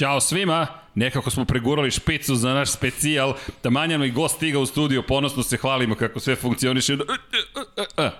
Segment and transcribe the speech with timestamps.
[0.00, 5.02] Ćao svima, nekako smo pregurali špicu za naš specijal, tamanjano i gost stiga u studiju,
[5.02, 6.96] ponosno se hvalimo kako sve funkcioniše,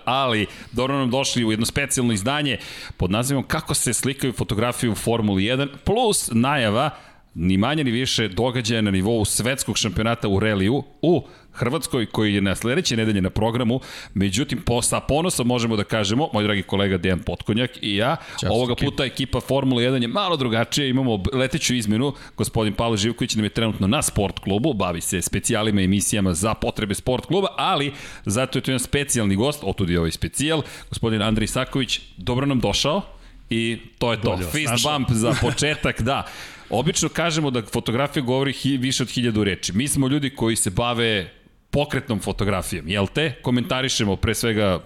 [0.05, 2.57] ali dobro nam došli u jedno specijalno izdanje
[2.97, 6.89] pod nazivom Kako se slikaju fotografije u Formuli 1, plus najava
[7.33, 12.41] ni manje ni više događaja na nivou svetskog šampionata u reliju u Hrvatskoj koji je
[12.41, 13.79] na sledeće nedelje na programu.
[14.13, 18.49] Međutim, po, sa ponosom možemo da kažemo, moj dragi kolega Dejan Potkonjak i ja, Čas,
[18.51, 23.45] ovoga puta ekipa Formula 1 je malo drugačija, imamo leteću izmenu, gospodin Pavle Živković nam
[23.45, 27.93] je trenutno na sport klubu, bavi se specijalima i emisijama za potrebe sport kluba, ali
[28.25, 32.59] zato je to jedan specijalni gost, otud je ovaj specijal, gospodin Andrej Saković, dobro nam
[32.59, 33.01] došao
[33.49, 34.35] i to je to.
[34.35, 36.27] Bolje, Fist bump za početak, da.
[36.71, 39.73] Obično kažemo da fotografija govori hi, više od hiljadu reči.
[39.73, 41.31] Mi smo ljudi koji se bave
[41.69, 43.33] pokretnom fotografijom, jel te?
[43.41, 44.79] Komentarišemo pre svega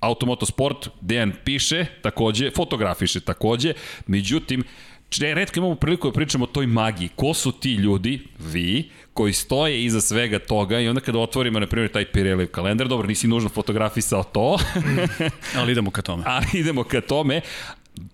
[0.00, 3.72] Automotosport, Dejan piše, takođe, fotografiše takođe,
[4.06, 4.64] međutim,
[5.10, 7.08] Če, redko imamo priliku da pričamo o toj magiji.
[7.16, 11.66] Ko su ti ljudi, vi, koji stoje iza svega toga i onda kada otvorimo, na
[11.66, 14.58] primjer, taj Pirelli kalendar, dobro, nisi nužno fotografisao to.
[15.58, 16.22] ali idemo ka tome.
[16.34, 17.40] Ali idemo ka tome,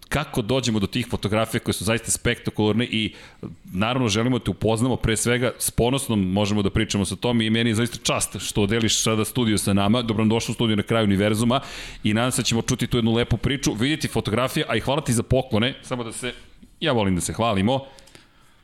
[0.08, 3.14] kako dođemo do tih fotografija koje su zaista spektakularne i
[3.72, 7.50] naravno želimo da te upoznamo pre svega s ponosnom možemo da pričamo sa tom i
[7.50, 10.76] meni je zaista čast što deliš sada studio sa nama, dobro nam došlo u studio
[10.76, 11.60] na kraju univerzuma
[12.04, 15.00] i nadam se da ćemo čuti tu jednu lepu priču, vidjeti fotografije, a i hvala
[15.00, 16.32] ti za poklone, samo da se,
[16.80, 17.80] ja volim da se hvalimo,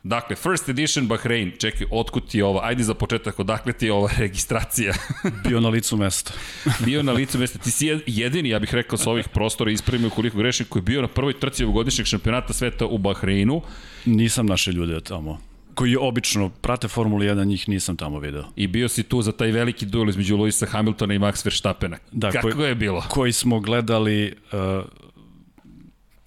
[0.03, 2.59] Dakle, first edition Bahrein, čekaj, otkud ti je ova?
[2.63, 4.93] Ajde za početak, odakle ti je ova registracija?
[5.47, 6.33] Bio na licu mesta.
[6.85, 7.59] bio na licu mesta.
[7.59, 11.01] Ti si jedini, ja bih rekao, sa ovih prostora, ispravimo koliko grešim, koji je bio
[11.01, 13.61] na prvoj trci ovogodišnjeg šampionata sveta u Bahreinu.
[14.05, 15.39] Nisam naše ljude tamo
[15.75, 18.43] koji obično prate Formulu 1, njih nisam tamo video.
[18.55, 21.97] I bio si tu za taj veliki duel između Luisa Hamiltona i Max Verstappena.
[22.11, 23.03] Da, Kako koji, je bilo?
[23.09, 24.59] Koji smo gledali uh,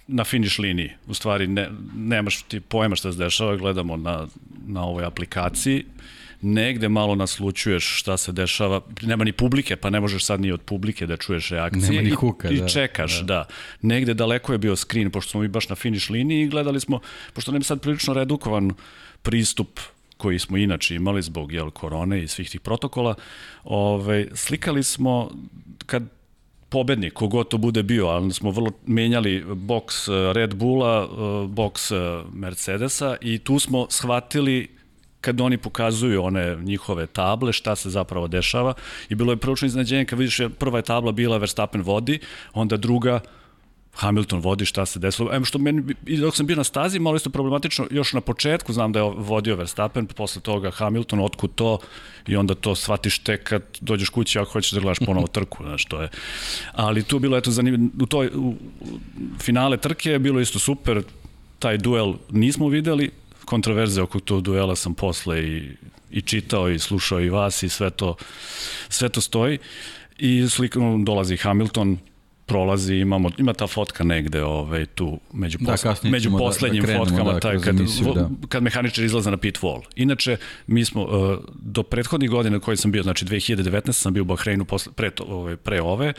[0.07, 0.91] na finiš liniji.
[1.07, 4.27] U stvari ne, nemaš ti pojma šta se dešava, gledamo na,
[4.67, 5.85] na ovoj aplikaciji,
[6.41, 10.61] negde malo naslučuješ šta se dešava, nema ni publike, pa ne možeš sad ni od
[10.61, 11.89] publike da čuješ reakcije.
[11.89, 12.65] Nema ni huka, i, da.
[12.65, 13.25] I čekaš, da.
[13.25, 13.45] da.
[13.81, 16.99] Negde daleko je bio screen, pošto smo mi baš na finiš liniji i gledali smo,
[17.33, 18.71] pošto nam je sad prilično redukovan
[19.21, 19.79] pristup
[20.17, 23.15] koji smo inače imali zbog jel, korone i svih tih protokola,
[23.63, 25.31] ovaj, slikali smo
[25.85, 26.16] kad
[26.69, 31.91] pobednik, kogod to bude bio, ali smo vrlo menjali boks eh, Red Bulla, eh, boks
[31.91, 34.67] eh, Mercedesa i tu smo shvatili
[35.21, 38.73] kad oni pokazuju one njihove table, šta se zapravo dešava
[39.09, 42.19] i bilo je prilično iznadženje kad vidiš prva je tabla bila Verstappen vodi,
[42.53, 43.19] onda druga
[43.97, 45.33] Hamilton vodi šta se desilo.
[45.33, 48.73] Em što meni, i dok sam bio na stazi, malo isto problematično, još na početku
[48.73, 51.79] znam da je vodio Verstappen, posle toga Hamilton, otkud to,
[52.27, 55.85] i onda to shvatiš tek kad dođeš kući ako hoćeš da gledaš ponovo trku, znaš,
[55.85, 56.09] to je.
[56.73, 58.55] Ali tu bilo, eto, zanimljivo, u toj u,
[59.39, 61.01] finale trke je bilo isto super,
[61.59, 63.11] taj duel nismo videli,
[63.45, 65.71] kontroverze oko tog duela sam posle i,
[66.11, 68.15] i čitao i slušao i vas i sve to,
[68.89, 69.57] sve to stoji.
[70.19, 71.97] I slikom dolazi Hamilton,
[72.47, 76.97] prolazi, imamo, ima ta fotka negde ovaj, tu među, posle, da, među poslednjim da, da
[76.97, 78.29] fotkama, da, taj, kad, emisiju, da.
[78.49, 79.81] kad mehaničar izlaza na pit wall.
[79.95, 80.37] Inače,
[80.67, 84.65] mi smo uh, do prethodnih godina koji sam bio, znači 2019 sam bio u Bahreinu
[84.65, 86.13] posle, pre, to, ovaj, pre ove,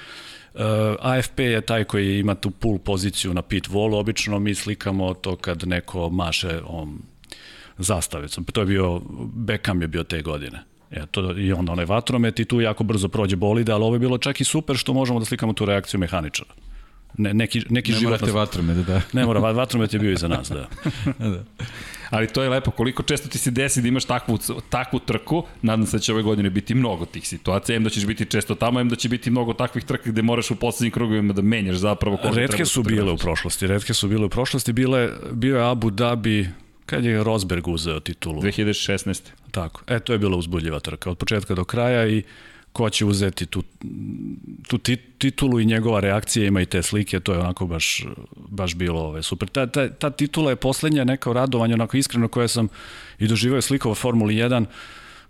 [0.54, 0.64] Uh,
[1.00, 5.36] AFP je taj koji ima tu pull poziciju na pit wallu, obično mi slikamo to
[5.36, 6.98] kad neko maše on,
[7.78, 8.44] zastavicom.
[8.44, 9.00] To je bio,
[9.34, 10.58] Beckham je bio te godine.
[10.91, 13.99] E, to, I onda onaj vatromet i tu jako brzo prođe bolide, ali ovo je
[13.99, 16.50] bilo čak i super što možemo da slikamo tu reakciju mehaničara.
[17.19, 19.00] Ne, neki, neki ne morate vatromet, da.
[19.12, 20.66] Ne mora, vatromet je bio iza nas, da.
[21.34, 21.44] da.
[22.10, 24.38] Ali to je lepo, koliko često ti se desi da imaš takvu,
[24.69, 28.06] takvu trku, nadam se da će ove godine biti mnogo tih situacija, em da ćeš
[28.06, 31.32] biti često tamo, em da će biti mnogo takvih trka gde moraš u poslednjim krugovima
[31.32, 35.10] da menjaš zapravo Redke su da bile u prošlosti, redke su bile u prošlosti, bile,
[35.32, 36.49] bio je Abu Dhabi,
[36.88, 38.43] Kad je Rosberg uzeo titulu?
[38.43, 39.21] 2016.
[39.50, 39.82] Tako.
[39.87, 42.22] E, to je bila uzbudljiva trka od početka do kraja i
[42.72, 43.62] ko će uzeti tu,
[44.69, 44.78] tu
[45.19, 48.04] titulu i njegova reakcija ima i te slike, to je onako baš,
[48.37, 49.49] baš bilo ove, super.
[49.49, 52.69] Ta, ta, ta titula je poslednja neka radovanja, onako iskreno koje sam
[53.19, 54.64] i doživao slikova Formuli 1.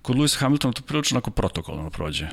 [0.02, 2.28] Kod Lewis Hamiltona to prilično onako protokolno prođe.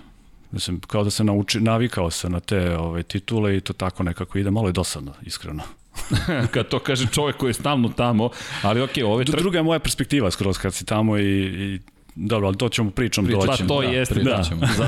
[0.51, 4.37] Mislim, kao da se nauči, navikao se na te ove, titule i to tako nekako
[4.37, 5.63] ide, malo je dosadno, iskreno.
[6.53, 8.29] kad to kaže čovek koji je stalno tamo,
[8.61, 9.35] ali okej, okay, ove trk...
[9.37, 11.79] Druga je moja perspektiva skroz kad si tamo i, i
[12.15, 13.63] dobro, ali to ćemo pričom Priča, doći.
[13.63, 14.43] Pa to da, jeste, da.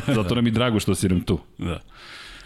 [0.18, 1.40] Zato nam i drago što si nam tu.
[1.58, 1.80] Da.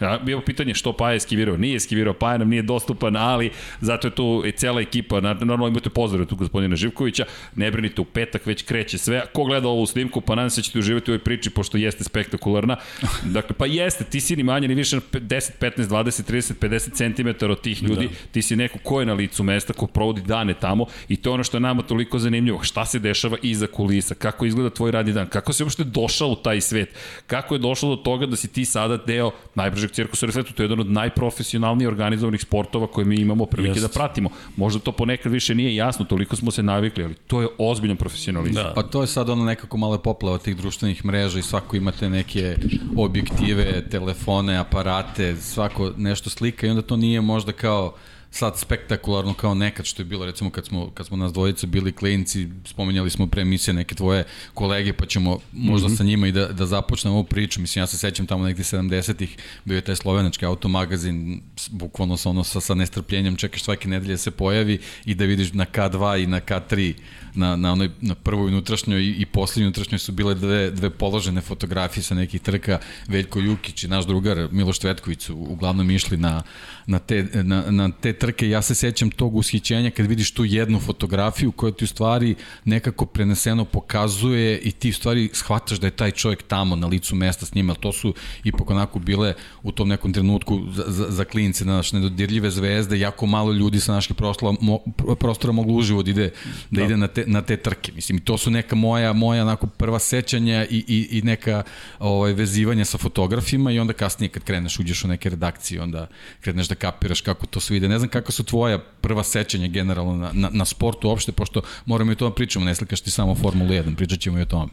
[0.02, 1.56] Ja, bio pitanje što Paja eskivirao.
[1.56, 3.50] Nije eskivirao, Paja nam nije dostupan, ali
[3.80, 5.20] zato je tu i cela ekipa.
[5.20, 7.24] Normalno imate pozdrav tu gospodina Živkovića.
[7.56, 9.22] Ne brinite, u petak već kreće sve.
[9.32, 12.04] Ko gleda ovu snimku, pa nadam se da ćete uživati u ovoj priči, pošto jeste
[12.04, 12.76] spektakularna.
[13.36, 17.50] Dakle, pa jeste, ti si ni manje ni više 10, 15, 20, 30, 50 cm
[17.50, 18.06] od tih ljudi.
[18.08, 18.14] Da.
[18.32, 21.34] Ti si neko ko je na licu mesta, ko provodi dane tamo i to je
[21.34, 22.62] ono što je nama toliko zanimljivo.
[22.62, 24.14] Šta se dešava iza kulisa?
[24.14, 25.26] Kako izgleda tvoj radni dan?
[25.26, 26.94] Kako si uopšte došao u taj svet?
[27.26, 30.52] Kako je došlo do toga da si ti sada deo najbržeg cirkusa na svetu?
[30.52, 33.82] To je jedan od najprofesionalnijih organizovanih sportova koje mi imamo prilike Just.
[33.82, 34.30] da pratimo.
[34.56, 38.64] Možda to ponekad više nije jasno, toliko smo se navikli, ali to je ozbiljan profesionalizam.
[38.64, 38.72] Da.
[38.74, 42.56] Pa to je sad ono nekako malo poplava tih društvenih mreža i svako imate neke
[42.96, 47.94] objektive, telefone, aparate, svako nešto slika i onda to nije možda kao
[48.32, 51.92] sad spektakularno kao nekad što je bilo recimo kad smo, kad smo nas dvojice bili
[51.92, 54.24] klinci, spominjali smo pre emisije neke tvoje
[54.54, 55.96] kolege pa ćemo možda mm -hmm.
[55.96, 59.36] sa njima i da, da započnemo ovu priču, mislim ja se sećam tamo nekih 70-ih,
[59.64, 64.18] bio je taj slovenački automagazin, bukvalno sa ono sa, sa nestrpljenjem čekaš svake nedelje da
[64.18, 66.94] se pojavi i da vidiš na K2 i na K3
[67.34, 71.40] na, na, onoj, na prvoj unutrašnjoj i, i poslednjoj unutrašnjoj su bile dve, dve položene
[71.40, 72.78] fotografije sa nekih trka
[73.08, 76.42] Veljko Jukić i naš drugar Miloš Tvetković su uglavnom išli na,
[76.86, 78.48] na, te, na, na te trke.
[78.48, 82.34] Ja se sećam tog ushićenja kad vidiš tu jednu fotografiju koja ti u stvari
[82.64, 87.14] nekako preneseno pokazuje i ti u stvari shvataš da je taj čovjek tamo na licu
[87.14, 87.74] mesta s njima.
[87.74, 88.14] To su
[88.44, 93.26] ipak onako bile u tom nekom trenutku za, za, za klince, naš nedodirljive zvezde, jako
[93.26, 94.78] malo ljudi sa naših prostora, mo,
[95.18, 96.30] prostora moglo uživo da ide,
[96.70, 96.84] da, da.
[96.84, 97.92] ide na, te, na te trke.
[97.92, 101.62] Mislim, to su neka moja, moja onako prva sećanja i, i, i neka
[101.98, 106.06] ovaj, vezivanja sa fotografima i onda kasnije kad kreneš, uđeš u neke redakcije, onda
[106.40, 107.88] kreneš da kapiraš kako to sve ide.
[107.88, 112.10] Ne znam kako su tvoja prva sećanja generalno na, na, na sportu uopšte, pošto moramo
[112.10, 114.72] i o tome pričamo, ne slikaš ti samo Formulu 1, pričat ćemo i o tome.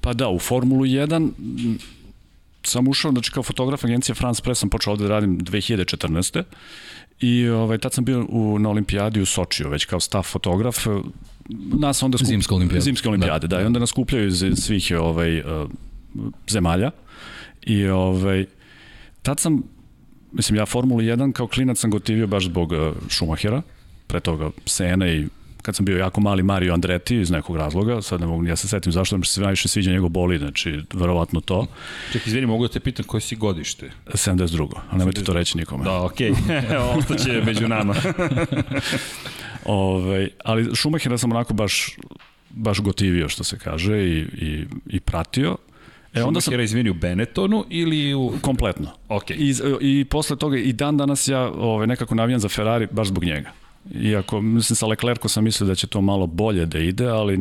[0.00, 1.30] Pa da, u Formulu 1
[2.62, 6.42] sam ušao, znači kao fotograf agencije France Press sam počeo ovde da radim 2014.
[7.20, 10.86] I ovaj, tad sam bio u, na olimpijadi u Sočiju, već kao staff fotograf.
[11.78, 12.28] Nas onda skup...
[12.28, 12.80] Zimske olimpijade.
[12.84, 13.56] Zimske olimpijade, da.
[13.56, 13.62] da.
[13.62, 15.70] I onda nas skupljaju iz svih ovaj, uh,
[16.48, 16.90] zemalja.
[17.62, 18.46] I ovaj,
[19.22, 19.62] tad sam
[20.34, 22.78] mislim, ja Formulu 1 kao klinac sam gotivio baš zbog uh,
[23.08, 23.62] Schumachera,
[24.06, 25.26] pre toga Sena i
[25.62, 28.68] kad sam bio jako mali Mario Andretti iz nekog razloga, sad ne mogu ja se
[28.68, 31.66] setim zašto mi se najviše sviđa njegov boli, znači verovatno to.
[32.12, 33.90] Čekaj, izvini, mogu da te pitam koje si godište?
[34.06, 34.68] 72.
[34.90, 35.84] A nemojte to reći nikome.
[35.84, 36.32] Da, okej.
[36.48, 36.98] Okay.
[36.98, 37.94] Ostaće među nama.
[39.64, 41.96] Ove, ali Schumachera sam onako baš
[42.50, 45.56] baš gotivio, što se kaže, i, i, i pratio.
[46.14, 46.60] E, onda sam...
[46.60, 48.32] izvini u Benettonu ili u...
[48.40, 48.90] Kompletno.
[49.08, 49.30] Ok.
[49.30, 53.24] I, I posle toga i dan danas ja ovaj, nekako navijam za Ferrari baš zbog
[53.24, 53.50] njega.
[54.02, 57.36] Iako, mislim, sa Leclercom sam mislio da će to malo bolje da ide, ali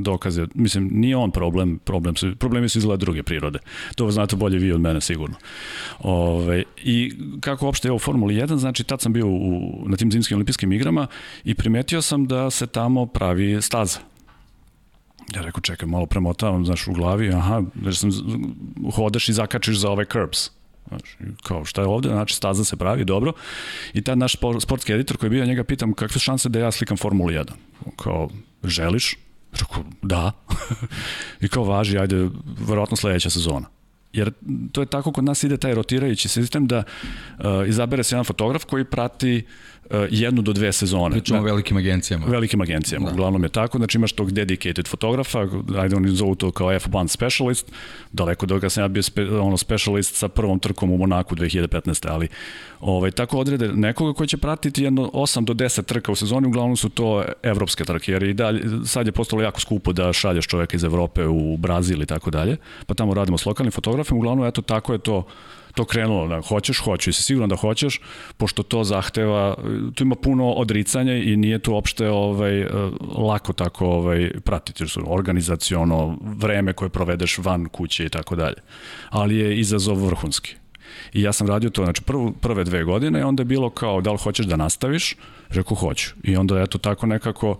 [0.00, 3.58] dokaze, mislim, nije on problem, problem su, problemi su izgleda druge prirode.
[3.94, 5.36] To znate bolje vi od mene sigurno.
[5.98, 10.12] Ove, I kako uopšte je u Formuli 1, znači tad sam bio u, na tim
[10.12, 11.06] zimskim olimpijskim igrama
[11.44, 13.98] i primetio sam da se tamo pravi staza
[15.34, 18.10] Ja rekao, čekaj, malo premotavam, znaš, u glavi, aha, jer sam,
[18.94, 20.50] hodaš i zakačiš za ove curbs.
[20.88, 23.32] Znaš, kao šta je ovde, znači staza se pravi, dobro.
[23.92, 26.96] I tad naš sportski editor koji je bio, njega pitam kakve šanse da ja slikam
[26.96, 27.44] Formulu 1.
[27.96, 28.28] Kao,
[28.64, 29.16] želiš?
[29.52, 30.32] Rekao, da.
[31.44, 32.28] I kao, važi, ajde,
[32.58, 33.66] verovatno sledeća sezona.
[34.12, 34.32] Jer
[34.72, 38.64] to je tako kod nas ide taj rotirajući sistem da uh, izabere se jedan fotograf
[38.64, 39.46] koji prati
[40.10, 41.10] jednu do dve sezone.
[41.10, 42.26] Pričamo o velikim agencijama.
[42.26, 43.12] Velikim agencijama, da.
[43.12, 43.78] uglavnom je tako.
[43.78, 45.46] Znači imaš tog dedicated fotografa,
[45.78, 47.72] ajde oni zovu to kao F1 specialist,
[48.12, 52.06] daleko da ga sam ja bio spe, ono specialist sa prvom trkom u Monaku 2015.
[52.08, 52.28] Ali
[52.80, 56.76] ovaj, tako odrede nekoga koji će pratiti jedno 8 do 10 trka u sezoni, uglavnom
[56.76, 60.76] su to evropske trke, jer i dalje, sad je postalo jako skupo da šalješ čoveka
[60.76, 62.56] iz Evrope u Brazil i tako dalje,
[62.86, 65.26] pa tamo radimo s lokalnim fotografima, uglavnom eto tako je to
[65.74, 68.00] to krenulo, da hoćeš, hoću i se sigurno da hoćeš,
[68.36, 69.56] pošto to zahteva,
[69.94, 72.66] tu ima puno odricanja i nije to uopšte ovaj,
[73.18, 78.56] lako tako ovaj, pratiti, su organizaciono vreme koje provedeš van kuće i tako dalje.
[79.10, 80.54] Ali je izazov vrhunski.
[81.12, 84.00] I ja sam radio to, znači prv, prve dve godine i onda je bilo kao
[84.00, 85.16] da li hoćeš da nastaviš?
[85.48, 86.10] Rekao hoću.
[86.22, 87.58] I onda eto tako nekako,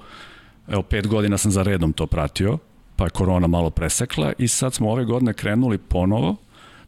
[0.68, 2.58] evo pet godina sam za redom to pratio,
[2.96, 6.36] pa je korona malo presekla i sad smo ove godine krenuli ponovo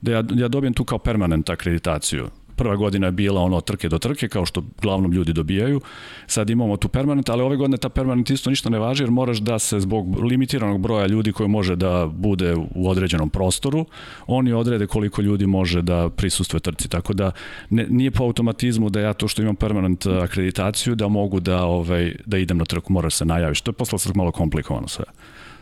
[0.02, 2.28] da ja, ja dobijem tu kao permanent akreditaciju.
[2.56, 5.80] Prva godina je bila ono trke do trke, kao što glavnom ljudi dobijaju.
[6.26, 9.38] Sad imamo tu permanent, ali ove godine ta permanent isto ništa ne važi, jer moraš
[9.38, 13.86] da se zbog limitiranog broja ljudi koji može da bude u određenom prostoru,
[14.26, 16.88] oni odrede koliko ljudi može da prisustuje trci.
[16.88, 17.30] Tako da
[17.70, 22.14] ne, nije po automatizmu da ja to što imam permanent akreditaciju, da mogu da, ovaj,
[22.26, 23.60] da idem na trku, moraš se najaviš.
[23.60, 25.04] To je posle malo komplikovano sve.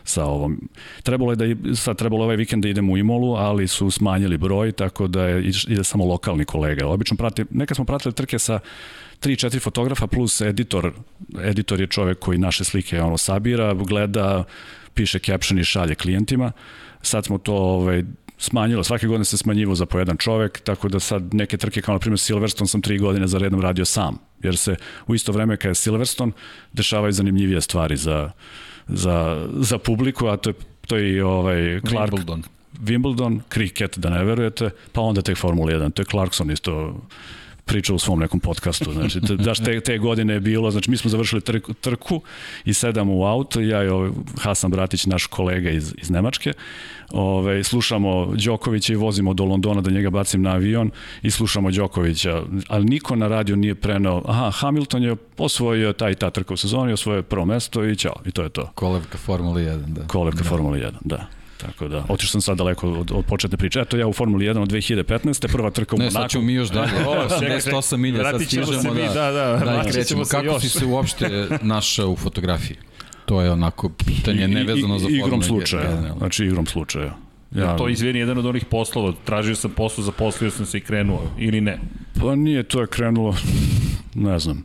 [0.03, 0.69] Sa ovom.
[1.03, 4.71] Trebalo je da, sad trebalo ovaj vikend da idemo u Imolu, ali su smanjili broj,
[4.71, 6.87] tako da je, ide samo lokalni kolega.
[6.87, 8.59] Obično prati, neka smo pratili trke sa
[9.21, 10.91] 3-4 fotografa plus editor.
[11.43, 14.43] Editor je čovek koji naše slike ono sabira, gleda,
[14.93, 16.51] piše caption i šalje klijentima.
[17.01, 18.03] Sad smo to ovaj,
[18.37, 21.93] smanjilo, svake godine se smanjivo za po jedan čovek, tako da sad neke trke kao
[21.93, 24.75] na primjer Silverstone sam tri godine za redom radio sam, jer se
[25.07, 26.31] u isto vreme kada je Silverstone
[26.73, 28.31] dešavaju zanimljivije stvari za,
[28.91, 30.55] za, za publiku, a to je,
[30.87, 32.43] to je i ovaj Clark, Wimbledon.
[32.79, 35.91] Wimbledon, cricket, da ne verujete, pa onda tek Formula 1.
[35.91, 36.95] To je Clarkson isto
[37.65, 38.93] pričao u svom nekom podcastu.
[38.93, 42.21] Znači, daš, te, te godine je bilo, znači mi smo završili trku, trku
[42.65, 44.09] i sedamo u auto, ja i ovaj
[44.41, 46.53] Hasan Bratić, naš kolega iz, iz Nemačke,
[47.11, 50.91] Ove, slušamo Đokovića i vozimo do Londona da njega bacim na avion
[51.21, 56.15] i slušamo Đokovića, ali niko na radio nije preneo, aha, Hamilton je osvojio taj i
[56.15, 58.71] ta trka u sezoni, osvojio prvo mesto i ćao, i to je to.
[58.75, 60.07] Kolevka Formula 1, da.
[60.07, 61.40] Kolevka Formula 1, da.
[61.61, 63.79] Tako da, otišao sam sad daleko od, od početne priče.
[63.79, 65.51] Eto, ja u Formuli 1 od 2015.
[65.51, 66.21] prva trka u Ne, Monaku.
[66.21, 66.91] sad ćemo mi još dalje.
[67.07, 70.03] O, čekaj, 88 milja, sad vratit ćemo stižemo mi, da, da, da, da i krećemo.
[70.03, 70.61] ćemo se Kako još.
[70.61, 72.77] si se uopšte našao u fotografiji?
[73.25, 76.17] To je onako pitanje nevezano za Formulu Igrom 1, slučaja, generalno.
[76.17, 77.15] znači igrom slučaja.
[77.51, 79.13] Ja, to izvini jedan od onih poslova.
[79.25, 81.21] Tražio sam posao, zaposlio sam se i krenuo.
[81.39, 81.79] Ili ne?
[82.21, 83.35] Pa nije, to je krenulo,
[84.15, 84.63] ne znam,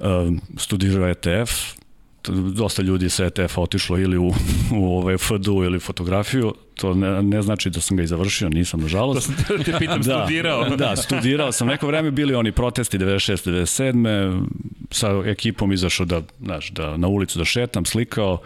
[0.00, 1.50] um, studirao ETF,
[2.54, 4.32] dosta ljudi sa ETF otišlo ili u,
[4.74, 8.80] u ovaj FDU ili fotografiju, to ne, ne znači da sam ga i završio, nisam
[8.80, 9.26] To nažalost.
[9.26, 10.76] sam te, pitam, studirao.
[10.76, 11.68] Da, studirao sam.
[11.68, 13.50] Neko vreme bili oni protesti 96.
[13.50, 14.46] 97.
[14.90, 18.38] Sa ekipom izašao da, znaš, da na ulicu da šetam, slikao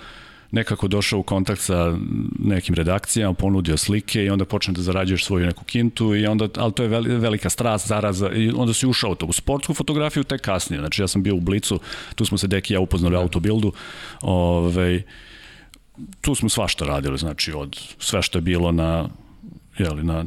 [0.51, 1.97] nekako došao u kontakt sa
[2.39, 6.73] nekim redakcijama, ponudio slike i onda počne da zarađuješ svoju neku kintu i onda, ali
[6.73, 9.27] to je veli- velika strast, zaraza i onda si ušao u to.
[9.27, 11.81] U sportsku fotografiju tek kasnije, znači ja sam bio u Blicu,
[12.15, 13.73] tu smo se Deki ja upoznali u autobildu,
[14.21, 15.03] ovaj,
[16.21, 19.09] tu smo svašta radili, znači od sve što je bilo na
[19.79, 20.25] jeli, na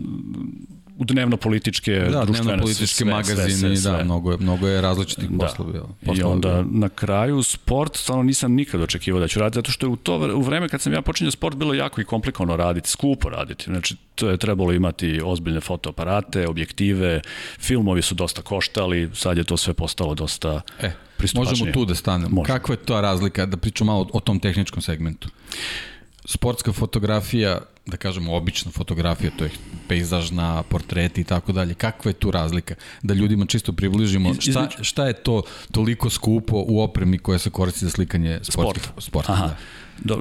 [1.05, 3.91] dnevno političke, Da, društvene, dnevno politički sve, sve, magazini, sve, sve.
[3.91, 5.45] da, mnogo je, mnogo je različitih Da.
[5.45, 5.71] poslova.
[5.71, 6.17] bilo.
[6.17, 9.89] I onda na kraju sport, stvarno nisam nikad očekivao da ću raditi, zato što je
[9.89, 13.29] u to u vreme kad sam ja počinjao sport bilo jako i komplikovano raditi, skupo
[13.29, 13.63] raditi.
[13.63, 17.21] Znači, to je trebalo imati ozbiljne fotoaparate, objektive,
[17.59, 20.91] filmovi su dosta koštali, sad je to sve postalo dosta E,
[21.35, 22.35] možemo tu da stanemo.
[22.35, 22.57] Možemo.
[22.59, 25.29] Kakva je to razlika, da pričamo malo o tom tehničkom segmentu?
[26.29, 29.51] Sportska fotografija, da kažemo obična fotografija, to je
[29.87, 31.73] pejzažna, portreti i tako dalje.
[31.73, 32.75] Kakva je tu razlika?
[33.01, 37.85] Da ljudima čisto približimo šta, šta je to toliko skupo u opremi koja se koristi
[37.85, 39.03] za slikanje sportskih Sport.
[39.03, 39.33] sporta.
[39.33, 39.47] Aha.
[39.47, 39.55] Da.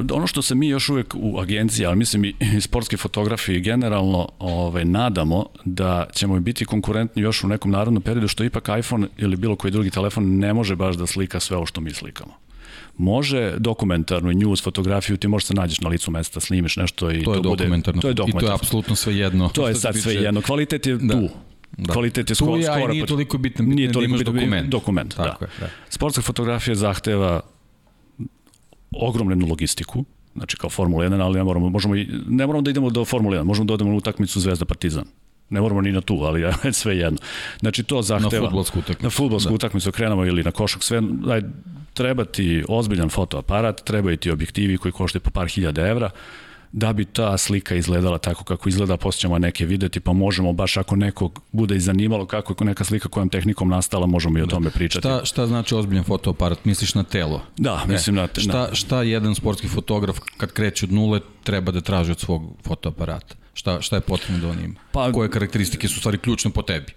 [0.03, 3.61] Do, ono što se mi još uvek u agenciji, ali mislim i, i sportski fotografi
[3.61, 9.09] generalno ovaj, nadamo da ćemo biti konkurentni još u nekom narodnom periodu, što ipak iPhone
[9.17, 12.48] ili bilo koji drugi telefon ne može baš da slika sve ovo što mi slikamo.
[12.99, 17.35] Može dokumentarnu news fotografiju, ti možeš se nađeš na licu mesta, snimiš nešto i To
[17.35, 18.01] je bude, dokumentarno.
[18.01, 18.55] To je I to je dokumentarno.
[18.55, 19.49] apsolutno sve jedno.
[19.49, 20.43] To je sad sve jedno.
[20.43, 21.15] Kvalitet je Da.
[21.15, 21.29] tu.
[21.73, 21.93] Da.
[21.93, 23.93] Kvalitet je Tu skoro, je, i skoro nije pa- toliko bitan, bitan nije je da
[23.93, 24.69] toliko imaš bitan, dokument.
[24.69, 25.47] Dokument, Tako da.
[25.47, 25.69] je, da.
[25.89, 27.41] Sportska fotografija zahteva
[28.93, 32.91] ogromnu logistiku, znači kao Formula 1, ali ne moramo, možemo i, ne moramo da idemo
[32.91, 35.05] do Formula 1, možemo da odemo na utakmicu Zvezda Partizan.
[35.51, 37.19] Ne moramo ni na tu, ali sve jedno.
[37.61, 38.47] Znači to zahteva...
[38.47, 39.05] fudbalsku utakmicu.
[39.05, 39.55] Na fudbalsku da.
[39.55, 41.43] utakmicu krenemo ili na košak, sve, aj,
[41.95, 46.11] treba ti ozbiljan fotoaparat, trebaju ti objektivi koji koštaju po par hiljada evra,
[46.73, 50.77] da bi ta slika izgledala tako kako izgleda, posle ćemo neke videti, pa možemo baš
[50.77, 54.47] ako nekog bude i zanimalo kako je neka slika kojom tehnikom nastala, možemo i o
[54.47, 55.01] tome pričati.
[55.01, 56.65] Šta, šta znači ozbiljan fotoaparat?
[56.65, 57.43] Misliš na telo?
[57.57, 58.23] Da, mislim na...
[58.37, 62.43] E, Šta, šta jedan sportski fotograf kad kreće od nule treba da traži od svog
[62.65, 63.35] fotoaparata?
[63.55, 64.75] Šta, šta je potrebno da on ima?
[64.93, 66.93] Pa- Koje karakteristike su stvari ključne po tebi?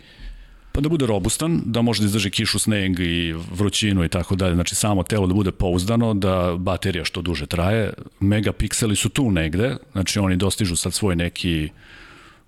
[0.71, 4.55] Pa da bude robustan, da može da izdrži kišu, sneg i vrućinu i tako dalje.
[4.55, 7.93] Znači samo telo da bude pouzdano, da baterija što duže traje.
[8.19, 11.69] Megapikseli su tu negde, znači oni dostižu sad svoj neki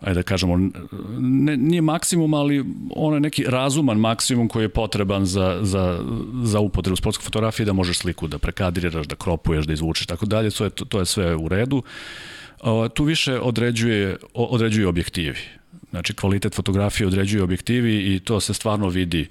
[0.03, 0.69] ajde da kažemo,
[1.19, 2.65] ne, nije maksimum, ali
[2.95, 5.99] ono je neki razuman maksimum koji je potreban za, za,
[6.43, 10.51] za upotrebu sportske fotografije, da možeš sliku da prekadriraš, da kropuješ, da izvučeš, tako dalje,
[10.51, 11.83] to je, to je sve u redu.
[12.93, 15.39] Tu više određuje, određuju objektivi.
[15.93, 19.29] Znači, kvalitet fotografije određuju objektivi i to se stvarno vidi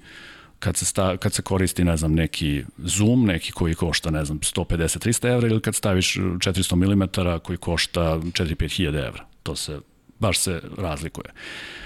[0.59, 4.39] kad se, sta, kad se koristi, ne znam, neki zoom, neki koji košta, ne znam,
[4.39, 7.03] 150-300 evra ili kad staviš 400 mm
[7.43, 9.25] koji košta 4-5 hiljada evra.
[9.43, 9.79] To se,
[10.19, 11.25] baš se razlikuje.
[11.29, 11.82] E,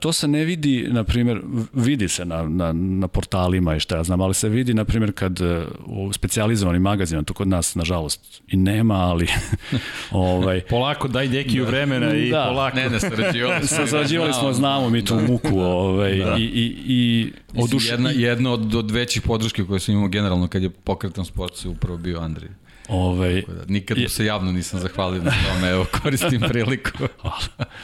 [0.00, 1.40] to se ne vidi, na primjer,
[1.72, 5.12] vidi se na, na, na portalima i šta ja znam, ali se vidi, na primjer,
[5.12, 9.26] kad e, u specializovanim magazima, to kod nas, nažalost, i nema, ali...
[10.10, 11.70] ovaj, polako, daj dekiju da.
[11.70, 12.46] vremena i da.
[12.48, 12.76] polako.
[12.76, 13.86] Ne, ne, sarađivali smo.
[13.86, 15.22] sarađivali smo, znamo mi tu da.
[15.22, 15.58] muku.
[15.58, 16.36] Ovaj, da.
[16.38, 17.90] I, i, i oduš...
[17.90, 21.68] Jedna, jedna od, od većih podrške koje sam imao generalno kad je pokretan sport se
[21.68, 22.50] upravo bio Andrij.
[22.88, 26.90] Ovaj, da, nikad mu se javno nisam zahvalio na tome, evo koristim priliku.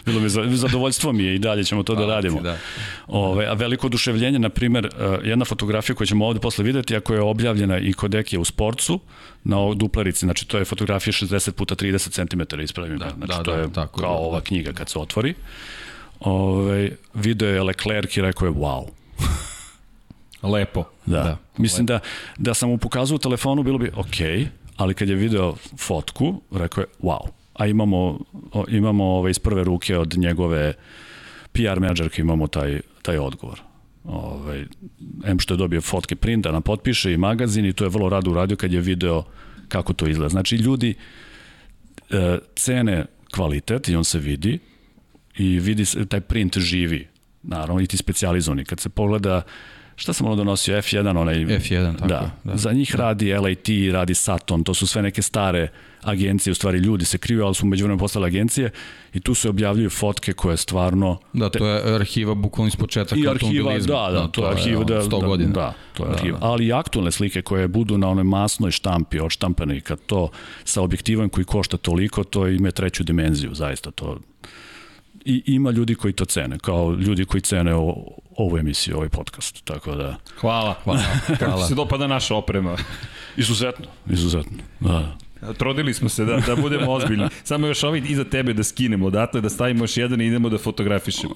[0.07, 2.37] Bilo mi zadovoljstvo mi je i dalje ćemo to da Hvala da radimo.
[2.37, 2.59] Ti, da.
[3.07, 7.01] Ove, a veliko oduševljenje, na primer, e, jedna fotografija koju ćemo ovde posle videti, a
[7.01, 9.01] koja je objavljena i kod Ekije u sportcu,
[9.45, 13.53] na duplarici, znači to je fotografija 60 puta 30 cm, ispravim da, znači da, to
[13.53, 14.45] da, je tako kao da, ova da.
[14.45, 15.35] knjiga kad se otvori.
[16.21, 18.87] Ove, video je Leclerc i rekao je wow.
[20.43, 20.85] Lepo.
[21.07, 21.23] Da.
[21.23, 21.37] da.
[21.57, 21.93] Mislim Lepo.
[21.93, 22.01] da,
[22.51, 26.41] da sam mu pokazao u telefonu, bilo bi okej, okay, ali kad je video fotku,
[26.51, 27.29] rekao je wow.
[27.55, 28.19] A imamo,
[28.69, 30.75] imamo ove iz prve ruke od njegove
[31.53, 33.61] PR menadžerke imamo taj, taj odgovor.
[34.05, 34.67] Ove,
[35.25, 38.31] M što je dobio fotke printa, na potpiše i magazin i to je vrlo rado
[38.31, 39.25] uradio kad je video
[39.69, 40.29] kako to izgleda.
[40.29, 40.95] Znači ljudi
[42.11, 44.59] e, cene kvalitet i on se vidi
[45.37, 47.09] i vidi se, taj print živi
[47.43, 48.65] naravno i ti specializovani.
[48.65, 49.43] Kad se pogleda
[49.97, 51.35] šta sam ono donosio, F1, onaj...
[51.37, 52.09] F1, tako.
[52.09, 52.57] Da, da.
[52.57, 53.03] za njih da.
[53.03, 55.69] radi LAT, radi Saturn, to su sve neke stare
[56.03, 58.71] agencije, u stvari ljudi se kriju, ali su među vremena postale agencije
[59.13, 61.19] i tu se objavljuju fotke koje stvarno...
[61.33, 65.03] Da, to je arhiva bukvalno iz početka I arhiva, da, da, to, je arhiva, da,
[65.03, 65.53] 100 da, godina.
[65.53, 66.39] Da, to je da, arhiva.
[66.39, 66.47] Da.
[66.47, 70.31] Ali i aktualne slike koje budu na onoj masnoj štampi odštampane i kad to
[70.65, 74.19] sa objektivom koji košta toliko, to ima treću dimenziju, zaista to
[75.25, 77.95] i ima ljudi koji to cene, kao ljudi koji cene o,
[78.37, 80.17] ovu emisiju, ovaj podcast, tako da...
[80.41, 81.03] Hvala, hvala.
[81.39, 82.77] Kako se dopada naša oprema?
[83.37, 85.17] Izuzetno, izuzetno, da.
[85.59, 87.29] Trudili smo se da, da budemo ozbiljni.
[87.45, 90.59] Samo još ovaj iza tebe da skinemo odatle, da stavimo još jedan i idemo da
[90.59, 91.35] fotografišemo.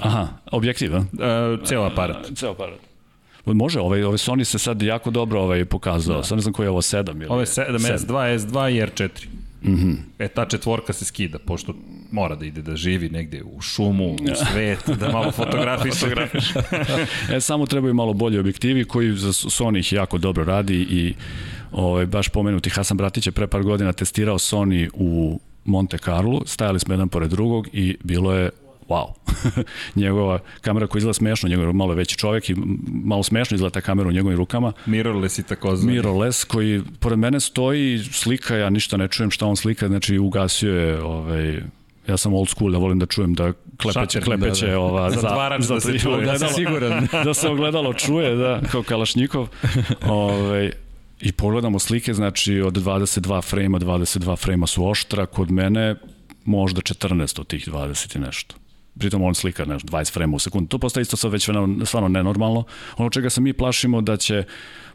[0.00, 0.98] Aha, objektiv, a?
[0.98, 2.26] Uh, ceo aparat.
[2.34, 2.78] Ceo aparat.
[3.46, 6.16] Može, ovaj, ovaj Sony se sad jako dobro ovaj pokazao.
[6.16, 6.22] Da.
[6.22, 7.26] Sad ne znam koji je ovo 7 ili...
[7.28, 7.98] Ovo je 7, 7.
[7.98, 9.26] S2, S2 i R4.
[9.62, 9.96] Mm -hmm.
[10.18, 11.74] E, ta četvorka se skida, pošto
[12.10, 14.18] mora da ide da živi negde u šumu, u
[14.52, 16.06] svet, da malo fotografiše.
[17.34, 21.14] e, samo trebaju malo bolji objektivi koji za Sony ih jako dobro radi i
[21.72, 26.80] ovaj, baš pomenuti Hasan Bratić je pre par godina testirao Sony u Monte Carlo, stajali
[26.80, 28.50] smo jedan pored drugog i bilo je
[28.90, 29.12] wow.
[30.02, 32.56] njegova kamera koja izgleda smešno, njegov je malo veći čovjek i
[33.04, 34.72] malo smešno izgleda ta kamera u njegovim rukama.
[34.86, 35.94] Mirrorless i tako znam.
[35.94, 40.74] Mirrorless koji pored mene stoji, slika, ja ništa ne čujem šta on slika, znači ugasio
[40.74, 41.60] je ovaj,
[42.08, 44.80] ja sam old school, ja volim da čujem da klepeće, Šačer, klepeće da, da.
[44.80, 47.06] ova, za, za, da se čuje, da, siguran.
[47.24, 49.48] da se ogledalo čuje, da, kao Kalašnikov.
[50.08, 50.72] ovaj,
[51.20, 55.96] I pogledamo slike, znači od 22 frejma, 22 frejma su oštra, kod mene
[56.44, 58.54] možda 14 od tih 20 i nešto
[58.98, 60.68] pritom on slika nešto, 20 frame u sekundu.
[60.68, 61.48] To postaje isto sad već
[61.84, 62.64] stvarno nenormalno.
[62.96, 64.44] Ono čega se mi plašimo da će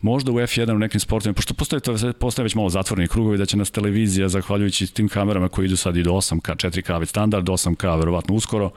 [0.02, 3.46] možda u F1 u nekim sportovima, pošto postoje, to, postoje već malo zatvoreni krugovi, da
[3.46, 7.46] će nas televizija, zahvaljujući tim kamerama koji idu sad i do 8K, 4K već standard,
[7.46, 8.72] 8K verovatno uskoro,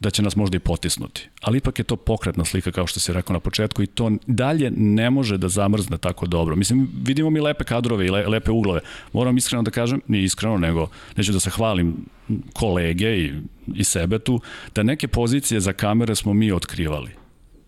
[0.00, 1.28] da će nas možda i potisnuti.
[1.40, 4.70] Ali ipak je to pokretna slika, kao što si rekao na početku, i to dalje
[4.76, 6.56] ne može da zamrzne tako dobro.
[6.56, 8.80] Mislim, vidimo mi lepe kadrove i le, lepe uglove.
[9.12, 11.96] Moram iskreno da kažem, nije iskreno, nego neću da se hvalim
[12.52, 13.32] kolege i,
[13.74, 14.40] i sebe tu,
[14.74, 17.23] da neke pozicije za kamere smo mi otkrivali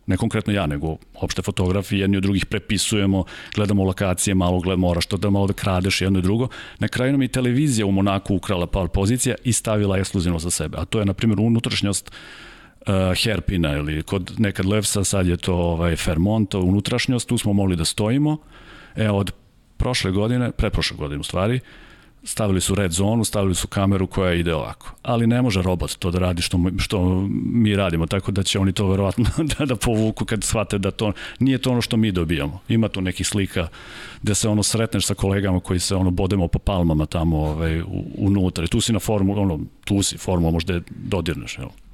[0.07, 5.07] ne konkretno ja, nego opšte fotografi, jedni od drugih prepisujemo, gledamo lokacije, malo gledamo, moraš
[5.07, 6.49] to da malo da kradeš jedno i drugo.
[6.79, 10.79] Na kraju nam i televizija u Monaku ukrala par pozicija i stavila ekskluzivno za sebe.
[10.81, 15.55] A to je, na primjer, unutrašnjost uh, Herpina ili kod nekad Levsa, sad je to
[15.55, 18.37] ovaj, Fairmont, unutrašnjost, tu smo mogli da stojimo.
[18.97, 19.33] E, od
[19.77, 21.86] prošle godine, pretprošle godine u stvari, uh,
[22.27, 24.95] stavili su red zonu, stavili su kameru koja ide ovako.
[25.03, 28.73] Ali ne može robot to da radi što, što mi radimo, tako da će oni
[28.73, 29.25] to verovatno
[29.59, 32.61] da, da povuku kad shvate da to nije to ono što mi dobijamo.
[32.69, 33.69] Ima tu nekih slika
[34.23, 37.83] gde se ono sretneš sa kolegama koji se ono bodemo po palmama tamo ovaj,
[38.19, 38.67] unutra.
[38.67, 41.86] Tu si na formu, ono, tu si formu možda dodirneš, evo.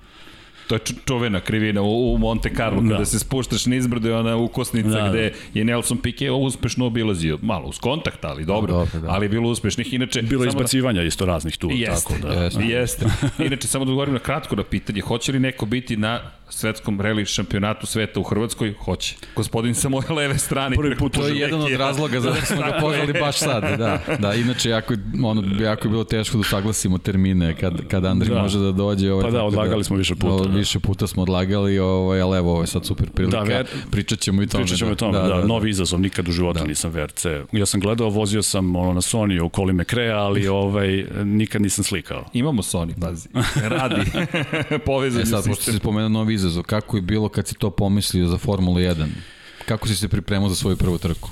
[0.73, 2.89] To je čuvena krivina u, u Monte Carlo, da.
[2.89, 5.59] kada se spuštaš niz brdo i ona ukosnica da, gde da.
[5.59, 9.11] je Nelson Piquet uspešno obilazio, malo uz kontakt, ali dobro, dobro da.
[9.11, 9.93] ali bilo uspešnih.
[9.93, 11.69] Inače, bilo izbacivanja da, isto raznih tu.
[11.73, 13.07] Jeste, tako da, jeste, jeste.
[13.47, 16.21] Inače, samo da odgovorim na kratko na pitanje, hoće li neko biti na
[16.53, 18.75] svetskom reli šampionatu sveta u Hrvatskoj?
[18.85, 19.17] Hoće.
[19.37, 20.77] Gospodin sa moje leve strane.
[20.77, 23.63] Prvi put to je jedan od razloga zašto smo ga pozvali baš sad.
[23.79, 28.29] Da, da, inače jako, ono, jako je bilo teško da saglasimo termine kad, kad Andri
[28.29, 28.43] da.
[28.43, 29.13] može da dođe.
[29.13, 30.49] Ovaj, pa da, odlagali da, smo više puta.
[30.49, 30.59] Da.
[30.59, 33.39] Više puta smo odlagali, ovaj, ali evo, ovo je sad super prilika.
[33.39, 34.65] Da, ver, pričat ćemo i tome.
[34.65, 36.65] Pričat ćemo da, i tome, da, da, da, novi izazov, nikad u životu da.
[36.65, 37.27] nisam VRC.
[37.53, 41.85] Ja sam gledao, vozio sam ono, na Sony u Koli Mekrea, ali ovaj, nikad nisam
[41.85, 42.25] slikao.
[42.33, 43.29] Imamo Sony, pazi.
[43.77, 44.11] Radi.
[44.87, 48.27] Povezan e sad, pošto si spomenuo novi izazov, kako je bilo kad si to pomislio
[48.27, 49.07] za Formulu 1?
[49.67, 51.31] Kako si se pripremao za svoju prvu trku?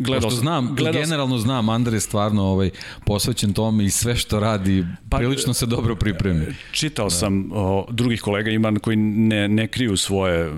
[0.00, 2.70] gledao sam, znam, gledao generalno znam, Andar je stvarno ovaj,
[3.06, 6.46] posvećen tome i sve što radi, pa, prilično se dobro pripremi.
[6.72, 7.10] Čitao da.
[7.10, 10.52] sam o, drugih kolega, ima koji ne, ne kriju svoje,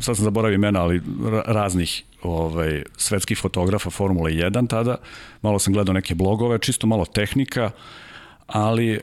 [0.00, 1.02] sad sam zaboravio imena, ali
[1.46, 4.96] raznih ovaj, svetskih fotografa Formule 1 tada,
[5.42, 7.70] malo sam gledao neke blogove, čisto malo tehnika,
[8.52, 9.00] ali e,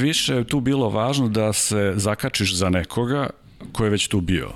[0.00, 3.30] više je tu bilo važno da se zakačiš za nekoga
[3.72, 4.50] ko je već tu bio,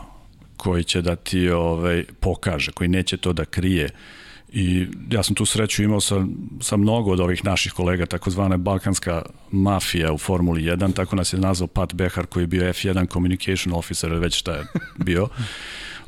[0.57, 3.89] koji će da ti ovaj, pokaže, koji neće to da krije.
[4.53, 6.25] I ja sam tu sreću imao sa,
[6.61, 11.39] sa mnogo od ovih naših kolega, takozvana balkanska mafija u Formuli 1, tako nas je
[11.39, 14.65] nazvao Pat Behar koji je bio F1 Communication Officer, već šta je
[14.97, 15.29] bio.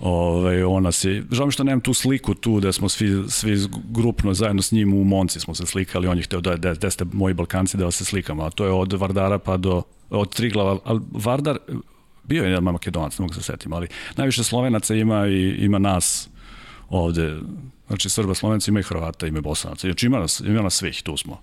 [0.01, 3.57] Ove, ovaj, ona se, žao mi što nemam tu sliku tu da smo svi, svi
[3.91, 6.91] grupno zajedno s njim u Monci smo se slikali, on je hteo da, da, da
[6.91, 10.79] ste moji Balkanci da se slikamo, a to je od Vardara pa do, od Triglava,
[10.85, 11.59] ali Vardar,
[12.25, 16.29] bio je jedan Makedonac, ne mogu se setim, ali najviše Slovenaca ima i ima nas
[16.89, 17.37] ovde,
[17.87, 21.03] znači Srba, Slovenci, ima i Hrvata, ima i Bosanaca, znači ima nas, ima nas svih,
[21.03, 21.41] tu smo.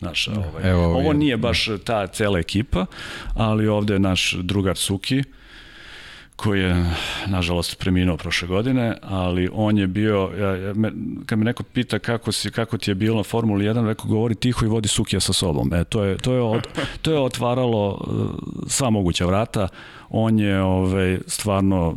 [0.00, 2.86] Naš, ovaj, Evo, ovo nije baš ta cela ekipa,
[3.34, 5.22] ali ovde je naš drugar Suki,
[6.42, 6.84] koji je,
[7.26, 10.92] nažalost, preminuo prošle godine, ali on je bio, ja, ja, me,
[11.26, 14.34] kad me neko pita kako, si, kako ti je bilo na Formuli 1, rekao govori
[14.34, 15.74] tiho i vodi Sukija sa sobom.
[15.74, 16.68] E, to je, to je, od,
[17.02, 18.30] to je otvaralo uh,
[18.68, 19.68] sva moguća vrata.
[20.08, 21.96] On je ovaj, stvarno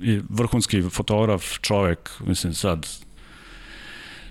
[0.00, 3.05] i vrhunski fotograf, čovek, mislim sad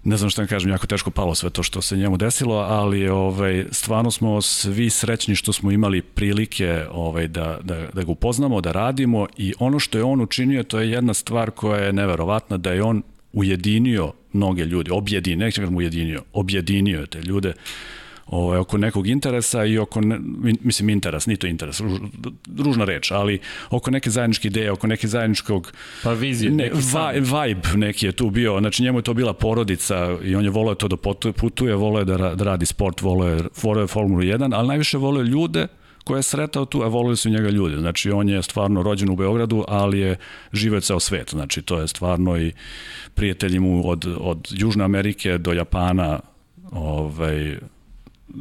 [0.06, 3.10] ne znam šta da kažem, jako teško palo sve to što se njemu desilo, ali
[3.10, 8.62] ovaj, stvarno smo svi srećni što smo imali prilike ovaj, da, da, da ga upoznamo,
[8.62, 12.58] da radimo i ono što je on učinio, to je jedna stvar koja je neverovatna,
[12.58, 13.02] da je on
[13.34, 17.54] ujedinio mnoge ljudi, objedinio, neću kažem ujedinio, objedinio te ljude
[18.28, 20.20] ovaj, oko nekog interesa i oko, ne,
[20.62, 22.00] mislim interes, ni to interes, ruž,
[22.58, 27.70] ružna reč, ali oko neke zajedničke ideje, oko neke zajedničkog pa vizije, ne, vi, vibe
[27.76, 30.88] neki je tu bio, znači njemu je to bila porodica i on je voleo to
[30.88, 30.98] da
[31.38, 34.98] putuje, voleo je da, da radi sport, voleo je, voleo je Formulu 1, ali najviše
[34.98, 35.68] voleo ljude
[36.06, 37.78] koje je sretao tu, a volili su njega ljudi.
[37.78, 40.18] Znači, on je stvarno rođen u Beogradu, ali je
[40.54, 41.30] živeo ceo svet.
[41.30, 42.52] Znači, to je stvarno i
[43.14, 46.20] prijatelji mu od, od Južne Amerike do Japana,
[46.72, 47.58] ovaj,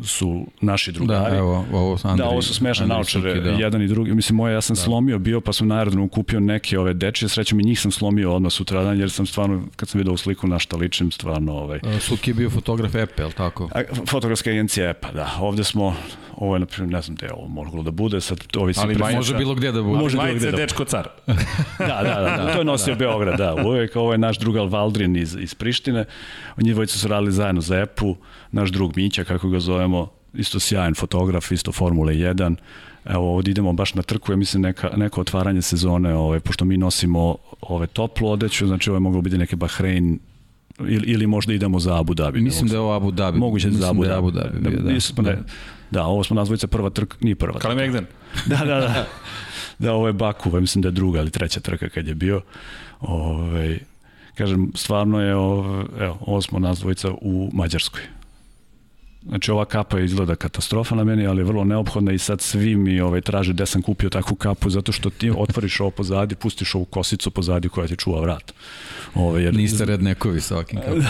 [0.02, 1.30] su naši drugari.
[1.30, 3.50] Da, evo, ovo su Andri, Da, ovo su smešne naučare, da.
[3.50, 4.14] jedan i drugi.
[4.14, 4.83] Mislim, moje, ja sam da.
[4.83, 8.35] slomio bio, pa sam na aerodromu kupio neke ove dečije, srećem i njih sam slomio
[8.35, 11.52] odmah sutradan, jer sam stvarno, kad sam vidio u sliku na šta ličim, stvarno...
[11.52, 11.80] Ovaj...
[12.00, 13.68] Suki je bio fotograf EPE, je li tako?
[13.74, 15.30] A, fotografska agencija EPA, da.
[15.40, 15.96] Ovde smo,
[16.37, 19.14] ovo je, na primjer, ne znam gde ovo moglo da bude, sad ovi Ali pre...
[19.14, 19.98] može bilo gde da bude.
[19.98, 21.09] Može bilo gde da dečko car.
[21.78, 23.54] da, da, da, da, to je nosio Beograd, da.
[23.66, 26.04] Uvijek ovo je naš drugal Valdrin iz, iz Prištine.
[26.57, 28.16] Oni dvojice su radili zajedno za EPU,
[28.52, 32.57] naš drug Mića, kako ga zovemo, isto sjajan fotograf, isto Formule 1.
[33.05, 36.77] Evo, ovdje idemo baš na trku, ja mislim neka, neko otvaranje sezone, ovaj, pošto mi
[36.77, 40.18] nosimo ove toplu odeću, znači ovo je moglo biti neke Bahrein
[40.79, 42.40] ili, ili možda idemo za Abu Dhabi.
[42.40, 43.38] Mislim da je ovo Abu Dhabi.
[43.38, 44.12] Moguće da za Abu Dhabi.
[44.12, 45.23] Da, Abu Dhabi bio, da.
[45.23, 45.42] Da, da.
[45.90, 47.75] da, ovo smo nazvojica prva trka, nije prva trka.
[47.75, 48.07] Megden.
[48.51, 49.07] da, da, da.
[49.79, 52.40] Da, ovo je Baku, mislim da je druga ili treća trka kad je bio.
[53.01, 53.79] Ove, ovaj,
[54.35, 58.03] kažem, stvarno je, ovo, evo, ovo smo nazvojica u Mađarskoj.
[59.29, 63.01] Znači ova kapa izgleda katastrofa na meni, ali je vrlo neophodna i sad svi mi
[63.01, 66.85] ovaj, traže gde sam kupio takvu kapu zato što ti otvoriš ovo pozadi, pustiš ovu
[66.85, 68.53] kosicu pozadi koja ti čuva vrat.
[69.15, 69.55] Ove, ovaj, jer...
[69.55, 71.05] Niste red nekovi sa ovakvim kapama.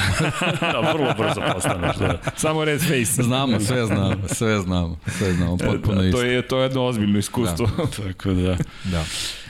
[0.73, 1.97] da, vrlo brzo postaneš.
[1.97, 2.19] Da.
[2.37, 3.23] Samo red face.
[3.23, 6.19] Znamo, sve znamo, sve znamo, sve znamo, potpuno da, isto.
[6.19, 7.67] To je, to je jedno ozbiljno iskustvo.
[7.77, 7.87] Da.
[8.03, 8.57] Tako da.
[8.85, 9.05] Da.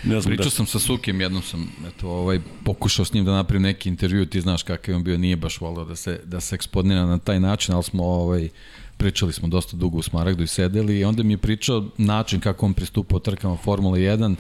[0.05, 0.51] Ne znam Pričao da...
[0.51, 4.41] sam sa Sukim, jednom sam eto, ovaj, pokušao s njim da napravim neki intervju, ti
[4.41, 7.41] znaš kakav je on bio, nije baš volio da se, da se eksponira na taj
[7.41, 8.49] način, ali smo ovaj,
[8.97, 12.67] pričali smo dosta dugo u Smaragdu i sedeli i onda mi je pričao način kako
[12.67, 14.35] on pristupao trkama Formula 1,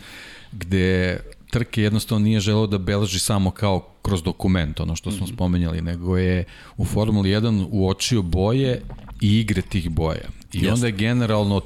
[0.53, 5.29] gde trke jednostavno nije želeo da beleži samo kao kroz dokument, ono što smo mm
[5.29, 5.35] -hmm.
[5.35, 6.45] spomenjali, nego je
[6.77, 8.83] u Formuli 1 uočio boje
[9.21, 10.29] i igre tih boja.
[10.53, 10.73] I Jeste.
[10.73, 11.61] onda je generalno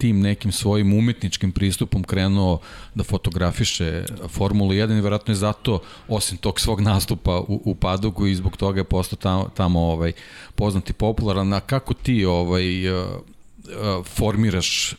[0.00, 2.58] tim nekim svojim umetničkim pristupom krenuo
[2.94, 8.26] da fotografiše Formulu 1 i verovatno je zato, osim tog svog nastupa u, u Padugu
[8.26, 10.12] i zbog toga je postao tamo, tamo ovaj,
[10.54, 11.52] poznati popularan.
[11.52, 14.94] A kako ti ovaj, uh, uh, formiraš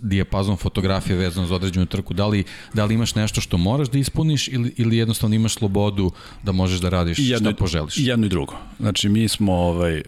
[0.00, 3.98] dijapazon fotografije vezano za određenu trku, da li, da li imaš nešto što moraš da
[3.98, 6.10] ispuniš ili, ili jednostavno imaš slobodu
[6.42, 7.94] da možeš da radiš jedno, šta poželiš?
[7.96, 8.54] Jedno i drugo.
[8.80, 10.02] Znači mi smo ovaj,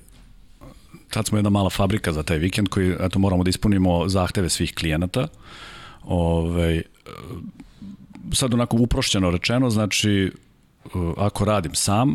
[1.10, 4.74] tad smo jedna mala fabrika za taj vikend koji eto, moramo da ispunimo zahteve svih
[4.74, 5.28] klijenata.
[6.04, 6.82] Ovaj,
[8.32, 10.32] sad onako uprošćeno rečeno, znači
[11.16, 12.14] ako radim sam,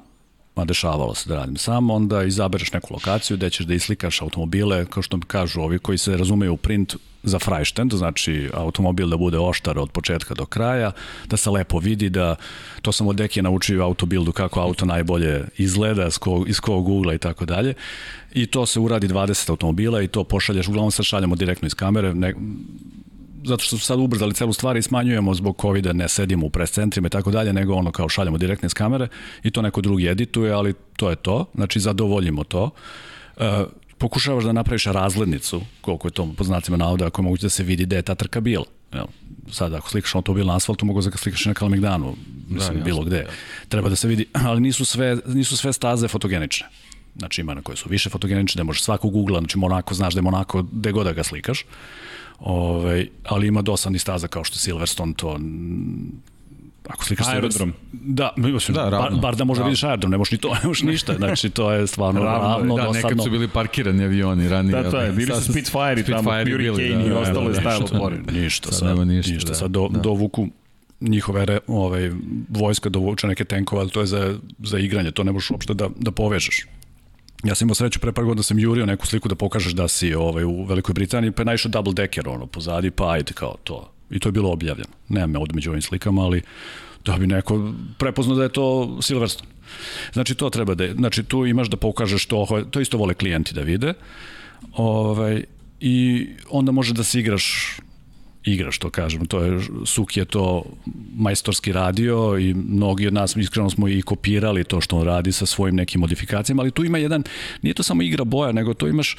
[0.56, 4.86] a dešavalo se da radim sam, onda izabereš neku lokaciju gde ćeš da islikaš automobile,
[4.86, 9.40] kao što kažu ovi koji se razumeju u print za frajštend, znači automobil da bude
[9.40, 10.92] oštar od početka do kraja,
[11.26, 12.36] da se lepo vidi, da
[12.82, 17.14] to sam od Deki naučio autobildu kako auto najbolje izgleda, iz kog, iz kog ugla
[17.14, 17.74] i tako dalje.
[18.34, 22.14] I to se uradi 20 automobila i to pošalješ, uglavnom sad šaljamo direktno iz kamere,
[22.14, 22.34] ne,
[23.44, 26.72] zato što su sad ubrzali celu stvar i smanjujemo zbog covid ne sedimo u pres
[26.72, 29.08] centrima i tako dalje, nego ono kao šaljamo direktne iz kamere
[29.44, 32.70] i to neko drugi edituje, ali to je to, znači zadovoljimo to.
[33.38, 33.44] Uh,
[33.98, 37.64] pokušavaš da napraviš razglednicu, koliko je to po znacima navoda, ako je moguće da se
[37.64, 38.66] vidi gde je ta trka bila.
[38.94, 39.06] Jel,
[39.52, 42.16] sad ako slikaš automobil na asfaltu, mogu da slikaš na Kalemegdanu,
[42.50, 43.26] mislim, da, bilo gde.
[43.70, 46.68] Treba da se vidi, ali nisu sve, nisu sve staze fotogenične.
[47.16, 50.18] Znači ima na koje su više fotogenične, da možeš svakog ugla, znači Monako, znaš da
[50.18, 51.66] je Monako gde god da ga slikaš.
[52.42, 55.38] Ove, ovaj, ali ima dosadni staza kao što Silverstone to
[56.88, 57.74] ako slikaš aerodrom.
[57.92, 60.84] Da, mislim, da, bar, bar da možda vidiš aerodrom, ne možeš ni to, ne možeš
[60.84, 63.10] ništa, znači to je stvarno ravno, ravno da, dosadno.
[63.10, 64.84] nekad su bili parkirani avioni ranije.
[64.84, 68.34] Da, to je, bili su Spitfire i tamo, Hurricane i da, ostalo je stajalo pored.
[68.34, 70.00] Ništa, sad, sad nema ništa, ništa, da, sad do, da.
[70.00, 70.48] dovuku
[71.02, 72.12] njihove re, ovaj,
[72.50, 75.90] vojska dovuče neke tenkove, ali to je za, za igranje, to ne možeš uopšte da,
[76.00, 76.66] da povežeš.
[77.44, 79.88] Ja sam imao sreću pre par godina da sam jurio neku sliku da pokažeš da
[79.88, 83.56] si ovaj, u Velikoj Britaniji, pa je naišao double decker ono, pozadi, pa ajde kao
[83.64, 83.92] to.
[84.10, 84.90] I to je bilo objavljeno.
[85.10, 86.42] Nema me ovde među ovim slikama, ali
[87.06, 89.50] da bi neko prepoznao da je to Silverstone.
[90.14, 93.62] Znači to treba da znači tu imaš da pokažeš to, to isto vole klijenti da
[93.62, 93.94] vide.
[94.74, 95.44] Ovaj,
[95.80, 97.78] I onda može da se igraš
[98.44, 99.26] igra, što kažem.
[99.26, 100.64] To je, Suk je to
[101.16, 105.46] majstorski radio i mnogi od nas iskreno smo i kopirali to što on radi sa
[105.46, 107.24] svojim nekim modifikacijama, ali tu ima jedan,
[107.62, 109.18] nije to samo igra boja, nego to imaš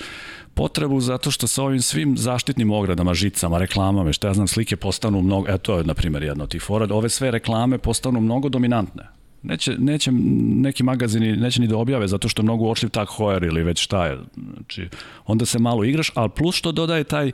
[0.54, 5.22] potrebu zato što sa ovim svim zaštitnim ogradama, žicama, reklamama, što ja znam, slike postanu
[5.22, 9.02] mnogo, eto je, na primjer, jedna od tih fora, ove sve reklame postanu mnogo dominantne.
[9.42, 13.42] Neće, neće neki magazini neće ni da objave zato što je mnogo uočljiv tak hoer
[13.42, 14.18] ili već šta je.
[14.54, 14.88] Znači,
[15.26, 17.32] onda se malo igraš, ali plus što dodaje taj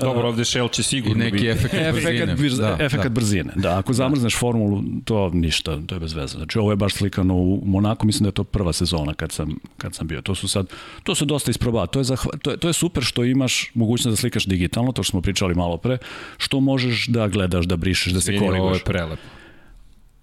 [0.00, 1.48] Dobro, ovde Shell će sigurno I neki biti.
[1.48, 2.32] efekt brzine.
[2.32, 3.08] Efekt, da, efekt da.
[3.08, 3.78] brzine, da.
[3.78, 4.38] Ako zamrzneš da.
[4.38, 6.36] formulu, to ništa, to je bez veze.
[6.36, 9.58] Znači, ovo je baš slikano u Monaku, mislim da je to prva sezona kad sam,
[9.78, 10.22] kad sam bio.
[10.22, 10.66] To su sad,
[11.02, 11.86] to se dosta isprobava.
[11.86, 15.02] To je, zahva, to, je, to je super što imaš mogućnost da slikaš digitalno, to
[15.02, 15.98] što smo pričali malo pre,
[16.36, 18.70] što možeš da gledaš, da brišeš, da se Zvini, koriguješ.
[18.70, 19.22] Ovo je prelepo.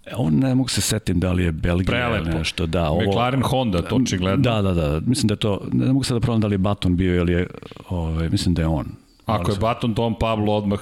[0.05, 2.89] E, on ne mogu se setim da li je Belgija ili nešto, da.
[2.89, 4.37] Ovo, McLaren Honda, to očigledno.
[4.37, 6.57] Da, da, da, mislim da je to, ne mogu sad da provam da li je
[6.57, 7.47] Baton bio ili je,
[7.89, 10.79] ovaj, mislim da je on Ako je Baton Tom Pablo odmah...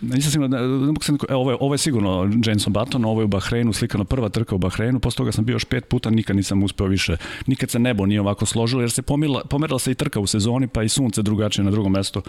[0.00, 0.64] Nisam sigurno, ne,
[1.28, 4.54] evo, ovo, je, ovo je sigurno Jenson Baton, ovo je u Bahreinu, slikana prva trka
[4.54, 7.78] u Bahreinu, posle toga sam bio još pet puta, nikad nisam uspeo više, nikad se
[7.78, 10.88] nebo nije ovako složilo, jer se pomerila, pomerila se i trka u sezoni, pa i
[10.88, 12.22] sunce drugačije na drugom mestu,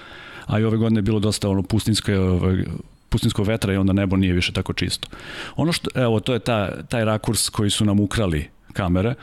[0.46, 2.64] a i ove godine je bilo dosta ono pustinsko, ovaj,
[3.10, 5.08] pustinsko vetra i onda nebo nije više tako čisto.
[5.56, 9.16] Ono što, evo, to je ta, taj rakurs koji su nam ukrali kamere,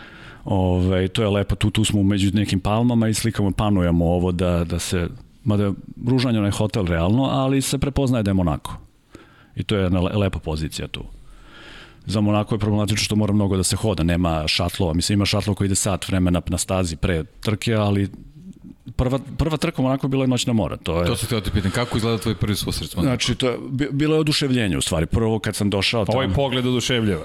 [0.45, 4.33] Ove, ovaj, to je lepo, tu, tu smo među nekim palmama i slikamo, panujemo ovo
[4.33, 5.09] da, da se
[5.45, 5.73] mada
[6.07, 8.77] Ružanje je hotel realno, ali se prepoznaje da je Monako.
[9.57, 11.05] I to je jedna lepa pozicija tu.
[12.07, 15.57] Za Monako je problematično što mora mnogo da se hoda, nema šatlova, mislim ima šatlova
[15.57, 18.09] koji ide sat vremena na stazi pre trke, ali
[18.97, 20.77] prva, prva trka u Monaku bila je noćna mora.
[20.77, 22.91] To, je, to se htio ti pitan, kako izgleda tvoj prvi susret?
[22.91, 23.59] Znači, to je,
[23.91, 25.07] bilo je oduševljenje u stvari.
[25.07, 26.19] Prvo kad sam došao tamo...
[26.19, 27.25] Ovaj pogled oduševljava.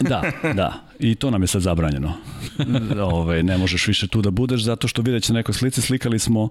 [0.00, 0.22] da,
[0.54, 0.72] da.
[0.98, 2.12] I to nam je sad zabranjeno.
[3.12, 5.80] Ove, ne možeš više tu da budeš zato što vidjet će neko slici.
[5.80, 6.50] Slikali smo Uh,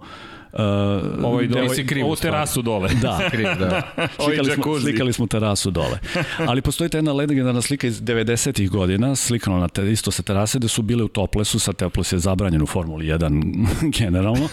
[1.24, 2.90] ovo je dole, kriv, ovu terasu dole.
[3.02, 3.82] Da, kriv, da.
[4.26, 6.00] slikali, smo, slikali smo terasu dole.
[6.38, 10.58] Ali postoji ta jedna legendarna slika iz 90-ih godina, slikano na te, isto sa terase,
[10.58, 14.50] gde su bile u toplesu, sa toples je zabranjen u Formuli 1 generalno.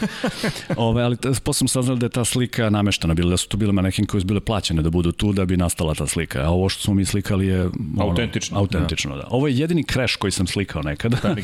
[0.76, 3.72] Ove, ali posle sam saznali da je ta slika nameštena bila, da su tu bile
[3.72, 6.42] manekin koje su bile plaćene da budu tu da bi nastala ta slika.
[6.42, 7.60] A ovo što smo mi slikali je...
[7.60, 8.58] Ono, autentično.
[8.58, 9.22] Autentično, da.
[9.22, 9.28] da.
[9.30, 11.16] Ovo je jedini crash koji sam slikao nekada.
[11.22, 11.34] da,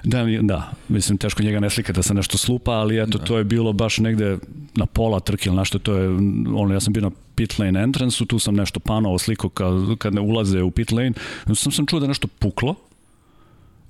[0.41, 3.25] da, mislim, teško njega ne slika da se nešto slupa, ali eto, da.
[3.25, 4.37] to je bilo baš negde
[4.75, 6.09] na pola trke ili nešto, to je,
[6.55, 10.13] ono, ja sam bio na pit lane entrance tu sam nešto panovao sliko kad, kad
[10.13, 11.13] ne ulaze u pit lane,
[11.53, 12.75] sam sam čuo da nešto puklo,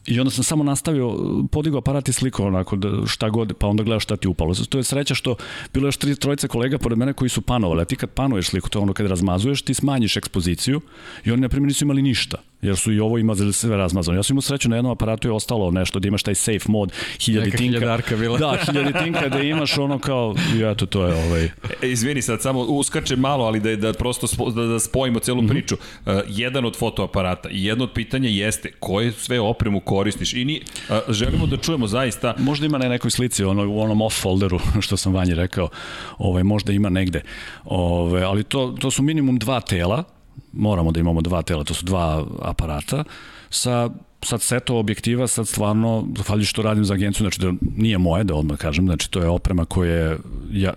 [0.08, 1.18] I onda sam samo nastavio,
[1.52, 4.56] podigao aparat i slikao onako da šta god, pa onda gledao šta ti upalo.
[4.56, 5.36] To je sreća što
[5.74, 8.70] bilo još tri trojice kolega pored mene koji su panovali, a ti kad panuješ sliku,
[8.70, 10.82] to je ono kad razmazuješ, ti smanjiš ekspoziciju
[11.26, 12.38] i oni na primjer nisu imali ništa.
[12.62, 14.18] Jer su i ovo imali sve razmazano.
[14.18, 16.94] Ja sam imao sreću na jednom aparatu je ostalo nešto da imaš taj safe mod,
[17.20, 17.64] hiljaditinka.
[17.64, 18.38] Neka hiljadarka bila.
[18.38, 21.44] Da, hiljaditinka da imaš ono kao, i eto, to je ovaj...
[21.44, 25.42] E, izvini sad, samo uskačem malo, ali da, da prosto spo, da, da spojimo celu
[25.42, 25.50] mm -hmm.
[25.50, 25.76] priču.
[25.76, 30.62] Uh, jedan od fotoaparata i jedno od pitanja jeste koje sve opremu koristiš i ni,
[30.90, 32.36] uh, želimo da čujemo zaista...
[32.38, 35.70] Možda ima na nekoj slici, ono, u onom off folderu, što sam vanji rekao,
[36.18, 37.22] ovaj, možda ima negde.
[37.66, 40.04] Ovaj, ali to, to su minimum dva tela,
[40.54, 43.04] moramo da imamo dva tela, to su dva aparata,
[43.50, 43.90] sa
[44.24, 48.36] sad seto objektiva, sad stvarno, zahvaljujući što radim za agenciju, znači da nije moje, da
[48.36, 50.18] odmah kažem, znači to je oprema koja je,
[50.52, 50.74] ja,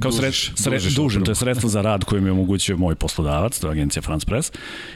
[0.00, 3.66] kao sred, sred, dužim, to je sredstvo za rad koje mi omogućuje moj poslodavac, to
[3.66, 4.52] je agencija France Press,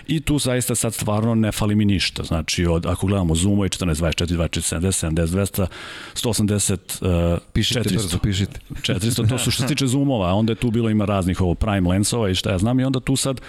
[0.06, 3.68] i tu zaista sad stvarno ne fali mi ništa, znači od, ako gledamo Zoom i
[3.68, 5.66] 14, 24, 24, 70, 70, 200,
[6.14, 8.60] 180, uh, pišite 400, brzo, pišite.
[8.70, 11.88] 400, to su što se tiče Zoomova, onda je tu bilo ima raznih ovo prime
[11.88, 13.40] lensova i šta ja znam i onda tu sad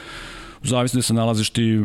[0.64, 1.82] zavisno da se nalaziš ti,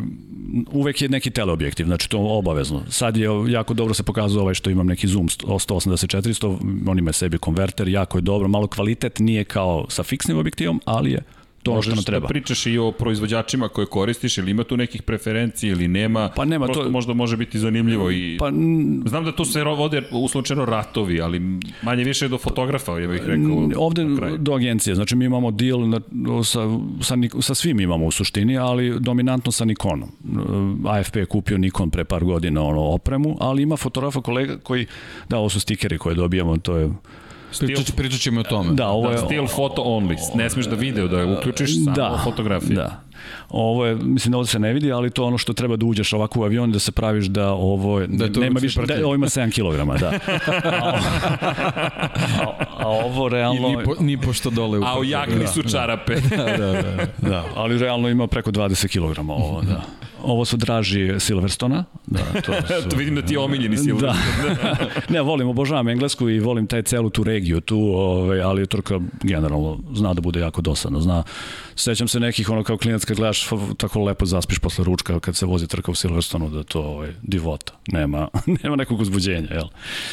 [0.73, 2.83] uvek je neki teleobjektiv, znači to obavezno.
[2.89, 7.39] Sad je jako dobro se pokazuje ovaj što imam neki zoom 180-400, on ima sebi
[7.39, 11.23] konverter, jako je dobro, malo kvalitet nije kao sa fiksnim objektivom, ali je
[11.62, 12.20] to Možeš što nam treba.
[12.20, 16.44] da pričaš i o proizvođačima koje koristiš, ili ima tu nekih preferenciji ili nema, pa
[16.44, 16.90] nema prosto to...
[16.90, 18.51] možda može biti zanimljivo i pa,
[19.07, 21.40] znam da tu se vode uslučeno ratovi, ali
[21.83, 23.68] manje više do fotografa, ja bih rekao.
[23.77, 24.05] Ovde
[24.38, 26.01] do agencije, znači mi imamo deal na,
[26.44, 26.61] sa,
[27.01, 30.09] sa, sa svim imamo u suštini, ali dominantno sa Nikonom.
[30.87, 34.87] AFP je kupio Nikon pre par godina ono opremu, ali ima fotografa kolega koji,
[35.29, 36.90] da, ovo su stikeri koje dobijamo, to je
[37.59, 38.75] Pričat, pričat ćemo o tome.
[38.75, 39.17] Da, ovo je...
[39.17, 40.17] Da, still photo only.
[40.35, 42.75] Ne smeš da video, da uključiš samo da, fotografije.
[42.75, 43.03] Da,
[43.49, 46.12] Ovo je, mislim da ovde se ne vidi, ali to ono što treba da uđeš
[46.12, 49.27] ovako u avion da se praviš da ovo je, da nema više, da, ovo ima
[49.27, 50.12] 7 kg, da.
[50.83, 50.99] A,
[52.41, 53.69] a, a, ovo realno...
[53.69, 56.15] I ni, po, ni pošto dole u A u jakni da, su čarape.
[56.21, 59.83] Da, da, da, da, ali realno ima preko 20 kg ovo, da.
[60.23, 61.85] Ovo su draži Silverstona.
[62.07, 64.55] Da, to, su, to vidim da ti je omiljeni Silverstone.
[64.63, 64.77] Da.
[65.15, 69.79] ne, volim, obožavam englesku i volim taj celu tu regiju tu, ovaj, ali Turka generalno
[69.95, 71.01] zna da bude jako dosadno.
[71.01, 71.23] Zna,
[71.75, 75.47] sećam se nekih ono kao klinac kad gledaš tako lepo zaspiš posle ručka kad se
[75.47, 77.73] vozi trka u Silverstonu da to ovaj, divota.
[77.89, 78.29] Nema,
[78.63, 79.67] nema nekog uzbuđenja, jel?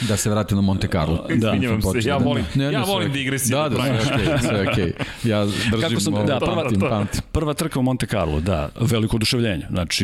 [0.07, 1.25] Da se vrati na Monte Carlo.
[1.27, 1.33] da.
[1.33, 3.57] Izvinjavam se, ja volim, ne, ne, ja volim digresiju.
[3.57, 4.85] Da, da, da, sve okej, okay, sve okej.
[4.85, 5.29] Okay.
[5.29, 7.21] Ja držim Kako sam, da, prva, pamtim, pamtim.
[7.31, 9.65] prva trka u Monte Carlo, da, veliko oduševljenje.
[9.69, 9.98] Znači,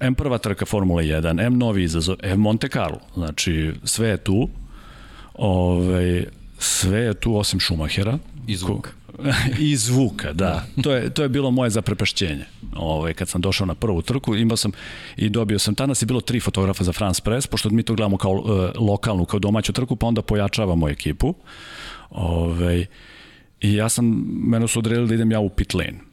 [0.00, 3.00] M prva trka Formula 1, M novi izazov, M Monte Carlo.
[3.14, 4.48] Znači, sve je tu.
[5.34, 6.24] Ove,
[6.58, 8.18] sve je tu osim Šumahera.
[8.46, 8.88] I zvuk.
[9.58, 10.64] I zvuka, da.
[10.82, 12.44] To je, to je bilo moje zaprepašćenje.
[12.76, 14.72] Ovaj, kad sam došao na prvu trku, imao sam
[15.16, 18.16] i dobio sam, danas je bilo tri fotografa za France Press, pošto mi to gledamo
[18.16, 21.34] kao uh, lokalnu, kao domaću trku, pa onda pojačavamo ekipu.
[22.10, 22.86] Ovaj,
[23.60, 26.09] I ja sam, mene su odredili da idem ja u pit lane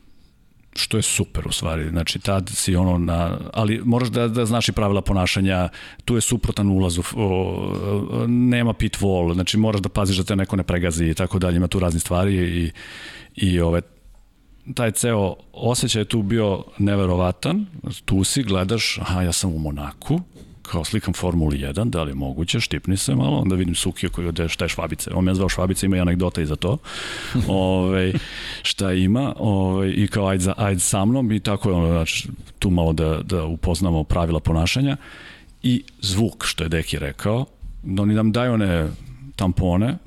[0.78, 1.90] što je super u stvari.
[1.90, 5.70] Znači tad si ono na ali moraš da da znaš i pravila ponašanja.
[6.06, 10.36] Tu je suprotan ulaz u o, nema pit wall, znači moraš da paziš da te
[10.36, 11.58] neko ne pregazi i tako dalje.
[11.58, 12.72] Ima tu razne stvari i
[13.36, 13.82] i ove
[14.74, 17.66] taj ceo osjećaj je tu bio neverovatan.
[18.06, 20.20] Tu si gledaš, aha, ja sam u Monaku,
[20.72, 24.28] kao slikam Formuli 1, da li je moguće, štipni se malo, onda vidim Sukiju koji
[24.28, 25.12] ode šta je švabice.
[25.14, 26.78] On me zvao švabice, ima i anegdota i za to.
[27.48, 28.14] ove,
[28.62, 32.28] šta ima, ove, i kao ajde, ajde sa mnom i tako je ono, znači,
[32.60, 34.98] tu malo da, da upoznamo pravila ponašanja
[35.64, 37.46] i zvuk, što je Deki rekao,
[37.84, 38.90] da oni nam daju one
[39.36, 39.98] tampone,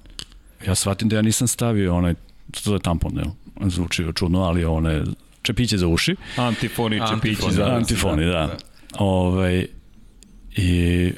[0.67, 2.15] ja shvatim da ja nisam stavio onaj,
[2.65, 3.23] to je tampon, ne?
[3.71, 5.03] zvuči čudno, ali one
[5.43, 6.17] čepiće za uši.
[6.37, 8.31] Antifoni, čepići za Antifoni, da.
[8.31, 8.57] da.
[8.99, 9.67] Ove, ovaj,
[10.57, 11.13] I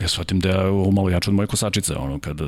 [0.00, 2.40] ja shvatim da je ovo malo jače od moje kosačice, ono, kad,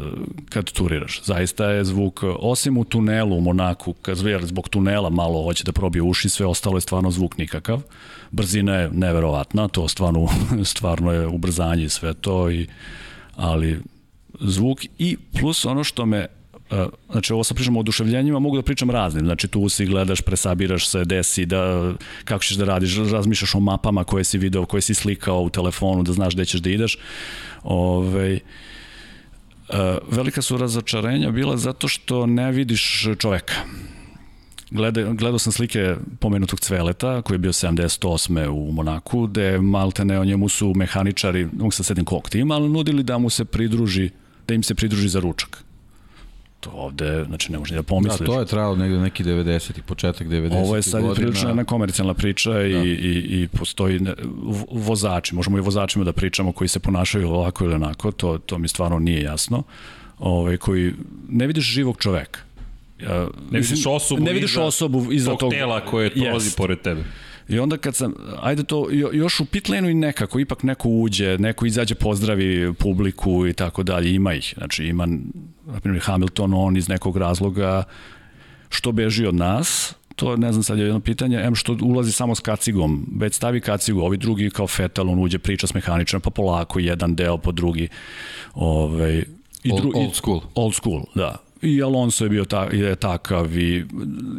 [0.49, 1.23] kad turiraš.
[1.25, 5.73] Zaista je zvuk, osim u tunelu u Monaku, kad jer zbog tunela malo hoće da
[5.73, 7.83] probije uši, sve ostalo je stvarno zvuk nikakav.
[8.31, 10.29] Brzina je neverovatna, to stvarno,
[10.65, 12.67] stvarno je ubrzanje i sve to, i,
[13.37, 13.81] ali
[14.41, 16.27] zvuk i plus ono što me
[17.11, 20.89] znači ovo sa pričamo o oduševljenjima, mogu da pričam raznim, znači tu si gledaš, presabiraš
[20.89, 21.93] se, desi, da,
[22.25, 26.03] kako ćeš da radiš, razmišljaš o mapama koje si video, koje si slikao u telefonu,
[26.03, 26.99] da znaš gde ćeš da ideš.
[27.63, 28.41] Ove, ovaj,
[30.11, 33.55] velika su razočarenja bila zato što ne vidiš čoveka.
[34.71, 38.49] Gleda, gledao sam slike pomenutog Cveleta, koji je bio 78.
[38.49, 43.03] u Monaku, gde maltene o njemu su mehaničari, mogu se sedim kog tima, ali nudili
[43.03, 44.11] da mu se pridruži,
[44.49, 45.68] da im se pridruži za ručak.
[46.61, 48.19] To ovde, znači ne možeš da pomisliš.
[48.21, 51.65] Da, to je trajalo negde neki 90 i početak 90 Ovo je sad prilično jedna
[51.65, 52.61] komercijalna priča da.
[52.61, 54.15] i, i, i postoji ne,
[54.71, 58.69] vozači, možemo i vozačima da pričamo koji se ponašaju ovako ili onako, to, to mi
[58.69, 59.63] stvarno nije jasno.
[60.19, 60.93] Ove, ovaj, koji
[61.29, 62.41] ne vidiš živog čoveka.
[63.03, 66.81] Ja, ne vidiš osobu ne vidiš iza osobu iza tog, tog tela koje prolazi pored
[66.81, 67.05] tebe.
[67.49, 71.39] I onda kad sam, ajde to, još u pit lane i nekako, ipak neko uđe,
[71.39, 74.55] neko izađe, pozdravi publiku i tako dalje, ima ih.
[74.57, 75.07] Znači ima,
[75.67, 77.85] na primjer, Hamilton, on iz nekog razloga
[78.69, 82.35] što beži od nas, to ne znam sad je jedno pitanje, em što ulazi samo
[82.35, 86.31] s kacigom, već stavi kacigu, ovi drugi kao fetal, on uđe priča s mehaničarom, pa
[86.31, 87.89] polako, jedan deo po drugi.
[88.55, 89.25] Ovaj,
[89.63, 90.41] I dru, old, old school.
[90.55, 93.85] Old school, da i Alonso je bio ta, je takav i,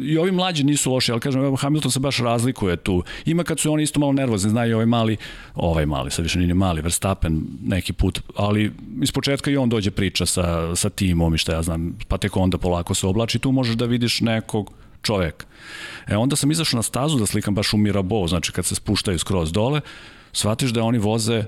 [0.02, 3.02] i ovi mlađi nisu loši, ali kažem, Hamilton se baš razlikuje tu.
[3.24, 5.16] Ima kad su oni isto malo nervozni, znaju ovaj mali,
[5.54, 9.90] ovaj mali, sad više nije mali, Verstappen neki put, ali iz početka i on dođe
[9.90, 13.52] priča sa, sa timom i šta ja znam, pa tek onda polako se oblači, tu
[13.52, 14.72] možeš da vidiš nekog
[15.02, 15.46] čoveka.
[16.06, 19.18] E onda sam izašao na stazu da slikam baš u Mirabo, znači kad se spuštaju
[19.18, 19.80] skroz dole,
[20.32, 21.44] shvatiš da oni voze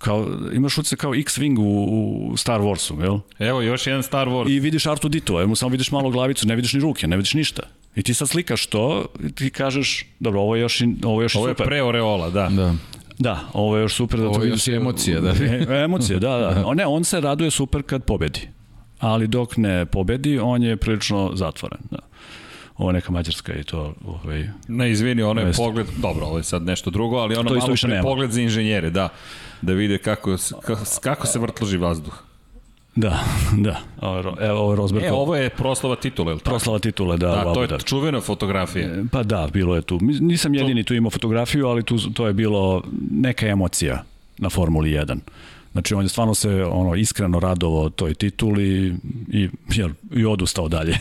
[0.00, 3.18] kao, imaš uce kao X-Wing u, u Star Warsu, jel?
[3.38, 4.50] Evo, još jedan Star Wars.
[4.50, 7.34] I vidiš Artu Dito, evo samo vidiš malo glavicu, ne vidiš ni ruke, ne vidiš
[7.34, 7.62] ništa.
[7.96, 11.36] I ti sad slikaš to i ti kažeš, dobro, ovo je još, ovo je još
[11.36, 11.62] ovo super.
[11.62, 12.48] Ovo je pre Oreola, da.
[12.48, 12.74] Da.
[13.18, 14.20] Da, ovo je još super.
[14.20, 15.30] Da ovo je još emocija, da.
[15.30, 16.66] E, emocije, da, da.
[16.66, 18.48] O, ne, on se raduje super kad pobedi.
[18.98, 21.80] Ali dok ne pobedi, on je prilično zatvoren.
[21.90, 21.98] Da
[22.80, 26.62] ovo neka mađarska i to ovaj ne izvini ono je pogled dobro ovo je sad
[26.62, 29.08] nešto drugo ali ono malo pre pogled za inženjere da
[29.62, 32.14] da vide kako kako, kako se vrtloži vazduh
[32.96, 33.18] Da,
[33.66, 33.80] da.
[34.00, 35.04] Ovo, evo, je Rosberg.
[35.04, 36.50] E, ovo je proslava titule, ili tako?
[36.50, 37.28] Proslava titule, da.
[37.28, 37.78] Da, to je da.
[37.78, 38.86] čuvena fotografija.
[38.86, 39.98] E, pa da, bilo je tu.
[40.02, 44.04] Nisam jedini tu imao fotografiju, ali tu, to je bilo neka emocija
[44.40, 45.18] na Formuli 1.
[45.72, 48.94] Znači on je stvarno se ono iskreno radovao toj tituli
[49.32, 50.98] i jer, i odustao dalje.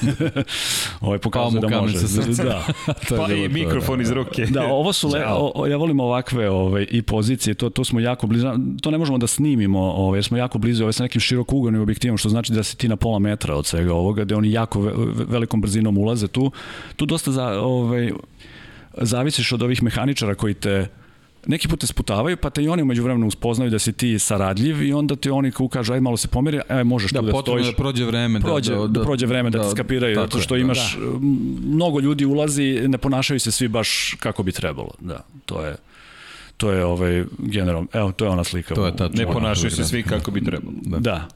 [1.02, 1.98] ovo je pokazao da može.
[2.44, 2.66] Da.
[3.10, 4.02] to pa i mikrofon to, da.
[4.02, 4.46] iz ruke.
[4.46, 8.28] Da, ovo su le, o, ja volim ovakve ove i pozicije, to to smo jako
[8.28, 8.48] blizu.
[8.82, 12.18] To ne možemo da snimimo, ovaj jer smo jako blizu ove sa nekim širokouganim objektivom,
[12.18, 14.92] što znači da si ti na pola metra od svega ovoga, da oni jako ve,
[15.30, 16.52] velikom brzinom ulaze tu.
[16.96, 18.12] Tu dosta za ovaj
[18.98, 20.88] zavisiš od ovih mehaničara koji te
[21.50, 24.84] neki put te sputavaju, pa te i oni umeđu vremenu uspoznaju da si ti saradljiv
[24.84, 27.68] i onda ti oni kažu aj malo se pomeri, aj možeš da, tu da stojiš.
[27.68, 28.40] Da, prođe vreme.
[28.40, 30.98] Da, prođe, da, da, da, prođe vreme da, da te skapiraju, zato što da, imaš,
[30.98, 31.06] da.
[31.74, 34.92] mnogo ljudi ulazi, ne ponašaju se svi baš kako bi trebalo.
[35.00, 35.76] Da, to je
[36.58, 38.76] to je ovaj generalno, evo to je ona slika.
[38.76, 40.74] To je ta ne ponašaju se svi kako bi trebalo.
[40.82, 40.98] Da.
[40.98, 41.28] da.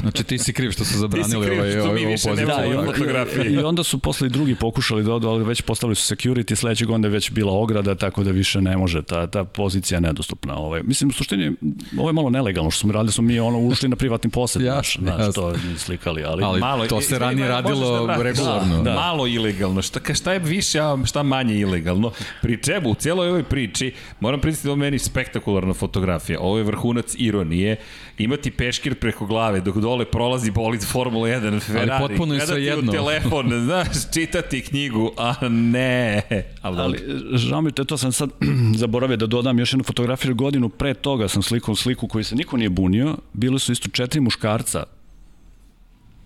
[0.00, 2.46] Znači ti si kriv što su zabranili kriv, ovaj, ovaj, ovu poziciju.
[2.46, 5.94] Da, i, onda, I onda su posle i drugi pokušali da odu, ali već postavili
[5.94, 9.44] su security, sledećeg onda je već bila ograda, tako da više ne može, ta, ta
[9.44, 10.56] pozicija je nedostupna.
[10.56, 10.82] Ovaj.
[10.82, 11.52] Mislim, u suštini,
[11.98, 14.72] ovo je malo nelegalno što smo radili, smo mi ono ušli na privatni posed, ja,
[14.72, 16.44] znaš, znaš, to mi slikali, ali...
[16.44, 18.76] ali malo, to se ranije radilo da regularno.
[18.76, 18.94] Da, da.
[18.94, 22.12] Malo ilegalno, šta, šta je više, a šta manje ilegalno.
[22.42, 27.14] Pri čemu, u cijeloj ovoj priči, moram priznati da meni spektakularna fotografija, ovo je vrhunac
[27.18, 27.76] ironije,
[28.22, 31.90] imati peškir preko glave dok dole prolazi bolid Formula 1 Ferrari.
[31.90, 32.92] Ali potpuno je sve jedno.
[32.92, 36.22] telefon, znaš, čitati knjigu, a ne.
[36.62, 36.98] Ali, ali
[37.32, 38.30] žao mi te, to sam sad
[38.82, 42.56] zaboravio da dodam još jednu fotografiju godinu pre toga sam slikao sliku koju se niko
[42.56, 43.16] nije bunio.
[43.32, 44.84] Bili su isto četiri muškarca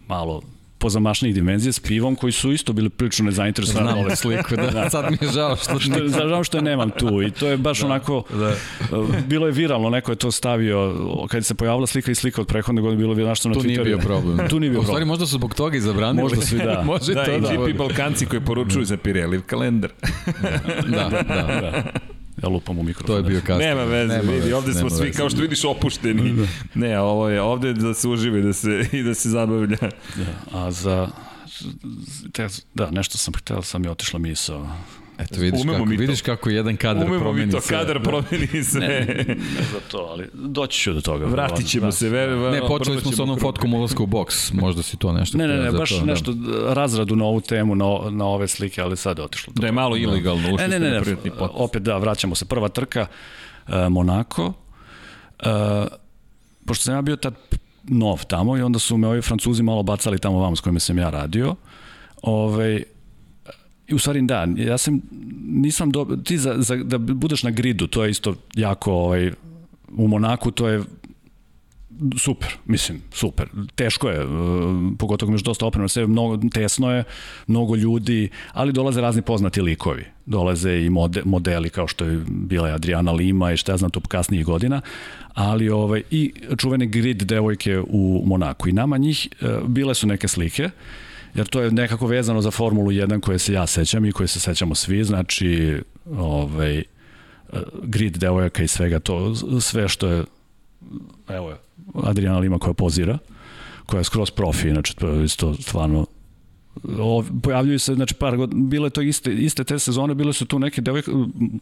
[0.09, 0.43] malo
[0.79, 3.89] pozamašnijih dimenzija s pivom koji su isto bili prilično nezainteresovani.
[3.89, 4.71] Znam ove sliku, da.
[4.71, 4.91] da.
[4.91, 7.81] Sad mi je žao što, što, žao što je nemam tu i to je baš
[7.81, 8.55] da, onako, da.
[9.27, 10.95] bilo je viralno, neko je to stavio,
[11.29, 13.63] kad se pojavila slika i slika od prethodne godine, bilo je nešto na Twitteru.
[13.63, 14.49] Tu nije bio problem.
[14.49, 14.81] tu nije bio problem.
[14.81, 16.23] U stvari možda su zbog toga i zabranili.
[16.23, 16.83] Možda svi, da.
[16.87, 17.49] Može da, to, i da.
[17.49, 19.91] GP Balkanci koji poručuju za Pirelli kalendar.
[20.89, 21.23] da, da,
[21.61, 21.85] da.
[22.43, 23.07] Ja lupam u mikrofon.
[23.07, 23.59] To je bio kasno.
[23.59, 25.19] Nema veze, nema vidi, ovde smo svi, veze.
[25.19, 26.33] kao što vidiš, opušteni.
[26.33, 26.47] Da.
[26.75, 29.79] Ne, ovo je ovde da se uživi da se, i da se zabavlja.
[30.17, 31.09] Da, a za...
[32.75, 34.69] Da, nešto sam htio, sam je otišla misao.
[35.19, 37.59] Eto, vidiš Umemo kako, vidiš kako jedan kadar Umemo promeni sve.
[37.59, 38.81] Umemo mi to, kadar promeni sve.
[38.81, 39.37] Ne, ne
[39.73, 41.27] za to, ali doći ću do toga.
[41.27, 41.93] Vratit ćemo da.
[41.93, 42.09] se.
[42.09, 45.39] Ver, ne, počeli smo sa onom fotkom ulaska u boks, možda si to nešto.
[45.39, 46.05] Ne, ne, ne, baš to, da.
[46.05, 46.75] nešto da.
[46.75, 49.53] razradu na ovu temu, na, na ove slike, ali sad je otišlo.
[49.57, 52.45] Da je malo ilegalno, ušli ne, ne, ne, ne, opet da, vraćamo se.
[52.45, 53.07] Prva trka,
[53.69, 54.53] uh, Monako, uh,
[56.67, 57.35] pošto sam ja bio tad
[57.83, 60.99] nov tamo i onda su me ovi francuzi malo bacali tamo vamo s kojima sam
[60.99, 61.55] ja radio,
[62.23, 62.83] ovaj,
[63.93, 65.01] u stvari da, ja sam,
[65.47, 69.31] nisam do, ti za, za, da budeš na gridu, to je isto jako, ovaj,
[69.97, 70.83] u Monaku to je
[72.19, 73.49] super, mislim, super.
[73.75, 74.31] Teško je, uh,
[74.99, 77.05] pogotovo imaš dosta oprema sve, mnogo, tesno je,
[77.47, 80.05] mnogo ljudi, ali dolaze razni poznati likovi.
[80.27, 84.01] Dolaze i mode, modeli kao što je bila Adriana Lima i šta ja znam to
[84.01, 84.81] kasnijih godina,
[85.35, 88.69] ali ovaj, i čuvene grid devojke u Monaku.
[88.69, 90.71] I nama njih, uh, bile su neke slike,
[91.35, 94.41] jer to je nekako vezano za Formulu 1 koje se ja sećam i koje se
[94.41, 95.83] sećamo svi, znači
[96.17, 96.83] ovaj,
[97.83, 100.25] grid devojaka i svega to, sve što je
[101.29, 101.57] evo je,
[101.95, 103.19] Adriana Lima koja pozira,
[103.87, 106.07] koja je skroz profi, znači to je isto stvarno
[107.43, 110.81] Pojavljuju se, znači par god, bile to iste, iste te sezone, bile su tu neke
[110.81, 111.11] devojke,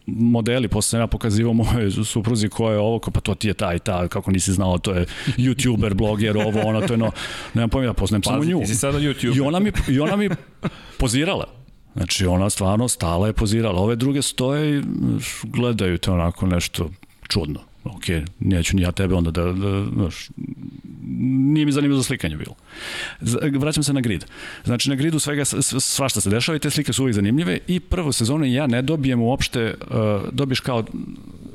[0.07, 3.79] modeli, posle ja pokazivao moje supruzi ko je ovo, ko, pa to ti je taj,
[3.79, 5.07] ta, kako nisi znao, to je
[5.37, 7.11] youtuber, bloger, ovo, ono, to je no,
[7.55, 8.61] nemam pojma, ja poznajem samo nju.
[8.67, 9.37] Ti sada YouTube.
[9.37, 10.29] I ona mi, i ona mi
[10.99, 11.47] pozirala.
[11.97, 13.81] Znači, ona stvarno stala je pozirala.
[13.81, 14.83] Ove druge stoje i
[15.43, 16.91] gledaju te onako nešto
[17.29, 17.61] čudno.
[17.85, 18.05] Ok,
[18.41, 20.29] neću ni ja tebe onda da, da znaš,
[21.55, 22.55] nije mi zanimljivo za slikanje bilo.
[23.59, 24.25] Vraćam se na grid.
[24.65, 25.45] Znači, na gridu svega,
[25.81, 29.21] svašta se dešava i te slike su uvijek zanimljive i prvu sezonu ja ne dobijem
[29.21, 29.97] uopšte, uh,
[30.33, 30.85] dobiješ kao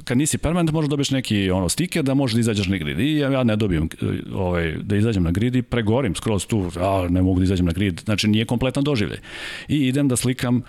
[0.03, 2.99] kad nisi permanent možeš da dobiješ neki ono stiker da možeš da izađeš na grid.
[2.99, 6.71] I ja, ja ne dobijem uh, ovaj, da izađem na grid i pregorim skroz tu,
[6.79, 8.01] a ne mogu da izađem na grid.
[8.05, 9.19] Znači nije kompletan doživljaj.
[9.67, 10.63] I idem da slikam uh,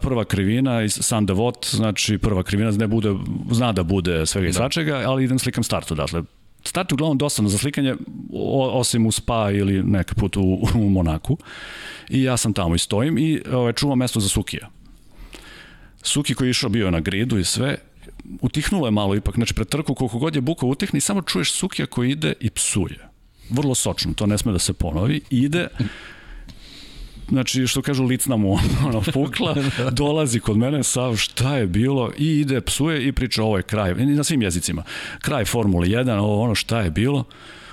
[0.00, 3.14] prva krivina iz San Devot, znači prva krivina ne bude,
[3.50, 4.56] zna da bude svega i da.
[4.56, 6.22] svačega, ali idem slikam startu, dakle
[6.64, 7.94] start uglavnom dosadno za slikanje,
[8.72, 11.38] osim u Spa ili neka put u, u Monaku.
[12.08, 14.68] I ja sam tamo i stojim i ovaj, čuvam mesto za Sukija.
[16.02, 17.76] Suki koji je išao bio na gridu i sve,
[18.40, 21.86] utihnulo je malo ipak, znači pred trku koliko god je buka utihni, samo čuješ Sukija
[21.86, 23.08] koji ide i psuje.
[23.50, 25.20] Vrlo sočno, to ne sme da se ponovi.
[25.30, 25.68] Ide,
[27.28, 28.52] znači što kažu licna mu
[28.86, 29.54] ono, pukla,
[29.92, 33.94] dolazi kod mene sav šta je bilo i ide, psuje i priča ovo je kraj,
[33.94, 34.82] na svim jezicima,
[35.20, 37.24] kraj Formule 1, ovo ono šta je bilo,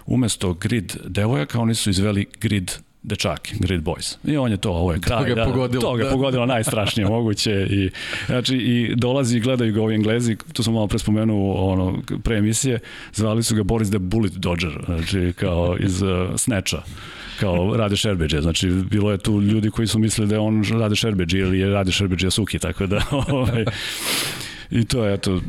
[0.06, 2.72] umesto grid devojaka oni su izveli grid
[3.04, 4.18] dečaki, Grid Boys.
[4.24, 5.24] I on je to, ovo je kraj.
[5.24, 5.82] To ga da, pogodilo.
[5.82, 6.10] To ga da.
[6.10, 7.68] pogodilo najstrašnije moguće.
[7.70, 7.89] I,
[8.26, 12.80] znači, i dolazi i gledaju ga ovi englezi, tu sam malo prespomenuo ono, pre emisije,
[13.14, 16.84] zvali su ga Boris the Bullet Dodger, znači kao iz uh, Snatcha
[17.44, 18.41] kao Rade Šerbeđe.
[18.41, 21.70] Znači, bilo je tu ljudi koji su mislili da je on Rade Šerbeđe ili je
[21.70, 23.66] Rade Šerbeđe Suki, tako da ovaj,
[24.72, 25.41] I to je, eto,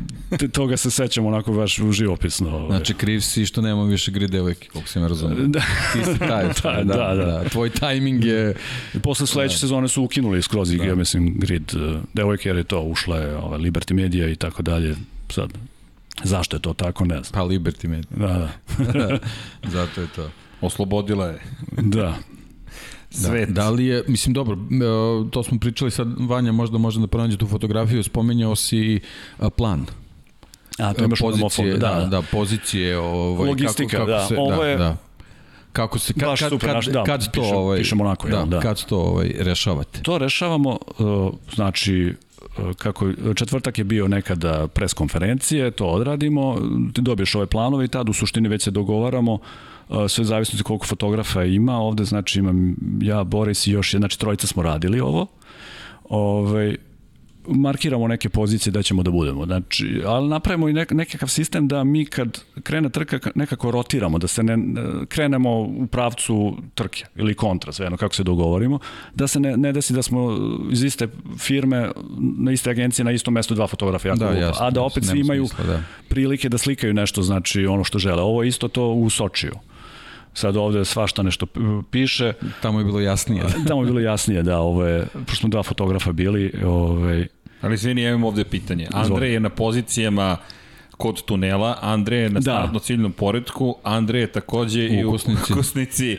[0.51, 2.49] toga se sećam onako baš živopisno.
[2.49, 2.67] Ovaj.
[2.67, 5.47] Znači, kriv si što nema više grid devojke, koliko se me razumio.
[5.47, 5.59] Da.
[5.93, 6.43] Ti si taj.
[6.83, 7.49] da, da, da, da, da.
[7.49, 8.55] Tvoj tajming je...
[8.93, 9.59] I posle sledeće da.
[9.59, 10.83] sezone su ukinuli skroz da.
[10.83, 14.61] ja mislim, grid uh, devojke, jer je to ušla je ova, Liberty Media i tako
[14.61, 14.95] dalje.
[15.29, 15.49] Sad,
[16.23, 17.31] zašto je to tako, ne znam.
[17.33, 18.09] Pa Liberty Media.
[18.09, 18.49] Da,
[18.93, 19.17] da.
[19.77, 20.29] Zato je to.
[20.61, 21.39] Oslobodila je.
[21.71, 22.15] da.
[23.09, 23.49] Svet.
[23.49, 27.07] Da, da li je, mislim, dobro, e, to smo pričali sad, Vanja možda može da
[27.07, 28.99] pronađe tu fotografiju, spomenjao si
[29.57, 29.85] plan.
[30.79, 34.63] A, to imaš pozicije, da, da, da, pozicije, ovaj, logistika, kako, kako da, se, ovo
[34.63, 34.97] da, je, da.
[35.71, 38.59] Kako se kad, kad, super, kad, da, kad to pišem, ovaj pišemo onako, da, da,
[38.59, 40.01] kad to ovaj rešavate?
[40.01, 42.13] To rešavamo uh, znači
[42.77, 46.57] kako četvrtak je bio nekada pres konferencije, to odradimo,
[46.93, 49.39] ti dobiješ ove planove i tad u suštini već se dogovaramo uh,
[50.09, 54.63] sve zavisnosti koliko fotografa ima, ovde znači imam ja, Boris i još, znači trojica smo
[54.63, 55.27] radili ovo,
[56.09, 56.75] ovaj,
[57.47, 59.45] markiramo neke pozicije da ćemo da budemo.
[59.45, 64.27] Znači, ali napravimo i nek, nekakav sistem da mi kad krene trka nekako rotiramo, da
[64.27, 64.57] se ne
[65.07, 68.79] krenemo u pravcu trke ili kontra, sve jedno kako se dogovorimo,
[69.15, 70.37] da se ne, ne desi da smo
[70.71, 71.07] iz iste
[71.37, 71.91] firme,
[72.37, 75.19] na iste agencije, na istom mestu dva fotografa, jako da, jasno, a da opet svi
[75.19, 75.83] imaju smisla, da.
[76.07, 78.21] prilike da slikaju nešto, znači ono što žele.
[78.21, 79.53] Ovo je isto to u Sočiju
[80.35, 81.45] sad ovde svašta nešto
[81.91, 82.33] piše.
[82.61, 83.43] Tamo je bilo jasnije.
[83.67, 87.27] Tamo je bilo jasnije, da, ovo je, pošto smo dva fotografa bili, ovaj,
[87.61, 88.87] Ali sve ja imam ovde pitanje.
[88.91, 90.37] Andrej je na pozicijama
[90.97, 92.41] kod tunela, Andrej je na da.
[92.41, 95.53] startno ciljnom poredku, Andrej je takođe u i u ukusnici.
[95.53, 96.17] ukusnici.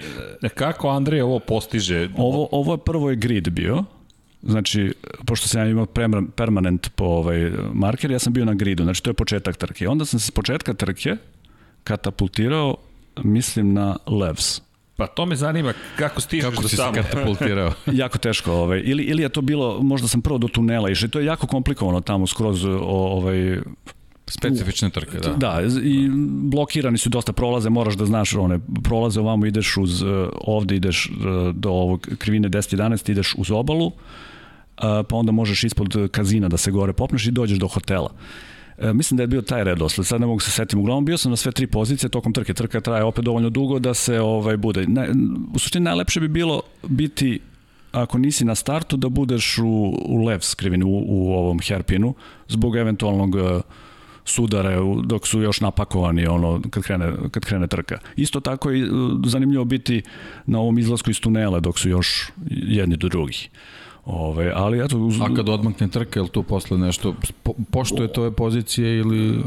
[0.55, 2.09] Kako Andrej ovo postiže?
[2.17, 3.85] Ovo, ovo je prvo je grid bio,
[4.43, 4.93] Znači,
[5.27, 5.87] pošto sam ja imao
[6.37, 9.89] permanent po ovaj marker, ja sam bio na gridu, znači to je početak trke.
[9.89, 11.17] Onda sam se s početka trke
[11.85, 12.77] katapultirao
[13.25, 14.61] mislim na Levs.
[14.97, 16.93] Pa to me zanima kako stižeš kako do tamo.
[16.93, 17.73] Kako si se katapultirao?
[18.03, 18.53] jako teško.
[18.53, 18.83] Ovaj.
[18.85, 21.09] Ili, ili je to bilo, možda sam prvo do tunela išao.
[21.09, 23.59] To je jako komplikovano tamo skroz ovaj,
[24.31, 25.33] Specifične trke, da.
[25.33, 26.09] Da, i
[26.51, 30.05] blokirani su dosta prolaze, moraš da znaš one prolaze ovamo, ideš uz,
[30.41, 31.11] ovde ideš
[31.55, 33.93] do ovog krivine 10-11, ideš uz obalu,
[34.77, 38.11] pa onda možeš ispod kazina da se gore popneš i dođeš do hotela.
[38.79, 40.77] E, mislim da je bio taj redosled, sad ne mogu se setiti.
[40.77, 42.55] Uglavnom bio sam na sve tri pozicije tokom trke.
[42.55, 44.87] Trka traje opet dovoljno dugo da se ovaj bude.
[44.87, 45.09] Ne,
[45.55, 47.41] u suštini najlepše bi bilo biti
[47.93, 52.15] ako nisi na startu da budeš u, u lev skrivini u, u ovom herpinu
[52.49, 53.61] zbog eventualnog uh,
[54.25, 57.99] sudare dok su još napakovani ono kad krene kad krene trka.
[58.17, 58.89] Isto tako je
[59.27, 60.03] zanimljivo biti
[60.47, 63.49] na ovom izlasku iz tunela dok su još jedni do drugih.
[64.07, 68.13] Ove, ali eto, uz, A kad odmakne trka, je li tu posle nešto, po, poštuje
[68.13, 69.43] tove pozicije ili...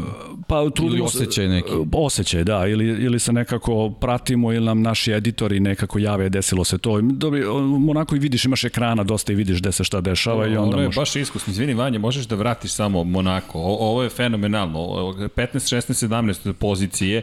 [0.48, 1.70] pa trudimo se- osjećaj neki.
[1.94, 6.78] Osjećaj, da, ili, ili se nekako pratimo ili nam naši editori nekako jave desilo se
[6.78, 7.02] to.
[7.02, 7.44] Dobri,
[7.90, 10.82] onako i vidiš, imaš ekrana dosta i vidiš gde se šta dešava i onda ono
[10.82, 10.98] je možeš...
[10.98, 11.52] baš iskusno.
[11.52, 13.60] Izvini, Vanja, možeš da vratiš samo Monako.
[13.60, 14.80] O, ovo je fenomenalno.
[14.80, 17.22] O, 15, 16, 17 pozicije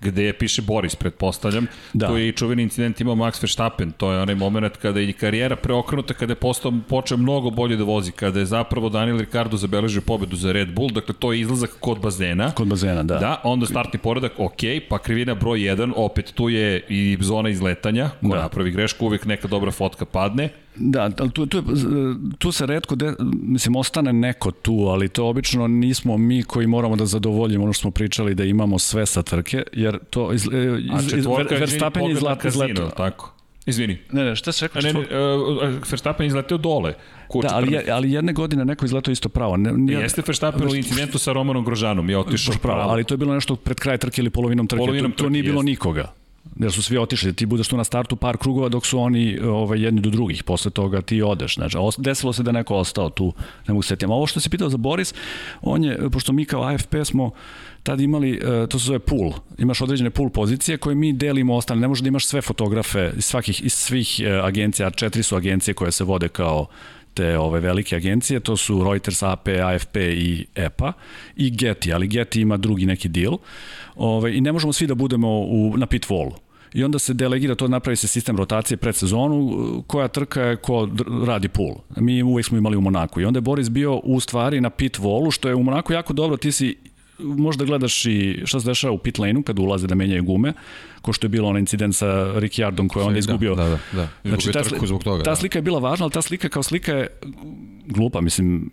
[0.00, 1.66] gde piše Boris, pretpostavljam.
[1.92, 2.06] Da.
[2.06, 3.92] To je i čuveni incident imao Max Verstappen.
[3.92, 7.84] To je onaj moment kada je karijera preokrenuta, kada je postao, počeo mnogo bolje da
[7.84, 10.90] vozi, kada je zapravo Daniel Ricardo zabeležio pobedu za Red Bull.
[10.90, 12.52] Dakle, to je izlazak kod bazena.
[12.52, 13.18] Kod bazena, da.
[13.18, 18.10] Da, onda startni poredak, ok, pa krivina broj 1, opet tu je i zona izletanja,
[18.20, 18.42] ko Da.
[18.42, 20.48] napravi grešku, uvek neka dobra fotka padne.
[20.78, 21.62] Da, ali tu, tu, je,
[22.38, 26.96] tu se redko, de, mislim, ostane neko tu, ali to obično nismo mi koji moramo
[26.96, 30.78] da zadovoljimo ono što smo pričali da imamo sve sa trke, jer to iz, e,
[30.98, 32.90] iz, iz, izvini, Verstappen je izletao.
[32.90, 33.32] tako?
[33.66, 33.98] Izvini.
[34.12, 34.82] Ne, ne, šta se rekao?
[34.82, 36.94] Ne, ne, uh, Verstappen je izleteo dole.
[37.28, 37.72] Ku Da, ali, 14.
[37.72, 39.56] je, ali jedne godine neko izletao isto pravo.
[39.56, 43.18] Ne, nije, Jeste Verstappen u incidentu sa Romanom Grožanom, je otišao pravo, ali to je
[43.18, 44.78] bilo nešto pred kraj trke ili polovinom trke.
[44.78, 45.70] Polovinom to, to trke, nije bilo jeste.
[45.70, 46.12] nikoga.
[46.60, 49.82] Jer su svi otišli, ti budeš tu na startu par krugova dok su oni ovaj,
[49.82, 51.54] jedni do drugih, posle toga ti odeš.
[51.54, 53.32] Znači, desilo se da neko ostao tu,
[53.68, 54.06] ne mogu se setiti.
[54.06, 55.14] Ovo što si pitao za Boris,
[55.62, 57.30] on je, pošto mi kao AFP smo
[57.82, 61.80] tad imali, e, to se zove pool, imaš određene pool pozicije koje mi delimo ostale,
[61.80, 65.74] ne možeš da imaš sve fotografe iz, svakih, iz svih e, agencija, četiri su agencije
[65.74, 66.66] koje se vode kao
[67.16, 70.92] te ove velike agencije, to su Reuters, AP, AFP i EPA
[71.36, 73.38] i Getty, ali Getty ima drugi neki deal.
[73.96, 76.32] Ove, I ne možemo svi da budemo u, na pit wallu.
[76.74, 80.88] I onda se delegira to, napravi se sistem rotacije pred sezonu, koja trka je ko
[81.26, 81.74] radi pool.
[81.96, 83.20] Mi uvek smo imali u Monaku.
[83.20, 86.12] I onda je Boris bio u stvari na pit wallu, što je u Monaku jako
[86.12, 86.76] dobro, ti si
[87.18, 90.52] možda gledaš i šta se dešava u pit lane-u kad ulaze da menjaju gume,
[91.02, 93.54] ko što je bilo onaj incident sa Ricciardom koji je onda izgubio.
[93.54, 94.08] Da, da, da.
[94.24, 95.22] Znači, Izgubio ta, trku zbog toga.
[95.22, 95.36] ta da.
[95.36, 97.08] slika je bila važna, ali ta slika kao slika je
[97.86, 98.70] glupa, mislim,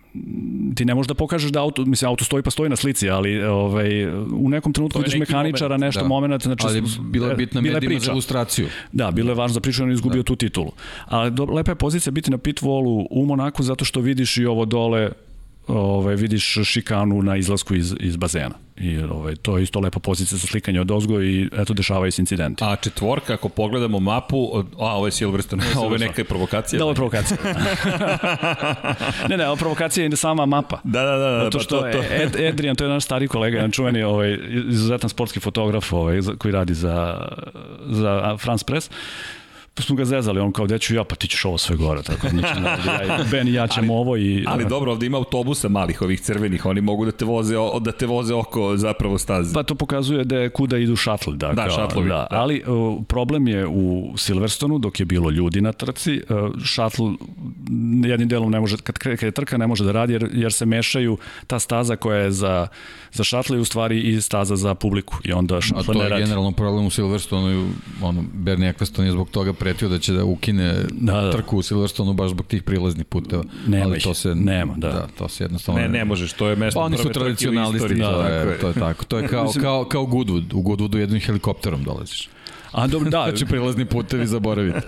[0.75, 3.43] ti ne možeš da pokažeš da auto, mislim, auto stoji pa stoji na slici, ali
[3.43, 6.07] ovaj, u nekom trenutku vidiš mehaničara, moment, nešto, da.
[6.07, 8.11] moment, znači, Ali bila je bitna bila je medijima za priča.
[8.11, 8.67] ilustraciju.
[8.91, 10.25] Da, bilo je važno za priču, on je izgubio da.
[10.25, 10.71] tu titulu.
[11.05, 14.45] Ali do, lepa je pozicija biti na pit wallu u Monaku zato što vidiš i
[14.45, 15.11] ovo dole
[15.67, 18.55] ovaj, vidiš šikanu na izlasku iz, iz bazena.
[18.77, 22.21] I ovaj, to je isto lepa pozicija za slikanje od ozgo i eto dešavaju se
[22.21, 22.63] incidenti.
[22.63, 26.77] A četvorka, ako pogledamo mapu, od- a ovo je Silverstone, ovo je neka provokacija.
[26.77, 27.37] Da, ovo je provokacija.
[29.29, 30.79] ne, ne, ovo provokacija je sama mapa.
[30.83, 31.29] Da, da, da.
[31.31, 31.97] da Zato pa što to, to.
[31.97, 34.37] je Ed, Adrian, to je naš stari kolega, jedan čuveni ovaj,
[34.69, 37.27] izuzetan sportski fotograf ovaj, koji radi za,
[37.85, 38.89] za France Press.
[39.75, 42.29] Pa smo ga zezali, on kao, deću ja, pa ti ćeš ovo sve gore, tako
[42.29, 42.47] znači,
[42.87, 44.43] ja, Ben i ja ćemo ovo i...
[44.47, 47.91] Ali dobro, ovde ima autobusa malih, ovih crvenih, oni mogu da te voze, o- da
[47.91, 49.53] te voze oko zapravo staze.
[49.53, 51.31] Pa to pokazuje da je kuda idu šatl.
[51.31, 52.27] Da, Da, kao, šatlovi, Da, da.
[52.31, 57.03] Ali uh, problem je u Silverstonu, dok je bilo ljudi na trci, uh, šatl
[58.03, 60.65] jednim delom ne može, kad, kad je trka ne može da radi jer, jer se
[60.65, 61.17] mešaju
[61.47, 62.67] ta staza koja je za,
[63.11, 66.09] za šatle u stvari i staza za publiku i onda A šatl to ne je
[66.09, 66.21] radi.
[66.21, 67.67] generalno problem u Silverstonu i
[68.01, 71.31] ono, Bernie Eccleston je zbog toga pretio da će da ukine Da, da.
[71.31, 73.43] trku u Silverstonu baš zbog tih prilaznih puteva.
[73.67, 74.87] Nema Ali to se, nema, da.
[74.87, 75.07] da.
[75.17, 75.81] to se jednostavno...
[75.81, 78.73] Ne, ne možeš, to je mesto Pa oni su tradicionalisti, istoriji, to, je, to je
[78.73, 79.05] tako.
[79.05, 80.53] To je kao, kao, kao Goodwood.
[80.53, 82.29] U Goodwoodu jednim helikopterom dolaziš.
[82.71, 84.79] A dobro, da, Znači prilazni putevi zaboraviti.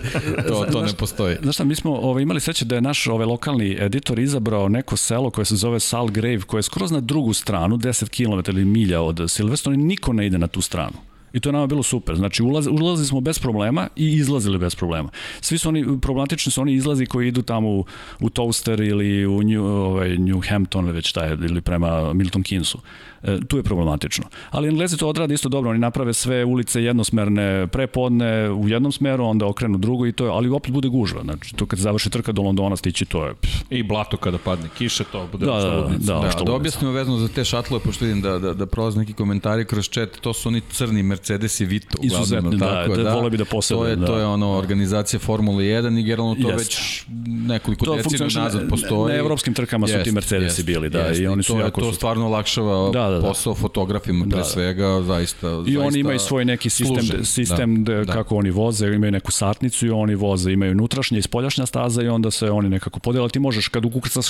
[0.48, 1.36] To, to ne postoji.
[1.42, 4.96] Znaš šta, mi smo ovaj, imali sreće da je naš ovaj, lokalni editor izabrao neko
[4.96, 9.00] selo koje se zove Salgrave, koje je skroz na drugu stranu, 10 km ili milja
[9.00, 10.96] od Silverstone i niko ne ide na tu stranu.
[11.36, 12.16] I to je nama bilo super.
[12.16, 15.08] Znači, ulaz, ulazili smo bez problema i izlazili bez problema.
[15.40, 17.84] Svi su oni, problematični su oni izlazi koji idu tamo u,
[18.20, 22.42] u Toaster ili u New, ovaj, New Hampton ili već šta je, ili prema Milton
[22.42, 22.76] Keynsu.
[23.22, 24.24] E, tu je problematično.
[24.50, 29.24] Ali Englezi to odrade isto dobro, oni naprave sve ulice jednosmerne prepodne u jednom smeru,
[29.24, 31.22] onda okrenu drugo i to je, ali opet bude gužva.
[31.22, 33.34] Znači, to kad završi trka do Londona stići, to je...
[33.34, 36.20] Pff, I blato kada padne kiša, to bude Da, da, da, da, Da, što da
[36.20, 36.52] ludnica.
[36.52, 40.08] objasnimo vezano za te šatlove, pošto vidim da, da, da prolaze neki komentari kroz chat,
[40.20, 41.25] to su oni crni Mercedes
[41.60, 41.98] i Vito.
[41.98, 44.06] uglavnom, Izuzetni, da, tako je, da, voleo bi da posebe, To je, da.
[44.06, 46.56] to je ono organizacija Formule 1 i generalno to Jeste.
[46.56, 47.02] već
[47.38, 49.08] nekoliko To decenija funkcioniše nazad na- postoji.
[49.08, 51.86] na evropskim trkama su ti Mercedesi bili, da, i oni su to, je- jako To
[51.86, 53.20] su- stvarno olakšava Da, da, da.
[53.22, 54.44] posao fotografima pre Da, da.
[54.44, 55.48] svega, zaista.
[55.48, 57.24] I zaista oni imaju svoj neki sistem, služe.
[57.24, 58.12] sistem da, da.
[58.12, 62.08] kako oni voze, imaju neku satnicu i oni voze, imaju unutrašnja i spoljašnja staza i
[62.08, 63.28] onda se oni nekako podela.
[63.28, 64.26] Ti možeš, kad ukrcaš,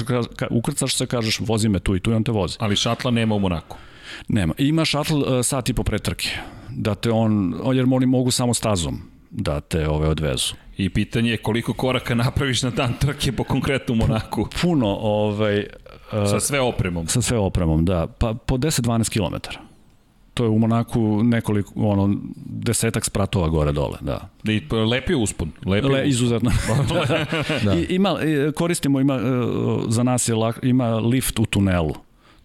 [0.51, 2.57] ukrcaš se, kažeš vozi me tu i tu i on te vozi.
[2.59, 3.77] Ali šatla nema u Monaku.
[4.29, 4.55] Nema.
[4.59, 6.29] Ima šatl uh, sat i po pre trke.
[6.79, 9.01] Da te on, jer oni mogu samo stazom
[9.31, 10.55] da te ove odvezu.
[10.77, 14.49] I pitanje je koliko koraka napraviš na dan trke po konkretnu Monaku.
[14.63, 17.09] Puno, ovaj, uh, Sa sve opremom.
[17.09, 18.07] sa sve opremom, da.
[18.07, 19.37] Pa po 10-12 km.
[20.35, 22.17] To je u Monaku nekoliko, ono,
[22.47, 24.29] desetak spratova gore dole, da.
[24.45, 25.51] I lepi uspon.
[25.67, 26.51] Lepi Le, izuzetno.
[27.65, 27.75] da.
[27.75, 29.21] I, ima, e, koristimo, ima, e,
[29.89, 31.95] za nas je lak, ima lift u tunelu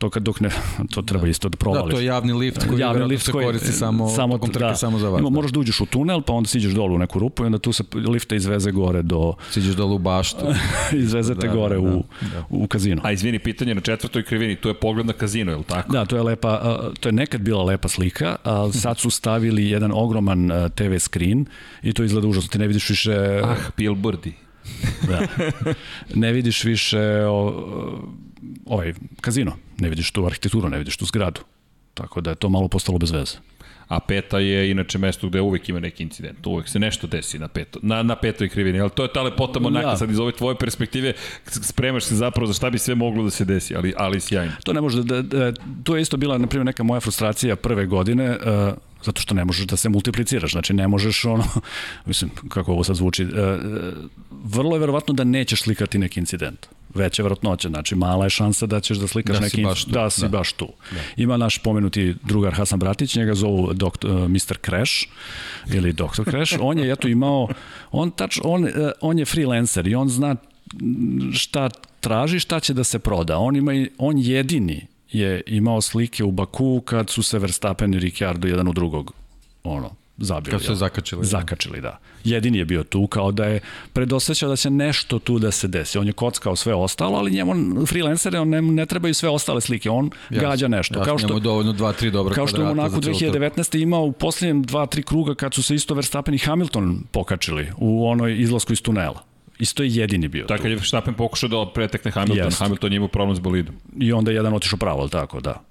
[0.02, 0.50] to kad dok ne,
[0.94, 1.86] to treba isto da provališ.
[1.86, 5.00] Da, to je javni lift koji javni lift se koristi samo, samo, trke, da, samo
[5.00, 5.20] za vas.
[5.20, 5.34] Ima, da.
[5.34, 7.74] moraš da uđeš u tunel, pa onda siđeš dolu u neku rupu i onda tu
[7.74, 9.34] se lifta izveze gore do...
[9.52, 10.46] Siđeš dolu u baštu.
[11.06, 12.46] izveze te da, gore da, u, da.
[12.50, 13.02] u kazino.
[13.06, 15.94] A izvini, pitanje na četvrtoj krivini, to je pogled na kazino, je li tako?
[15.94, 19.92] Da, to je lepa, to je nekad bila lepa slika, a sad su stavili jedan
[19.94, 21.46] ogroman TV screen
[21.84, 23.42] i to izgleda užasno, ti ne vidiš više...
[23.44, 24.34] Ah, billboardi.
[25.08, 25.28] da.
[26.22, 27.54] Ne vidiš više o,
[28.66, 31.42] ovaj kazino, ne vidiš tu arhitekturu, ne vidiš tu zgradu.
[31.94, 33.38] Tako da je to malo postalo bez veze.
[33.92, 36.48] A peta je inače mesto gde uvek ima neki incident.
[36.48, 38.80] Uvek se nešto desi na, peto, na, na petoj krivini.
[38.80, 39.88] Ali to je ta lepota Monaka.
[39.88, 39.98] Ja.
[39.98, 41.14] Sad iz ove tvoje perspektive
[41.46, 43.76] spremaš se zapravo za šta bi sve moglo da se desi.
[43.76, 44.52] Ali, ali sjajno.
[44.64, 47.86] To ne može da, da, to je isto bila, na primjer, neka moja frustracija prve
[47.86, 48.30] godine.
[48.30, 48.74] Uh,
[49.04, 51.44] zato što ne možeš da se multipliciraš, znači ne možeš ono,
[52.06, 53.30] mislim, kako ovo sad zvuči, uh,
[54.44, 58.80] vrlo je verovatno da nećeš slikati neki incident veća vrtnoća, znači mala je šansa da
[58.80, 60.28] ćeš da slikaš da neki baš tu, da si da.
[60.28, 60.68] baš tu.
[60.92, 61.00] Da.
[61.18, 64.58] Ima naš pomenuti drugar Hasan Bratić, njega zovu doktor, uh, Mr.
[64.66, 64.94] Crash
[65.74, 66.30] ili Dr.
[66.30, 67.48] Crash, on je eto imao
[67.92, 68.70] on tač on uh,
[69.02, 70.36] on je freelancer i on zna
[71.34, 71.70] šta
[72.00, 73.38] traži, šta će da se proda.
[73.38, 78.48] On ima on jedini je imao slike u Baku kad su se Verstappen i Ricciardo
[78.48, 79.14] jedan u drugog
[79.64, 80.52] ono zabili.
[80.52, 81.26] Kad su se zakačili.
[81.26, 82.00] Zakačili, da.
[82.24, 83.60] Jedini je bio tu, kao da je
[83.94, 85.98] predosjećao da će nešto tu da se desi.
[85.98, 89.90] On je kockao sve ostalo, ali njemu freelancere, on ne, ne trebaju sve ostale slike,
[89.90, 90.94] on jasne, gađa nešto.
[90.94, 93.82] Jasne, kao što, njemu dovoljno dva, tri dobra Kao što je u Monaku 2019.
[93.82, 98.08] imao u posljednjem dva, tri kruga kad su se isto Verstappen i Hamilton pokačili u
[98.08, 99.24] onoj izlasku iz tunela.
[99.60, 102.60] Isto je jedini bio Tako je Verstappen pokušao da pretekne Hamilton, Jest.
[102.60, 103.76] Hamilton je imao problem s bolidom.
[104.00, 105.71] I onda je jedan otišao pravo, ali tako, da.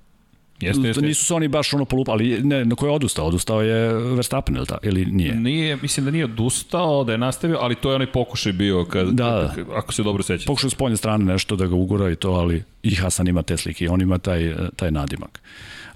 [0.60, 1.02] Jeste, jeste.
[1.02, 3.26] Nisu se oni baš ono polupa, ali ne, na koje je odustao?
[3.26, 5.34] Odustao je Verstappen ili, ta, ili nije?
[5.34, 9.08] Nije, mislim da nije odustao, da je nastavio, ali to je onaj pokušaj bio, kad,
[9.08, 10.46] da, kad, ako se dobro sećate.
[10.46, 13.56] Pokušao s polje strane nešto da ga ugura i to, ali i Hasan ima te
[13.56, 15.40] slike, on ima taj, taj nadimak.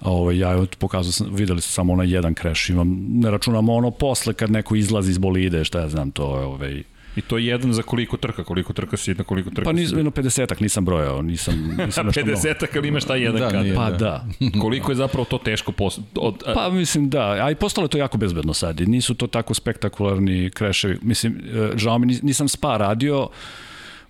[0.01, 3.91] Ovo, ovaj, ja pokazao sam, videli su samo onaj jedan kreš, imam, ne računamo ono
[3.91, 6.83] posle kad neko izlazi iz bolide, šta ja znam, to je ovaj,
[7.15, 9.97] I to je jedan za koliko trka, koliko trka si, na koliko trka Pa nisam,
[9.97, 13.65] jedno 50-ak nisam brojao, nisam, nisam nešto 50-ak, ali imaš taj jedan da, kad.
[13.75, 14.25] Pa da.
[14.61, 15.71] koliko je zapravo to teško?
[15.71, 15.99] Pos...
[16.15, 16.53] Od, a...
[16.53, 18.79] Pa mislim da, a i postalo je to jako bezbedno sad.
[18.79, 20.99] Nisu to tako spektakularni kreševi.
[21.01, 21.41] Mislim,
[21.73, 23.29] e, žao mi, nisam spa radio,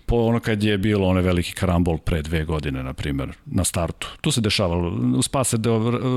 [0.06, 4.08] po ono kad je bilo onaj veliki karambol pre dve godine, na primer, na startu.
[4.20, 4.88] Tu se dešavalo,
[5.18, 5.70] u spa se de,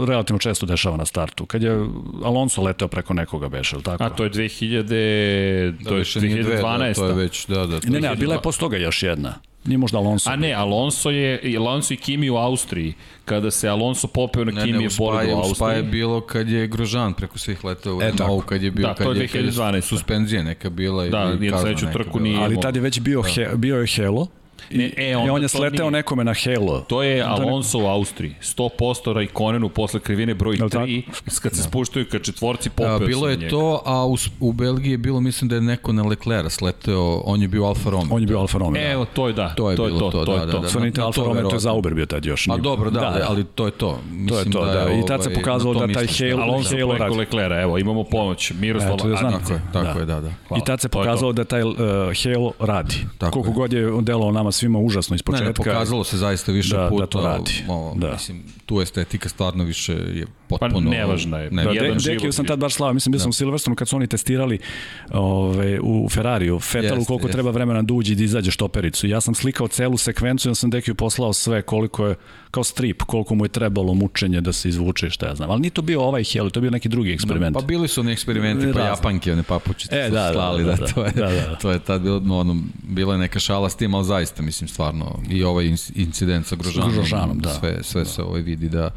[0.07, 1.45] relativno često dešava na startu.
[1.45, 1.71] Kad je
[2.23, 4.03] Alonso leteo preko nekoga beše, ili tako?
[4.03, 6.87] A to je 2000, da, to je 2012.
[6.87, 7.79] Da, to je već, da, da.
[7.87, 9.33] Ne, ne, a bila je posle toga još jedna.
[9.65, 10.29] Nije možda Alonso.
[10.29, 12.93] A ne, Alonso je Alonso i Kimi u Austriji.
[13.25, 15.55] Kada se Alonso popeo na Kimi je pored u Austriji.
[15.55, 18.93] Spa je bilo kad je Grožan preko svih letao u Renault, kad je bio da,
[18.93, 19.81] kad to je 2012.
[19.81, 22.43] suspenzija neka bila i da, i sledeću trku nije.
[22.43, 23.29] Ali tad je već bio da.
[23.29, 24.27] he, bio je Helo
[24.71, 25.91] Ne, e, I on je sleteo nije.
[25.91, 26.79] nekome na Halo.
[26.79, 28.35] To je Alonso u Austriji.
[28.41, 31.03] 100% Raikkonenu posle krivine broj 3,
[31.41, 31.67] kad se da.
[31.67, 35.49] spuštaju ka četvorci popeo a, Bilo je to, a u, u Belgiji je bilo, mislim
[35.49, 38.15] da je neko na Leclerc sleteo, on je bio Alfa Romeo.
[38.15, 38.83] On je bio Alfa Romeo.
[38.83, 38.91] Da.
[38.91, 39.53] Evo, to je da.
[39.55, 40.89] To je, to je bilo to, to, da, da, da.
[40.89, 41.05] da.
[41.05, 42.47] Alfa Romeo, to je Zauber bio tad još.
[42.47, 43.99] A dobro, da, da, ali to je to.
[44.11, 44.93] Mislim to je to, da.
[44.93, 48.51] I tad se ovaj, pokazalo da taj Halo, Alonso Halo preko Leclerc, evo, imamo pomoć.
[48.59, 49.07] Miroslav Tako
[49.53, 50.29] je, tako je, da, da.
[50.57, 51.61] I tad se pokazalo da taj
[52.23, 52.95] Halo radi.
[53.31, 55.47] Koliko god je delao nama svima užasno iz početka.
[55.47, 57.03] Ne, pokazalo se zaista više da, puta.
[57.03, 57.63] Da to radi.
[57.67, 58.11] Ovo, da.
[58.11, 60.89] Mislim, tu estetika stvarno više je potpuno...
[60.89, 61.51] Pa nevažna je.
[61.51, 63.21] Ne, da, jedan de, Dekiju sam tad baš slao, mislim, bio da.
[63.21, 64.59] sam u Silverstonu kad su oni testirali
[65.11, 67.33] ove, u Ferrariju, Fetalu, koliko jest.
[67.33, 69.07] treba vremena da uđe i da izađe štopericu.
[69.07, 72.15] Ja sam slikao celu sekvencu i ja sam Dekiju poslao sve koliko je,
[72.51, 75.51] kao strip, koliko mu je trebalo mučenje da se izvuče, šta ja znam.
[75.51, 77.53] Ali nije to bio ovaj Heli, to je bio neki drugi eksperiment.
[77.53, 80.75] Da, pa bili su oni eksperimenti, pa Japanke, one papučice e, da, slali, da, da,
[80.75, 81.55] da, da, to je, da, da, da.
[81.55, 84.67] to je tad bilo, no, ono, bila je neka šala s tim, ali zaista, mislim,
[84.67, 87.49] stvarno, i ovaj incident sa Grožanom, Grožanom da.
[87.49, 88.09] sve, sve da.
[88.09, 88.89] se ovaj vidi da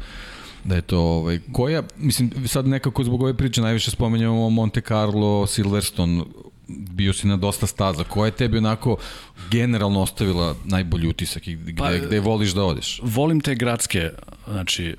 [0.63, 5.47] da je to ovaj koja mislim sad nekako zbog ove priče najviše spominjamo Monte Carlo,
[5.47, 6.23] Silverstone
[6.77, 8.03] bio si na dosta staza.
[8.03, 8.97] Koja je tebi onako
[9.51, 12.99] generalno ostavila najbolji utisak i gde, pa, gde voliš da odeš?
[13.03, 14.09] Volim te gradske,
[14.47, 14.95] znači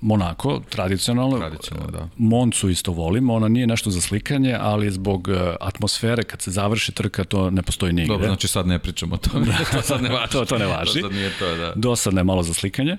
[0.00, 1.38] Monako, tradicionalno.
[1.38, 2.08] Tradicionalno, da.
[2.16, 6.92] Moncu isto volim, ona nije nešto za slikanje, ali zbog e, atmosfere, kad se završi
[6.92, 8.12] trka, to ne postoji nigde.
[8.12, 10.32] Dobro, znači sad ne pričamo o tome, to sad ne važi.
[10.32, 11.00] to, to ne važi.
[11.00, 11.72] to sad nije to, da.
[11.76, 12.96] Dosadno je malo za slikanje.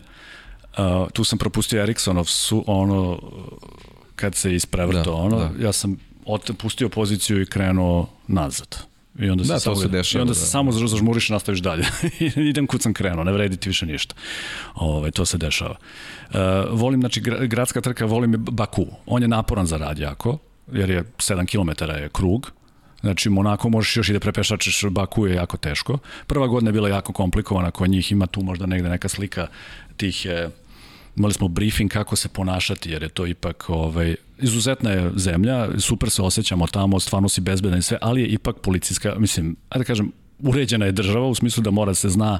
[0.77, 3.19] Uh, tu sam propustio Ericssonov su, ono,
[4.15, 5.65] kad se isprevrto, da, ono, da.
[5.65, 5.97] ja sam
[6.57, 8.77] pustio poziciju i krenuo nazad.
[9.19, 10.39] I onda Da, se to samo, se dešava, I onda da.
[10.39, 11.85] se samo zažmuriš i nastaviš dalje.
[12.49, 14.15] Idem kud sam krenuo, ne vredi ti više ništa.
[14.75, 15.75] Ove, to se dešava.
[16.33, 16.37] E,
[16.71, 18.85] volim, znači, gra- gradska trka, volim je Baku.
[19.05, 20.37] On je naporan za rad jako,
[20.71, 22.51] jer je 7 km je krug,
[23.01, 25.97] Znači, Monako možeš još i da prepešačeš, Baku je jako teško.
[26.27, 29.47] Prva godina je bila jako komplikovana kod njih, ima tu možda negde neka slika
[29.97, 30.49] tih, e,
[31.15, 36.09] imali smo briefing kako se ponašati, jer je to ipak ovaj, izuzetna je zemlja, super
[36.09, 39.87] se osjećamo tamo, stvarno si bezbedan i sve, ali je ipak policijska, mislim, ajde da
[39.87, 42.39] kažem, uređena je država u smislu da mora da se zna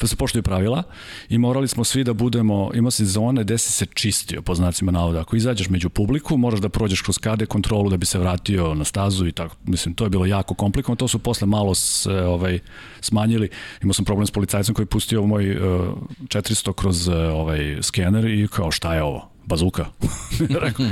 [0.00, 0.82] da se poštuju pravila
[1.28, 4.92] i morali smo svi da budemo, ima se zone gde si se čistio, po znacima
[4.92, 5.20] navoda.
[5.20, 8.84] Ako izađeš među publiku, moraš da prođeš kroz kade kontrolu da bi se vratio na
[8.84, 9.56] stazu i tako.
[9.64, 10.96] Mislim, to je bilo jako komplikovano.
[10.96, 12.58] To su posle malo se, ovaj,
[13.00, 13.48] smanjili.
[13.82, 15.88] Imao sam problem s policajcem koji je pustio moj uh,
[16.28, 19.29] 400 kroz uh, ovaj skener i kao šta je ovo?
[19.50, 19.86] Bazuka.
[20.64, 20.86] Rekao,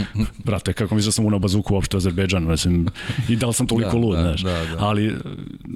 [0.45, 2.89] brate, kako misliš da sam unao bazuku uopšte u Azerbejdžan, mislim,
[3.29, 4.43] i da li sam toliko Da, lud, da, znaš.
[4.43, 4.77] da, da.
[4.79, 5.15] Ali,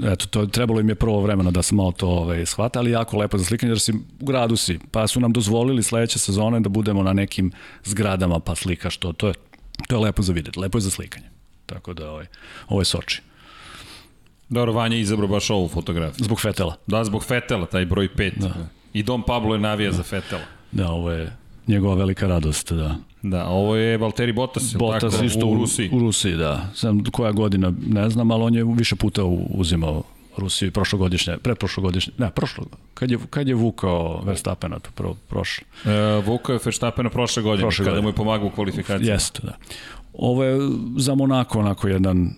[0.05, 3.17] eto, to, trebalo im je prvo vremena da se malo to ovaj, shvata, ali jako
[3.17, 6.69] lepo za slikanje, jer si u gradu si, pa su nam dozvolili sledeće sezone da
[6.69, 7.53] budemo na nekim
[7.85, 9.35] zgradama pa slikaš to, to je,
[9.89, 11.27] to je lepo za videti, lepo je za slikanje.
[11.67, 12.27] Tako da, ovaj,
[12.69, 13.23] ovo je Soči.
[14.49, 16.25] Dobro, Vanja je izabrao baš ovu fotografiju.
[16.25, 16.77] Zbog Fetela.
[16.87, 18.33] Da, zbog Fetela, taj broj 5.
[18.39, 18.55] Da.
[18.93, 20.43] I Dom Pablo je navija za Fetela.
[20.73, 21.33] Da, ovo je
[21.67, 22.97] njegova velika radost, da.
[23.23, 25.25] Da, ovo je Valtteri Bottas, Bottas tako?
[25.25, 25.91] isto u Rusiji.
[25.93, 26.67] U Rusiji, da.
[26.75, 30.03] Sam koja godina, ne znam, ali on je više puta u- uzimao
[30.37, 35.65] Rusiju prošlogodišnje, pretprošlogodišnje, ne, prošlo, kad je, kad je vukao Verstappena, to prvo, prošlo.
[35.85, 38.03] E, Vukao je Verstappena prošle godine, Prošle kada godine.
[38.03, 39.09] mu je pomagao u kvalifikaciji.
[39.09, 39.53] Jeste, da.
[40.13, 40.59] Ovo je
[40.97, 42.31] za Monako onako jedan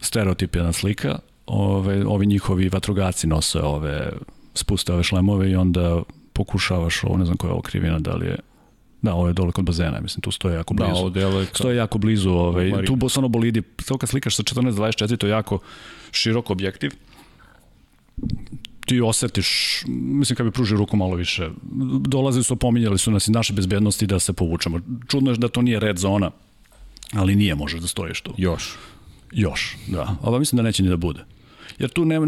[0.00, 1.18] stereotip, jedna slika.
[1.46, 4.12] Ove, ovi njihovi vatrogaci nose ove,
[4.54, 6.02] spuste ove šlemove i onda
[6.36, 8.36] pokušavaš ovo, ne znam koja je ovo krivina, da li je
[9.02, 11.00] Da, ovo je dole kod bazena, mislim, tu stoje jako Da, blizu.
[11.00, 11.54] ovo delo je kao...
[11.54, 15.58] Stoje jako blizu, ovaj, tu bosono bolidi, to kad slikaš sa 14-24, to je jako
[16.12, 16.90] širok objektiv.
[18.86, 21.50] Ti osetiš, mislim kad bi pružio ruku malo više,
[22.00, 24.80] dolaze su, pominjali su nas i naše bezbednosti da se povučemo.
[25.08, 26.30] Čudno je da to nije red zona,
[27.12, 28.34] ali nije, možeš da stojiš tu.
[28.38, 28.74] Još.
[29.32, 30.16] Još, da.
[30.22, 31.24] Ova mislim da neće ni da bude.
[31.78, 32.20] Jer tu ne,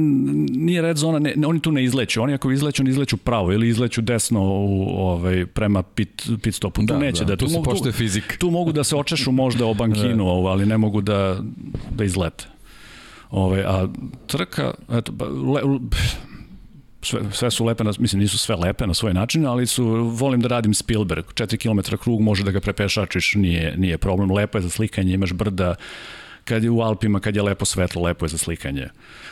[0.48, 2.22] nije red zona, ne, oni tu ne izleću.
[2.22, 6.80] Oni ako izleću, oni izleću pravo ili izleću desno u, ovaj, prema pit, pit stopu.
[6.80, 8.36] Tu Da, neće da, da, tu se mogu- poštuje fizik.
[8.38, 10.48] Tu mogu da se očešu možda o bankinu, da.
[10.48, 11.40] ali ne mogu da,
[11.90, 12.44] da izlete.
[13.30, 13.86] Ove, a
[14.26, 15.60] trka, eto, ba, le,
[17.02, 20.40] sve, sve su lepe, na, mislim nisu sve lepe na svoj način, ali su, volim
[20.40, 24.62] da radim Spielberg, 4 km krug može da ga prepešačiš, nije, nije problem, lepo je
[24.62, 25.74] za slikanje, imaš brda,
[26.48, 28.88] kad je u Alpima, kad je lepo svetlo, lepo je za slikanje.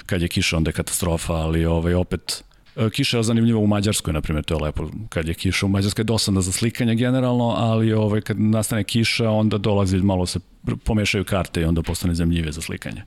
[0.06, 2.44] Kad je kiša, onda je katastrofa, ali ovaj, opet,
[2.76, 4.88] e, kiša je zanimljiva u Mađarskoj, na primjer, to je lepo.
[5.08, 9.30] Kad je kiša u Mađarskoj je dosadna za slikanje generalno, ali ovaj, kad nastane kiša,
[9.30, 10.38] onda dolazi, malo se
[10.84, 13.02] pomešaju karte i onda postane zemljive za slikanje.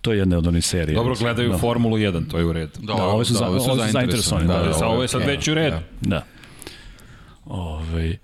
[0.00, 0.96] To je jedna od onih serija.
[0.96, 1.58] Dobro gledaju da.
[1.58, 2.72] Formulu 1, to je u redu.
[2.80, 5.48] Da, Da, ove su za- ove su zainteresovani, da, da, Sa ovo je sad već
[5.48, 5.76] u redu.
[6.00, 6.24] Da.
[7.44, 8.16] Ovaj,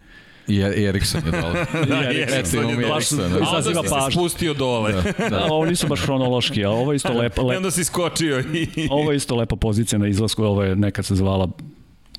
[0.48, 1.66] I E- Erikson je dole.
[1.88, 3.24] Da, Erikson Erikson imamo je baš dole.
[3.26, 4.10] Onda izaziva pažnju.
[4.12, 4.92] spustio dole.
[5.30, 8.40] da, ovo nisu baš hronološki, a ovo je isto lepa, I lepa, onda si skočio
[8.40, 8.88] i...
[8.90, 11.48] ovo je isto lepa pozicija na izlasku, ovo je nekad se zvala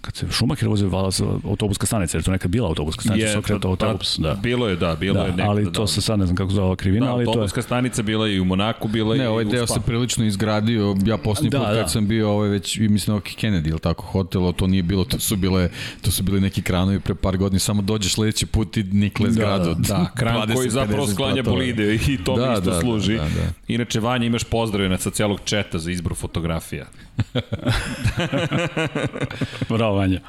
[0.04, 3.38] kad se Šumacher vozio vala se autobuska stanica, jer to nekad bila autobuska stanica, se
[3.38, 4.34] okretao autobus, da.
[4.34, 5.50] Bilo je, da, bilo Da, je nekada.
[5.50, 5.88] ali to da.
[5.88, 8.36] se sad ne znam kako zvala krivina, Da, ali to je autobuska stanica bila je
[8.36, 11.50] i u Monaku, bila je Ne, i ovaj u deo se prilično izgradio, ja posljednji
[11.50, 11.88] Da, put kad da.
[11.88, 15.20] sam bio ovaj već, i mislim ovak Kennedy ili tako hotelo, to nije bilo, to
[15.20, 15.70] su bile,
[16.02, 19.70] to su bili neki kranovi pre par godina, samo dođeš sledeći put i nikle zgradu.
[19.70, 22.80] od Da, kran 20, koji zapravo 50 sklanja bolide i to Da, mi isto da,
[22.82, 23.16] služi.
[23.16, 23.30] da, da.
[23.68, 26.86] Inače, Vanja, imaš pozdravljena sa cijelog četa za izbor fotografija.
[29.70, 30.20] bravo Vanja.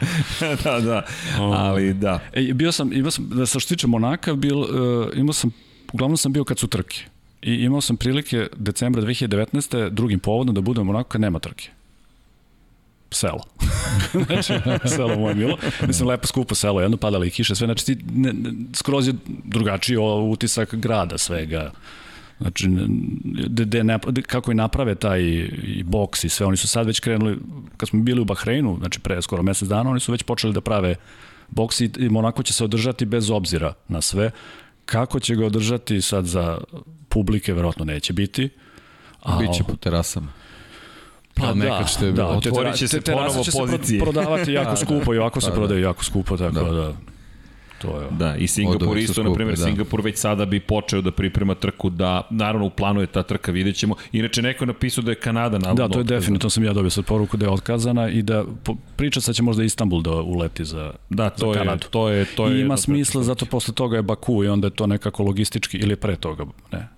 [0.64, 1.06] da, da,
[1.38, 2.20] ali da.
[2.32, 4.68] E, bio sam, imao sam, da se što tiče Monaka, bil, uh,
[5.14, 5.50] imao sam,
[5.92, 7.04] uglavnom sam bio kad su trke.
[7.42, 9.90] I imao sam prilike decembra 2019.
[9.90, 11.68] drugim povodom da budem u Monaku kad nema trke.
[13.10, 13.40] Selo.
[14.26, 14.52] znači,
[14.88, 15.56] selo moje milo.
[15.86, 17.66] Mislim, lepo skupo selo, jedno padale i kiše, sve.
[17.66, 19.96] Znači, ti, ne, ne, skroz je drugačiji
[20.30, 21.70] utisak grada svega.
[22.38, 22.68] Znači,
[23.48, 26.86] de, de, ne, de, kako i naprave taj i boks i sve, oni su sad
[26.86, 27.38] već krenuli,
[27.76, 30.60] kad smo bili u Bahreinu, znači pre skoro mesec dana, oni su već počeli da
[30.60, 30.94] prave
[31.48, 34.30] boks i, i Monako će se održati bez obzira na sve.
[34.84, 36.58] Kako će ga održati sad za
[37.08, 38.48] publike, verovatno neće biti.
[39.22, 40.28] A, Biće po terasama.
[41.34, 42.28] Pa Kao nekad što je bilo.
[42.32, 44.00] te Otvorit tera- će se te ponovo će se pro- pozicije.
[44.00, 45.56] prodavati jako skupo i ovako se Da, da.
[45.56, 46.92] prodaju jako skupo, tako da, da
[47.84, 48.06] to je...
[48.10, 49.64] Da, i Singapur isto, na primjer, da.
[49.64, 53.52] Singapur već sada bi počeo da priprema trku, da, naravno, u planu je ta trka,
[53.52, 53.94] vidjet ćemo.
[54.12, 56.20] Inače, neko je napisao da je Kanada navodno Da, to je otkazana.
[56.20, 59.42] definitivno sam ja dobio sad poruku da je otkazana i da po- priča sad će
[59.42, 61.86] možda Istanbul da uleti za, Da, to za je, Kanadu.
[61.90, 64.70] to je, to je I ima smisla, zato posle toga je Baku i onda je
[64.70, 66.88] to nekako logistički, ili pre toga, ne,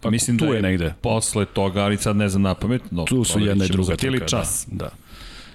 [0.00, 0.94] Pa Mislim tu da je negde.
[1.00, 2.82] Posle toga, ali sad ne znam na pamet.
[2.90, 4.66] No, Tu su jedna i druga za cijeli trka, čas.
[4.70, 4.90] Da, da.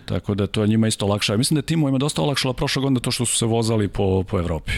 [0.08, 1.38] Tako da to njima isto lakša.
[1.38, 4.40] Mislim da je timovima dosta olakšala prošle godine to što su se vozali po, po
[4.40, 4.72] Evropi.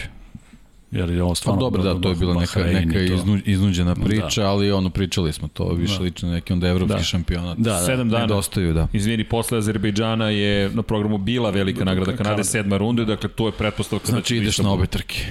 [0.90, 1.60] Jer je ovo Pa stvarno...
[1.60, 3.00] dobro, da, to je bila neka, neka to.
[3.00, 4.48] iznu, iznuđena priča, da.
[4.50, 6.02] ali ono, pričali smo to, više da.
[6.04, 7.02] lično neki onda evropski Da.
[7.02, 7.58] šampionat.
[7.58, 7.78] Da, da.
[7.86, 8.22] Sedam dana.
[8.22, 8.88] Nedostaju, da.
[8.92, 12.44] Izvini, posle Azerbejdžana je na programu bila velika nagrada Kanade, Kanada.
[12.44, 15.24] sedma runde, dakle to je pretpostavka da Znači će ideš na obe trke.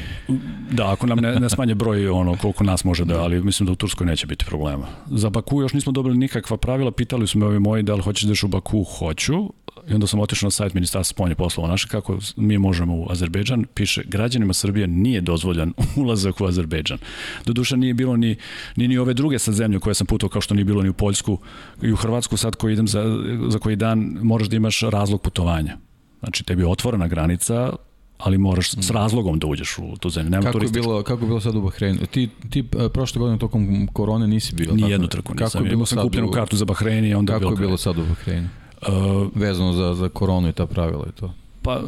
[0.72, 3.72] Da, ako nam ne, ne smanje broj ono koliko nas može da, ali mislim da
[3.72, 4.88] u Turskoj neće biti problema.
[5.08, 8.24] Za Baku još nismo dobili nikakva pravila, pitali su me ovi moji da li hoćeš
[8.24, 9.50] da ideš u Baku, hoću.
[9.90, 13.66] I onda sam otišao na sajt Ministarstva spoljnih poslova naše kako mi možemo u Azerbejdžan,
[13.74, 16.98] piše građanima Srbije nije dozvoljan ulazak u Azerbejdžan.
[17.46, 18.36] Doduše nije bilo ni,
[18.76, 20.94] ni, ni ove druge sa zemlje koje sam putao kao što nije bilo ni u
[20.94, 21.38] Poljsku
[21.82, 23.04] i u Hrvatsku sad koji idem za,
[23.48, 25.78] za koji dan moraš da imaš razlog putovanja.
[26.20, 27.74] Znači tebi je otvorena granica,
[28.18, 30.30] ali moraš s razlogom da uđeš u tu zemlju.
[30.30, 32.00] Nema Kako je, bilo, kako je bilo sad u Bahreinu?
[32.12, 34.74] Ti, ti e, prošle godine tokom korone nisi bio.
[34.74, 35.12] Ni jednu da?
[35.12, 35.64] trku Kako nisam.
[35.66, 38.04] je bilo sam kupljenu kartu za Bahrein i onda Kako bilo je bilo sad u
[38.04, 38.50] Bahreinu?
[38.82, 41.34] Uh, Vezano za, za koronu i ta pravila i to.
[41.62, 41.82] pa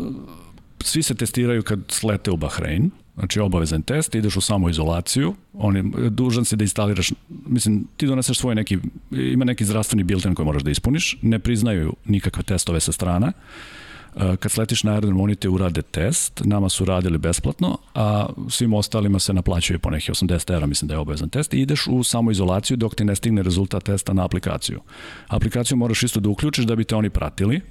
[0.80, 5.84] svi se testiraju kad slete u Bahrein, znači obavezan test, ideš u samoizolaciju, on je,
[6.10, 8.78] dužan si da instaliraš, mislim, ti doneseš svoj neki,
[9.12, 13.80] ima neki zdravstveni bilten koji moraš da ispuniš, ne priznaju nikakve testove sa strane, Uh,
[14.16, 19.20] kad sletiš na aerodrom, oni te urade test, nama su radili besplatno, a svim ostalima
[19.20, 22.78] se naplaćuje po neki 80 evra, mislim da je obavezan test, i ideš u samoizolaciju
[22.78, 24.80] dok ti ne stigne rezultat testa na aplikaciju.
[25.28, 27.62] Aplikaciju moraš isto da uključiš da bi te oni pratili,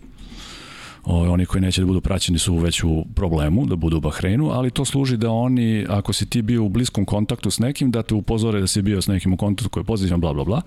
[1.05, 4.51] O, oni koji neće da budu praćeni su već u problemu da budu u Bahreinu,
[4.51, 8.03] ali to služi da oni, ako si ti bio u bliskom kontaktu s nekim, da
[8.03, 10.63] te upozore da si bio s nekim u kontaktu koji je pozitivan, bla, bla, bla.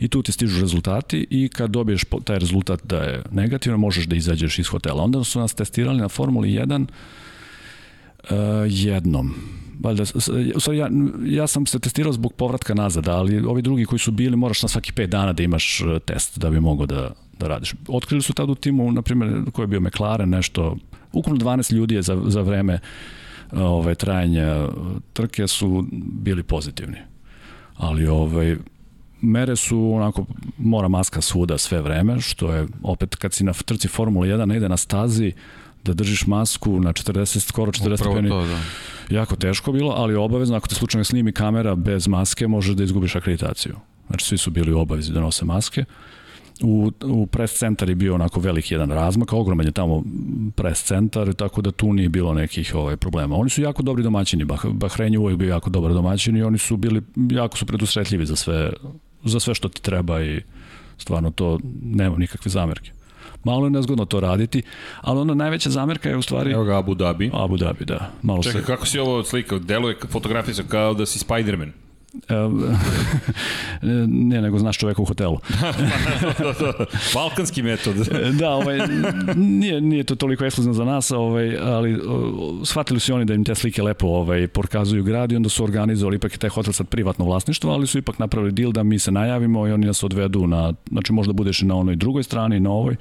[0.00, 4.16] I tu ti stižu rezultati i kad dobiješ taj rezultat da je negativan, možeš da
[4.16, 5.02] izađeš iz hotela.
[5.02, 6.86] Onda su nas testirali na Formuli 1
[8.22, 8.36] uh,
[8.68, 9.34] jednom.
[9.80, 10.88] Valjda, s- s- u stvari, ja,
[11.26, 14.68] ja sam se testirao zbog povratka nazad, ali ovi drugi koji su bili, moraš na
[14.68, 17.74] svaki 5 dana da imaš uh, test da bi mogao da, da radiš.
[17.88, 20.76] Otkrili su tad u timu, na primjer, koji je bio McLaren, nešto,
[21.12, 22.78] ukupno 12 ljudi je za, za vreme
[23.52, 24.68] ove, trajanja
[25.12, 26.98] trke su bili pozitivni.
[27.76, 28.56] Ali ovaj,
[29.20, 30.24] mere su onako,
[30.58, 34.56] mora maska svuda sve vreme, što je opet kad si na trci Formula 1 ne
[34.56, 35.32] ide na stazi,
[35.84, 38.58] da držiš masku na 40, skoro 40 Upravo stepeni, to, da.
[39.16, 43.16] jako teško bilo, ali obavezno ako te slučajno snimi kamera bez maske, možeš da izgubiš
[43.16, 43.76] akreditaciju.
[44.08, 45.84] Znači svi su bili u obavezi da nose maske.
[46.62, 50.02] U, u pres centar je bio onako veliki jedan razmak, ogroman je tamo
[50.54, 53.36] pres centar, tako da tu nije bilo nekih ovaj, problema.
[53.36, 56.58] Oni su jako dobri domaćini, bah, Bahrein je uvek bio jako dobar domaćin i oni
[56.58, 58.72] su bili, jako su predusretljivi za sve,
[59.24, 60.40] za sve što ti treba i
[60.98, 62.90] stvarno to nema nikakve zamerke.
[63.44, 64.62] Malo je nezgodno to raditi,
[65.00, 67.30] ali ona najveća zamerka je u stvari Evo ga Abu Dhabi.
[67.34, 68.10] Abu Dhabi, da.
[68.22, 68.66] Malo Čekaj, se...
[68.66, 69.58] kako si ovo slikao?
[69.58, 71.70] Deluje fotografija kao da si Spider-Man.
[74.06, 75.38] ne, nego znaš čoveka u hotelu.
[77.14, 77.96] Balkanski metod.
[78.32, 78.78] da, ovaj,
[79.36, 83.44] nije, nije to toliko ekskluzivno za nas, ovaj, ali o, shvatili su oni da im
[83.44, 86.88] te slike lepo ovaj, porkazuju grad i onda su organizovali, ipak je taj hotel sad
[86.88, 90.46] privatno vlasništvo, ali su ipak napravili deal da mi se najavimo i oni nas odvedu
[90.46, 92.96] na, znači možda budeš na onoj drugoj strani na ovoj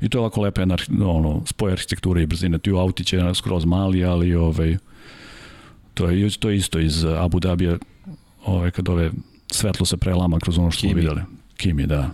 [0.00, 2.58] i to je ovako lepa jedna ono, spoj arhitekture i brzine.
[2.58, 4.76] Ti u autić je skroz mali, ali ovaj,
[5.94, 7.78] to je, to je isto iz Abu Dhabija,
[8.48, 9.10] ovaj, kad ove
[9.50, 11.00] svetlo se prelama kroz ono što smo Kimi.
[11.00, 11.22] videli.
[11.56, 12.10] Kimi, da.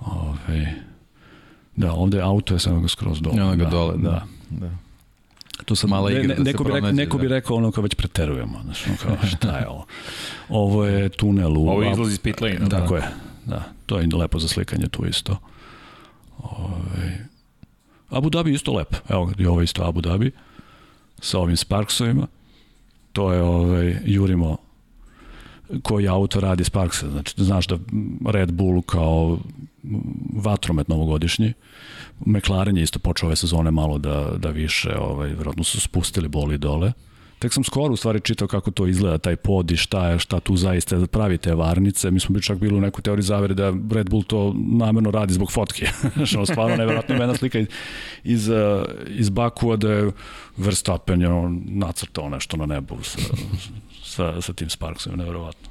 [0.00, 0.74] Ove,
[1.76, 3.42] da, ovde auto je samo skroz dole.
[3.42, 4.26] Ono ga da, dole, da.
[4.50, 4.66] Da.
[4.66, 4.70] da.
[5.64, 7.34] Tu sad, Mala igra ne, da neko, bi rekao, neko bi da.
[7.34, 8.60] rekao ono kao već preterujemo.
[8.64, 9.86] Znaš, ono kao, šta je ovo?
[10.48, 11.68] Ovo je tunel u...
[11.68, 12.68] Ovo izlazi iz pit lane.
[12.70, 13.02] Tako je,
[13.46, 13.62] da.
[13.86, 15.36] To je lepo za slikanje tu isto.
[16.38, 17.26] Ove,
[18.10, 18.94] Abu Dhabi je isto lep.
[19.08, 20.30] Evo ga, i ovo je isto Abu Dhabi
[21.20, 22.26] sa ovim Sparksovima.
[23.12, 24.56] To je, ovaj, jurimo
[25.82, 27.10] koji auto radi Sparksa.
[27.10, 27.78] Znači, znaš da
[28.26, 29.38] Red Bull kao
[30.34, 31.52] vatromet novogodišnji,
[32.26, 36.58] McLaren je isto počeo ove sezone malo da, da više, ovaj, vjerojatno su spustili boli
[36.58, 36.92] dole.
[37.38, 40.40] Tek sam skoro u stvari čitao kako to izgleda, taj pod i šta je, šta
[40.40, 42.10] tu zaista pravi te varnice.
[42.10, 45.34] Mi smo bi čak bili u nekoj teoriji zavere da Red Bull to namerno radi
[45.34, 45.86] zbog fotke.
[46.36, 47.68] Ono, stvarno nevjerojatno jedna slika iz,
[48.24, 48.50] iz,
[49.08, 50.10] iz Bakua da je
[50.56, 51.28] Verstappen je
[51.66, 53.18] nacrtao nešto na nebu sa,
[54.18, 55.68] sa, sa tim Sparksom, nevjerojatno.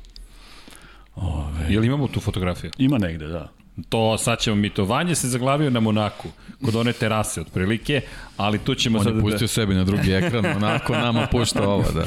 [1.16, 2.72] Ove, Jel imamo tu fotografiju?
[2.78, 3.52] ima negde, da.
[3.90, 4.86] To, sad ćemo mi to.
[4.86, 6.30] Vanje se zaglavio na Monaku,
[6.66, 8.02] kod one terase otprilike,
[8.38, 11.86] ali tu ćemo On sad je pustio sebi na drugi ekran, onako nama pušta ovo,
[11.92, 12.06] da.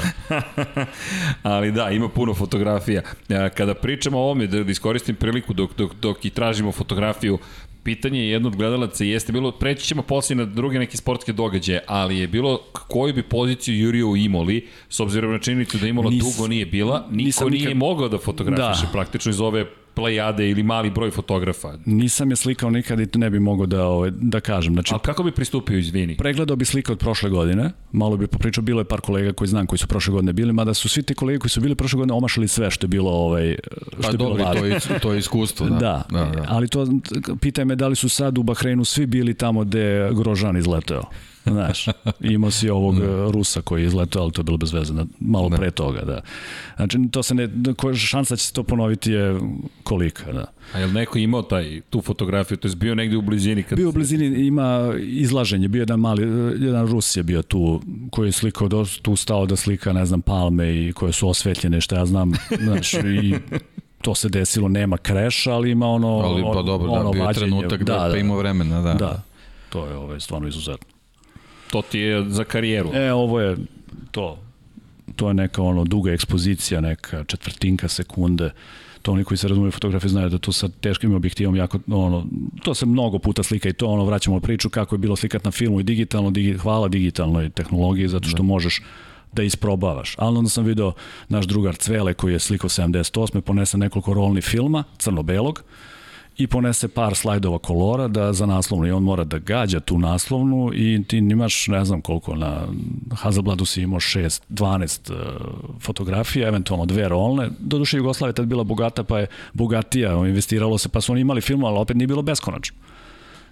[1.53, 3.03] ali da, ima puno fotografija.
[3.29, 7.39] E, Kada pričamo o ovome, da da iskoristim priliku dok, dok, dok i tražimo fotografiju,
[7.83, 12.19] pitanje jedno od gledalaca jeste bilo, preći ćemo poslije na druge neke sportske događaje, ali
[12.19, 16.25] je bilo koju bi poziciju Jurio u Imoli, s obzirom na činjenicu da Imola Nis,
[16.25, 17.77] dugo nije bila, niko nije nikad...
[17.77, 18.93] mogao da fotografiše da.
[18.93, 21.73] praktično iz ove plejade ili mali broj fotografa.
[21.87, 24.73] Nisam je slikao nikad i to ne bi mogao da, ovaj, da kažem.
[24.73, 26.17] Znači, Ali kako bi pristupio, izvini?
[26.17, 29.67] Pregledao bi slike od prošle godine, malo bi popričao, bilo je par kolega koji znam
[29.67, 32.15] koji su prošle godine bili, mada su svi ti kolege koji su bili prošle godine
[32.15, 33.57] omašali sve što je bilo ovaj,
[33.93, 35.69] što pa, je bilo dobro, to je, to je iskustvo.
[35.69, 35.79] Da.
[35.79, 36.05] da.
[36.11, 36.45] da, da.
[36.49, 36.87] ali to,
[37.41, 41.03] pitaj me da li su sad u Bahreinu svi bili tamo gde Grožan izleteo.
[41.45, 41.87] Znaš,
[42.21, 43.31] imao si ovog da.
[43.31, 45.57] Rusa koji je izletao, ali to je bilo bez veze, malo da.
[45.57, 46.21] pre toga, da.
[46.77, 47.49] Znači, to se ne,
[47.97, 49.41] šansa da će se to ponoviti je
[49.83, 50.45] kolika, da.
[50.75, 53.63] A je li neko imao taj, tu fotografiju, to je bio negde u blizini?
[53.63, 53.79] Kad...
[53.79, 56.23] Bio u blizini, ima izlaženje, bio jedan mali,
[56.65, 58.69] jedan Rus je bio tu, koji je slikao,
[59.03, 62.95] tu stao da slika, ne znam, palme i koje su osvetljene, što ja znam, znaš,
[62.95, 63.35] i
[64.03, 67.25] to se desilo, nema kreša, ali ima ono, ali, pa dobro, da, ono da, bio
[67.25, 68.95] vađenje, trenutak da, da, pa ima vremena, da.
[68.95, 69.23] Da,
[69.69, 71.00] to je ovaj, stvarno izuzetno.
[71.71, 72.91] To ti je za karijeru.
[72.95, 73.57] E, ovo je
[74.11, 74.39] to.
[75.17, 78.51] To je neka ono duga ekspozicija, neka četvrtinka sekunde.
[79.03, 82.27] To oni koji se razumiju fotografije znaju da to sa teškim objektivom jako, ono,
[82.63, 85.51] to se mnogo puta slika i to ono vraćamo priču kako je bilo slikat na
[85.51, 88.43] filmu i digitalno, digi, hvala digitalnoj tehnologiji zato što da.
[88.43, 88.83] možeš
[89.33, 90.15] da isprobavaš.
[90.19, 90.93] Ali onda sam video
[91.29, 93.41] naš drugar Cvele koji je slikao 78.
[93.41, 95.63] ponese nekoliko rolni filma, crno-belog,
[96.41, 100.71] i ponese par slajdova kolora da za naslovnu i on mora da gađa tu naslovnu
[100.75, 102.67] i ti imaš ne znam koliko na
[103.15, 105.19] Hazelbladu si imao 6 12 uh,
[105.81, 107.51] fotografija, eventualno dve rolne.
[107.59, 111.65] Doduše Jugoslavija tad bila bogata pa je bogatija, investiralo se pa su oni imali film,
[111.65, 112.77] ali opet nije bilo beskonačno.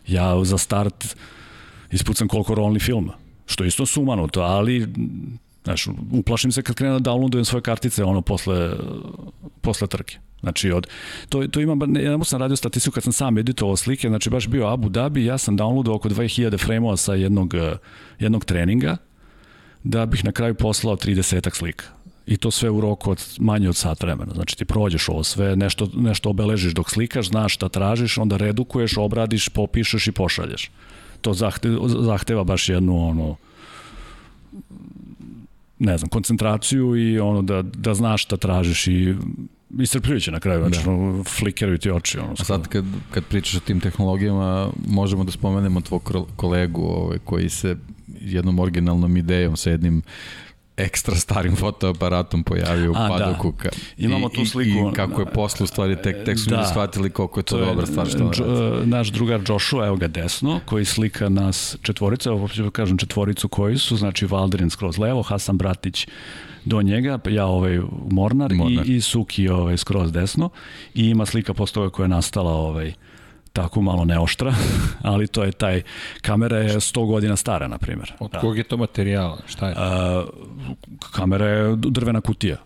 [0.06, 1.16] Ja za start
[1.90, 3.12] ispucam koliko rolni filma,
[3.46, 4.88] što je isto sumanuto, ali
[5.64, 8.70] Znaš, uplašim se kad krenu da downloadujem svoje kartice ono posle,
[9.60, 10.18] posle trke.
[10.40, 10.86] Znači, od,
[11.28, 14.66] to, to imam, ja sam radio statistiku kad sam sam editovao slike, znači baš bio
[14.66, 17.76] Abu Dhabi, ja sam downloadao oko 2000 frame-ova sa jednog, eh,
[18.18, 18.96] jednog treninga,
[19.84, 21.84] da bih na kraju poslao 30 slika.
[22.26, 24.32] I to sve u roku od manje od sat vremena.
[24.34, 28.96] Znači ti prođeš ovo sve, nešto, nešto obeležiš dok slikaš, znaš šta tražiš, onda redukuješ,
[28.96, 30.70] obradiš, popišeš i pošalješ.
[31.20, 31.34] To
[32.00, 33.36] zahteva baš jednu ono,
[35.78, 39.14] ne znam, koncentraciju i ono da, da znaš šta tražiš i
[39.78, 41.24] iscrpljujuće na kraju, znači da.
[41.24, 42.18] flikeraju ti oči.
[42.18, 47.18] Ono, A sad kad, kad pričaš o tim tehnologijama, možemo da spomenemo tvog kolegu ovaj,
[47.24, 47.76] koji se
[48.20, 50.02] jednom originalnom idejom sa jednim
[50.78, 53.08] ekstra starim fotoaparatom pojavio u A, da.
[53.08, 53.54] padoku.
[53.62, 53.70] Da.
[53.96, 54.86] Imamo tu sliku.
[54.88, 56.64] I, I kako je posle, u stvari, tek, tek su da.
[56.64, 60.60] shvatili koliko je to, to dobra stvar što je, Naš drugar Joshua, evo ga desno,
[60.64, 65.22] koji slika nas četvorica, evo ću da kažem četvoricu koji su, znači Valderin skroz levo,
[65.22, 66.06] Hasan Bratić
[66.64, 68.86] do njega, ja ovaj Mornar, Mornar.
[68.88, 70.50] i, i Suki ovaj skroz desno
[70.94, 72.92] i ima slika postoga koja je nastala ovaj
[73.62, 74.54] tako malo neoštra,
[75.02, 75.82] ali to je taj,
[76.20, 78.12] kamera je 100 godina stara, na primjer.
[78.20, 78.38] Od da.
[78.38, 79.38] kog je to materijala?
[79.46, 79.74] Šta je?
[79.76, 80.24] A,
[81.12, 82.56] kamera je drvena kutija.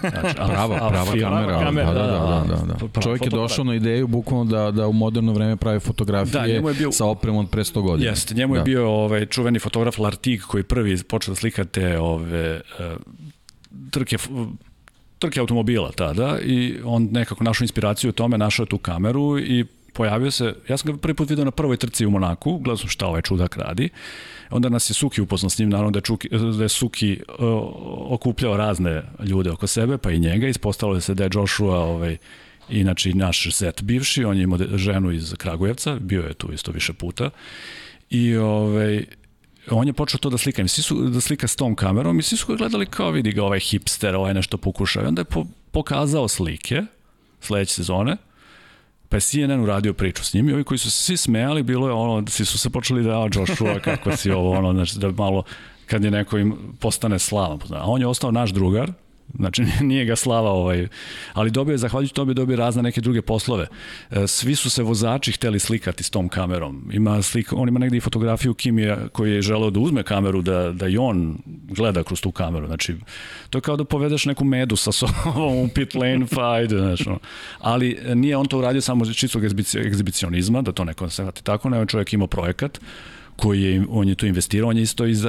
[0.00, 2.88] Znači, prava, prava film, kamera, kamera, da, da, da, da, da.
[2.94, 3.00] da.
[3.00, 6.92] Čovjek je došao na ideju bukvalno da, da u moderno vreme pravi fotografije da, bio,
[6.92, 8.10] sa opremom od pre 100 godina.
[8.10, 8.60] Jeste, njemu da.
[8.60, 12.96] je bio ovaj, čuveni fotograf Lartig koji prvi počeo da slika te ove, uh,
[13.90, 14.16] trke
[15.18, 19.64] trke automobila tada i on nekako našao inspiraciju u tome, našao je tu kameru i
[19.96, 22.88] pojavio se, ja sam ga prvi put video na prvoj trci u Monaku, gledao sam
[22.88, 23.88] šta ovaj čudak radi,
[24.50, 26.28] onda nas je Suki upoznao s njim, naravno da je, Čuki,
[26.58, 27.46] da je Suki uh,
[28.12, 32.16] okupljao razne ljude oko sebe, pa i njega, ispostavilo se da je Joshua ovaj,
[32.68, 36.92] inače naš set bivši, on je imao ženu iz Kragujevca, bio je tu isto više
[36.92, 37.30] puta,
[38.10, 39.04] i ovaj,
[39.70, 42.22] on je počeo to da slika, i svi su da slika s tom kamerom i
[42.22, 45.02] svi su ga gledali kao vidi ga ovaj hipster, ovaj nešto pokušao.
[45.02, 46.82] I onda je po, pokazao slike
[47.40, 48.16] sledeće sezone
[49.16, 51.86] Pa je CNN uradio priču s njim i ovi koji su se svi smejali, bilo
[51.88, 55.10] je ono, svi su se počeli da, a Joshua, kako si ovo, ono, znači da
[55.10, 55.42] malo,
[55.86, 57.58] kad je neko im postane slavan.
[57.70, 58.92] A on je ostao naš drugar,
[59.38, 60.88] Znači, nije ga slava, ovaj,
[61.32, 63.66] ali dobio je, zahvaljujući tome, dobio razne neke druge poslove.
[64.10, 66.90] E, svi su se vozači hteli slikati s tom kamerom.
[66.92, 70.72] Ima slik, on ima negdje i fotografiju Kimija koji je želeo da uzme kameru, da,
[70.72, 72.66] da i on gleda kroz tu kameru.
[72.66, 72.94] Znači,
[73.50, 77.04] to je kao da povedeš neku medu sa sobom u pit lane, pa ajde, znači,
[77.58, 79.42] Ali nije on to uradio samo čistog
[79.86, 82.80] egzibicionizma, da to neko se vrati tako, nego čovjek imao projekat
[83.36, 85.26] koji je, on je tu investirao, on je isto, iz,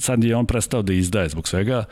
[0.00, 1.84] sad je on prestao da izdaje zbog svega,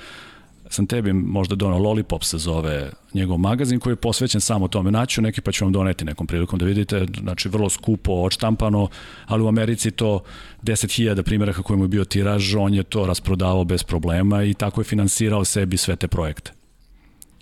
[0.75, 4.91] sam tebi možda donao Lollipop se zove njegov magazin koji je posvećen samo tome.
[4.91, 8.89] Naću neki pa ću vam doneti nekom prilikom da vidite, znači vrlo skupo, odštampano,
[9.27, 10.21] ali u Americi to
[10.63, 14.81] 10.000 primjeraka koji mu je bio tiraž, on je to rasprodavao bez problema i tako
[14.81, 16.53] je finansirao sebi sve te projekte.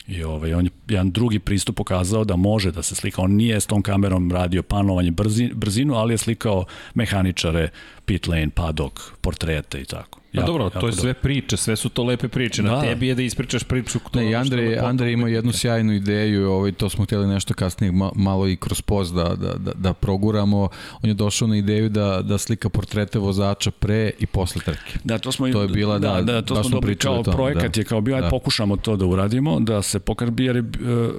[0.06, 3.22] I ovaj, on je jedan drugi pristup pokazao da može da se slika.
[3.22, 6.64] On nije s tom kamerom radio panovanje brzi, brzinu, ali je slikao
[6.94, 7.68] mehaničare,
[8.04, 10.21] pit lane, padok, portrete i tako.
[10.32, 12.62] Jako, dobro, to je sve priče, sve su to lepe priče.
[12.62, 12.80] Na da.
[12.80, 13.98] tebi je da ispričaš priču.
[14.10, 18.48] To ne, Andrej, Andrej ima jednu sjajnu ideju, ovaj, to smo htjeli nešto kasnije malo
[18.48, 20.68] i kroz post da, da, da, da proguramo.
[21.02, 24.98] On je došao na ideju da, da slika portrete vozača pre i posle trke.
[25.04, 27.74] Da, to smo to je bila, da, da, da to smo, smo dobili kao projekat
[27.74, 27.80] da.
[27.80, 28.28] je kao bio, aj da.
[28.28, 30.64] pokušamo to da uradimo, da se pokaže, jer je,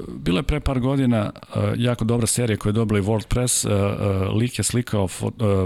[0.07, 3.65] bila je pre par godina uh, jako dobra serija koja je dobila i World Press,
[3.65, 5.07] uh, uh, lik je slikao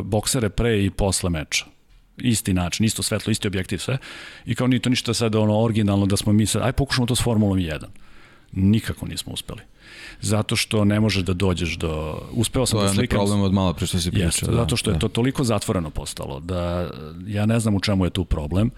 [0.04, 1.77] boksere pre i posle meča
[2.18, 3.98] isti način, isto svetlo, isti objektiv, sve.
[4.46, 7.16] I kao nije to ništa sad ono originalno da smo mi sad, aj pokušamo to
[7.16, 7.86] s Formulom 1.
[8.52, 9.62] Nikako nismo uspeli.
[10.22, 12.22] Zato što ne možeš da dođeš do...
[12.32, 13.18] Uspeo sam da slikam...
[13.18, 14.50] To je problem od malo pre što si pričao.
[14.50, 14.96] Da, zato što da.
[14.96, 16.90] je to toliko zatvoreno postalo da
[17.28, 18.72] ja ne znam u čemu je tu problem.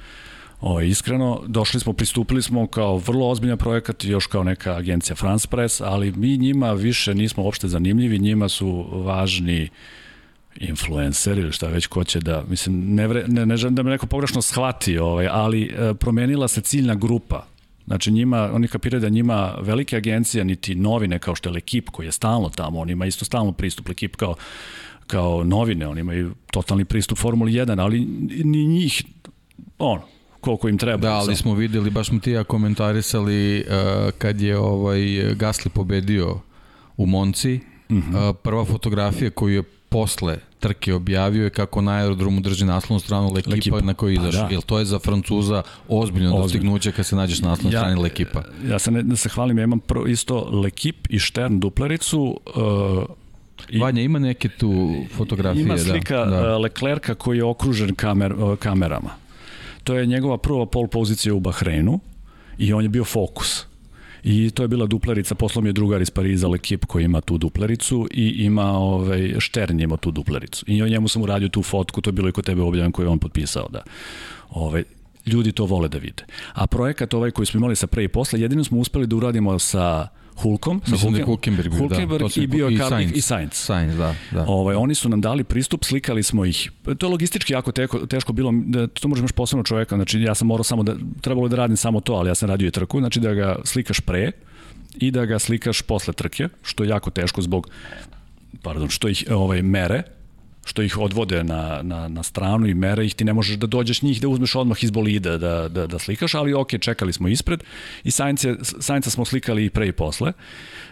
[0.62, 5.48] O, iskreno, došli smo, pristupili smo kao vrlo ozbiljan projekat, još kao neka agencija France
[5.48, 9.70] Press, ali mi njima više nismo uopšte zanimljivi, njima su važni uh,
[10.56, 13.90] influencer ili šta već ko će da, mislim, ne, vre, ne, ne želim da me
[13.90, 17.46] neko pogrešno shvati, ovaj, ali e, promenila se ciljna grupa.
[17.86, 22.06] Znači njima, oni kapiraju da njima velike agencije, niti novine kao što je Lekip koji
[22.06, 24.36] je stalno tamo, on ima isto stalno pristup Lekip kao,
[25.08, 28.00] kao novine, oni imaju totalni pristup Formuli 1, ali
[28.44, 29.04] ni njih,
[29.80, 30.02] ono,
[30.42, 31.08] koliko im treba.
[31.08, 35.00] Da, ali smo videli, baš smo ti ja komentarisali uh, kad je ovaj
[35.36, 36.40] Gasli pobedio
[36.98, 37.60] u Monci,
[37.90, 38.30] uh -huh.
[38.30, 43.34] uh, prva fotografija koju je posle trke objavio je kako na aerodromu drži naslovnu stranu
[43.34, 43.82] Lekipa, Lekipa.
[43.82, 44.36] na kojoj izaš.
[44.36, 44.48] Pa, da.
[44.52, 46.42] Jel to je za Francuza ozbiljno, ozbiljno.
[46.42, 48.44] dostignuće kad se nađeš na naslovnoj ja, strani Lekipa?
[48.70, 53.04] Ja se ne, da se hvalim, ja imam pro, isto Lekip i Štern duplericu, uh,
[53.70, 55.62] I, Vanja, ima neke tu fotografije?
[55.62, 56.58] Ima da, slika da, da.
[56.58, 59.10] Leclerca koji je okružen kamer, kamerama.
[59.84, 62.00] To je njegova prva pol pozicija u Bahreinu
[62.58, 63.66] i on je bio fokus.
[64.24, 68.08] I to je bila duplerica, poslom je drugar iz Pariza, Lekip koji ima tu duplericu
[68.12, 70.66] i ima ovaj, Štern ima tu duplericu.
[70.68, 73.10] I njemu sam uradio tu fotku, to je bilo i kod tebe objavljeno koju je
[73.10, 73.68] on potpisao.
[73.70, 73.84] Da.
[74.50, 74.84] Ovaj,
[75.26, 76.24] ljudi to vole da vide.
[76.54, 79.60] A projekat ovaj koji smo imali sa pre i posle, jedino smo uspeli da uradimo
[79.60, 80.08] sa
[80.42, 82.42] Hulkom, sa Mislim da Hulkenberg, bio, Hulkenberg da.
[82.42, 83.12] i bio i Sainz.
[83.16, 83.54] I Sainz.
[83.54, 84.46] Sainz, da, da.
[84.48, 86.72] Ovaj, oni su nam dali pristup, slikali smo ih.
[86.98, 90.36] To je logistički jako teško, teško bilo, da, to možeš imaš posebno čoveka, znači ja
[90.36, 93.00] sam morao samo da, trebalo da radim samo to, ali ja sam radio i trku,
[93.00, 94.32] znači da ga slikaš pre
[94.96, 97.70] i da ga slikaš posle trke, što je jako teško zbog
[98.62, 100.04] pardon, što ih ovaj mere,
[100.66, 104.02] što ih odvode na, na, na stranu i mere ih, ti ne možeš da dođeš
[104.02, 107.64] njih da uzmeš odmah iz bolida da, da, da slikaš, ali ok, čekali smo ispred
[108.04, 110.34] i Sainca, Sainca smo slikali i pre i posle.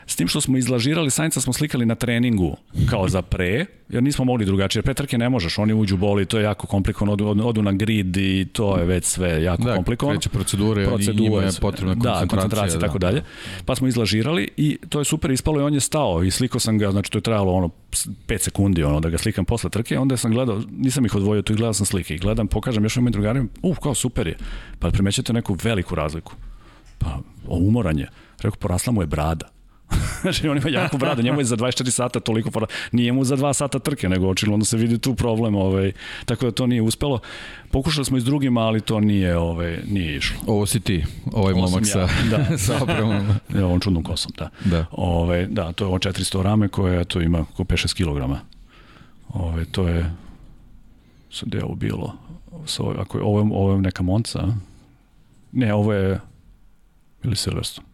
[0.07, 2.57] S tim što smo izlažirali, Sainca smo slikali na treningu
[2.89, 4.84] kao za pre, jer nismo mogli drugačije.
[4.84, 8.18] Pre trke ne možeš, oni uđu boli, to je jako komplikovano, odu, odu na grid
[8.18, 10.15] i to je već sve jako da, komplikovano.
[10.15, 12.26] Da, kreće procedure, procedure njima je potrebna koncentracija.
[12.26, 12.85] Da, koncentracija da.
[12.85, 13.23] tako dalje.
[13.65, 16.77] Pa smo izlažirali i to je super ispalo i on je stao i slikao sam
[16.77, 17.69] ga, znači to je trajalo ono
[18.27, 21.53] 5 sekundi ono da ga slikam posle trke, onda sam gledao, nisam ih odvojio tu
[21.53, 24.38] i gledao sam slike i gledam, pokažem još ovim drugarima, uh, kao super je.
[24.80, 26.34] Pa primećete neku veliku razliku.
[26.98, 28.10] Pa, umoran je.
[28.41, 29.57] Rekao, porasla mu je brada
[30.22, 33.38] znači on ima jako bradu, njemu je za 24 sata toliko para, nije mu za
[33.38, 35.91] 2 sata trke, nego očigledno se vidi tu problem, ovaj,
[36.26, 37.19] tako da to nije uspelo.
[37.72, 40.38] Pokušali smo i s drugima, ali to nije, ovaj, nije išlo.
[40.48, 42.57] Ovo si ti, ovaj Ovo momak sa, ja, da.
[42.65, 43.27] sa opremom.
[43.56, 44.49] ja, ovom čudnom kosom, da.
[44.65, 48.41] Da, ovaj, da to je ovo 400 rame koje to ima oko 5-6 kg.
[49.30, 50.12] Ove, to je
[51.32, 52.14] sad je ovo bilo
[52.66, 54.48] sa, ako je, ovo, je, ovo je neka Monca
[55.52, 56.20] ne, ovo je
[57.24, 57.88] ili Silverstone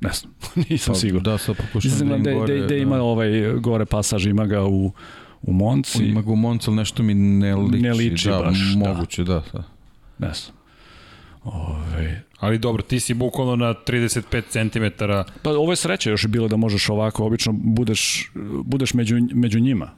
[0.00, 0.32] Ne znam,
[0.70, 1.24] nisam pa, siguran.
[1.24, 3.30] Da, sad pokušam Mislim, da, da, gore, da, da, ima ovaj
[3.60, 4.92] gore pasaž, ima ga u,
[5.42, 6.04] u Monci.
[6.04, 7.82] Ima ga u Monci, ali nešto mi ne liči.
[7.82, 9.42] Ne liči da, baš, moguće, da.
[9.52, 9.62] da.
[10.18, 10.56] Ne znam.
[11.44, 12.22] Ove...
[12.38, 15.04] Ali dobro, ti si bukvalno na 35 cm.
[15.42, 18.30] Pa ovo je sreća još je bilo da možeš ovako, obično budeš,
[18.64, 19.90] budeš među, među njima.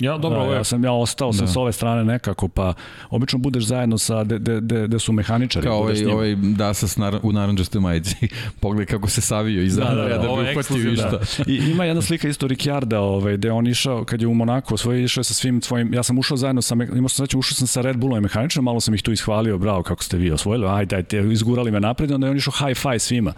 [0.00, 1.52] Ja, dobro, da, ja sam ja ostao sam da.
[1.52, 2.72] s ove strane nekako, pa
[3.10, 5.66] obično budeš zajedno sa de, de, de, de su mehaničari.
[5.66, 8.16] Kao ovaj, ovaj da sa nar, u naranđastoj majici.
[8.60, 11.10] Pogledaj kako se savio iza da, da, da, da, da bi uhvatio išta.
[11.10, 11.18] Da.
[11.46, 15.04] I ima jedna slika isto Ricciarda, ovaj, gde on išao, kad je u Monaku, svoj
[15.04, 17.80] išao sa svim svojim, ja sam ušao zajedno sa, imao sam sreću, ušao sam sa
[17.80, 20.96] Red Bullom i mehaničarom, malo sam ih tu ishvalio, bravo, kako ste vi osvojili, ajde,
[20.96, 23.32] ajde, izgurali me napred, onda je on išao high five svima.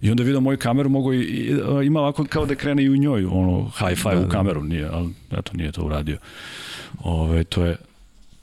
[0.00, 1.50] I onda vidio moju kameru, mogu i, i,
[1.84, 4.28] ima ovako kao da krene i u njoj, ono, high five da, u da.
[4.28, 6.18] kameru, nije, ali eto, nije to uradio.
[7.00, 7.76] Ove, to je,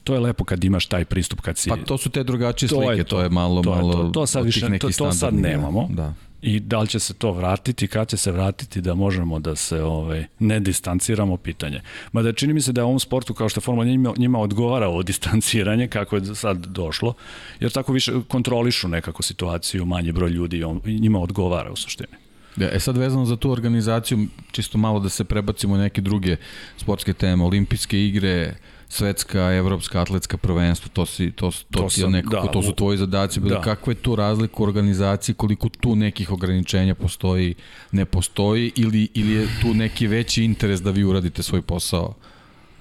[0.03, 1.69] To je lepo kad imaš taj pristup kad si...
[1.69, 3.21] Pa to su te drugačije To je slike, to, to.
[3.21, 4.09] je malo, To je malo to.
[4.11, 5.87] To sad više- to- to sad nemamo.
[5.89, 6.13] Da.
[6.41, 9.83] I da li će se to vratiti, kad će se vratiti da možemo da se
[9.83, 11.81] ovaj, ne distanciramo pitanje.
[12.11, 14.87] Mada čini mi se da je ovom sportu kao što Formula 1 njima, njima odgovara
[14.87, 17.13] ovo distanciranje kako je sad došlo,
[17.59, 22.17] jer tako više kontrolišu nekako situaciju, manje broj ljudi on, njima odgovara u suštini.
[22.55, 26.37] Da, e sad vezano za tu organizaciju, čisto malo da se prebacimo u neke druge
[26.77, 28.55] sportske teme, olimpijske igre,
[28.89, 32.61] svetska, evropska, atletska prvenstva, to, si, to, to, To ti je sam, nekako, da, to
[32.63, 33.55] su tvoji zadaci bili.
[33.55, 33.61] da.
[33.61, 37.55] Kakva je tu razlika u organizaciji, koliko tu nekih ograničenja postoji,
[37.91, 42.13] ne postoji, ili, ili je tu neki veći interes da vi uradite svoj posao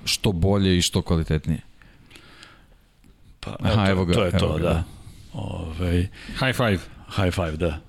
[0.04, 1.60] što bolje i što kvalitetnije?
[3.40, 4.68] Pa, Aha, evo ga, To je evo to, ga, da.
[4.68, 4.84] da.
[5.32, 6.08] Ove,
[6.38, 6.78] High five.
[7.16, 7.80] high five, da.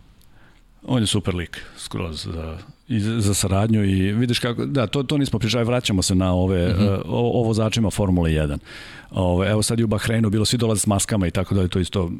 [0.87, 2.57] On je super lik, skroz za,
[2.87, 6.67] i za, saradnju i vidiš kako, da, to, to nismo pričali, vraćamo se na ove,
[6.67, 7.01] mm -hmm.
[7.05, 8.57] o, ovo začima Formule 1.
[9.11, 11.67] Ove, evo sad i u Bahreinu bilo, svi dolaze s maskama i tako da je
[11.67, 12.11] to isto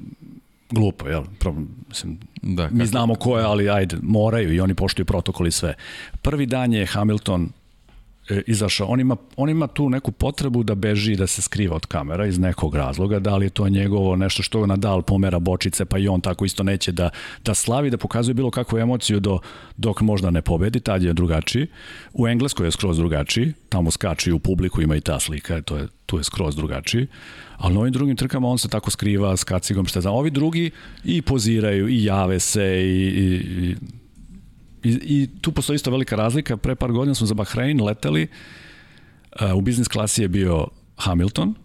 [0.70, 1.24] glupo, jel?
[1.40, 5.52] Problem, mislim, Da, mi znamo ko je, ali ajde, moraju i oni poštuju protokol i
[5.52, 5.74] sve.
[6.22, 7.50] Prvi dan je Hamilton
[8.48, 11.86] izašao, on ima, on ima tu neku potrebu da beži i da se skriva od
[11.86, 15.98] kamera iz nekog razloga, da li je to njegovo nešto što Nadal pomera bočice, pa
[15.98, 17.10] i on tako isto neće da,
[17.46, 19.40] da slavi, da pokazuje bilo kakvu emociju do,
[19.78, 21.68] dok možda ne pobedi, tad je drugačiji.
[22.14, 25.88] U Engleskoj je skroz drugačiji, tamo skači u publiku, ima i ta slika, to je,
[26.06, 27.08] tu je skroz drugačiji,
[27.58, 30.14] ali na ovim drugim trkama on se tako skriva s kacigom, šta znam.
[30.14, 30.72] Ovi drugi
[31.04, 33.76] i poziraju, i jave se, i, i, i
[34.86, 36.58] I, I tu postoji isto velika razlika.
[36.58, 38.28] Pre par godina smo za Bahrein leteli,
[39.42, 40.68] uh, u biznis klasi je bio
[40.98, 41.56] Hamilton,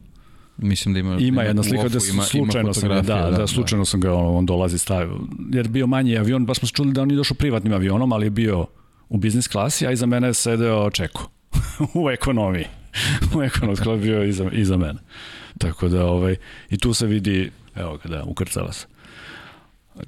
[0.62, 3.38] Mislim da ima, ima jedna slika da ima- slučajno ima sam ga, da, fotografije, da,
[3.38, 5.18] da, slučajno sam ga, on, dolazi stavio,
[5.52, 8.26] jer bio manji avion, baš smo se čuli da on nije došao privatnim avionom, ali
[8.26, 8.66] je bio
[9.08, 11.30] u biznis klasi, a iza mene je sedeo Čeko
[12.04, 12.64] u ekonomiji.
[13.36, 14.98] u ekonomskoj bio je iza, iza mene.
[15.58, 16.36] Tako da, ovaj,
[16.70, 18.86] i tu se vidi, evo ga, da, ukrcava se.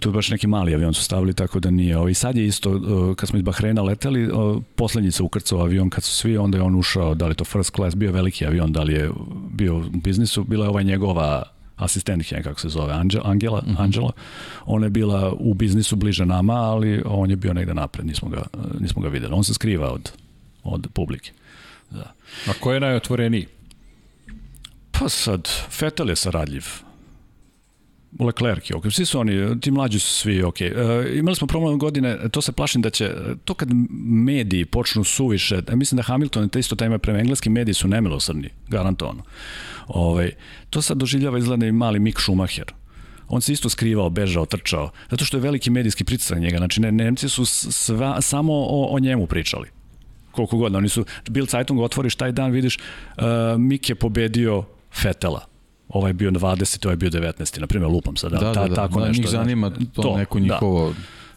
[0.01, 1.99] Tu je baš neki mali avion su stavili, tako da nije.
[1.99, 2.81] Ovaj, sad je isto,
[3.17, 4.31] kad smo iz Bahreina leteli,
[4.77, 7.75] poslednji se ukrcao avion kad su svi, onda je on ušao, da li to first
[7.75, 9.11] class, bio veliki avion, da li je
[9.51, 11.43] bio u biznisu, bila je ova njegova
[11.77, 13.83] asistentkinja, kako se zove, Anđel, Angela, mm -hmm.
[13.83, 14.13] Angela.
[14.67, 18.43] Ona je bila u biznisu bliže nama, ali on je bio negde napred, nismo ga,
[18.81, 19.35] nismo ga videli.
[19.35, 20.13] On se skriva od,
[20.65, 21.31] od publike.
[21.91, 22.13] Da.
[22.49, 23.47] A ko je najotvoreniji?
[24.91, 26.65] Pa sad, Fetel je saradljiv.
[28.21, 28.93] Leclerc je ok.
[28.93, 30.61] Svi su oni, ti mlađi su svi ok.
[30.61, 30.73] E,
[31.15, 33.11] imali smo problem godine, to se plašim da će,
[33.45, 33.69] to kad
[34.05, 38.49] mediji počnu suviše, ja mislim da Hamilton te isto tajme prema engleski mediji su nemilosrdni,
[38.69, 39.23] garantovano.
[39.87, 40.31] Ovaj,
[40.71, 42.73] to sad doživljava izgleda i mali Mick Schumacher
[43.29, 46.59] on se isto skrivao, bežao, trčao, zato što je veliki medijski pritisak njega.
[46.59, 49.69] Znači, ne, Nemci su sva, samo o, o njemu pričali
[50.33, 53.25] koliko god, oni su, Bill Zeitung otvoriš taj dan, vidiš, uh,
[53.59, 54.65] Mik je pobedio
[55.03, 55.47] Fetela,
[55.93, 58.39] ovaj je bio 20, ovaj je bio 19, na primjer, lupam sada.
[58.39, 60.89] Da, da, da, tako da, nešto, njih zanima to, to neko njihovo...
[60.89, 60.95] Da.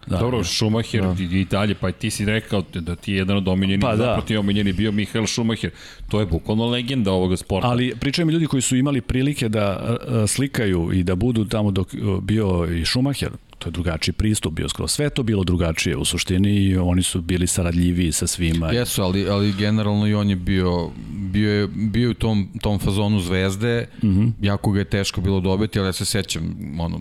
[0.08, 0.18] Da.
[0.18, 1.24] Dobro, Schumacher da.
[1.38, 3.98] i dalje, pa ti si rekao da ti je jedan od omiljenih, Pa da.
[3.98, 5.72] zapravo ti je omiljeni bio Mihael Schumacher.
[6.10, 7.68] To je bukvalno legenda ovoga sporta.
[7.68, 11.72] Ali pričaju mi ljudi koji su imali prilike da uh, slikaju i da budu tamo
[11.72, 11.88] dok
[12.22, 13.32] bio i Schumacher,
[13.66, 14.88] to je drugačiji pristup bio skoro.
[14.88, 18.72] Sve to bilo drugačije u suštini i oni su bili saradljiviji sa svima.
[18.72, 20.90] Jesu, ali, ali generalno i on je bio,
[21.32, 24.32] bio je, bio u tom, tom fazonu zvezde, mm -hmm.
[24.42, 27.00] jako ga je teško bilo dobiti, ali ja se sećam, ono,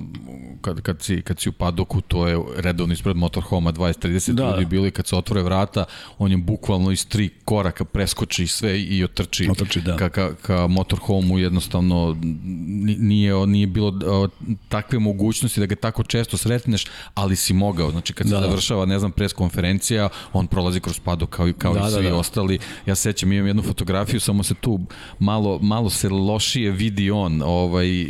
[0.61, 4.51] kad, kad, si, kad si u padoku, to je redovno ispred motorhoma 20-30 da.
[4.51, 5.85] ljudi bilo i kad se otvore vrata,
[6.19, 9.97] on je bukvalno iz tri koraka preskoči sve i otrči, otrči da.
[9.97, 12.17] ka, ka, ka motorhomu, jednostavno
[12.99, 13.99] nije, nije bilo
[14.69, 17.91] takve mogućnosti da ga tako često sretneš, ali si mogao.
[17.91, 21.75] Znači kad se da, završava, ne znam, pres konferencija, on prolazi kroz padu kao, kao
[21.75, 22.17] da, i svi da, da.
[22.17, 22.59] ostali.
[22.87, 24.81] Ja sećam, imam jednu fotografiju, samo se tu
[25.19, 28.09] malo, malo se lošije vidi on, ovaj, uh,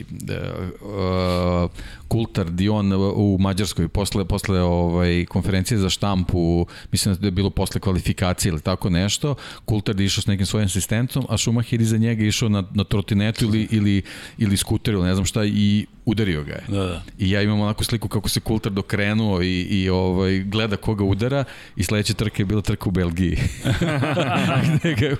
[0.82, 1.70] uh,
[2.14, 7.80] Kultar Dion u Mađarskoj posle posle ovaj konferencije za štampu, mislim da je bilo posle
[7.80, 9.34] kvalifikacije ili tako nešto.
[9.64, 13.44] Kultar je išao s nekim svojim asistentom, a Schumacher iza njega išao na na trotinetu
[13.44, 14.02] ili ili
[14.38, 16.64] ili skuteru, ne znam šta i udario ga je.
[16.68, 17.02] Da, da.
[17.18, 21.44] I ja imam onako sliku kako se Kultar dokrenuo i, i ovaj, gleda koga udara
[21.76, 23.38] i sledeća trka je bila trka u Belgiji.
[24.78, 25.16] Gde ga je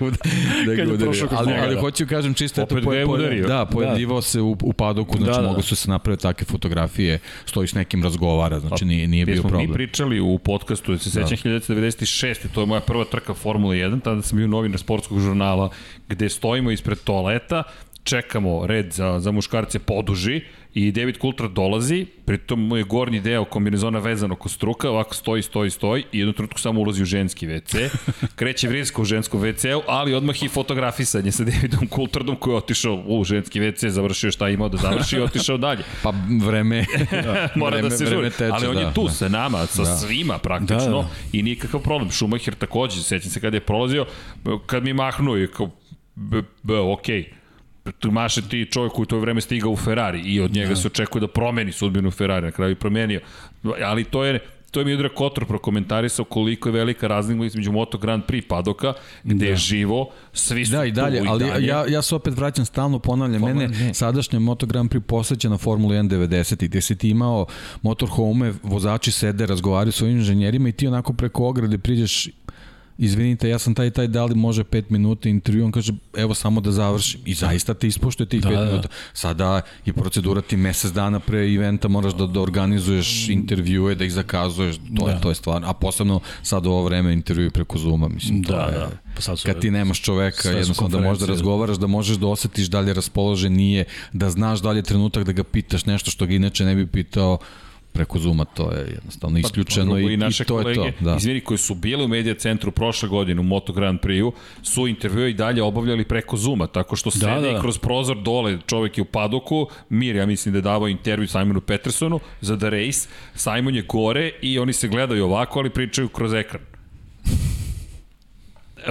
[0.65, 1.27] da ga udario.
[1.31, 3.17] Ali, ali hoću kažem čisto eto, po, po,
[3.47, 4.21] da, pojavljivao da.
[4.21, 5.47] se u, u padoku, znači da, da.
[5.47, 6.84] mogu su se napraviti takve fotografije,
[7.45, 9.69] stoji s nekim razgovara, znači pa, nije, nije bio problem.
[9.69, 11.59] Mi pričali u podcastu, da se sećam da.
[11.59, 12.35] 1996.
[12.53, 15.69] To je moja prva trka Formula 1, tada sam bio novinar sportskog žurnala,
[16.09, 17.63] gde stojimo ispred toaleta,
[18.03, 20.41] čekamo red za, za muškarce poduži
[20.75, 25.41] i David Coulthard dolazi, pritom mu je gornji deo kombinezona vezan oko struka, ovako stoji,
[25.41, 27.89] stoji, stoji i jednu trenutku samo ulazi u ženski WC,
[28.39, 33.03] kreće vriska u ženskom WC-u, ali odmah i fotografisanje sa Davidom Coulthardom koji je otišao
[33.07, 35.83] u ženski WC, završio šta je imao da završi i otišao dalje.
[36.03, 36.13] Pa
[36.45, 36.85] vreme,
[37.55, 39.11] Mora vreme, da se žuri, teče, ali on da, je tu da.
[39.11, 39.97] sa nama, sa Da.
[39.97, 41.09] svima praktično Da, da.
[41.31, 42.11] i nikakav problem.
[42.11, 44.05] Schumacher takođe, sećam se kada je prolazio,
[44.65, 45.69] kad mi mahnuo i kao,
[46.15, 47.35] b, b, okej, tu
[48.03, 50.75] maše ti čovjek koji u to vreme stigao u Ferrari i od njega da.
[50.75, 53.19] se očekuje da promeni sudbinu Ferrari, na kraju je promenio.
[53.83, 54.39] Ali to je
[54.71, 58.93] to je Miodrag Kotor prokomentarisao koliko je velika razlika između Moto Grand Prix padoka,
[59.23, 59.45] gde da.
[59.45, 61.67] je živo, svi su Da, i dalje, tu ali dalje.
[61.67, 63.93] ja, ja se opet vraćam stalno, ponavljam, Formula- mene ne.
[63.93, 67.45] sadašnja Moto Grand Prix posvećena Formula 1 90 gde si ti imao
[67.81, 72.29] motorhome, vozači sede, razgovaraju s svojim inženjerima i ti onako preko ograde priđeš
[72.97, 76.61] izvinite, ja sam taj taj, da li može 5 minuta intervju, on kaže, evo samo
[76.61, 77.21] da završim.
[77.25, 78.65] I zaista te ispoštuje tih 5 Da, da.
[78.65, 78.87] minuta.
[79.13, 84.13] Sada je procedura ti mesec dana pre eventa moraš da, da organizuješ intervjue, da ih
[84.13, 85.11] zakazuješ, to, da.
[85.11, 85.67] je, to je stvarno.
[85.67, 88.71] A posebno sad u ovo vreme intervjue preko Zuma, mislim, to Da, je...
[88.71, 88.89] da.
[89.15, 92.27] Pa sad su- Kad ti nemaš čoveka, jednostavno da možeš da razgovaraš, da možeš da
[92.27, 95.85] osetiš da li je raspoložen, nije, da znaš da li je trenutak da ga pitaš
[95.85, 97.37] nešto što ga inače ne bi pitao
[97.95, 101.03] preko Zuma, to je jednostavno isključeno Pa, drugo, i, naše i to kolege, je to.
[101.03, 101.15] Da.
[101.15, 105.29] Izvini, koji su bili u medija centru prošle godine u Moto Grand Prix-u, su intervjue
[105.29, 107.57] i dalje obavljali preko Zuma, tako što sede da.
[107.57, 111.27] i kroz prozor dole čovek je u padoku, Mir, ja mislim da je davao intervju
[111.27, 116.09] Simonu Petersonu za The Race, Simon je gore i oni se gledaju ovako, ali pričaju
[116.09, 116.61] kroz ekran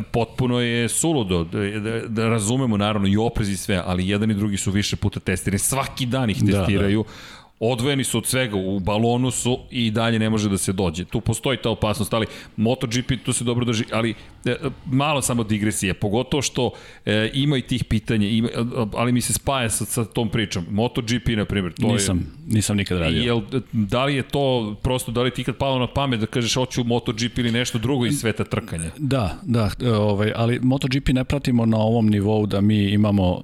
[0.03, 4.35] potpuno je suludo, da, da, da razumemo naravno i oprez i sve, ali jedan i
[4.35, 8.27] drugi su više puta testirani, svaki dan ih Da, testiraju, da, da odvojeni su od
[8.27, 11.05] svega, u balonu su i dalje ne može da se dođe.
[11.05, 12.27] Tu postoji ta opasnost, ali
[12.57, 14.15] MotoGP tu se dobro drži, ali
[14.45, 14.57] e,
[14.87, 16.71] malo samo digresije, pogotovo što
[17.07, 18.49] e, ima i tih pitanja, ima,
[18.95, 20.67] ali mi se spaja sa, sa tom pričom.
[20.71, 22.55] MotoGP, na primjer, to nisam, je...
[22.55, 23.23] nisam nikad radio.
[23.23, 23.41] Jel,
[23.73, 26.85] da li je to prosto, da li ti kad palo na pamet da kažeš hoću
[26.85, 28.91] MotoGP ili nešto drugo iz sveta trkanja?
[28.99, 33.43] Da, da, ovaj, ali MotoGP ne pratimo na ovom nivou da mi imamo uh,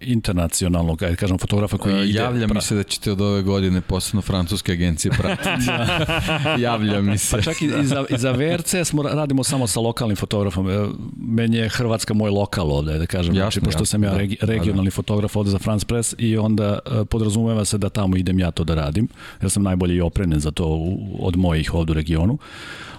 [0.00, 2.18] internacionalnog, ajde kažem, fotografa koji E, ide...
[2.18, 3.55] Javlja mi se da ćete od ove godine
[3.88, 5.70] posebno francuske agencije pratiti.
[6.64, 7.36] Javlja mi se.
[7.36, 10.70] Pa čak i, i, za, i za VRC smo radimo samo sa lokalnim fotografom.
[10.70, 13.34] E, Meni je Hrvatska moj lokal ovde, da kažem.
[13.34, 14.16] Jasno, znači, pošto jasno, sam ja da.
[14.16, 18.38] regi, regionalni fotograf ovde za France Press i onda e, podrazumeva se da tamo idem
[18.38, 19.08] ja to da radim.
[19.42, 22.38] Ja sam najbolje i opremljen za to u, od mojih ovde u regionu.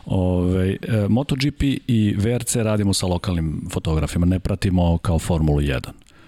[0.05, 5.81] Ove, e, MotoGP i VRC radimo sa lokalnim fotografima, ne pratimo kao Formulu 1.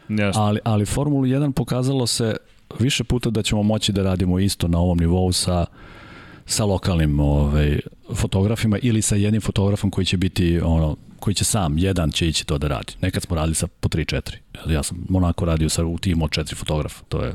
[0.10, 0.42] Jasno.
[0.42, 2.36] Ali, ali Formulu 1 pokazalo se
[2.80, 5.66] više puta da ćemo moći da radimo isto na ovom nivou sa
[6.46, 7.80] sa lokalnim ovaj,
[8.16, 12.46] fotografima ili sa jednim fotografom koji će biti ono koji će sam, jedan će ići
[12.46, 12.94] to da radi.
[13.02, 14.22] Nekad smo radili sa po 3-4.
[14.70, 17.04] Ja sam Monako radio sa u timu od četiri fotografa.
[17.10, 17.34] To je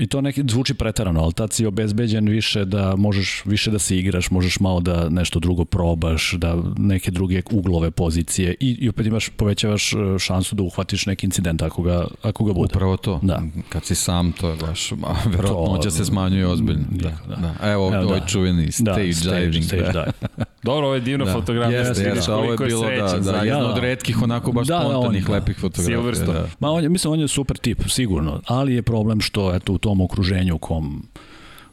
[0.00, 3.98] I to neki zvuči preterano, ali tad si obezbeđen više da možeš više da se
[3.98, 9.06] igraš, možeš malo da nešto drugo probaš, da neke druge uglove pozicije i, i opet
[9.06, 12.70] imaš, povećavaš e, šansu da uhvatiš neki incident ako ga, ako ga bude.
[12.74, 13.20] Upravo to.
[13.22, 13.42] Da.
[13.68, 16.84] Kad si sam, to je baš, ma, verovatnoća To- se smanjuje ozbiljno.
[16.90, 17.36] Da, da.
[17.36, 17.36] da.
[17.36, 17.70] da.
[17.70, 18.26] Evo, Evo, ovaj da.
[18.26, 19.64] čuveni stage, stage, diving.
[19.64, 19.92] Stage da.
[19.92, 20.12] dive.
[20.62, 21.32] Dobro, ovo je divna Da.
[21.32, 21.78] fotografija.
[21.80, 23.44] Jeste, vidiš jeste, ovo je bilo, da, srećan da, zaista.
[23.44, 23.68] jedna da.
[23.68, 25.38] od redkih onako baš Da, da, spontanih, on, da.
[25.38, 25.98] lepih fotografija.
[25.98, 26.38] Silverstone.
[26.38, 26.46] Da.
[26.60, 29.78] Ma on je, mislim, on je super tip, sigurno, ali je problem što eto, u
[29.78, 31.02] tom okruženju u kom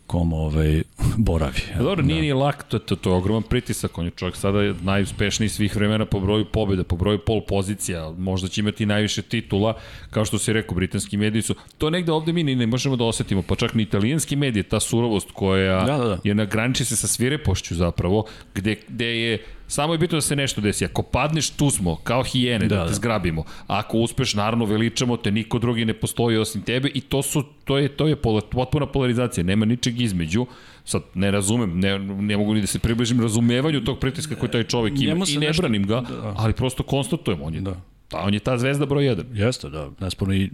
[0.07, 0.81] kom ovaj,
[1.17, 1.61] boravi.
[1.79, 5.49] Dobro, nije ni lak, to, to, to je ogroman pritisak, on je čovjek sada najuspešniji
[5.49, 9.73] svih vremena po broju pobjeda, po broju pol pozicija, možda će imati najviše titula,
[10.09, 13.03] kao što si rekao, britanski mediji su, to negde ovde mi ni ne možemo da
[13.03, 16.17] osetimo, pa čak ni italijanski mediji, ta surovost koja Da, da, da.
[16.23, 18.25] je na graniči se sa svirepošću zapravo,
[18.55, 20.85] gde, gde je Samo je bitno da se nešto desi.
[20.85, 22.93] Ako padneš, tu smo, kao hijene, da, da te da.
[22.93, 23.43] zgrabimo.
[23.67, 27.77] Ako uspeš, naravno, veličamo te, niko drugi ne postoji osim tebe i to su to
[27.77, 30.45] je to je pola, potpuna polarizacija, nema ničeg između.
[30.85, 34.63] Sad ne razumem, ne, ne mogu ni da se približim razumevanju tog pritiska koji taj
[34.63, 36.33] čovjek ima Njemu i ne nešto- branim ga, da.
[36.37, 37.81] ali prosto konstatujem, on je, Da.
[38.09, 39.23] pa on je ta zvezda broj 1.
[39.35, 40.49] Jeste, da, nesporno i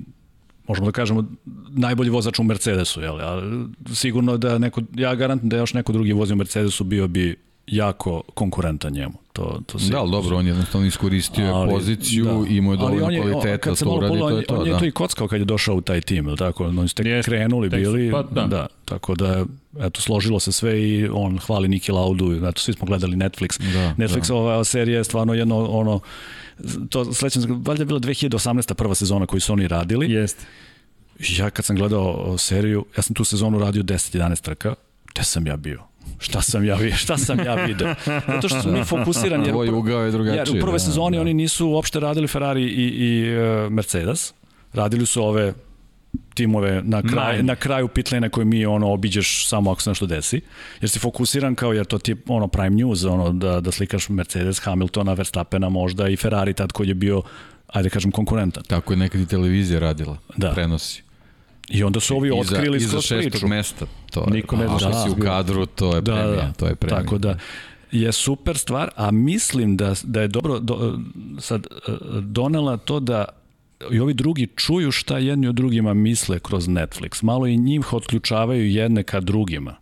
[0.67, 1.23] možemo da kažemo
[1.69, 3.21] najbolji vozač u Mercedesu, jel?
[3.21, 7.35] Ali sigurno da neko, ja garantujem da još neko drugi vozi u Mercedesu bio bi
[7.67, 9.13] jako konkurentan njemu.
[9.33, 12.31] To, to Da, ali dobro, on je jednostavno iskoristio je poziciju, da.
[12.49, 14.55] imao je Ali dovoljno on je- kvaliteta, se to uradi, to je to.
[14.55, 14.79] On je da.
[14.79, 16.65] to i kockao kad je došao u taj tim, ili tako?
[16.65, 18.47] Oni ste Jeste, krenuli tek su- bili, pa da.
[18.47, 18.67] da.
[18.85, 19.45] tako da
[19.79, 23.73] eto složilo se sve i on hvali Niki Laudu, eto svi smo gledali Netflix.
[23.73, 25.99] Da, Netflix ova serija je stvarno jedno ono
[26.89, 28.73] to sledećem valjda je bila 2018.
[28.73, 30.11] prva sezona koju su oni radili.
[30.11, 30.45] Jeste.
[31.19, 34.75] Ja kad sam gledao seriju, ja sam tu sezonu radio 10-11 trka,
[35.05, 35.81] gde sam ja bio?
[36.19, 36.97] Šta sam ja video?
[36.97, 37.95] Šta sam ja video?
[38.27, 39.43] Zato što su mi fokusirani.
[39.47, 40.37] Jer, Tvoj ugao je drugačiji.
[40.37, 41.21] jer u prvoj da, sezoni da.
[41.21, 44.33] oni nisu uopšte radili Ferrari i, i uh, Mercedes.
[44.73, 45.53] Radili su ove
[46.33, 47.43] timove na, kraj, Manje.
[47.43, 50.41] na kraju pitlane koje mi ono obiđeš samo ako se nešto desi,
[50.81, 54.09] jer si fokusiran kao jer to ti je ono prime news, ono da, da slikaš
[54.09, 57.21] Mercedes, Hamiltona, Verstappena možda i Ferrari tad koji je bio
[57.67, 58.63] ajde kažem konkurentan.
[58.63, 60.51] Tako je nekad i televizija radila, Da.
[60.51, 61.03] prenosi.
[61.69, 63.47] I onda su ovi otkrili iza, iza skroz šestog priču.
[63.47, 63.85] mesta.
[64.11, 65.27] To Niko ne je, zna ako šta si je u bilo.
[65.27, 66.35] kadru, to je Da, premija.
[66.37, 67.01] da, To je premija.
[67.01, 67.37] Tako da
[67.91, 70.99] je super stvar, a mislim da, da je dobro do,
[71.39, 71.91] sad e,
[72.21, 73.25] donela to da
[73.91, 77.23] i ovi drugi čuju šta jedni od drugima misle kroz Netflix.
[77.23, 79.75] Malo i njih otključavaju jedne ka drugima.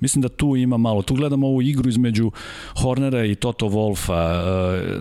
[0.00, 1.02] Mislim da tu ima malo.
[1.02, 2.30] Tu gledamo ovu igru između
[2.74, 4.42] Hornera i Toto Wolfa
[4.74, 5.00] e,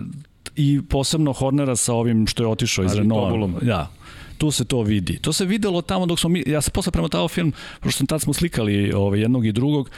[0.55, 3.65] i posebno Hornera sa ovim što je otišao iz Renaulta.
[3.65, 3.91] Da,
[4.37, 5.17] tu se to vidi.
[5.17, 8.33] To se videlo tamo dok smo mi, ja sam posle premotao film, pošto tad smo
[8.33, 9.89] slikali ovaj, jednog i drugog,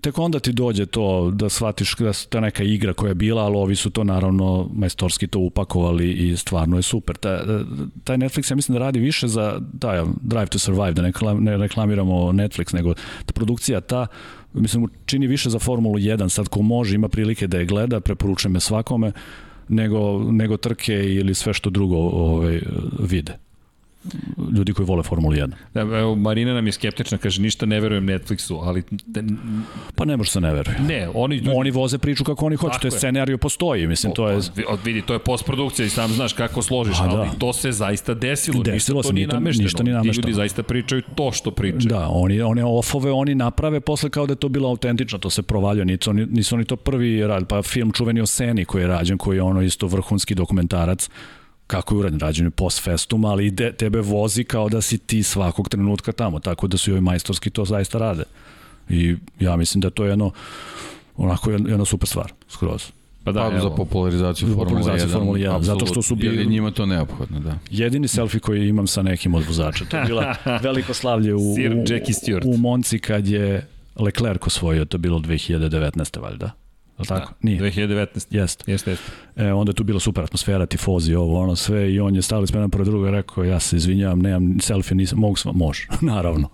[0.00, 3.42] tek onda ti dođe to da shvatiš da su ta neka igra koja je bila,
[3.42, 7.16] ali ovi su to naravno majstorski to upakovali i stvarno je super.
[7.16, 7.44] Ta,
[8.04, 11.02] taj Netflix ja mislim da radi više za da, Drive to Survive, da
[11.40, 12.94] ne reklamiramo Netflix, nego
[13.26, 14.06] ta produkcija ta
[14.52, 18.54] mislim čini više za Formulu 1, sad ko može ima prilike da je gleda, preporučujem
[18.54, 19.12] je svakome,
[19.68, 22.60] nego, nego trke ili sve što drugo ovaj,
[22.98, 23.47] vide
[24.52, 25.50] ljudi koji vole Formulu 1.
[25.74, 29.24] Da, evo, Marina nam je skeptična, kaže ništa ne verujem Netflixu, ali te-
[29.94, 30.76] Pa ne može se ne veruje.
[30.80, 32.98] ne, oni ljudi, Oni voze priču kako oni hoće, Tako to je je.
[32.98, 34.36] scenariju postoji, mislim, to je...
[34.68, 37.16] Od, vidi, to je postprodukcija i sam znaš kako složiš, Pa da.
[37.16, 39.64] ali to se zaista desilo, Desilo ništa to se, nije namešteno.
[39.64, 40.22] ništa nije Ti namešteno.
[40.22, 41.88] ljudi zaista pričaju to što pričaju.
[41.90, 45.42] Da, oni, one ofove oni naprave posle kao da je to bilo autentično, to se
[45.42, 49.18] provaljuje, nisu nisu oni to prvi rad, pa film čuveni o Seni koji je rađen,
[49.18, 51.10] koji je ono isto vrhunski dokumentarac,
[51.68, 55.22] kako je urađen, rađen je post festum, ali ide, tebe vozi kao da si ti
[55.22, 58.22] svakog trenutka tamo, tako da su i ovi majstorski to zaista rade.
[58.88, 60.30] I ja mislim da to je jedno,
[61.16, 62.82] onako jedna super stvar, skroz.
[63.24, 63.60] Pa da, Pa, evo.
[63.60, 64.76] za popularizaciju Za Formule 1.
[64.76, 67.58] popularizaciju Formule 1, zato što su bili- Jer je njima to neophodno, da.
[67.70, 69.84] Jedini selfie koji imam sa nekim od vozača.
[69.84, 72.42] To je bila veliko slavlje u, Sir u, Jackie Stewart.
[72.46, 73.66] u Monci kad je
[73.96, 76.20] Leclerc osvojio, to je bilo 2019.
[76.20, 76.50] valjda.
[76.98, 77.32] Li tako?
[77.42, 77.60] Nije.
[77.60, 78.26] 2019.
[78.30, 78.70] Jeste.
[78.72, 78.96] Jeste, jeste.
[79.36, 82.46] E, onda je tu bila super atmosfera, tifozi, ovo, ono sve i on je stavili
[82.46, 85.86] sve jedan pored druga i rekao, ja se izvinjavam, nemam selfie, nisam, mogu sam, može,
[86.00, 86.48] naravno.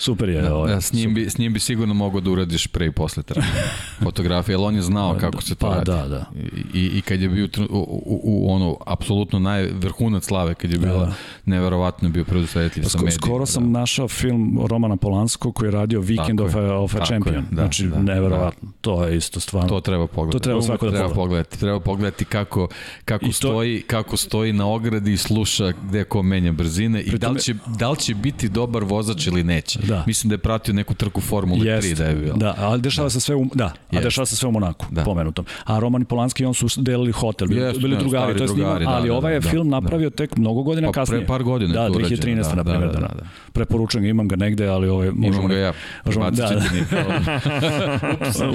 [0.00, 0.42] Super je.
[0.42, 2.92] Da, ovaj, da, s, njim bi, s njim bi sigurno mogao da uradiš pre i
[2.92, 3.46] posle trke.
[4.04, 5.84] Fotografije, jer on je znao kako se to pa, radi.
[5.86, 6.26] da, da.
[6.74, 10.92] I, I kad je bio u, u, u ono, apsolutno najvrhunac slave, kad je bila,
[10.92, 11.12] Da, da, da.
[11.46, 13.20] neverovatno bio predusreditelj Pa sa sko, medijima.
[13.20, 17.04] skoro sam našao film Romana Polanskog koji je radio Weekend Tako of a, of a
[17.04, 17.34] Champion.
[17.34, 18.68] je, da, znači, da, neverovatno.
[18.80, 19.68] To je isto stvarno.
[19.68, 20.32] To treba pogledati.
[20.34, 21.14] To treba svako da treba pogleda.
[21.16, 21.58] pogledati.
[21.58, 22.68] Treba pogledati kako,
[23.04, 27.10] kako, I to- stoji, kako stoji na ogradi i sluša gde ko menja brzine i
[27.10, 29.78] da li, će, da li će biti dobar vozač ili neće.
[29.90, 30.04] Da.
[30.06, 32.36] Mislim da je pratio neku trku Formule 3 da je bilo.
[32.36, 34.04] Da, ali dešava se sve u, da, a Jest.
[34.04, 35.04] dešava se sve u Monaku, Da.
[35.04, 35.44] pomenutom.
[35.64, 38.48] A Roman i Polanski on su delili hotel, bili, Jest, bili ne, drugari, to je
[38.48, 39.80] snimao, drugari, da, ali da, ovaj je da, film da.
[39.80, 41.26] napravio tek mnogo godina Pa pre kasnije.
[41.26, 42.02] par godina da, je to 2013.
[42.26, 43.26] urađeno, da, na primjer, da, da, da, da.
[43.52, 45.48] Preporučujem imam ga negde, ali ovaj, možemo...
[45.48, 45.72] Ga ja.
[46.04, 46.80] možemo- da, mi.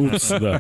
[0.06, 0.60] Ups, da.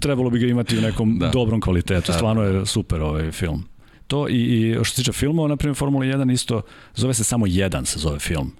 [0.00, 1.28] Trebalo bi ga imati u nekom Da.
[1.28, 2.12] dobrom kvalitetu.
[2.12, 3.64] Stvarno je super ovaj film.
[4.06, 6.62] To i, i što se tiče filmova, na primjer Formula 1 isto,
[6.94, 8.52] zove se samo jedan se zove film.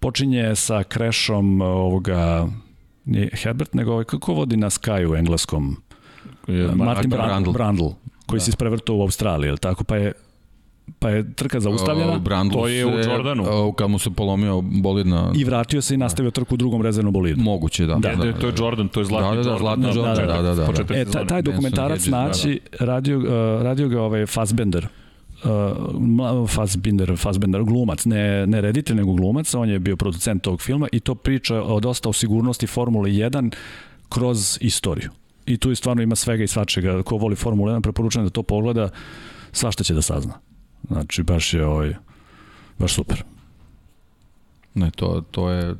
[0.00, 2.46] Počinje sa crashom ovoga,
[3.04, 5.76] nije Herbert, nego ovaj, kako vodi na Sky u engleskom?
[6.48, 7.50] Martin Martin Brandl.
[7.50, 7.86] Brandl
[8.26, 9.84] koji se isprevrtao u Australiji, je li tako?
[9.84, 10.12] Pa je,
[10.98, 13.44] pa je trka zaustavljena U Brandlu To je u Jordanu.
[13.48, 15.32] o, Kad mu se polomio bolid na...
[15.36, 17.42] i vratio se i nastavio trku u drugom rezervnom bolidu.
[17.42, 17.94] Moguće, da.
[17.94, 19.58] Da, da, Da, to je Jordan, to je zlatni Da, da, da, Jordan.
[19.58, 20.66] zlatni Da, Jordan, da, da, da, da.
[20.66, 21.26] početak E, ta, sezone.
[21.26, 23.24] taj dokumentarac Benson Hedges, naći, radio, uh,
[23.62, 24.86] radio ga ovaj Fassbender,
[25.44, 30.88] uh, Fassbinder, Fassbender, glumac, ne, ne reditelj, nego glumac, on je bio producent tog filma
[30.92, 33.54] i to priča o dosta o sigurnosti Formule 1
[34.08, 35.10] kroz istoriju.
[35.46, 37.02] I tu stvarno ima svega i svačega.
[37.02, 38.90] Ko voli Formulu 1, preporučujem da to pogleda,
[39.52, 40.38] svašta će da sazna.
[40.88, 41.94] Znači, baš je ovaj,
[42.78, 43.24] baš super.
[44.74, 45.74] Ne, to, to je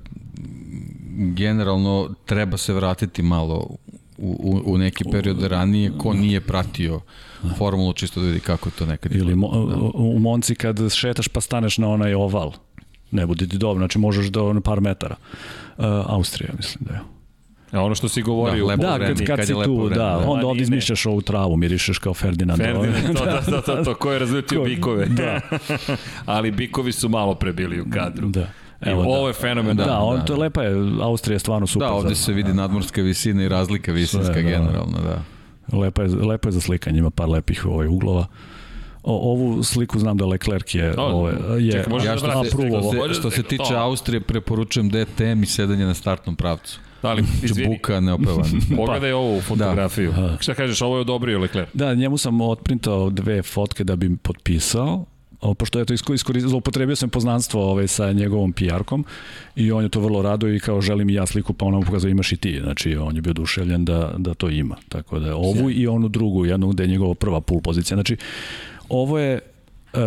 [1.18, 3.76] generalno treba se vratiti malo
[4.18, 7.00] u, u, u neki period ranije ko nije pratio
[7.58, 9.90] formulu čisto da vidi kako to nekad Ili mo, izgledalo.
[9.94, 12.52] u Monci kad šetaš pa staneš na onaj oval.
[13.10, 15.16] Ne budi ti dobro, znači možeš do par metara.
[15.78, 17.00] Uh, Austrija, mislim da je.
[17.72, 18.64] A ono što si govorio...
[18.64, 20.24] Da, lepo Da, vreme, kad, kad, kad si tu, vreme, da, da.
[20.28, 20.62] onda ne.
[20.62, 22.58] izmišljaš ovu travu, mirišeš kao Ferdinand.
[22.60, 25.06] Ferdinand, to, to, to, to, to, ko je razletio Ko- bikove.
[25.06, 25.40] Da.
[26.26, 28.28] Ali bikovi su malo pre bili u kadru.
[28.28, 28.48] Da.
[28.86, 29.76] I ovo je fenomen.
[29.76, 30.42] Da, da, on, da, to je da.
[30.42, 31.88] lepa je, Austrija je stvarno super.
[31.88, 34.48] Da, ovde se vidi nadmorska visina i razlika visinska Sve, da.
[34.48, 35.22] generalno, da.
[35.78, 38.26] Lepa je, lepa je za slikanje, ima par lepih ovaj, uglova.
[39.02, 42.50] O, ovu sliku znam da Leclerc je, O, ovaj, je čekaj, Ja da što vratiš,
[42.50, 42.82] se, approval.
[42.82, 43.76] što se, što se tiče To.
[43.76, 46.80] Austrije, preporučujem DTM i sedanje na startnom pravcu.
[47.02, 48.44] Ali, izvini, Buka neopevan.
[48.76, 50.12] pogledaj ovu fotografiju.
[50.12, 50.36] Da.
[50.40, 51.68] Šta kažeš, ovo je odobrio Leclerc.
[51.74, 55.04] Da, njemu sam otprintao dve fotke da bi potpisao,
[55.58, 59.04] pošto je to iskoristio, zloupotrebio sam poznanstvo ovaj, sa njegovom PR-kom
[59.56, 61.82] i on je to vrlo rado i kao želim i ja sliku, pa on nam
[61.82, 65.36] pokazao imaš i ti, znači on je bio duševljen da, da to ima, tako da
[65.36, 65.72] ovu Sjaj.
[65.72, 68.16] i onu drugu, jednu gde je njegova prva pull pozicija, znači
[68.88, 69.40] ovo je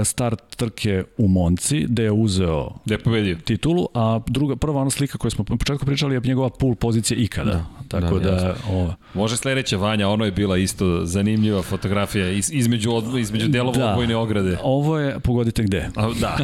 [0.03, 3.35] start trke u Monci, gde je uzeo gde je pobedio.
[3.35, 7.17] titulu, a druga, prva ona slika koju smo na početku pričali je njegova pool pozicija
[7.19, 7.51] ikada.
[7.51, 8.95] Da, Tako da, da ovo.
[9.13, 13.89] Može sledeća Vanja, ono je bila isto zanimljiva fotografija iz, između, od, između delova da,
[13.89, 14.57] odbojne ograde.
[14.63, 15.89] Ovo je, pogodite gde.
[15.95, 16.37] A, da,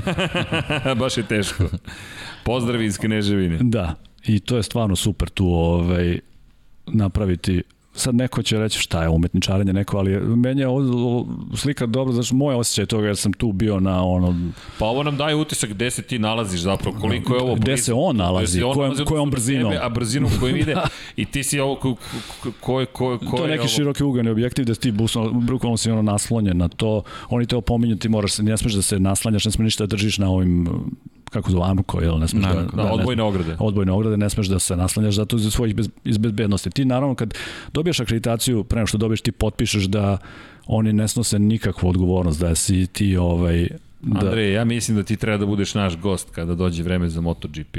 [0.99, 1.63] baš je teško.
[2.43, 3.57] Pozdravi iz Kneževine.
[3.61, 3.95] Da,
[4.25, 6.19] i to je stvarno super tu ovaj,
[6.87, 7.63] napraviti
[7.97, 9.73] sad neko će reći šta je umetničarenje?
[9.73, 13.79] Neko, ali meni je ovo slika dobro, znači moje osjećaj toga jer sam tu bio
[13.79, 14.35] na ono...
[14.79, 17.55] Pa ovo nam daje utisak gde se ti nalaziš zapravo, koliko je ovo.
[17.55, 19.71] Gde se on nalazi, on kojom, kojom brzinom.
[19.71, 20.75] Tebe, a brzinom kojom ide.
[21.15, 21.95] I ti si ovo, ko,
[22.59, 23.67] ko, ko, ko To je neki ovo...
[23.67, 24.91] široki ugani objektiv da ti
[25.31, 28.99] bukvalno si ono naslonjen na to, oni te opominju, ti moraš ne smeš da se
[28.99, 30.67] naslanjaš, ne smeš ništa da držiš na ovim
[31.29, 33.55] kako zove Amko, jel, ne smeš da, da, da odbojne ograde.
[33.59, 36.69] Odbojne ograde, ne smeš da se naslanjaš zato iz svojih bez, iz bezbednosti.
[36.69, 37.33] Ti naravno kad
[37.73, 40.17] dobiješ akreditaciju, pre nego što dobiješ ti potpišeš da
[40.67, 43.67] oni ne snose nikakvu odgovornost, da si ti ovaj
[44.01, 44.19] Da...
[44.19, 47.77] Andrej, ja mislim da ti treba da budeš naš gost kada dođe vreme za MotoGP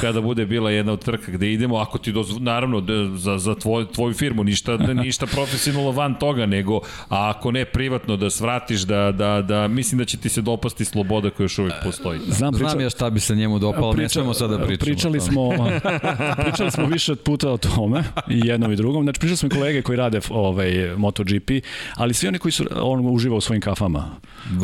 [0.00, 3.54] kada bude bila jedna od trka gde idemo, ako ti dozvo, naravno da, za, za
[3.54, 8.80] tvoj, tvoju firmu, ništa, ništa profesionalno van toga, nego a ako ne privatno da svratiš,
[8.80, 12.20] da, da, da mislim da će ti se dopasti sloboda koja još uvijek postoji.
[12.28, 12.68] Znam, priča...
[12.68, 14.84] Znam ja šta bi se njemu dopalo, priča, ne smemo sada da pričamo.
[14.84, 15.50] Pričali smo,
[16.44, 19.02] pričali smo više puta o tome, i jednom i drugom.
[19.02, 21.50] Znači, pričali smo i kolege koji rade ovaj, MotoGP,
[21.94, 24.10] ali svi oni koji su, on uživa u svojim kafama.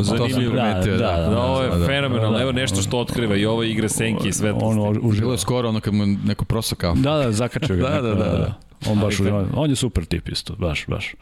[0.01, 0.55] Zanimljivo.
[0.55, 2.41] Da, da, da, da, da, ovo je da, fenomenalno.
[2.41, 4.31] Evo nešto što otkriva i ovo igre senki i.
[4.61, 5.04] Ono, uživo.
[5.11, 6.95] Bilo je skoro ono kad mu neko prosokao.
[6.95, 7.81] Da, da, zakačio ga.
[7.89, 8.59] da, da, da, da.
[8.85, 9.47] On baš uživa.
[9.53, 11.13] On je super tip isto, baš, baš.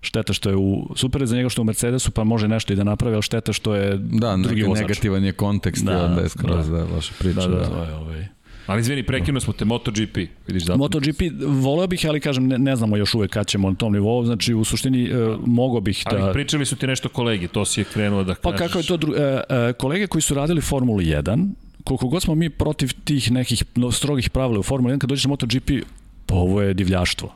[0.00, 2.72] Šteta što je u super je za njega što je u Mercedesu pa može nešto
[2.72, 4.82] i da napravi, ali šteta što je da, drugi vozač.
[4.82, 7.40] Da, negativan je kontekst da, da je skroz da, da, vaša priča.
[7.40, 7.66] Da, da, da.
[7.66, 8.26] To je, ovaj.
[8.66, 10.76] Ali izvini, prekinuo smo te MotoGP, vidiš da.
[10.76, 14.24] MotoGP, voleo bih, ali kažem, ne, ne znamo još uvek kad ćemo na tom nivou,
[14.24, 16.16] znači u suštini uh, mogo bih da...
[16.16, 18.42] Ali pričali su ti nešto kolegi, to si je krenuo da kažeš.
[18.42, 19.12] Pa kako je to, dru...
[19.12, 21.48] uh, uh, kolege koji su radili Formulu 1,
[21.86, 25.28] koliko god smo mi protiv tih nekih strogih pravila u Formuli 1, kad dođeš na
[25.28, 25.70] MotoGP,
[26.26, 27.32] pa ovo je divljaštvo.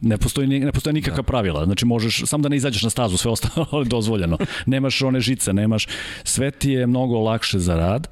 [0.00, 1.22] Ne postoji, ne postoji nikakva da.
[1.22, 1.64] pravila.
[1.64, 4.38] Znači možeš, samo da ne izađeš na stazu, sve ostalo je dozvoljeno.
[4.66, 5.86] Nemaš one žice, nemaš,
[6.24, 8.08] sve ti je mnogo lakše za rad.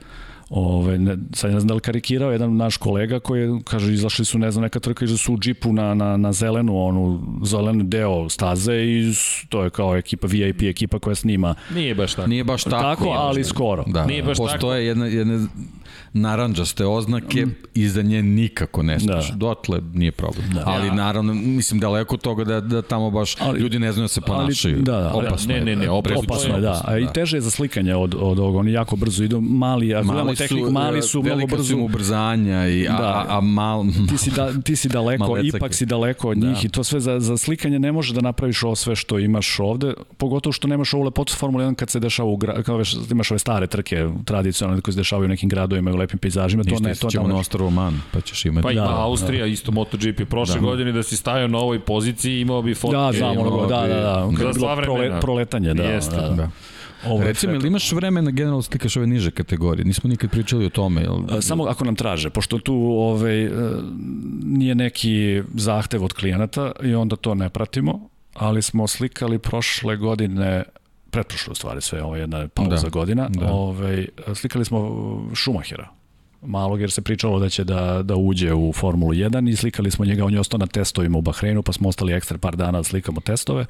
[0.51, 4.25] Ove, ne, sad ne znam da li karikirao jedan naš kolega koji je, kaže, izašli
[4.25, 7.85] su, ne znam, neka trka, izašli su u džipu na, na, na zelenu, onu, zelenu
[7.85, 9.13] deo staze i
[9.49, 11.55] to je kao ekipa, VIP ekipa koja snima.
[11.75, 12.29] Nije baš tako.
[12.29, 12.77] Nije baš tako.
[12.83, 13.85] Tako, ali skoro.
[13.87, 14.73] Da, Nije baš Postoje tako.
[14.75, 15.47] jedne, jedne
[16.13, 17.55] naranđaste oznake, mm.
[17.75, 19.31] iza nje nikako ne smiješ.
[19.31, 19.37] Da.
[19.37, 20.51] Dotle nije problem.
[20.55, 20.63] Da.
[20.67, 24.09] Ali naravno, mislim daleko od toga da, da tamo baš ali, ljudi ne znaju da
[24.09, 24.75] se ponašaju.
[24.75, 26.83] Ali, da, da, opasno ne, ne, ne, opasno, opasno je, da.
[26.85, 30.03] A i teže je za slikanje od, od ovoga, oni jako brzo idu, mali, a
[30.03, 31.65] mali su, tehniku, mali su mnogo brzo.
[31.65, 33.25] Su ubrzanja, i, a, da.
[33.29, 33.85] a, a mal...
[34.09, 36.49] Ti si, da, ti si daleko, ipak si daleko od da.
[36.49, 39.61] njih i to sve za, za slikanje ne može da napraviš ovo sve što imaš
[39.61, 42.97] ovde, pogotovo što nemaš ovu lepotu Formula 1 kad se dešava u gra, kao već
[43.11, 46.95] imaš ove stare trke tradicionalne koje se dešavaju u nekim gradovima lepim pejzažima, to ne,
[46.95, 48.63] to ćemo na ostrovo Man, pa ćeš imati.
[48.63, 49.47] Pa ima da, Austrija, da.
[49.47, 50.29] isto MotoGP.
[50.31, 50.61] Prošle da.
[50.61, 52.97] godine da si stajao na ovoj poziciji, imao bi fotke.
[52.97, 54.31] Da, znamo, imao da, da, da.
[54.37, 54.53] Kad da.
[54.53, 55.83] bilo prole, proletanje, da.
[55.83, 56.17] Jeste.
[56.17, 56.51] Da, da.
[57.07, 59.85] Ovo Recimo, ili imaš vremena generalno slikaš ove niže kategorije?
[59.85, 61.03] Nismo nikad pričali o tome.
[61.03, 61.41] Jel...
[61.41, 63.51] Samo ako nam traže, pošto tu ovaj, e,
[64.45, 70.65] nije neki zahtev od klijenata i onda to ne pratimo, ali smo slikali prošle godine
[71.11, 72.89] pretprošle u stvari sve, ovo je jedna pauza da.
[72.89, 73.53] godina, da.
[73.53, 75.89] Ovaj, slikali smo Šumahera,
[76.43, 80.05] malog jer se pričalo da će da, da uđe u Formulu 1 i slikali smo
[80.05, 82.85] njega, on je ostao na testovima u Bahreinu pa smo ostali ekstra par dana da
[82.85, 83.67] slikamo testove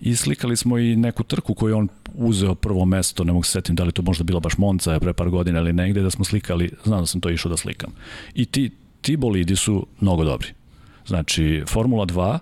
[0.00, 3.76] i slikali smo i neku trku koju on uzeo prvo mesto, ne mogu se setim
[3.76, 6.70] da li to možda bila baš Monca pre par godina ili negde da smo slikali,
[6.84, 7.92] znam da sam to išao da slikam.
[8.34, 10.48] I ti, ti bolidi su mnogo dobri.
[11.06, 12.38] Znači, Formula 2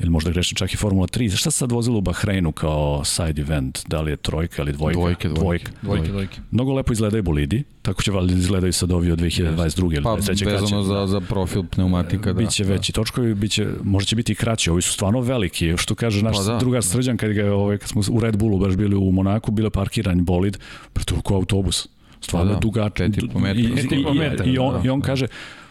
[0.00, 1.36] ili možda grešim čak i Formula 3.
[1.36, 3.78] Šta se sad vozilo u Bahreinu kao side event?
[3.88, 4.98] Da li je trojka ili dvojka?
[4.98, 5.70] Dvojke, dvojke.
[5.82, 6.40] Dvojke, dvojke.
[6.50, 9.94] Mnogo lepo izgledaju bolidi, tako će valjda izgledaju sad ovi od 2022.
[9.94, 10.14] ili pa,
[10.50, 12.32] vezano za, za profil pneumatika.
[12.32, 12.72] Da, biće da.
[12.72, 14.70] veći točkovi, biće, možda će biti i kraći.
[14.70, 15.76] Ovi su stvarno veliki.
[15.76, 18.58] Što kaže naš pa, da, drugar Srđan, kad, ga, ovaj, kad smo u Red Bullu
[18.58, 20.58] baš bili u Monaku, bilo parkiran bolid,
[20.92, 21.88] preto kao autobus.
[22.20, 23.00] Stvarno pa da, dugač.
[23.00, 25.26] I, i, i, i, on, da, I on kaže,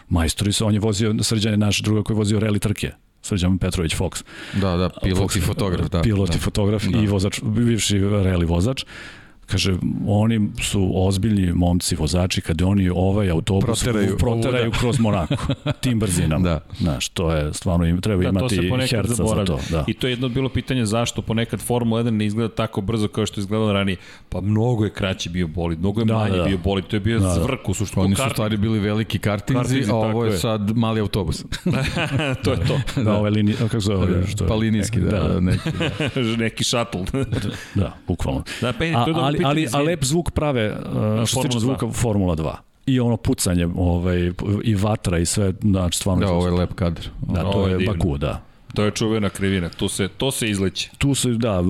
[0.08, 3.58] majstori se, on je vozio, Srđan je naš druga koji je vozio reli trke Srđan
[3.58, 4.24] Petrović Fox.
[4.60, 5.88] Da, da, pilot i fotograf.
[5.90, 6.36] Da, pilot da.
[6.36, 6.98] i fotograf da.
[6.98, 8.84] i vozač, bivši reli vozač
[9.50, 9.74] kaže,
[10.06, 15.34] oni su ozbiljni momci, vozači, kad oni ovaj autobus Proteraju, proteraju kroz Monako,
[15.82, 16.44] tim brzinama.
[16.44, 16.60] Da.
[16.78, 18.56] Znaš, to je stvarno, im, treba Da, imati
[18.88, 19.46] herca za zaboravlja.
[19.46, 19.58] to.
[19.70, 19.84] Da.
[19.86, 23.26] I to je jedno bilo pitanje zašto ponekad Formula 1 ne izgleda tako brzo kao
[23.26, 23.96] što je izgledalo ranije.
[24.28, 26.44] Pa mnogo je kraći bio bolid, mnogo je Da, manje da.
[26.44, 27.34] bio bolid, to je bio Da, da.
[27.34, 28.04] zvrk u suštini.
[28.04, 28.34] Oni su karting.
[28.34, 30.38] stvari bili veliki kartinzi, Kartinzi, a ovo je je.
[30.38, 31.44] sad mali autobus.
[32.44, 33.02] to je to.
[33.02, 34.26] Da, ovaj linij, kako se zove?
[34.26, 34.48] Što je?
[34.48, 35.70] Pa linijski, da, da, neki.
[36.38, 36.98] Neki šatl.
[37.74, 38.42] da, bukvalno.
[38.60, 39.66] da, pe, A, to je ali, pitanje.
[39.66, 41.60] ali, a lep zvuk prave, uh, što se Formula tiče 2.
[41.60, 42.54] zvuka Formula 2.
[42.86, 46.26] I ono pucanje, ovaj, i vatra i sve, znači stvarno.
[46.26, 47.04] Da, ovo je lep kadar.
[47.22, 47.86] Da, to je je.
[47.86, 48.42] Baku, da.
[48.74, 50.90] To je čuvena krivina, tu se, to se izleće.
[50.98, 51.64] Tu se, da,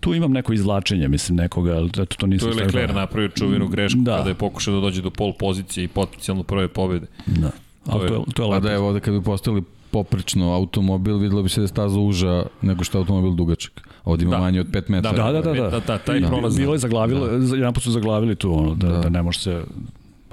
[0.00, 2.94] tu imam neko izvlačenje, mislim, nekoga, ali eto, to Tu nisam je stigao Leclerc da-
[2.94, 4.16] napravio čuvenu grešku Da.
[4.16, 7.06] kada je pokušao da dođe do pol pozicije i potencijalno prve pobjede.
[7.26, 7.50] Da.
[7.86, 8.60] Ali je- to je, to je Pa lepo.
[8.60, 9.62] da je ovde kad bi postavili
[9.96, 13.88] poprečno automobil, videlo bi se da je staza uža nego što je automobil dugačak.
[14.04, 14.38] Ovde ima Da.
[14.38, 15.16] manje od 5 metara.
[15.16, 15.70] Da, da, da, da.
[15.70, 16.56] Da, da, taj I prolaz.
[16.56, 17.56] Bilo je zaglavilo, da.
[17.56, 18.98] jedan put su zaglavili tu, ono, da, da.
[18.98, 19.08] Da.
[19.08, 19.62] ne može se,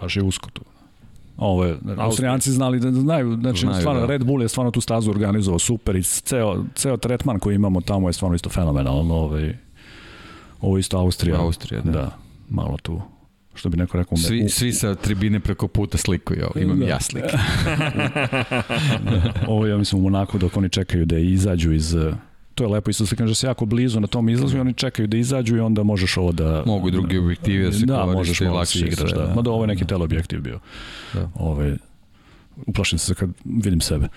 [0.01, 0.61] baš je usko tu.
[1.37, 4.07] Ovo je, Austrijanci znali da znaju, znači Znaju, stvarno da.
[4.07, 8.09] Red Bull je stvarno tu stazu organizovao super i ceo, ceo tretman koji imamo tamo
[8.09, 9.15] je stvarno isto fenomenalno.
[9.15, 9.57] Ovaj,
[10.61, 11.39] ovo je isto Austrija.
[11.39, 11.91] Austrija, da.
[11.91, 12.17] da.
[12.49, 13.01] malo tu,
[13.53, 16.63] što bi neko rekao, Svi, svi sa tribine preko puta slikuju ovo.
[16.63, 16.85] Imam Da.
[16.85, 17.37] ja slike.
[19.47, 21.95] ovo je, ja mislim, u Monaku dok oni čekaju da izađu iz
[22.55, 24.73] to je lepo isto se kaže da se jako blizu na tom izlazu i oni
[24.73, 27.95] čekaju da izađu i onda možeš ovo da Mogu i drugi objektivi da se da,
[27.95, 29.33] koriste možeš malo da lakše igraš, sve, da.
[29.35, 30.59] Mada ovo je neki teleobjektiv bio.
[31.13, 31.29] Da.
[31.35, 31.77] Ove,
[32.67, 34.07] uplašim se kad vidim sebe.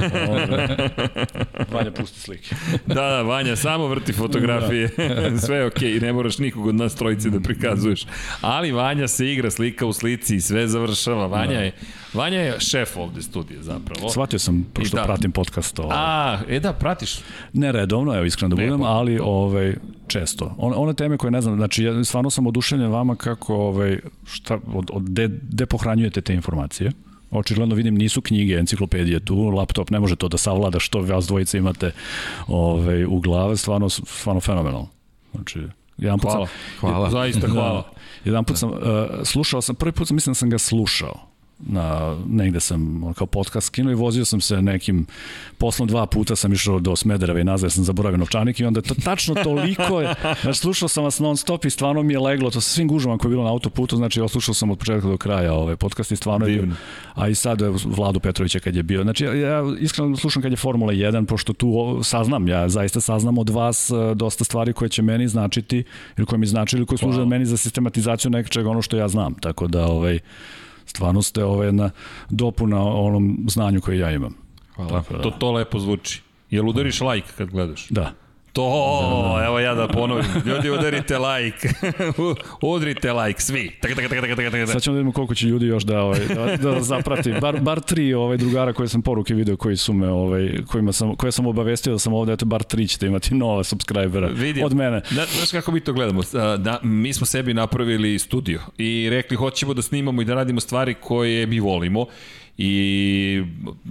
[1.72, 2.54] Vanja, pusti slike.
[2.86, 4.88] Da, da, Vanja, samo vrti fotografije.
[5.46, 8.06] sve je okej, ne moraš nikog od nas trojice da prikazuješ.
[8.40, 11.26] Ali Vanja se igra slika u slici i sve završava.
[11.26, 11.72] Vanja je,
[12.14, 14.08] Vanja je šef ovde studija zapravo.
[14.08, 15.04] Shvatio sam, pošto da.
[15.04, 15.78] pratim podcast.
[15.78, 15.96] Ovaj.
[15.98, 17.18] A, e da, pratiš.
[17.52, 19.74] Ne redovno, evo iskreno da budem, pa- ali ovaj,
[20.06, 20.54] često.
[20.58, 24.58] One, one teme koje ne znam, znači ja stvarno sam oduševljen vama kako, ovaj, šta,
[24.74, 26.92] od, od de, de pohranjujete te informacije.
[27.38, 31.58] Očigledno vidim nisu knjige, enciklopedije tu, laptop ne može to da savlada što vas dvojice
[31.58, 31.92] imate
[32.46, 34.88] ovaj, u glave, stvarno, stvarno fenomenalno.
[35.34, 35.60] Znači,
[35.98, 36.46] jedan put Hvala.
[36.46, 37.10] sam, Hvala.
[37.10, 37.90] Zaista hvala.
[38.24, 38.78] Jedan put sam, uh,
[39.24, 43.26] slušao sam, prvi put sam mislim da sam ga slušao na, negde sam ono, kao
[43.26, 45.06] podcast skinuo i vozio sam se nekim
[45.58, 48.94] poslom dva puta sam išao do Smedereva i nazad sam zaboravio novčanik i onda to
[49.04, 52.60] tačno toliko je, znači slušao sam vas non stop i stvarno mi je leglo to
[52.60, 55.52] sa svim gužvama koje je bilo na autoputu, znači oslušao sam od početka do kraja
[55.54, 56.76] ovaj podcast i stvarno je bio, Divno.
[57.14, 60.52] a i sad evo, Vladu Petrovića kad je bio, znači ja, ja iskreno slušam kad
[60.52, 64.88] je Formula 1 pošto tu saznam, ja zaista saznam od vas e, dosta stvari koje
[64.88, 65.84] će meni značiti
[66.18, 67.28] ili koje mi značili ili koje služe Hvala.
[67.28, 70.18] meni za sistematizaciju nečega ono što ja znam, tako da ovaj,
[70.96, 71.90] stvarno ste ovaj, jedna
[72.30, 74.34] dopuna onom znanju koje ja imam.
[74.76, 75.02] Hvala.
[75.02, 76.22] To, to lepo zvuči.
[76.50, 77.88] Jel udariš like kad gledaš?
[77.88, 78.12] Da.
[78.56, 80.24] To, evo ja da ponovim.
[80.46, 81.68] Ljudi, udarite like.
[82.74, 83.70] Udrite like, svi.
[83.80, 84.68] Tak, tak, tak, tak, tak, tak.
[84.68, 87.32] Sad ćemo da vidimo koliko će ljudi još da, ovaj, da, da zaprati.
[87.40, 91.16] Bar, bar tri ovaj, drugara koje sam poruke video koji su me, ovaj, kojima sam,
[91.16, 94.62] koje sam obavestio da sam ovde, eto, bar tri ćete imati nova subscribera Vidi.
[94.64, 95.02] od mene.
[95.10, 96.22] Da, znaš kako mi to gledamo?
[96.58, 100.94] Da, mi smo sebi napravili studio i rekli hoćemo da snimamo i da radimo stvari
[100.94, 102.06] koje mi volimo
[102.58, 103.42] i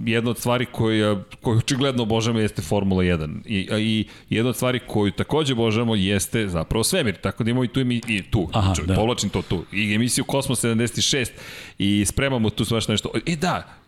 [0.04, 4.80] jedna od stvari koja, koju očigledno obožavamo jeste Formula 1 I, i jedna od stvari
[4.86, 8.74] koju takođe obožavamo jeste zapravo svemir, tako da imamo i tu i, i tu, Aha,
[8.74, 8.94] Ču, da.
[8.94, 11.30] povlačim to tu, i emisiju Kosmos 76
[11.78, 13.10] i spremamo tu svaš nešto.
[13.26, 13.78] E da,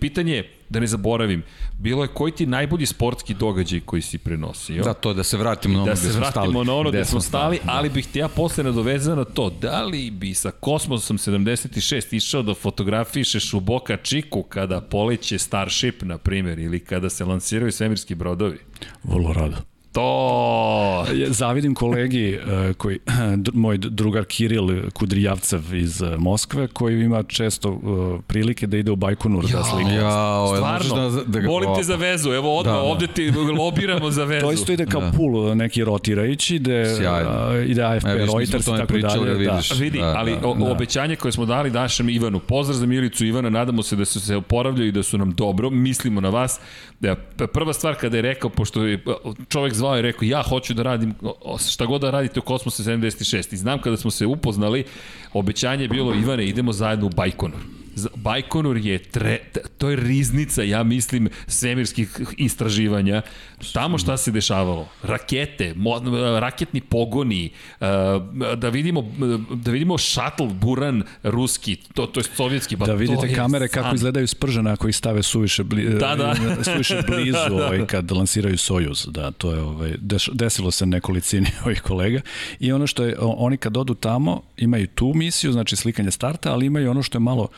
[0.00, 1.42] pitanje je, da ne zaboravim,
[1.78, 4.82] bilo je koji ti najbolji sportski događaj koji si prenosio?
[4.82, 6.66] Da, to da se vratimo na ono da gde se smo vratimo stali.
[6.66, 10.10] na ono gde smo stali, ali bih te ja posle nadovezao na to, da li
[10.10, 16.58] bi sa Kosmosom 76 išao da fotografišeš u Boca Chiku kada poleće Starship, na primjer,
[16.58, 18.58] ili kada se lansiraju svemirski brodovi?
[19.04, 19.56] Vrlo rado.
[19.98, 21.04] To!
[21.28, 22.98] Zavidim kolegi eh, koji,
[23.54, 27.68] moj drugar Kiril Kudrijavcev iz eh, Moskve, koji ima često
[28.18, 29.90] eh, prilike da ide u Bajkonur da slika.
[29.90, 31.48] Jao, jel Stvarno, možeš da, da ga...
[31.48, 32.86] volim te za vezu, evo odmah, Da, da.
[32.86, 34.46] ovde ti lobiramo za vezu.
[34.46, 35.12] To isto ide kao Da.
[35.16, 37.58] pul neki rotirajući, ide, Sjajno.
[37.60, 39.38] ide AFP, E, Reuters i tako pričali, dalje.
[39.38, 39.50] da Da.
[39.50, 39.72] vidiš.
[39.72, 40.70] Vidi, Da, ali da, o, da.
[40.70, 44.36] obećanje koje smo dali našem Ivanu, pozdrav za Milicu Ivana, nadamo se da su se
[44.36, 46.60] oporavljaju i da su nam dobro, mislimo na vas.
[47.00, 47.14] Da,
[47.52, 49.04] prva stvar kada je rekao, pošto je
[49.48, 51.14] čovek zvao i rekao, ja hoću da radim
[51.70, 54.84] šta god da radite u Kosmosu 76 i znam kada smo se upoznali,
[55.32, 57.77] obećanje je bilo, Ivane, idemo zajedno u Bajkonur.
[58.14, 59.38] Bajkonur je, tre,
[59.78, 63.22] to je riznica, ja mislim, svemirskih istraživanja.
[63.72, 64.88] Tamo šta se dešavalo?
[65.02, 66.00] Rakete, mo,
[66.40, 67.50] raketni pogoni,
[68.56, 69.04] da vidimo,
[69.54, 73.82] da vidimo šatl, buran, ruski, to, to je sovjetski, ba, da vidite kamere san.
[73.82, 76.34] kako izgledaju spržene ako ih stave suviše, bli, da, da.
[76.72, 77.66] suviše blizu da, da.
[77.66, 79.06] Ovaj, kad lansiraju Sojuz.
[79.10, 79.94] Da, to je, ovaj,
[80.32, 82.20] desilo se nekolicini ovih kolega.
[82.60, 86.66] I ono što je, oni kad odu tamo, imaju tu misiju, znači slikanje starta, ali
[86.66, 87.48] imaju ono što je malo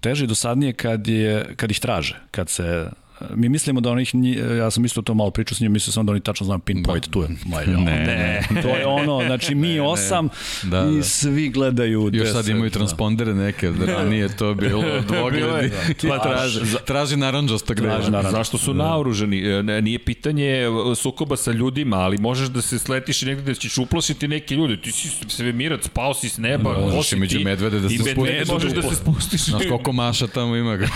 [0.00, 2.90] teže i dosadnije kad, je, kad ih traže, kad se
[3.34, 4.14] mi mislimo da onih,
[4.58, 7.06] ja sam isto to malo pričao s njim, mislio sam da oni tačno znaju pinpoint,
[7.06, 7.10] da.
[7.10, 7.28] tu je.
[7.52, 10.28] Maj, ne, ne, to je ono, znači mi ne, osam
[10.62, 10.98] da, da.
[10.98, 12.10] i svi gledaju.
[12.12, 12.74] Još sad imaju da.
[12.74, 15.70] transpondere neke, da nije to bilo dvogledi.
[16.02, 18.10] Da, pa traži, traži naranđasta greža.
[18.10, 18.84] Traži Zašto su da.
[18.84, 19.38] naoruženi?
[19.38, 20.62] E, nije pitanje
[20.96, 24.80] sukoba sa ljudima, ali možeš da se sletiš i negde da ćeš uplošiti neke ljude.
[24.80, 28.48] Ti si svemirac, pao si s neba, da, možeš i među medvede da se spustiš.
[28.48, 29.44] I možeš da se spustiš.
[29.44, 30.88] Znaš koliko maša tamo ima ga.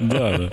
[0.00, 0.48] da, da.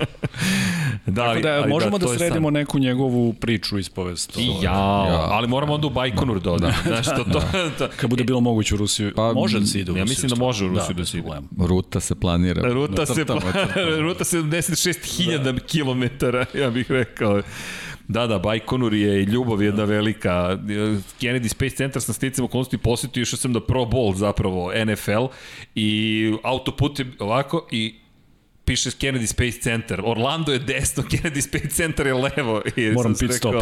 [1.06, 2.54] da ali, da, ali možemo da, da sredimo sam...
[2.54, 4.36] neku njegovu priču ispovest.
[4.36, 6.72] I ja, ja, ali moramo onda u Bajkonur da odam.
[6.86, 7.42] Znaš, to, to,
[7.78, 10.00] to, Kad bude bilo moguće u Rusiju, pa, može da se ide u Rusiju.
[10.00, 11.28] Ja mislim da može u Rusiju da, da se ide.
[11.58, 12.72] Ruta se planira.
[12.72, 13.24] Ruta, se,
[14.06, 15.52] ruta 76.000 da.
[15.52, 17.42] km, ja bih rekao.
[18.10, 20.58] Da, da, Bajkonur je i ljubav jedna velika.
[21.20, 25.26] Kennedy Space Center sam sticam okolnosti posetio, išao sam da Pro Bowl zapravo, NFL,
[25.74, 27.99] i autoput je ovako i
[28.64, 30.00] piše Kennedy Space Center.
[30.04, 32.62] Orlando je desno, Kennedy Space Center je levo.
[32.76, 33.54] I Moram pit stop,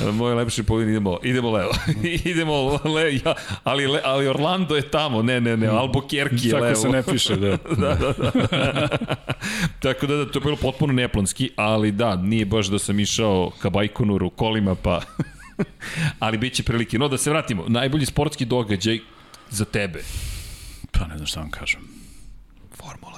[0.00, 0.12] da.
[0.12, 1.70] Moj lepši povin, idemo, idemo levo.
[2.24, 3.34] idemo levo, ja,
[3.64, 6.74] ali, le, ali Orlando je tamo, ne, ne, ne, Albuquerque je Tako levo.
[6.74, 7.50] Tako se ne piše, da.
[7.82, 8.88] da, da, da.
[9.78, 13.50] Tako da, da, to je bilo potpuno neplanski, ali da, nije baš da sam išao
[13.58, 15.00] ka Bajkonuru kolima, pa...
[16.18, 16.98] ali bit će prilike.
[16.98, 19.00] No, da se vratimo, najbolji sportski događaj
[19.50, 20.02] za tebe.
[20.92, 21.95] Pa ne znam šta vam kažem.
[22.86, 23.16] Formula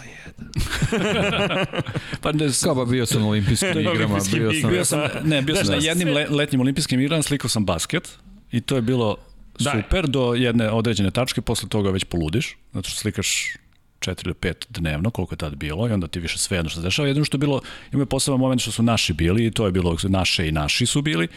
[2.22, 4.70] pa ne, Kao ba bio sam na olimpijskim igrama, bio sam...
[4.70, 8.18] Bio sam, ne, bio sam na jednim le, letnjim olimpijskim igrama, slikao sam basket
[8.52, 9.16] i to je bilo
[9.58, 9.70] da.
[9.70, 13.56] super do jedne određene tačke, posle toga već poludiš, zato što slikaš
[14.00, 16.80] 4 ili 5 dnevno, koliko je tad bilo, i onda ti više sve jedno što
[16.80, 17.08] se dešava.
[17.08, 17.60] Jedino što je bilo,
[17.92, 21.02] ima poseban moment što su naši bili, i to je bilo naše i naši su
[21.02, 21.28] bili,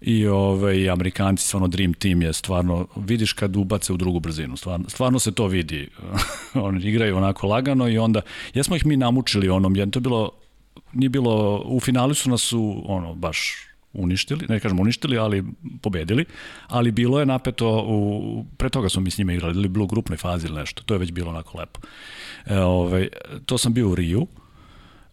[0.00, 4.88] i ovaj, Amerikanci, stvarno Dream Team je stvarno, vidiš kad ubace u drugu brzinu, stvarno,
[4.88, 5.88] stvarno se to vidi.
[6.54, 8.20] Oni igraju onako lagano i onda,
[8.54, 10.30] jesmo ih mi namučili onom, jedno to bilo,
[10.92, 15.44] nije bilo, u finalu su nas su, ono, baš uništili, ne kažem uništili, ali
[15.82, 16.24] pobedili,
[16.66, 19.88] ali bilo je napeto, u, pre toga smo mi s njima igrali, ili bilo u
[19.88, 21.80] grupnoj fazi ili nešto, to je već bilo onako lepo.
[22.46, 23.08] E, ovaj,
[23.46, 24.26] to sam bio u Riju,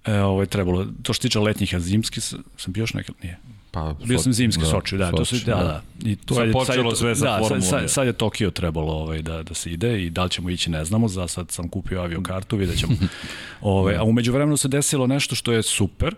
[0.05, 3.37] e, ovaj, trebalo, to što tiče letnjih, a zimski sam bio još nekad, nije,
[3.75, 5.63] Pa, Bio sam zimski da, Soči, da, Soči, to su, da, da.
[5.63, 6.09] da.
[6.09, 7.61] I to sad je počelo sad, sve sa da, formulom.
[7.61, 10.69] Sad, sad, je Tokio trebalo ovaj, da, da se ide i da li ćemo ići
[10.69, 12.93] ne znamo, za sad sam kupio aviokartu, vidjet ćemo.
[13.61, 16.15] ovaj, a umeđu vremenu se desilo nešto što je super,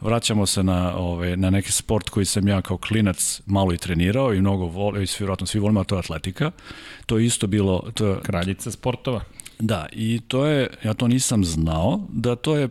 [0.00, 4.34] vraćamo se na, ovaj, na neki sport koji sam ja kao klinac malo i trenirao
[4.34, 6.50] i mnogo volio, i svi, vjerojatno svi volimo, a to je atletika.
[7.06, 7.90] To je isto bilo...
[7.94, 9.20] To je, Kraljica sportova.
[9.58, 12.68] Da, i to je, ja to nisam znao, da to je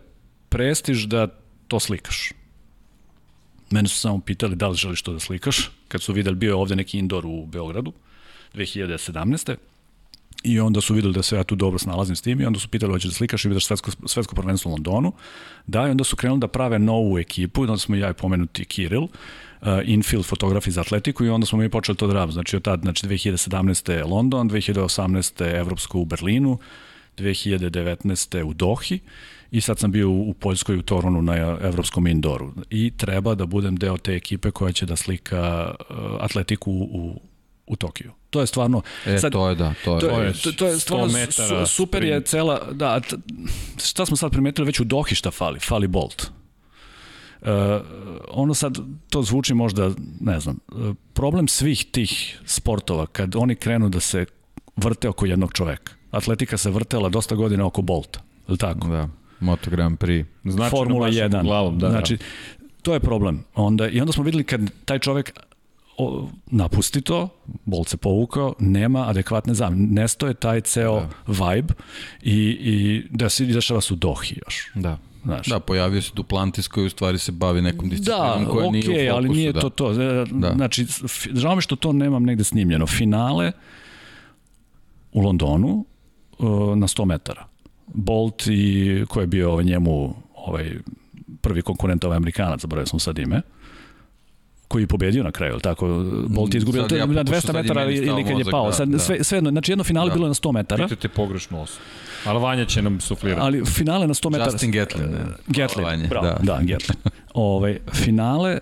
[0.49, 1.27] prestiž da
[1.67, 2.31] to slikaš
[3.69, 6.55] Mene su samo pitali da li želiš to da slikaš, kad su videli, bio je
[6.55, 7.93] ovde neki indoor u Beogradu,
[8.53, 9.55] 2017.
[10.43, 12.67] I onda su videli da se ja tu dobro snalazim s tim i onda su
[12.67, 15.13] pitali hoćeš da slikaš i vidiš svetsko, svetsko prvenstvo u Londonu.
[15.67, 19.03] Da, i onda su krenuli da prave novu ekipu, onda smo ja i pomenuti Kiril,
[19.03, 19.09] uh,
[19.84, 22.31] infield fotografi za atletiku i onda smo mi počeli to da radimo.
[22.31, 24.09] Znači od tad, znači 2017.
[24.09, 25.59] London, 2018.
[25.59, 26.59] Evropsko u Berlinu,
[27.17, 28.43] 2019.
[28.43, 28.99] u Dohi
[29.51, 33.76] i sad sam bio u, Poljskoj u Torunu na evropskom indoru i treba da budem
[33.76, 37.21] deo te ekipe koja će da slika uh, atletiku u,
[37.67, 38.11] u Tokiju.
[38.30, 38.81] To je stvarno...
[39.05, 39.99] E, sad, to je da, to je.
[39.99, 42.13] To je, to, to je stvarno metara, super sprint.
[42.13, 42.71] je cela...
[42.71, 43.01] Da,
[43.84, 45.59] šta smo sad primetili, već u Dohi šta fali?
[45.59, 46.31] Fali Bolt.
[47.41, 47.47] Uh,
[48.30, 48.77] ono sad,
[49.09, 54.26] to zvuči možda, ne znam, uh, problem svih tih sportova, kad oni krenu da se
[54.76, 55.93] vrte oko jednog čoveka.
[56.11, 58.88] Atletika se vrtela dosta godina oko Bolta, je li tako?
[58.88, 59.09] Da.
[59.39, 60.25] Moto Grand Prix.
[60.43, 61.43] Značajno Formula 1.
[61.43, 62.17] Glavom, da, znači,
[62.81, 63.43] to je problem.
[63.55, 65.39] Onda, I onda smo videli kad taj čovek
[65.97, 67.29] o, napusti to,
[67.65, 70.01] Bolt se povukao, nema adekvatne zamene.
[70.01, 71.09] Nesto je taj ceo da.
[71.27, 71.73] vibe
[72.21, 74.71] i, i da se dešava su Dohi još.
[74.75, 74.97] Da.
[75.23, 75.47] Znaš.
[75.47, 78.83] Da, pojavio se Duplantis koji u stvari se bavi nekom disciplinom da, koja okay, nije
[78.83, 79.05] u fokusu.
[79.05, 79.59] Da, ali nije da.
[79.59, 79.91] to to.
[79.91, 80.53] E, da.
[80.55, 80.85] Znači,
[81.33, 82.87] žao mi što to nemam negde snimljeno.
[82.87, 83.51] Finale
[85.11, 85.85] u Londonu
[86.39, 86.43] e,
[86.75, 87.48] na 100 metara.
[87.93, 90.71] Bolt i ko je bio ovaj njemu ovaj
[91.41, 93.41] prvi konkurent ovaj Amerikanac, zaboravio sam sad ime.
[94.67, 95.87] koji je pobedio na kraju, tako?
[96.27, 98.33] Bolt je izgubio Sad ja na pokušao, 200 sad je metara ili stao kad je
[98.33, 98.65] mozak, pao.
[98.65, 98.99] da, Sad, da.
[98.99, 100.13] sve, sve jedno, znači jedno finale Da.
[100.13, 101.85] bilo je na 100 metara, Pitajte pogrešno osobu.
[102.25, 103.41] Ali Vanja će nam suflirati.
[103.41, 104.51] ali finale na 100 metara...
[104.51, 105.17] Justin Gatlin, ne?
[105.47, 106.53] Gatlin, bravo, da, da.
[106.53, 106.97] da Gatlin.
[107.33, 108.59] Ove, finale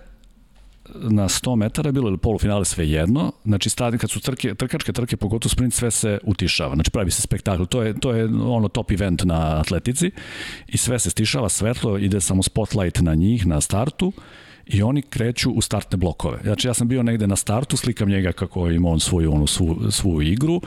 [0.96, 5.18] na 100 metara bilo ili polufinale sve jedno, znači stadion kad su trke, trkačke trke,
[5.18, 8.92] pogotovo sprint, sve se utišava, znači pravi se spektakl, to je, to je ono top
[8.92, 10.12] event na atletici.
[10.68, 14.14] I sve se stišava, svetlo, ide samo spotlight na njih na startu.
[14.68, 16.40] I oni kreću u startne blokove.
[16.44, 19.92] Znači ja sam bio negde na startu, slikam njega kako ima on svoju, onu, svu,
[19.92, 20.62] svu igru,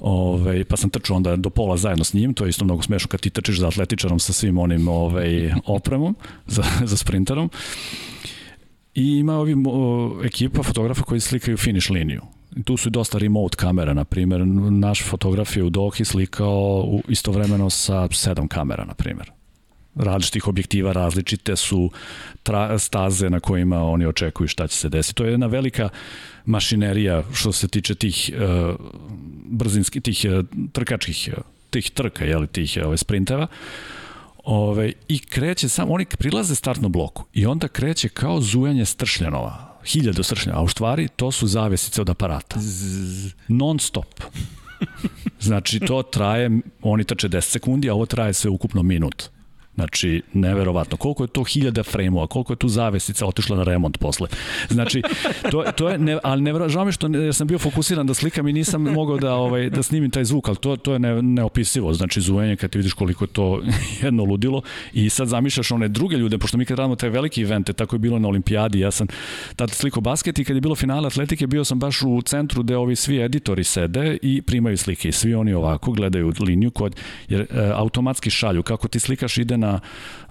[0.00, 3.08] ove, pa sam trčao onda do pola zajedno s njim, to je isto mnogo smešno
[3.08, 6.16] kad ti trčiš za atletičarom sa svim onim ovaj, opremom,
[6.46, 7.50] za, za sprinterom.
[8.94, 12.22] I ima ovi o, ekipa fotografa koji slikaju finish liniju.
[12.64, 14.46] Tu su dosta remote kamera, na primjer.
[14.70, 19.30] Naš fotograf je u Dohi slikao u, istovremeno sa sedam kamera, na primjer.
[19.94, 21.90] Različitih objektiva, različite su
[22.42, 25.14] tra, staze na kojima oni očekuju šta će se desiti.
[25.14, 25.88] To je jedna velika
[26.44, 28.74] mašinerija što se tiče tih uh,
[29.46, 31.34] brzinskih, tih uh, trkačkih,
[31.70, 33.46] tih trka, jeli, tih uh, sprinteva.
[34.50, 39.78] Ove, I kreće sam, oni prilaze startnom bloku i onda kreće kao zujanje stršljanova.
[39.86, 42.56] Hiljadu stršljanova, a u stvari to su zavesice od aparata.
[43.48, 44.24] Non stop.
[45.40, 46.50] Znači, to traje,
[46.82, 49.30] oni trče 10 sekundi, a ovo traje sve ukupno minut.
[49.78, 50.96] Znači, neverovatno.
[50.96, 54.28] Koliko je to hiljada frejmova, koliko je tu zavesica otišla na remont posle.
[54.68, 55.02] Znači,
[55.50, 58.14] to, to je, ne, ali ne, žao mi što ne, jer sam bio fokusiran da
[58.14, 61.22] slikam i nisam mogao da, ovaj, da snimim taj zvuk, ali to, to je ne,
[61.22, 61.92] neopisivo.
[61.92, 63.62] Znači, zujenje kad ti vidiš koliko je to
[64.02, 67.72] jedno ludilo i sad zamišljaš one druge ljude, pošto mi kad radimo te velike evente,
[67.72, 69.06] tako je bilo na olimpijadi, ja sam
[69.56, 72.76] tad sliko basket i kad je bilo finale atletike, bio sam baš u centru gde
[72.76, 76.96] ovi svi editori sede i primaju slike i svi oni ovako gledaju liniju kod,
[77.28, 79.67] jer e, automatski šalju, kako ti slikaš ide na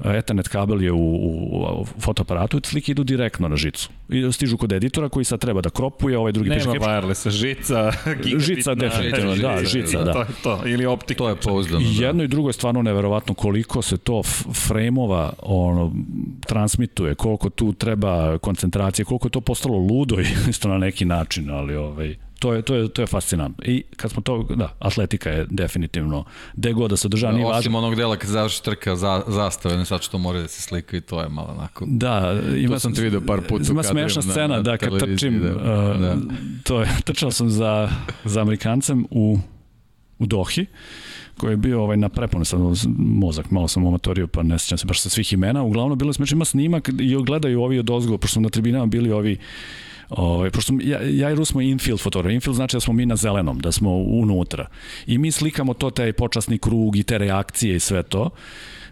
[0.06, 3.90] e, Ethernet kabel je u, u, u fotoaparatu, slike idu direktno na žicu.
[4.10, 6.92] I stižu kod editora koji sad treba da kropuje, ovaj drugi Nema piše caption.
[6.92, 7.92] wirelessa, žica,
[8.24, 8.40] gigabitna.
[8.40, 10.14] Žica, definitivno, da, žica, da.
[10.14, 11.18] To je to, ili optika.
[11.18, 11.82] To je pouzdano.
[11.82, 12.06] I da.
[12.06, 14.24] jedno i drugo je stvarno neverovatno koliko se to
[14.68, 15.94] frejmova ono,
[16.48, 20.16] transmituje, koliko tu treba koncentracije, koliko je to postalo ludo
[20.50, 23.64] isto na neki način, ali ovaj, to je, to je, to je fascinantno.
[23.66, 26.24] I kad smo to, da, atletika je definitivno,
[26.54, 27.78] gde god da se održava, nije Osim važno.
[27.78, 31.02] onog dela kad završi trka za, zastave, ne sad što mora da se slika i
[31.02, 31.86] to je malo onako.
[31.88, 35.00] Da, ima, To sam te video par puta Ima smešna na- scena, na da, kad
[35.00, 35.56] trčim, da.
[35.56, 35.62] uh,
[36.00, 36.16] Da.
[36.64, 37.90] to je, trčao sam za,
[38.26, 39.40] za Amerikancem u,
[40.20, 40.66] u Dohi,
[41.38, 42.60] koji je bio ovaj na prepone sad
[42.98, 46.14] mozak, malo sam omatorio pa ne sjećam se baš sa svih imena, uglavnom bilo je
[46.14, 49.38] smešno, ima snimak i gledaju ovi od ozgo, pošto su na tribinama bili ovi
[50.10, 52.34] Ovaj pošto ja, ja i Rus smo infield fotograf.
[52.34, 54.68] Infield znači da smo mi na zelenom, da smo unutra.
[55.08, 58.30] I mi slikamo to taj počasni krug i te reakcije i sve to.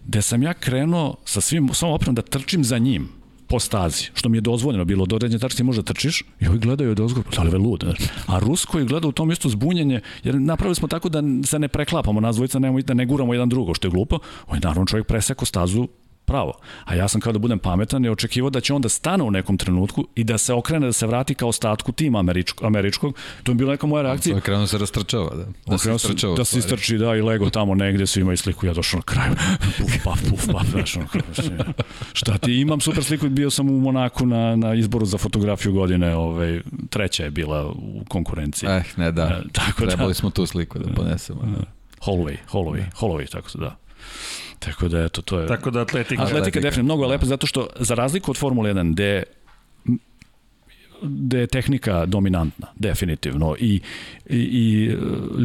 [0.05, 3.09] Gde sam ja krenuo sa svim svom opremom da trčim za njim
[3.47, 6.91] po stazi, što mi je dozvoljeno bilo, do određene tačke možda trčiš i ovi gledaju
[6.91, 7.83] od ozgo, da li je lud,
[8.27, 11.67] a Rusko je gleda u tom isto zbunjenje, jer napravili smo tako da se ne
[11.67, 14.85] preklapamo, nas dvojica nemamo, da ne guramo jedan drugo, što je glupo, on je naravno
[14.85, 15.87] čovjek preseko stazu
[16.25, 16.53] pravo.
[16.85, 19.31] A ja sam kao da budem pametan i očekivao da će on da stane u
[19.31, 23.15] nekom trenutku i da se okrene, da se vrati kao ostatku tima američkog, američkog.
[23.43, 24.33] To je bila neka moja reakcija.
[24.33, 25.45] To je krenuo da se rastrčava, da.
[25.45, 26.35] Da se Okrenuo istrčava.
[26.35, 29.35] da se istrči, da, i lego tamo negde, svi imaju sliku, ja došao na kraju,
[29.77, 31.57] puf, paf, puf, paf, znaš, ono, kao, mislim,
[32.13, 36.15] šta ti, imam super sliku, bio sam u Monaku na, na izboru za fotografiju godine,
[36.15, 38.69] ovaj, treća je bila u konkurenciji.
[38.69, 39.23] Eh, ne da.
[39.23, 39.87] E, tako da.
[39.87, 41.41] Trebali smo tu sliku da ponesemo.
[41.41, 41.65] Da.
[42.05, 43.75] Holloway, Holloway, Holloway, tako se da.
[44.65, 45.47] Tako da, eto, to je...
[45.47, 46.23] Tako da atletika.
[46.23, 46.59] Atletika je Atletika.
[46.59, 49.23] definitivno mnogo je lepa zato što za razliku od Formule 1 gde
[51.01, 53.55] gde je tehnika dominantna, definitivno.
[53.59, 53.81] I,
[54.29, 54.95] i, i e,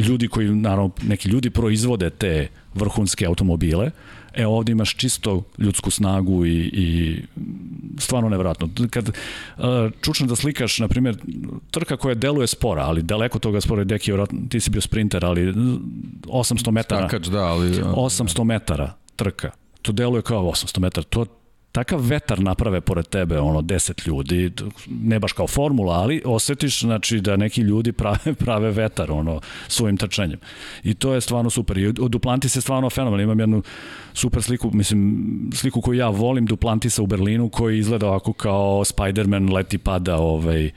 [0.07, 3.91] ljudi koji, naravno, neki ljudi proizvode te vrhunske automobile,
[4.33, 7.17] e ovde imaš čisto ljudsku snagu i, i
[7.99, 8.69] stvarno nevjerojatno.
[8.89, 9.65] Kad uh,
[10.01, 11.17] čučne da slikaš, na primjer,
[11.71, 15.53] trka koja deluje spora, ali daleko toga spora, Deki, vjerojatno, ti si bio sprinter, ali
[15.53, 17.07] 800 metara.
[17.07, 17.71] Takač, da, ali...
[17.71, 19.51] 800 metara trka.
[19.81, 21.03] To deluje kao 800 metara.
[21.03, 21.25] To
[21.71, 24.51] takav vetar naprave pored tebe, ono, 10 ljudi,
[24.87, 29.97] ne baš kao formula, ali osetiš, znači, da neki ljudi prave, prave vetar, ono, svojim
[29.97, 30.39] trčanjem.
[30.83, 31.77] I to je stvarno super.
[31.77, 33.21] I Duplantis je stvarno fenomen.
[33.21, 33.63] Imam jednu
[34.13, 39.53] super sliku, mislim, sliku koju ja volim, Duplantisa u Berlinu, koji izgleda ovako kao Spider-Man
[39.53, 40.71] leti pada, ovaj,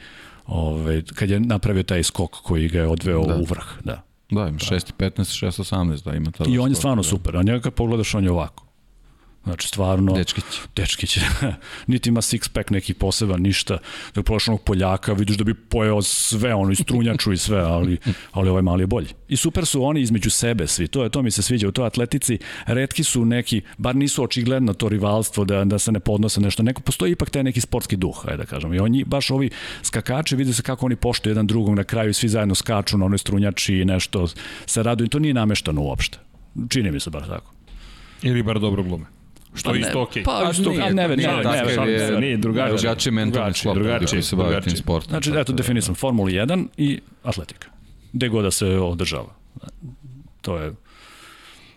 [0.47, 3.35] ovaj, kad je napravio taj skok koji ga je odveo Da.
[3.35, 4.02] u vrh, da.
[4.30, 6.51] Da, ima 6.15, 6.18, da ima tada.
[6.51, 7.09] I on je stvarno da.
[7.09, 8.63] super, a njega kad pogledaš on je ovako.
[9.44, 10.12] Znači, stvarno...
[10.12, 10.44] Dečkić.
[10.76, 11.18] Dečkić.
[11.86, 13.78] Niti ima six pack neki poseban, ništa.
[14.14, 17.98] Da je onog Poljaka, vidiš da bi pojeo sve, ono, i strunjaču i sve, ali,
[18.32, 19.08] ali ovaj mali je bolji.
[19.28, 21.86] I super su oni između sebe svi, to je to mi se sviđa u toj
[21.86, 22.38] atletici.
[22.66, 26.82] Redki su neki, bar nisu očigledno to rivalstvo da, da se ne podnose nešto, neko
[26.82, 28.74] postoji ipak taj neki sportski duh, ajde da kažem.
[28.74, 29.50] I oni, baš ovi
[29.82, 33.18] skakači, vidi se kako oni poštuju jedan drugog na kraju, svi zajedno skaču na onoj
[33.18, 34.28] strunjači i nešto
[34.66, 35.08] se raduju.
[35.08, 36.18] To nije nameštano uopšte.
[36.68, 37.52] Čini mi se baš tako.
[38.22, 39.13] Ili bar dobro glume.
[39.55, 40.22] Što pa je isto okej.
[40.22, 40.24] Okay.
[40.24, 42.76] Pa, isto, nije, ne, ne, ne, ne, ne, nije drugačije.
[42.76, 45.10] Drugačije mentalni sklop drugačije, se bavi tim sportom.
[45.10, 47.68] Znači, eto, definisam, Formula 1 i atletika.
[48.12, 49.35] Gde god da se održava.
[50.40, 50.72] To je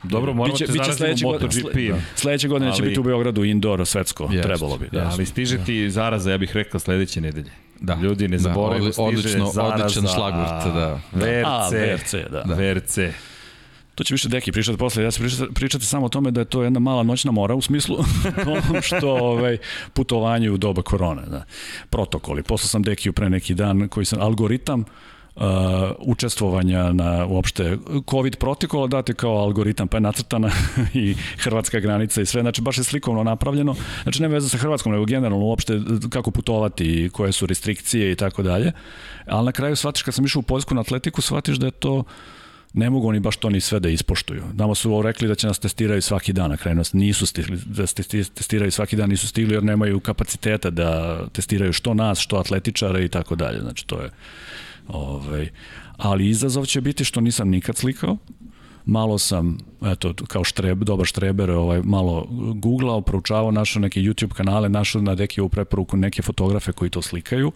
[0.04, 1.76] Dobro, moramo biće, te biće sledeće MotoGP.
[1.90, 1.99] Da.
[2.16, 4.90] Sledeće godine ali, će biti u Beogradu indoor svetsko, jest, trebalo bi.
[4.91, 7.52] Da, ali stiže ti zaraza, ja bih rekao, sledeće nedelje.
[7.80, 7.99] Da.
[8.04, 9.86] Ljudi, ne zaboravimo, da, stiže odlično, zaraza.
[9.86, 10.99] Odličan šlagvrt, da.
[11.12, 11.45] VRC.
[11.45, 12.44] A, VRC, da.
[12.44, 12.54] da.
[12.54, 12.98] VRC.
[13.98, 15.03] To će više deki pričati posle.
[15.03, 17.61] Ja ću pričati, pričati samo o tome da je to jedna mala noćna mora u
[17.61, 17.98] smislu
[18.69, 19.57] onom što ovaj,
[19.94, 21.22] putovanje u doba korone.
[21.26, 21.44] Da.
[21.90, 22.44] Protokoli.
[22.44, 24.80] Poslao sam dekiju pre neki dan koji sam algoritam
[25.36, 25.44] uh,
[25.99, 27.78] učestvovanja na uopšte
[28.10, 30.52] COVID protokola date kao algoritam, pa je nacrtana
[30.94, 34.91] i hrvatska granica i sve, znači baš je slikovno napravljeno, znači ne veze sa Hrvatskom,
[34.91, 35.80] nego generalno uopšte
[36.10, 38.72] kako putovati, koje su restrikcije i tako dalje,
[39.26, 42.03] ali na kraju shvatiš kad sam išao u Poljsku na atletiku, shvatiš da je to
[42.73, 44.44] ne mogu oni baš to ni sve da ispoštuju.
[44.53, 47.85] Nama su rekli da će nas testiraju svaki dan, na kraju nas nisu stigli, da
[48.34, 53.10] testiraju svaki dan, nisu stigli jer nemaju kapaciteta da testiraju što nas, što atletičare i
[53.10, 53.60] tako dalje.
[53.60, 54.10] Znači to je
[54.88, 55.49] ovaj,
[55.98, 58.18] ali izazov će biti što nisam nikad slikao,
[58.88, 64.69] malo sam, eto, kao štreb, dobar štreber, ovaj, malo googlao, proučavao, našao neke YouTube kanale,
[64.69, 67.51] našao na deki u preporuku neke fotografe koji to slikaju.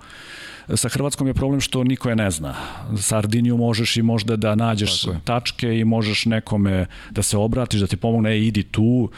[0.75, 2.55] Sa Hrvatskom je problem što niko je ne zna.
[2.97, 7.97] Sardiniju možeš i možda da nađeš tačke i možeš nekome da se obratiš, da ti
[7.97, 9.09] pomogne, e, idi tu,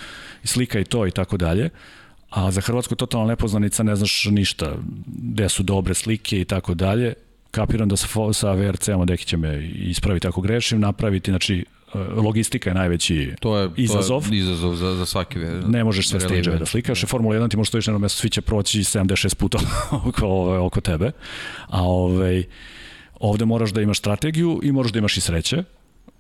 [0.44, 1.69] slikaj to i tako dalje.
[2.30, 4.76] A za Hrvatsku totalno nepoznanica, ne znaš ništa,
[5.06, 7.14] gde su dobre slike i tako dalje
[7.53, 11.65] kapiram da sa, sa VRC-om Deki će me ispraviti ako grešim, napraviti, znači
[12.15, 14.28] logistika je najveći to je, izazov.
[14.28, 17.06] To je izazov za, za svaki Ne možeš sve stage da slikaš.
[17.06, 19.60] Formula 1 ti možeš stojiš na mesto, svi će proći 76 puta
[20.07, 21.11] oko, oko tebe.
[21.68, 22.44] A ovaj,
[23.20, 25.64] ovde moraš da imaš strategiju i moraš da imaš i sreće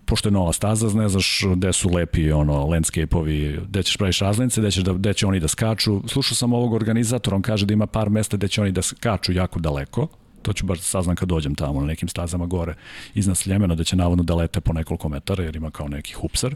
[0.05, 4.61] pošto je nova staza, ne znaš gde su lepi ono, landscape-ovi, gde ćeš praviš razlinice,
[4.61, 6.01] gde, ćeš da, gde će oni da skaču.
[6.07, 9.33] Slušao sam ovog organizatora, on kaže da ima par mesta gde će oni da skaču
[9.33, 10.07] jako daleko,
[10.43, 12.75] to ću baš da saznam kad dođem tamo na nekim stazama gore
[13.13, 16.55] iznad Sljemena, da će navodno da lete po nekoliko metara, jer ima kao neki hupsar.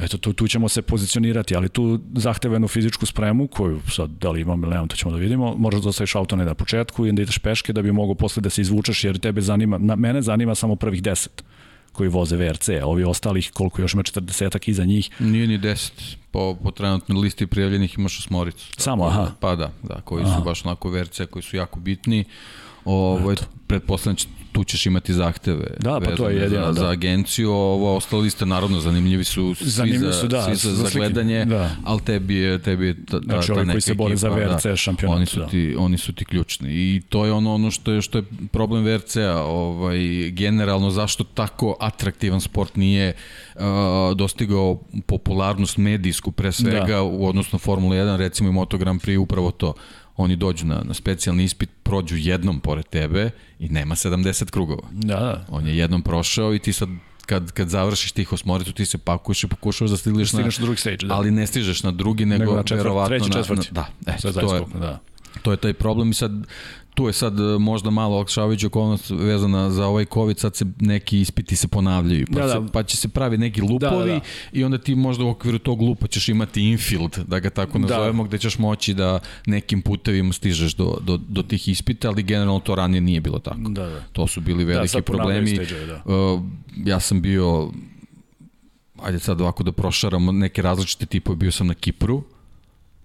[0.00, 4.40] Eto, tu, tu ćemo se pozicionirati, ali tu zahtevenu fizičku spremu, koju sad, da li
[4.40, 7.10] imam ili nemam, to ćemo da vidimo, možeš da ostaviš auto ne na početku i
[7.10, 10.22] onda ideš peške da bi mogo posle da se izvučeš, jer tebe zanima, na, mene
[10.22, 11.44] zanima samo prvih deset
[11.92, 15.10] koji voze VRC, a ovi ostalih, koliko još ima 40-ak iza njih.
[15.18, 15.90] Nije ni 10,
[16.30, 18.66] po, po trenutnoj listi prijavljenih imaš osmoricu.
[18.76, 19.30] Samo, aha.
[19.40, 20.36] Pa da, da, koji aha.
[20.36, 22.24] su baš onako VRC, koji su jako bitni.
[22.88, 23.34] Ovo,
[23.66, 24.16] pretpostavljam
[24.52, 26.80] tu ćeš imati zahteve da, pa to je jedino, za, da.
[26.80, 30.74] za agenciju, ovo ostalo liste naravno zanimljivi su svi zanimljivi za, su, da, svi za,
[30.74, 31.70] za, gledanje, da.
[31.84, 34.76] ali tebi je, tebi je ta, znači, ta neka koji se bore za VRC da,
[34.76, 35.16] šampionat.
[35.16, 35.46] Oni su, da.
[35.46, 38.84] ti, oni su ti ključni i to je ono, ono što je, što je problem
[38.84, 43.12] VRC-a, ovaj, generalno zašto tako atraktivan sport nije
[43.54, 43.62] uh,
[44.16, 47.02] dostigao popularnost medijsku pre svega da.
[47.02, 49.74] u odnosno Formula 1, recimo i Moto Grand Prix upravo to
[50.18, 54.88] oni dođu na, na specijalni ispit, prođu jednom pored tebe i nema 70 krugova.
[54.92, 55.46] Da, da.
[55.48, 56.88] On je jednom prošao i ti sad
[57.26, 60.76] kad, kad završiš tih osmoricu, ti se pakuješ i pokušavaš da stigliš na, na drugi
[60.76, 61.14] stage, da.
[61.14, 63.68] ali ne stižeš na drugi, nego, nego na četvrt, verovatno treći, četvrti.
[63.72, 64.98] na, da, e, to je, da.
[65.42, 66.32] to je taj problem i sad
[66.98, 71.20] tu je sad e, možda malo olakšavajuća okolnost vezana za ovaj COVID, sad se neki
[71.20, 72.66] ispiti se ponavljaju, pa, da, se, da.
[72.72, 74.20] pa će se pravi neki lupovi da, da, da.
[74.52, 77.86] i onda ti možda u okviru tog lupa ćeš imati infield, da ga tako da.
[77.86, 78.28] nazovemo, da.
[78.28, 82.74] gde ćeš moći da nekim putevima stižeš do, do, do tih ispita, ali generalno to
[82.74, 83.68] ranije nije bilo tako.
[83.68, 84.00] Da, da.
[84.12, 85.54] To su bili da, veliki da, problemi.
[85.54, 86.02] Stage, da.
[86.04, 86.40] Uh,
[86.84, 87.70] ja sam bio
[89.02, 92.22] ajde sad ovako da prošaramo neke različite tipove, bio sam na Kipru,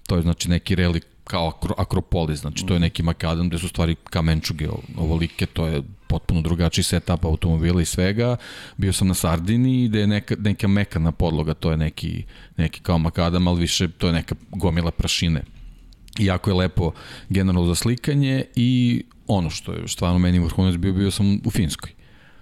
[0.08, 3.68] to je znači neki relik kao akro, akropolis, znači to je neki makadam gde su
[3.68, 8.36] stvari kamenčuge ovolike, to je potpuno drugačiji setup automobila i svega.
[8.78, 12.24] Bio sam na Sardini gde je neka, neka mekana podloga, to je neki,
[12.58, 15.44] neki kao makadam, ali više to je neka gomila prašine.
[16.20, 16.92] I jako je lepo
[17.30, 21.92] generalno za slikanje i ono što je stvarno meni vrhunac bio, bio sam u Finskoj.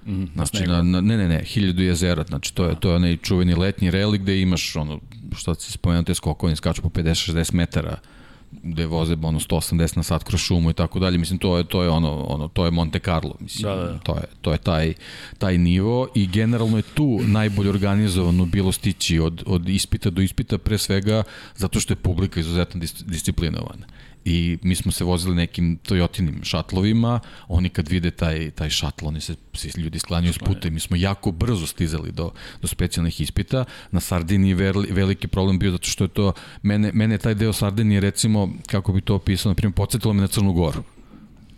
[0.05, 3.17] Mm, znači, na, na, ne, ne, ne, hiljadu jezera, znači to je, to je onaj
[3.17, 4.99] čuveni letnji relik gde imaš ono,
[5.37, 7.97] što se spomenuo, te skokovine skaču po 50-60 metara,
[8.63, 11.17] gde voze ono 180 na sat kroz šumu i tako dalje.
[11.17, 13.63] Mislim to je to je ono ono to je Monte Carlo, mislim.
[13.63, 13.97] Da, da.
[13.97, 14.93] To je to je taj
[15.37, 20.57] taj nivo i generalno je tu najbolje organizovano bilo stići od od ispita do ispita
[20.57, 21.23] pre svega
[21.55, 23.85] zato što je publika izuzetno dis, disciplinovana
[24.25, 29.21] i mi smo se vozili nekim Toyotinim šatlovima, oni kad vide taj, taj šatl, oni
[29.21, 32.31] se svi ljudi sklanjaju s puta i mi smo jako brzo stizali do,
[32.61, 33.65] do specijalnih ispita.
[33.91, 37.99] Na Sardiniji veli, veliki problem bio zato što je to, mene, mene taj deo Sardinije
[38.01, 40.83] recimo, kako bi to opisao, na primjer, podsjetilo me na Crnu Goru.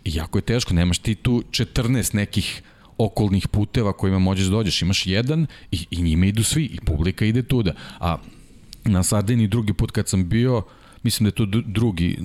[0.04, 2.62] I jako je teško, nemaš ti tu 14 nekih
[2.98, 4.82] okolnih puteva kojima možeš da dođeš.
[4.82, 7.74] Imaš jedan i, i njime idu svi i publika ide tuda.
[8.00, 8.16] A
[8.84, 10.62] na Sardiniji drugi put kad sam bio,
[11.04, 12.18] mislim da je to drugi,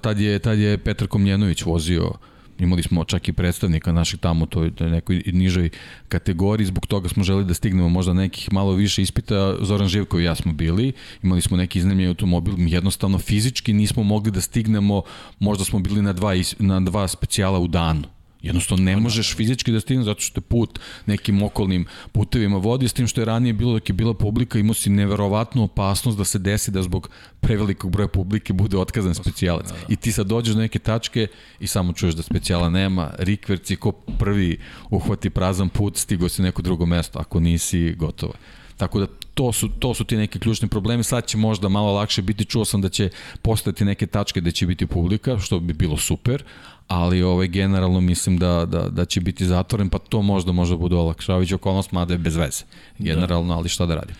[0.00, 2.12] tad, je, tad je Petar Komljenović vozio
[2.58, 5.70] imali smo čak i predstavnika naših tamo, to je nekoj nižoj
[6.08, 10.24] kategoriji, zbog toga smo želi da stignemo možda nekih malo više ispita, Zoran Živko i
[10.24, 10.92] ja smo bili,
[11.22, 15.02] imali smo neki iznajmljen automobil, jednostavno fizički nismo mogli da stignemo,
[15.38, 18.04] možda smo bili na dva, na dva specijala u danu,
[18.42, 22.92] Jednostavno ne možeš fizički da stigneš zato što je put nekim okolnim putevima vodi, s
[22.92, 26.38] tim što je ranije bilo dok je bila publika, imao si neverovatnu opasnost da se
[26.38, 27.10] desi da zbog
[27.40, 29.68] prevelikog broja publike bude otkazan specijalac.
[29.68, 29.86] Da, da.
[29.88, 31.26] I ti sad dođeš do neke tačke
[31.60, 34.58] i samo čuješ da specijala nema, rikverci ko prvi
[34.90, 38.32] uhvati prazan put, stigo si neko drugo mesto, ako nisi gotovo.
[38.76, 41.04] Tako da to su, to su ti neki ključni problemi.
[41.04, 43.10] Sad će možda malo lakše biti, čuo sam da će
[43.42, 46.44] postati neke tačke da će biti publika, što bi bilo super,
[46.88, 50.96] ali ovaj, generalno mislim da, da, da će biti zatvoren, pa to možda možda bude
[50.96, 52.64] olakšavajući okolnost, mada je bez veze.
[52.98, 53.58] Generalno, da.
[53.58, 54.16] ali šta da radim?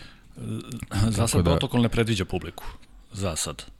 [1.09, 1.51] Za sad da...
[1.51, 2.63] protokol ne predviđa publiku.
[3.11, 3.72] Za sad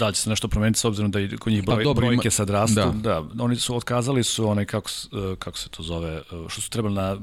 [0.00, 1.88] da li će se nešto promeniti s obzirom da i kod njih pa broj, pa,
[1.88, 2.30] dobro, brojke ima...
[2.30, 2.74] sad rastu.
[2.74, 3.20] Da.
[3.34, 3.44] da.
[3.44, 6.94] oni su otkazali su onaj kako e, kako se to zove, e, što su trebali
[6.94, 7.16] na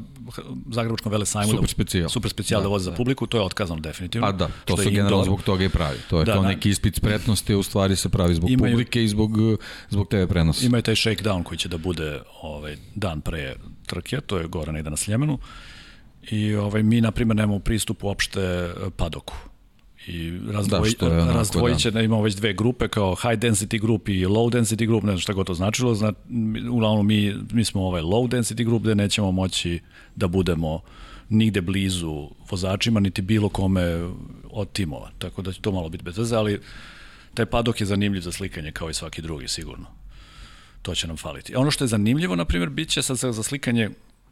[0.71, 2.09] Zagrebačkom vele sajmu super specijal.
[2.09, 2.91] Super specijal da, da voze da.
[2.91, 4.27] za publiku, to je otkazano definitivno.
[4.27, 5.97] A da, to su generalno zbog toga i pravi.
[6.09, 6.47] To je da, kao da.
[6.47, 9.31] neki ispit spretnosti, u stvari se pravi zbog imaju, publike i zbog
[9.89, 10.65] zbog TV prenosa.
[10.65, 13.55] Imaju taj shakedown koji će da bude ovaj dan pre
[13.85, 15.39] trke, to je gore negde na Sljemenu.
[16.31, 19.35] I ovaj mi na primer nemamo pristup uopšte padoku
[20.07, 21.99] i razdvoj, da, razdvojit će da.
[21.99, 25.19] da imamo već dve grupe kao high density group i low density group, ne znam
[25.19, 26.13] šta god to značilo, zna,
[26.71, 29.79] uglavnom mi, mi smo ovaj low density group gde nećemo moći
[30.15, 30.81] da budemo
[31.29, 34.09] nigde blizu vozačima, niti bilo kome
[34.51, 36.59] od timova, tako da će to malo biti bez veze, ali
[37.33, 39.85] taj padok je zanimljiv za slikanje kao i svaki drugi sigurno.
[40.81, 41.55] To će nam faliti.
[41.55, 43.89] Ono što je zanimljivo, na primjer, bit će sad za slikanje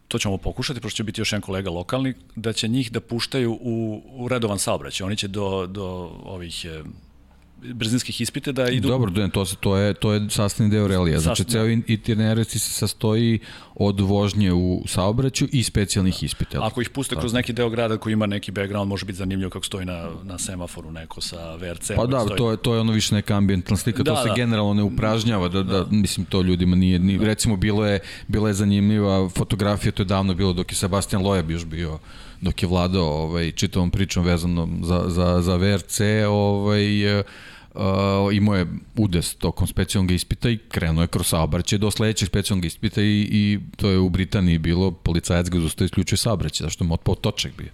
[0.08, 3.54] to ćemo pokušati, pošto će biti još jedan kolega lokalni, da će njih da puštaju
[3.62, 5.06] u, u redovan saobraćaj.
[5.06, 5.86] Oni će do, do
[6.24, 6.66] ovih
[7.74, 8.88] brzinskih ispita da idu...
[8.88, 11.20] Dobro, da, to, to, je, to je sastavni deo realija.
[11.20, 11.52] Znači, Sastan...
[11.52, 13.40] ceo itinerarac se sastoji
[13.76, 16.60] od vožnje u saobraćaju i specijalnih ispita.
[16.62, 19.66] Ako ih puste kroz neki deo grada koji ima neki background, može biti zanimljivo kako
[19.66, 21.92] stoji na, na semaforu neko sa VRC.
[21.96, 22.38] Pa da, stoji...
[22.38, 24.36] to je, to je ono više neka ambientalna slika, da, to se da.
[24.36, 27.26] generalno ne upražnjava, da, da, da, mislim, to ljudima nije, ni, da.
[27.26, 31.52] recimo, bilo je, bila je zanimljiva fotografija, to je davno bilo dok je Sebastian Loeb
[31.52, 32.00] još bio
[32.42, 36.00] dok je vladao ovaj, čitavom pričom vezanom za, za, za VRC,
[36.30, 37.26] ovaj, uh,
[38.34, 43.02] imao je udes tokom specijalnog ispita i krenuo je kroz saobraćaj do sledećeg specijalnog ispita
[43.02, 47.16] i, i to je u Britaniji bilo, policajac ga zustao isključuje saobraćaj, zašto je otpao
[47.16, 47.70] točak bio.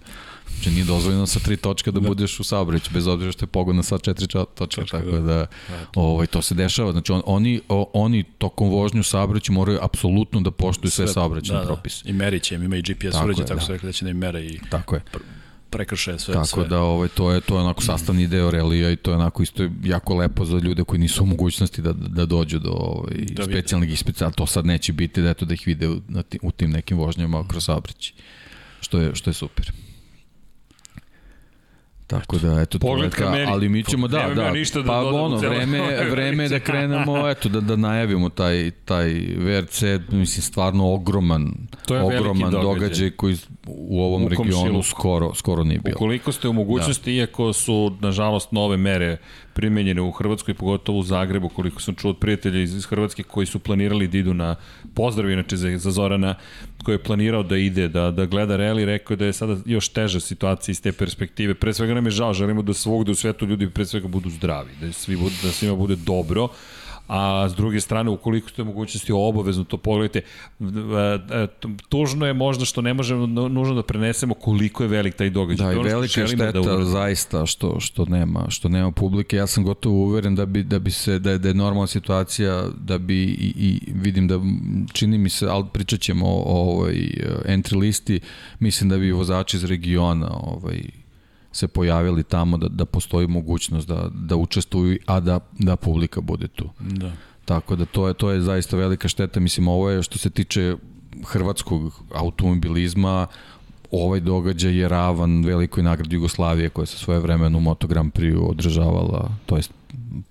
[0.54, 2.08] Znači nije dozvoljeno sa tri točka da, da.
[2.08, 5.46] budeš u saobraćaju, bez obzira što je pogodno sa četiri točka, tako da, da
[5.94, 6.92] ovaj, to se dešava.
[6.92, 11.58] Znači on, oni, o, oni tokom vožnju saobraćaju moraju apsolutno da poštuju sve, sve da,
[11.58, 11.64] da.
[11.66, 12.04] propise.
[12.04, 12.10] Da.
[12.10, 13.66] I merit će im, ima i GPS uređaj, tako da.
[13.66, 15.02] su rekli da će da im mere i tako je.
[15.12, 15.18] Pr
[15.72, 16.68] prekršaje sve Tako sve.
[16.68, 19.68] da ovaj to je to je onako sastavni deo relija i to je onako isto
[19.84, 23.92] jako lepo za ljude koji nisu u mogućnosti da da dođu do ovaj da specijalnih
[23.92, 26.70] ispita, to sad neće biti da eto da ih vide u, na tim, u tim
[26.70, 28.12] nekim vožnjama kroz saobraćaj.
[28.80, 29.72] Što je što je super.
[32.12, 33.46] Tako da, eto, Pogled ka meni.
[33.48, 37.60] ali mi ćemo, da, da, ništa da pa ono, vreme, vreme da krenemo, eto, da,
[37.60, 39.08] da najavimo taj, taj
[39.38, 41.52] VRC, mislim, stvarno ogroman,
[41.86, 42.62] to je ogroman događaj.
[42.62, 43.36] događaj koji
[43.66, 45.96] u ovom u regionu skoro, skoro nije bilo.
[45.96, 47.16] Ukoliko ste u mogućnosti, da.
[47.16, 49.16] iako su, nažalost, nove mere
[49.52, 53.46] primenjene u Hrvatskoj, pogotovo u Zagrebu, koliko sam čuo od prijatelja iz, iz Hrvatske koji
[53.46, 54.56] su planirali da idu na
[54.94, 56.34] pozdrav inače za, za Zorana,
[56.84, 60.20] koji je planirao da ide, da, da gleda reli, rekao da je sada još teža
[60.20, 61.54] situacija iz te perspektive.
[61.54, 64.70] Pre svega nam je žao, želimo da svogde u svetu ljudi pre svega budu zdravi,
[64.80, 66.48] da, svi da svima bude dobro,
[67.08, 70.20] a s druge strane, ukoliko ste mogućnosti obavezno to pogledajte,
[70.60, 71.46] e,
[71.88, 75.74] tužno je možda što ne možemo nužno da prenesemo koliko je velik taj događaj.
[75.74, 79.36] Da, i velika je da šteta da zaista što, što, nema, što nema publike.
[79.36, 82.64] Ja sam gotovo uveren da bi, da bi se, da je, da je normalna situacija,
[82.80, 84.40] da bi i, i vidim da
[84.92, 86.94] čini mi se, ali pričat ćemo o, o ovoj
[87.46, 88.20] entry listi,
[88.58, 91.01] mislim da bi vozači iz regiona ovaj,
[91.52, 96.48] se pojavili tamo da, da postoji mogućnost da, da učestvuju, a da, da publika bude
[96.48, 96.70] tu.
[96.80, 97.12] Da.
[97.44, 99.40] Tako da to je, to je zaista velika šteta.
[99.40, 100.76] Mislim, ovo je što se tiče
[101.26, 103.26] hrvatskog automobilizma,
[103.90, 108.50] ovaj događaj je ravan velikoj nagradi Jugoslavije koja se svoje vremenu u Moto Grand Prix
[108.50, 109.72] održavala, to jest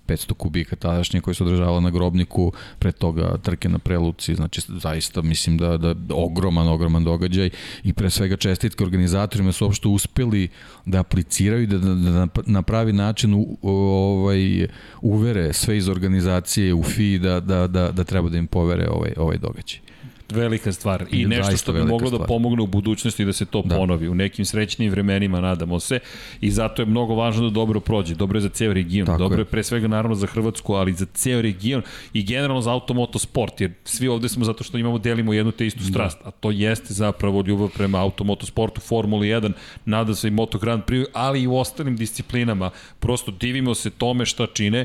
[0.06, 5.22] 500 kubika tadašnje koje se održavala na grobniku, pre toga trke na preluci, znači zaista
[5.22, 7.50] mislim da, da ogroman, ogroman događaj
[7.84, 10.48] i pre svega čestitke organizatorima su uopšte uspeli
[10.86, 14.66] da apliciraju da, da, da na pravi način u, ovaj,
[15.00, 19.12] uvere sve iz organizacije u FI da, da, da, da treba da im povere ovaj,
[19.16, 19.91] ovaj događaj
[20.32, 22.20] velika stvar i nešto što bi moglo da stvar.
[22.20, 23.76] da pomogne u budućnosti da se to da.
[23.76, 25.98] ponovi u nekim srećnim vremenima nadamo se
[26.40, 29.38] i zato je mnogo važno da dobro prođe dobro je za ceo region Tako dobro
[29.38, 29.40] je.
[29.40, 31.82] je pre svega naravno za Hrvatsku ali za ceo region
[32.12, 35.66] i generalno za automoto sport jer svi ovde smo zato što imamo delimo jednu te
[35.66, 35.86] istu da.
[35.86, 36.28] strast da.
[36.28, 39.52] a to jeste zapravo ljubav prema automoto sportu Formula 1
[39.84, 44.26] nada se i Moto Grand Prix ali i u ostalim disciplinama prosto divimo se tome
[44.26, 44.84] šta čine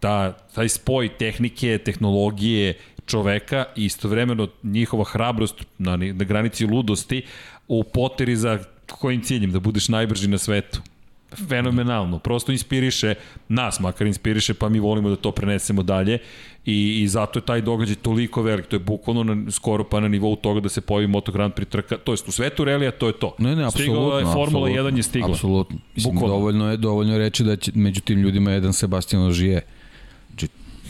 [0.00, 2.74] ta, taj spoj tehnike, tehnologije
[3.06, 7.22] čoveka i istovremeno njihova hrabrost na, na granici ludosti
[7.68, 9.52] u poteri za kojim ciljem?
[9.52, 10.80] Da budeš najbrži na svetu
[11.48, 13.14] fenomenalno, prosto inspiriše
[13.48, 16.18] nas, makar inspiriše, pa mi volimo da to prenesemo dalje
[16.66, 20.08] i, i zato je taj događaj toliko velik, to je bukvalno na, skoro pa na
[20.08, 23.06] nivou toga da se pojavi Moto Grand Prix trka, to jest u svetu relija, to
[23.06, 23.34] je to.
[23.38, 23.94] Ne, ne, apsolutno.
[23.94, 25.30] Stigla je Formula 1 je stigla.
[25.30, 25.76] Apsolutno.
[25.94, 26.36] Mislim, bukvalno.
[26.36, 29.60] dovoljno je, dovoljno je reći da će među tim ljudima jedan Sebastian Ožije,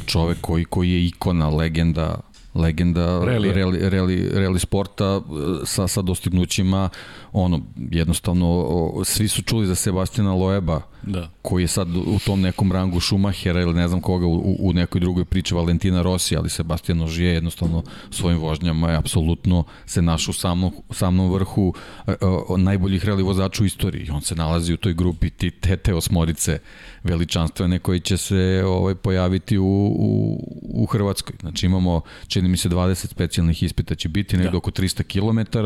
[0.06, 2.20] čovek koji, koji je ikona, legenda,
[2.54, 6.88] legenda reli, reli, reli, reli sporta e, sa, sa dostignućima
[7.36, 11.30] ono, jednostavno o, svi su čuli za Sebastina Loeba da.
[11.42, 15.00] koji je sad u tom nekom rangu Schumachera ili ne znam koga u, u nekoj
[15.00, 20.34] drugoj priči Valentina Rossi, ali Sebastian Ožije jednostavno svojim vožnjama je apsolutno se našao u
[20.34, 21.74] samom, samom vrhu
[22.06, 22.16] o, e,
[22.48, 24.10] o, najboljih reli vozača u istoriji.
[24.10, 26.58] On se nalazi u toj grupi ti, te, te osmorice
[27.02, 29.64] veličanstvene koji će se ovaj, pojaviti u,
[29.98, 31.36] u, u Hrvatskoj.
[31.40, 34.58] Znači imamo, čini mi se, 20 specijalnih ispita će biti, nekdo da.
[34.58, 35.58] oko 300 km,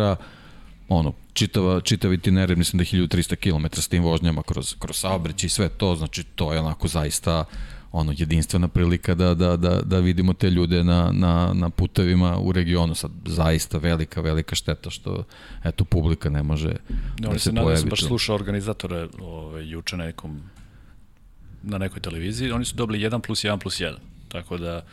[0.89, 5.45] ono, čitava, čitav itinerar, mislim da je 1300 km s tim vožnjama kroz, kroz saobreć
[5.45, 7.45] i sve to, znači to je onako zaista
[7.93, 12.53] ono jedinstvena prilika da, da, da, da vidimo te ljude na, na, na putevima u
[12.53, 12.95] regionu.
[12.95, 15.25] Sad zaista velika, velika šteta što
[15.65, 16.73] eto publika ne može
[17.19, 17.71] da, da se pojavi.
[17.71, 20.41] Oni se baš slušao organizatore ove, juče na nekom
[21.63, 23.95] na nekoj televiziji, oni su dobili 1 plus 1 plus 1.
[24.29, 24.85] Tako da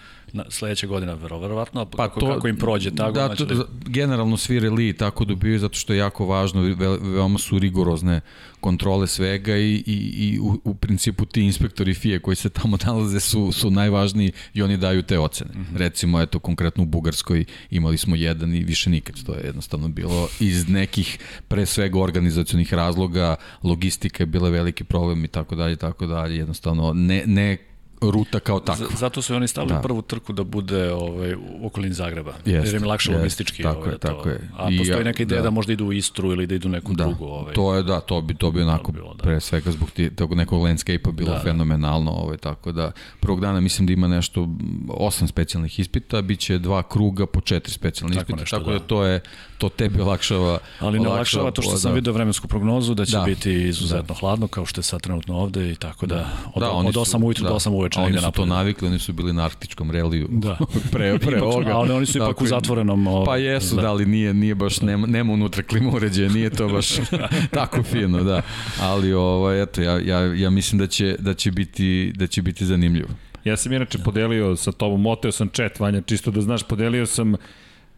[0.50, 3.12] sledeća godina verovatno, pa kako, to, kako im prođe tako.
[3.12, 3.64] Da, to, da...
[3.86, 8.22] generalno svi reli tako dobijaju zato što je jako važno, ve, veoma su rigorozne
[8.60, 13.20] kontrole svega i, i, i u, u principu ti inspektori FIE koji se tamo nalaze
[13.20, 15.52] su, su najvažniji i oni daju te ocene.
[15.56, 15.78] Mm -hmm.
[15.78, 19.24] Recimo, eto, konkretno u Bugarskoj imali smo jedan i više nikad.
[19.24, 25.26] To je jednostavno bilo iz nekih, pre svega, organizacionih razloga, logistika je bila veliki problem
[25.26, 26.38] i tako dalje, tako dalje.
[26.38, 27.58] Jednostavno, ne, ne
[28.02, 28.88] ruta kao takva.
[28.98, 29.82] Zato su oni stavili da.
[29.82, 32.34] prvu trku da bude ovaj, u okolini Zagreba.
[32.46, 33.64] Jest, jer im lakše jest, logistički.
[33.64, 34.08] Tako ovaj, je, to.
[34.08, 34.50] tako je.
[34.58, 35.44] A I postoji neka ideja da.
[35.44, 37.04] da možda idu u Istru ili da idu neku da.
[37.04, 37.26] drugu.
[37.26, 37.54] Ovaj.
[37.54, 39.24] To je, da, to bi, to bi onako, bilo, da.
[39.24, 42.12] pre svega zbog tog nekog landscape-a bilo da, da, fenomenalno.
[42.12, 44.48] Ovaj, tako da, prvog dana mislim da ima nešto,
[44.90, 48.80] osam specijalnih ispita, bit će dva kruga po četiri specijalnih ispita, nešto, tako da.
[48.80, 49.22] da to je,
[49.58, 50.60] to tebi olakšava.
[50.80, 51.78] Ali ne olakšava to što da.
[51.78, 53.24] sam video vremensku prognozu da će da.
[53.24, 54.14] biti izuzetno da.
[54.14, 57.44] hladno kao što je sad trenutno ovde i tako da od, da, od 8 ujutru
[57.44, 57.50] da.
[57.50, 58.26] do 8 uveče negde napolje.
[58.26, 60.58] Oni su to navikli, oni su bili na arktičkom reliju da.
[60.92, 61.72] pre, pre ovoga.
[61.78, 63.08] Ali oni su ipak u zatvorenom...
[63.08, 66.50] O, pa jesu, da, da ali nije, nije baš, nema, nema unutra klima uređaja, nije
[66.50, 66.88] to baš
[67.58, 68.42] tako fino, da.
[68.82, 72.66] Ali ovaj, eto, ja, ja, ja mislim da će, da će, biti, da će biti
[72.66, 73.10] zanimljivo.
[73.44, 77.36] Ja sam inače podelio sa tobom, oteo sam chat, Vanja, čisto da znaš, podelio sam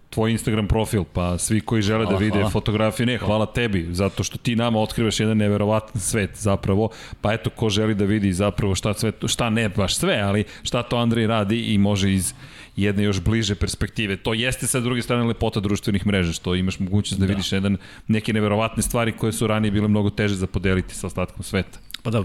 [0.09, 2.49] tvoj Instagram profil, pa svi koji žele da hvala, da vide hvala.
[2.49, 6.89] fotografije, ne, hvala tebi, zato što ti nama otkrivaš jedan neverovatan svet zapravo,
[7.21, 10.83] pa eto ko želi da vidi zapravo šta, sve, šta ne baš sve, ali šta
[10.83, 12.33] to Andrej radi i može iz
[12.75, 14.17] jedne još bliže perspektive.
[14.17, 17.33] To jeste sa druge strane lepota društvenih mreža, što imaš mogućnost da, da.
[17.33, 17.77] vidiš jedan,
[18.07, 21.79] neke neverovatne stvari koje su ranije bile mnogo teže za podeliti sa ostatkom sveta.
[22.07, 22.23] Pa da,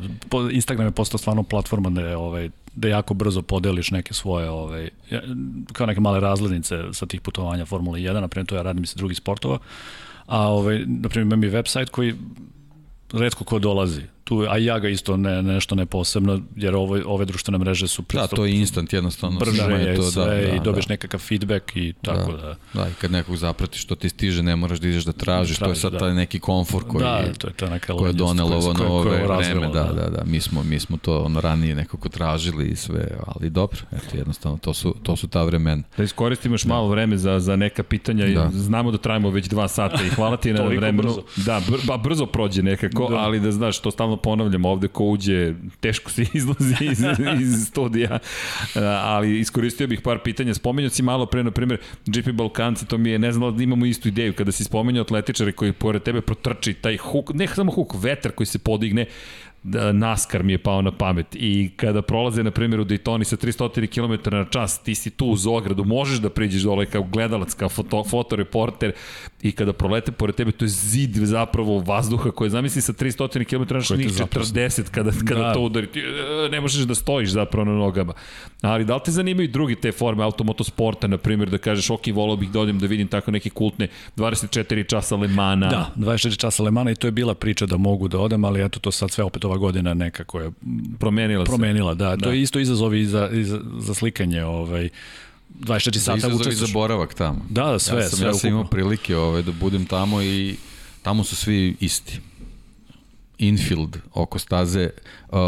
[0.50, 4.90] Instagram je postao stvarno platforma da je ovaj, da jako brzo podeliš neke svoje, ovaj,
[5.72, 8.96] kao neke male razglednice sa tih putovanja Formule 1, naprimjer to ja radim i sa
[8.96, 9.59] drugih sportova,
[10.26, 12.14] a ovaj, naprimjer imam i website koji
[13.12, 14.02] redko ko dolazi.
[14.34, 18.02] Tu a ja ga isto ne, nešto ne posebno, jer ove, ove društvene mreže su
[18.12, 19.38] Da, to je instant jednostavno.
[19.38, 20.92] brže je to, sve da, da, i dobiješ da.
[20.92, 22.38] nekakav feedback i tako da.
[22.38, 22.56] da.
[22.74, 25.64] Da, i kad nekog zapratiš što ti stiže, ne moraš da ideš da tražiš, to
[25.66, 25.98] je sad da.
[25.98, 28.88] taj neki komfor koji, Da, to je ta neka koje je donelo koja- ovo koja-
[28.88, 31.74] novo koja je vreme, razvila, da, da, da, mi smo, mi smo to ono ranije
[31.74, 35.82] nekako tražili i sve, ali dobro, eto, jednostavno, to su, to su ta vremena.
[35.96, 38.26] Da iskoristimo još malo vreme za, za neka pitanja.
[38.26, 38.32] Da.
[38.34, 38.50] Da.
[38.52, 41.02] Znamo da trajimo već dva sata i hvala ti na vremenu.
[41.02, 41.22] brzo.
[41.36, 43.10] Da, br, ba, brzo prođe nekako, Da.
[43.10, 43.16] da.
[43.16, 47.01] ali da znaš, to stalno ponavljamo ovde ko uđe, teško se izlazi iz,
[47.40, 48.19] iz studija.
[49.03, 50.55] Ali iskoristio bih par pitanja.
[50.55, 53.86] Spomenuo si malo pre, na primjer, GP Balkanci, to mi je, ne znam da imamo
[53.86, 57.94] istu ideju, kada si spomenuo atletičare koji pored tebe protrči taj huk, ne samo huk,
[58.03, 59.07] vetar koji se podigne,
[59.93, 63.86] NASCAR mi je pao na pamet i kada prolaze na primjer u Daytoni sa 300
[63.86, 67.68] km na čas, ti si tu uz ogradu, možeš da priđeš dole kao gledalac, kao
[67.68, 68.93] foto, fotoreporter
[69.43, 73.74] i kada prolete pored tebe, to je zid zapravo vazduha koje zamisli sa 300 km
[73.74, 75.52] na čas, Koji te njih zapravo- 40 kada, kada Da.
[75.55, 78.12] to udari, ti, e, ne možeš da stojiš zapravo na nogama.
[78.62, 82.36] Ali da li te zanimaju drugi te forme automotosporta, na primjer, da kažeš, ok, volao
[82.36, 84.51] bih da odem da vidim tako neke kultne 24
[84.84, 85.68] časa Lemana.
[85.68, 88.80] Da, 24 časa Lemana i to je bila priča da mogu da odem, ali eto
[88.80, 90.50] to sad sve opet ova godina nekako je
[90.98, 91.48] Promenila se.
[91.48, 92.16] promenila, da.
[92.16, 92.24] Da.
[92.24, 94.88] To je isto izazovi i za, i za, za slikanje, ovaj,
[95.60, 97.46] 24 sata Izazov i za boravak tamo.
[97.50, 100.56] Da, da, sve, ja sam, sve ja sam imao prilike ovaj, da budem tamo i
[101.02, 102.20] tamo su svi isti.
[103.38, 104.90] Infield oko staze,
[105.28, 105.38] uh,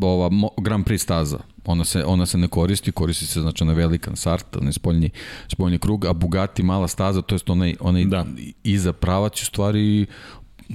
[0.00, 3.72] ova mo, Grand Prix staza, ona se, ona se ne koristi, koristi se znači na
[3.72, 5.10] velikan sart, onaj spoljni,
[5.48, 8.26] spoljni krug, a Bugatti mala staza, to jest onaj, onaj Da.
[8.64, 10.06] iza pravac u stvari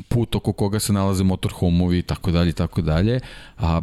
[0.08, 3.20] put oko koga se nalaze motorhomovi i tako dalje i tako dalje,
[3.58, 3.82] a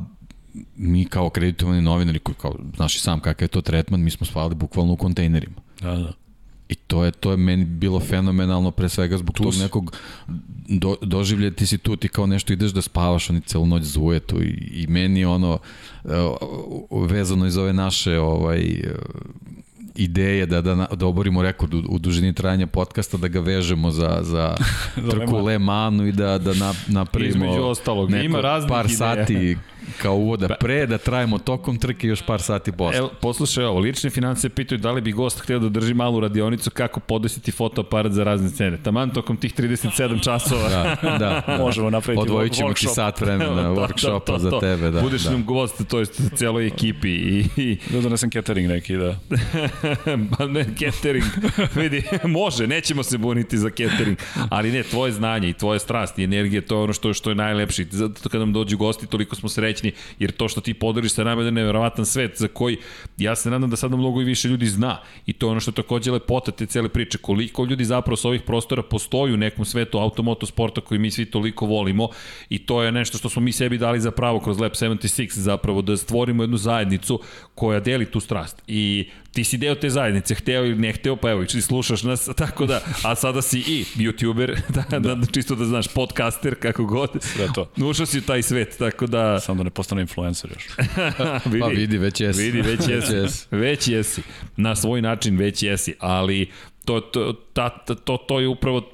[0.76, 4.26] mi kao akreditovani novinari koji kao znaš i sam kakav je to tretman, mi smo
[4.26, 5.56] spavali bukvalno u kontejnerima.
[5.80, 6.12] Da, da.
[6.68, 9.60] I to je to je meni bilo fenomenalno pre svega zbog tog si.
[9.60, 9.96] nekog
[10.68, 14.20] do, doživlja ti si tu ti kao nešto ideš da spavaš oni celu noć zuje
[14.20, 15.58] tu i, i meni ono
[16.04, 16.10] uh,
[17.10, 18.82] vezano iz ove naše ovaj
[19.94, 24.18] ideje da, da, da oborimo rekord u, u dužini trajanja podcasta, da ga vežemo za,
[24.22, 24.56] za
[25.10, 28.96] trku Le Manu i da, da na, napravimo Između ostalog, neko ima raznih par ideja.
[28.98, 29.56] sati
[30.02, 32.98] kao uvoda pre, da trajimo tokom trke još par sati posle.
[32.98, 36.70] El, poslušaj ovo, lične financije pitaju da li bi gost hteo da drži malu radionicu
[36.70, 38.78] kako podesiti fotoaparat za razne cene.
[38.82, 40.68] Taman tokom tih 37 časova.
[40.68, 41.56] Da, da, da.
[41.58, 44.90] Možemo napraviti Odvojit ćemo ti sat vremena workshopa za tebe.
[44.90, 45.30] Da, Budeš da.
[45.30, 49.18] nam gost, to jest celoj ekipi i, i Da donesem catering neki, da.
[50.38, 51.24] pa ne, catering,
[51.74, 54.18] vidi, može, nećemo se buniti za catering,
[54.48, 57.34] ali ne, tvoje znanje i tvoje strast i energija, to je ono što, što je
[57.34, 57.84] najlepše.
[57.90, 59.71] Zato kad nam dođu gosti, toliko smo srećni,
[60.18, 62.76] jer to što ti podeliš sa nama je nevjerovatan svet za koji
[63.18, 64.98] ja se nadam da sada mnogo i više ljudi zna.
[65.26, 68.28] I to je ono što je takođe lepota te cele priče, koliko ljudi zapravo sa
[68.28, 72.08] ovih prostora postoji u nekom svetu automotosporta koji mi svi toliko volimo
[72.48, 75.82] i to je nešto što smo mi sebi dali za pravo kroz Lab 76 zapravo
[75.82, 77.20] da stvorimo jednu zajednicu
[77.54, 78.62] koja deli tu strast.
[78.66, 82.28] I ti si deo te zajednice, hteo ili ne hteo, pa evo, ti slušaš nas,
[82.36, 84.60] tako da, a sada si i youtuber,
[84.90, 85.14] da, da.
[85.14, 87.10] da čisto da znaš, podcaster, kako god.
[87.20, 87.70] Sve to.
[87.90, 89.40] Ušao si u taj svet, tako da...
[89.40, 90.68] Samo da ne postane influencer još.
[91.44, 92.42] vidi, Pa vidi, već jesi.
[92.42, 93.14] Vidi, već jesi.
[93.14, 93.46] jesi.
[93.50, 94.22] već jesi.
[94.56, 96.50] Na svoj način već jesi, ali
[96.84, 97.68] to, to, ta,
[98.04, 98.90] to, to je upravo...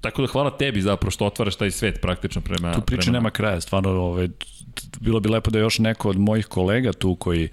[0.00, 2.72] Tako da hvala tebi zapravo što otvaraš taj svet praktično prema...
[2.72, 4.34] Tu priče prema nema kraja, stvarno ovaj, t-
[4.74, 7.48] t- bilo bi lepo da još neko od mojih kolega tu koji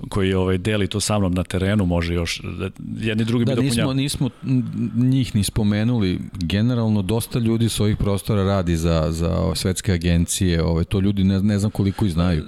[0.00, 3.62] koji ovaj deli to sa mnom na terenu može još da jedni drugi Da, bi
[3.62, 3.96] nismo, dopunjavali.
[3.96, 4.64] nismo n-
[4.96, 6.20] njih ni spomenuli.
[6.34, 10.62] Generalno, dosta ljudi s ovih prostora radi za, za svetske agencije.
[10.62, 12.44] Ove, to ljudi ne, ne znam koliko i znaju.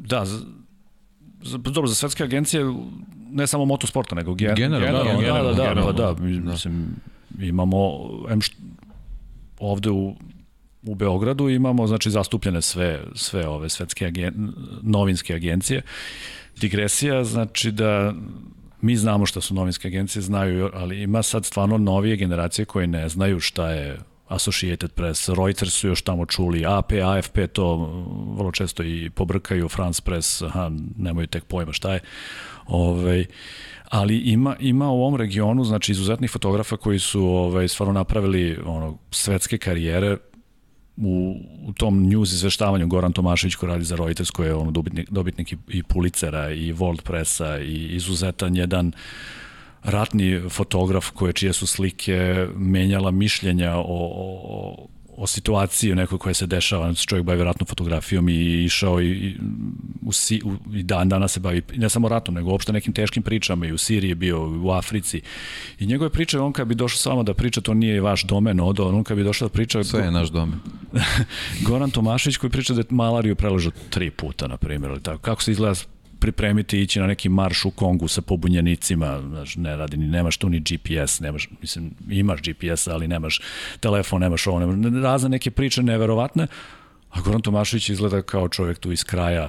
[0.00, 0.40] Da, za,
[1.42, 2.64] za, dobro, za svetske agencije
[3.30, 5.92] ne samo motosporta, nego gen, Generalno, generalno, generalno, da, da, da, generalno.
[5.92, 6.86] pa da, mi- mislim,
[7.40, 7.98] imamo,
[8.28, 8.38] em
[9.58, 10.14] ovde u,
[10.82, 14.52] u Beogradu imamo znači zastupljene sve sve ove svetske agen,
[14.82, 15.82] novinske agencije.
[16.60, 18.14] Digresija znači da
[18.80, 23.08] mi znamo šta su novinske agencije, znaju, ali ima sad stvarno novije generacije koje ne
[23.08, 23.98] znaju šta je
[24.28, 27.76] Associated Press, Reuters su još tamo čuli, AP, AFP to
[28.36, 32.00] vrlo često i pobrkaju, France Press, aha, nemaju tek pojma šta je.
[32.66, 33.26] Ovaj,
[33.88, 38.98] ali ima ima u ovom regionu znači izuzetnih fotografa koji su ovaj stvarno napravili ono
[39.10, 40.16] svetske karijere
[41.02, 45.10] u, u tom news izveštavanju Goran Tomašević koji radi za Reuters koji je ono dobitnik,
[45.10, 48.92] dobitnik i, i Pulicera i World Pressa i izuzetan jedan
[49.82, 54.86] ratni fotograf koje čije su slike menjala mišljenja o, o,
[55.18, 59.36] o situaciji nekoj koja se dešava, znači čovjek bavi vjerojatno fotografijom i išao i, i,
[60.06, 63.22] u, si, u, i dan danas se bavi, ne samo ratom, nego uopšte nekim teškim
[63.22, 65.20] pričama i u Siriji je bio, u Africi.
[65.78, 68.88] I njegove priče, on kad bi došao samo da priča, to nije vaš domen, odo,
[68.88, 69.84] on kad bi došao da priča...
[69.84, 70.58] Sve je naš domen.
[71.66, 75.18] Goran Tomašić koji priča da je malariju preležao tri puta, na primjer, ili tako.
[75.18, 75.74] Kako se izgleda
[76.20, 80.60] pripremiti ići na neki marš u Kongu sa pobunjenicima, znaš, ne radi nemaš tu ni
[80.60, 83.40] GPS, nemaš, mislim, imaš GPS, ali nemaš
[83.80, 86.46] telefon, nemaš ovo, nemaš, razne neke priče neverovatne,
[87.10, 89.48] a Goran Tomašević izgleda kao čovjek tu iz kraja,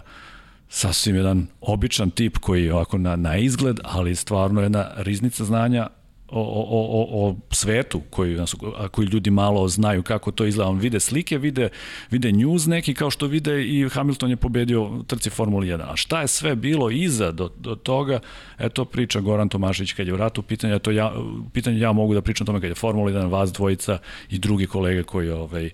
[0.70, 5.88] sasvim jedan običan tip koji je ovako na, na izgled, ali stvarno jedna riznica znanja,
[6.32, 8.38] o, o, o, o svetu koji,
[8.78, 10.70] a koji ljudi malo znaju kako to izgleda.
[10.70, 11.70] On vide slike, vide,
[12.12, 15.92] vide news neki kao što vide i Hamilton je pobedio trci Formuli 1.
[15.92, 18.20] A šta je sve bilo iza do, do toga,
[18.58, 21.14] eto priča Goran Tomašić kad je u ratu, pitanje, to ja,
[21.54, 23.98] pitanje ja mogu da pričam o tome kad je Formula 1, vas dvojica
[24.30, 25.70] i drugi kolege koji ovaj,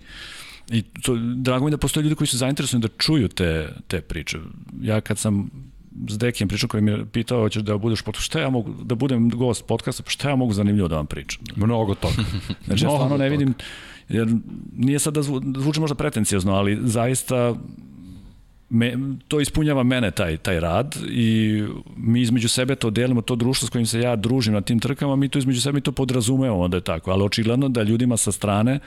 [0.71, 4.37] I to, drago mi da postoje ljudi koji su zainteresovani da čuju te, te priče.
[4.81, 5.49] Ja kad sam
[6.09, 8.95] s Dekijem pričao koji mi je pitao hoćeš da budeš pod šta ja mogu da
[8.95, 11.43] budem gost podcasta, pa šta ja mogu zanimljivo da vam pričam.
[11.55, 12.15] Mnogo toga.
[12.65, 13.53] Znači ja stvarno ne vidim
[14.09, 14.27] jer
[14.77, 15.21] nije sad da
[15.59, 17.55] zvuči možda pretencijozno, ali zaista
[18.69, 18.97] me,
[19.27, 21.63] to ispunjava mene taj, taj rad i
[21.97, 25.15] mi između sebe to delimo, to društvo s kojim se ja družim na tim trkama,
[25.15, 28.31] mi to između sebe mi to podrazumevamo da je tako, ali očigledno da ljudima sa
[28.31, 28.79] strane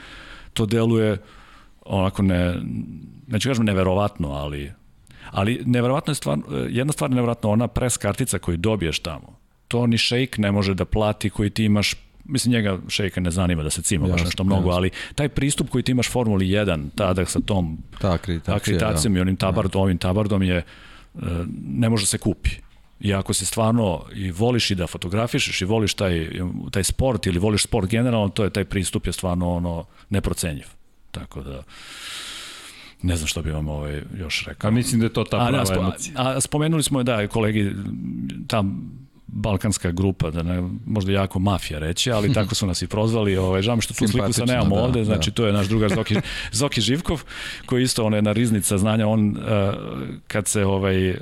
[0.53, 1.17] to deluje
[1.85, 2.55] onako ne,
[3.27, 4.71] neću kažem neverovatno, ali
[5.31, 6.37] Ali neverovatno je stvar,
[6.69, 10.73] jedna stvar je neverovatno, ona pres kartica koju dobiješ tamo, to ni šejk ne može
[10.73, 11.95] da plati koji ti imaš
[12.29, 15.83] mislim njega šejka ne zanima da se cima baš nešto mnogo, ali taj pristup koji
[15.83, 19.19] ti imaš Formuli 1, tada sa tom Ta akreditacija, akreditacijom da.
[19.19, 20.63] i onim tabardom, ovim tabardom je,
[21.65, 22.49] ne može se kupi.
[22.99, 26.29] I ako se stvarno i voliš i da fotografišeš i voliš taj,
[26.71, 30.65] taj sport ili voliš sport generalno, to je taj pristup je stvarno ono neprocenjiv.
[31.11, 31.63] Tako da
[33.01, 34.67] ne znam što bi vam ovaj još rekao.
[34.67, 36.13] A mislim da je to ta prava a, spo, emocija.
[36.17, 37.71] A, a spomenuli smo da kolegi
[38.47, 38.91] tam
[39.31, 43.37] balkanska grupa, da ne, možda jako mafija reći, ali tako su nas i prozvali.
[43.37, 45.33] Ovaj, žao mi što tu sliku sa nemamo da, ovde, znači da.
[45.33, 46.15] to je naš drugar Zoki,
[46.51, 47.23] Zoki Živkov,
[47.65, 49.43] koji isto on je na riznica znanja, on uh,
[50.27, 51.15] kad se ovaj,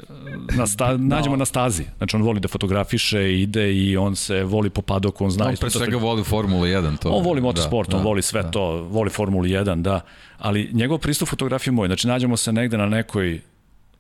[0.58, 1.40] na sta, nađemo no.
[1.40, 5.32] na stazi, znači on voli da fotografiše, ide i on se voli po padoku, on
[5.32, 5.48] zna.
[5.48, 6.98] On pre svega voli Formulu 1.
[6.98, 8.52] To on voli motosport, da, on da, voli sve da.
[8.52, 10.02] to, voli Formulu 1, da,
[10.38, 13.42] ali njegov pristup fotografije moj, znači nađemo se negde na nekoj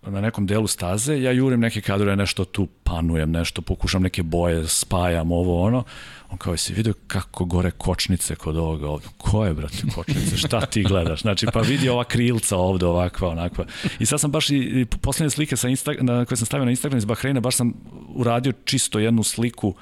[0.10, 4.68] na nekom delu staze, ja jurim neke kadrove, nešto tu panujem, nešto, pokušam neke boje,
[4.68, 5.84] spajam ovo, ono.
[6.30, 9.08] On kao, si vidio kako gore kočnice kod ovoga ovde?
[9.18, 10.38] Koje, brate, kočnice?
[10.38, 11.22] Šta ti gledaš?
[11.22, 13.66] Znači, pa vidi ova krilca ovde, ovakva, onakva.
[14.00, 16.72] I sad sam baš i, i poslednje slike sa Insta, na, koje sam stavio na
[16.72, 17.74] Instagram iz Bahreina, baš sam
[18.16, 19.74] uradio čisto jednu sliku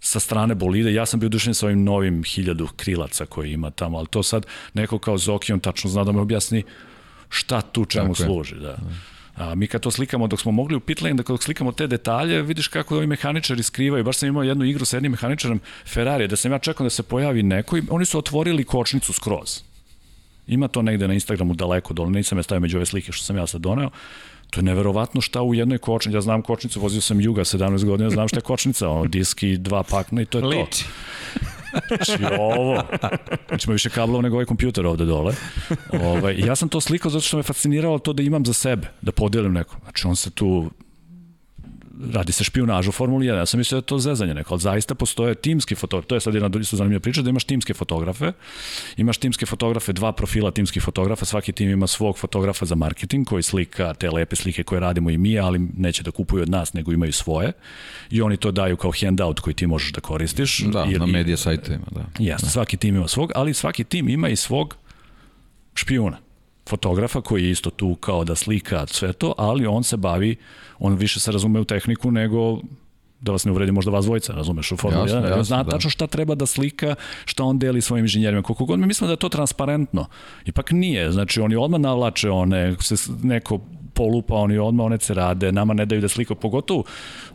[0.00, 0.92] sa strane bolide.
[0.94, 4.46] Ja sam bio dušen sa ovim novim hiljadu krilaca koji ima tamo, ali to sad
[4.74, 6.62] neko kao Zoki, on tačno zna da me objasni
[7.28, 8.54] šta tu čemu Tako služi.
[8.54, 8.76] Da.
[9.36, 12.68] A, mi kad to slikamo, dok smo mogli u pitlane, dok slikamo te detalje, vidiš
[12.68, 14.04] kako ovi mehaničari skrivaju.
[14.04, 17.02] Baš sam imao jednu igru sa jednim mehaničarom Ferrari, da sam ja čekao da se
[17.02, 19.60] pojavi neko i oni su otvorili kočnicu skroz.
[20.46, 23.36] Ima to negde na Instagramu daleko dole, nisam je stavio među ove slike što sam
[23.36, 23.90] ja sad doneo.
[24.50, 28.10] To je neverovatno šta u jednoj kočnici, ja znam kočnicu, vozio sam Juga 17 godina,
[28.10, 30.48] znam šta je kočnica, ono, disk i dva pakna i to je to.
[31.88, 32.82] Znači ovo,
[33.48, 35.34] znači ima više kablova nego ovaj kompjuter ovde dole.
[36.02, 39.12] Ovaj, ja sam to slikao zato što me fasciniralo to da imam za sebe, da
[39.12, 39.76] podelim neko.
[39.82, 40.70] Znači on se tu
[42.12, 43.36] radi se špionažu u Formuli 1.
[43.36, 46.08] Ja sam mislio da je to zezanje neko, ali zaista postoje timski fotografi.
[46.08, 48.32] To je sad jedna isto zanimljiva priča, da imaš timske fotografe.
[48.96, 53.42] Imaš timske fotografe, dva profila timskih fotografa, svaki tim ima svog fotografa za marketing koji
[53.42, 56.92] slika te lepe slike koje radimo i mi, ali neće da kupuju od nas, nego
[56.92, 57.52] imaju svoje.
[58.10, 60.58] I oni to daju kao handout koji ti možeš da koristiš.
[60.58, 62.04] Da, jer, na medija sajtovima, da.
[62.18, 62.50] Jasno, da.
[62.50, 64.76] svaki tim ima svog, ali svaki tim ima i svog
[65.74, 66.23] špijuna
[66.68, 70.36] fotografa koji je isto tu kao da slika sve to, ali on se bavi,
[70.78, 72.60] on više se razume u tehniku nego
[73.24, 75.28] da vas ne uvredi možda vas dvojica, razumeš, u Formuli 1.
[75.28, 75.70] Jasno, zna da.
[75.70, 76.94] tačno šta treba da slika,
[77.24, 78.42] šta on deli svojim inženjerima.
[78.42, 80.06] Koliko god mi mislimo da je to transparentno,
[80.44, 81.12] ipak nije.
[81.12, 83.60] Znači, oni odmah navlače one, se neko
[83.94, 86.84] polupa, oni odmah one se rade, nama ne daju da slika, pogotovo,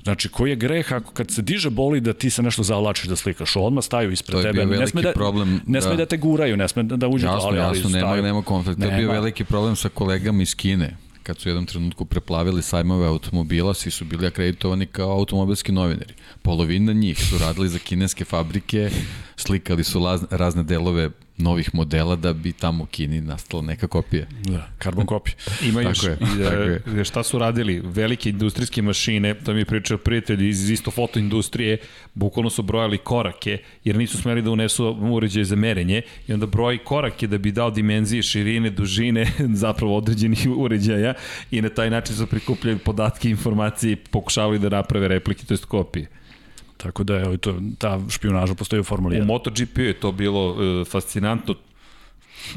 [0.03, 3.15] znači, koji je greh ako kad se diže boli da ti se nešto zavlačiš da
[3.15, 5.97] slikaš, odmah staju ispred tebe, ne sme da, problem, ne sme da.
[5.97, 8.91] da te guraju, ne sme da uđu, jasno, ali, jasno, ali nema, nema konflikta, to
[8.91, 10.97] je bio veliki problem sa kolegama iz Kine,
[11.29, 16.13] kad su u jednom trenutku preplavili sajmove automobila, svi su bili akreditovani kao automobilski novinari.
[16.41, 18.89] Polovina njih su radili za kineske fabrike,
[19.35, 24.25] slikali su razne delove novih modela da bi tamo u Kini nastala neka kopija.
[24.43, 25.35] Da, karbon kopija.
[25.63, 27.81] Ima još, Tako je, i, tako e, šta su radili?
[27.83, 31.77] Velike industrijske mašine, to mi je pričao prijatelj iz isto fotoindustrije,
[32.13, 36.77] bukvalno su brojali korake, jer nisu smeli da unesu uređaje za merenje, i onda broji
[36.77, 39.31] korake da bi dao dimenzije, širine, dužine,
[39.63, 41.13] zapravo određenih uređaja,
[41.51, 45.65] i na taj način su prikupljali podatke, informacije i pokušavali da naprave replike, to jest
[45.65, 46.18] kopije.
[46.83, 49.21] Tako da evo, to, ta špionaža postoji u Formuli 1.
[49.21, 51.55] U MotoGP je to bilo uh, fascinantno,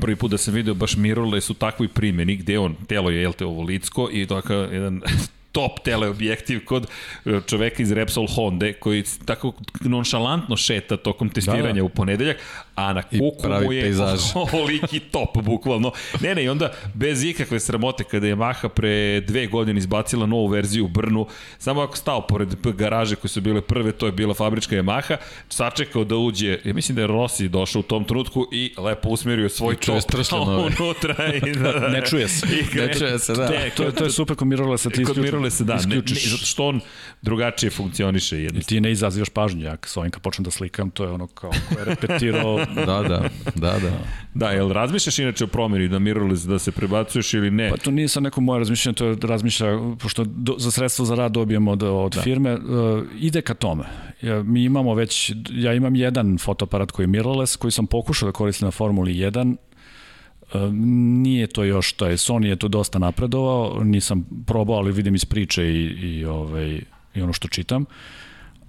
[0.01, 3.33] prvi put da sam video baš mirrorless u takvoj primjeni gde on, telo je jel
[3.33, 5.01] te ovo licko i takav jedan
[5.53, 6.87] top teleobjektiv kod
[7.25, 11.85] e, čoveka iz Repsol Honda koji tako nonšalantno šeta tokom testiranja da, da.
[11.85, 12.37] u ponedeljak,
[12.75, 14.21] a na kuku mu je pejzaž.
[14.35, 15.93] ovoliki top, bukvalno.
[16.21, 20.47] Ne, ne, i onda bez ikakve sramote kada je Maha pre dve godine izbacila novu
[20.47, 21.27] verziju u Brnu,
[21.59, 25.17] samo ako stao pored garaže koje su bile prve, to je bila fabrička Yamaha,
[25.49, 29.49] sačekao da uđe, ja mislim da je Rossi došao u tom trenutku i lepo usmjerio
[29.49, 30.03] svoj top
[30.81, 31.33] unutra.
[31.35, 32.47] I da, ne čuje se.
[32.47, 33.49] I ne čuje se, da.
[33.49, 36.81] Ne, to, to je super kod Mirrorlessa, ti kod da, ne, ne, zato što on
[37.23, 38.37] drugačije funkcioniše.
[38.37, 38.61] Jednostavno.
[38.61, 41.27] I ti ne izazivaš pažnju, ja s ovim kad počnem da slikam, to je ono
[41.27, 43.91] kao ko je repetirao da, da, da, da.
[44.35, 47.71] Da, jel razmišljaš inače o promjeni da mirrorless da se prebacuješ ili ne?
[47.71, 49.67] Pa to nije sad neko moje razmišljanje, to je razmišlja,
[49.99, 52.23] pošto do, za sredstvo za rad dobijemo da, od da.
[52.23, 53.85] firme, uh, ide ka tome.
[54.23, 58.33] Ja, mi imamo već, ja imam jedan fotoaparat koji je mirrorless, koji sam pokušao da
[58.33, 59.57] koristim na Formuli 1,
[60.55, 60.61] Uh,
[61.23, 65.25] nije to još, to je, Sony je to dosta napredovao, nisam probao, ali vidim iz
[65.25, 66.81] priče i, i, ovaj,
[67.15, 67.83] i ono što čitam.
[67.83, 67.89] Uh,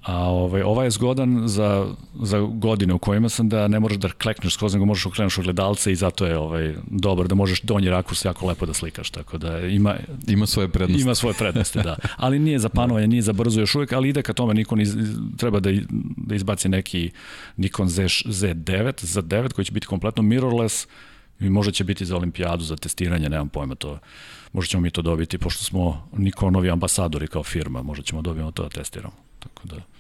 [0.04, 1.88] A ovaj, ovaj je zgodan za,
[2.22, 5.92] za godine u kojima sam da ne možeš da klekneš skroz, nego možeš okrenuš ogledalce
[5.92, 9.10] i zato je ovaj, dobar da možeš donji rakurs jako lepo da slikaš.
[9.10, 9.96] Tako da ima,
[10.28, 11.02] ima svoje prednosti.
[11.02, 11.96] Ima svoje prednosti, da.
[12.16, 14.96] Ali nije za panovanje, nije za brzo još uvijek, ali ide ka tome Nikon iz,
[15.38, 15.70] treba da,
[16.18, 17.12] da izbaci neki
[17.58, 20.88] Nikon Z, Z9, Z9 koji će biti kompletno mirrorless
[21.40, 24.00] i možda će biti za olimpijadu, za testiranje, nemam pojma to.
[24.54, 28.64] Možda ćemo mi to dobiti, pošto smo Nikonovi ambasadori kao firma, možda ćemo dobiti to
[28.64, 29.16] da testiramo.
[29.40, 29.93] Tako da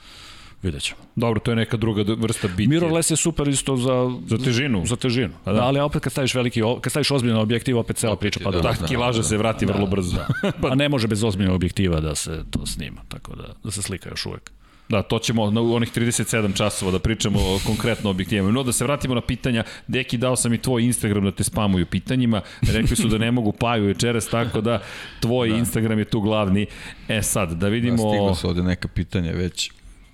[0.64, 1.02] vidjet ćemo.
[1.16, 2.70] Dobro, to je neka druga vrsta bitke.
[2.70, 4.86] Mirrorless je super isto za, za težinu.
[4.86, 5.34] Za težinu.
[5.46, 5.60] A da.
[5.60, 5.66] da.
[5.66, 8.62] ali opet kad staviš veliki, kad staviš ozbiljan objektiv, opet cela priča pada.
[8.62, 10.16] Da, da, kilaža da, se vrati da, vrlo brzo.
[10.16, 10.28] Da.
[10.62, 10.72] pa...
[10.72, 14.10] A ne može bez ozbiljnog objektiva da se to snima, tako da, da se slika
[14.10, 14.52] još uvek.
[14.90, 18.52] Da, to ćemo na onih 37 časova da pričamo o konkretno objektivima.
[18.52, 19.64] No, da se vratimo na pitanja.
[19.88, 22.42] Deki, dao sam i tvoj Instagram da te spamuju pitanjima.
[22.62, 24.82] Rekli su da ne mogu paju večeras, tako da
[25.20, 25.56] tvoj da.
[25.56, 26.66] Instagram je tu glavni.
[27.08, 27.98] E sad, da vidimo...
[27.98, 29.72] Da, stiglo su ovde neka pitanja već.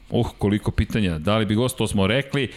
[0.10, 1.20] Uh, koliko pitanja.
[1.20, 2.50] Da li bi gost, to smo rekli.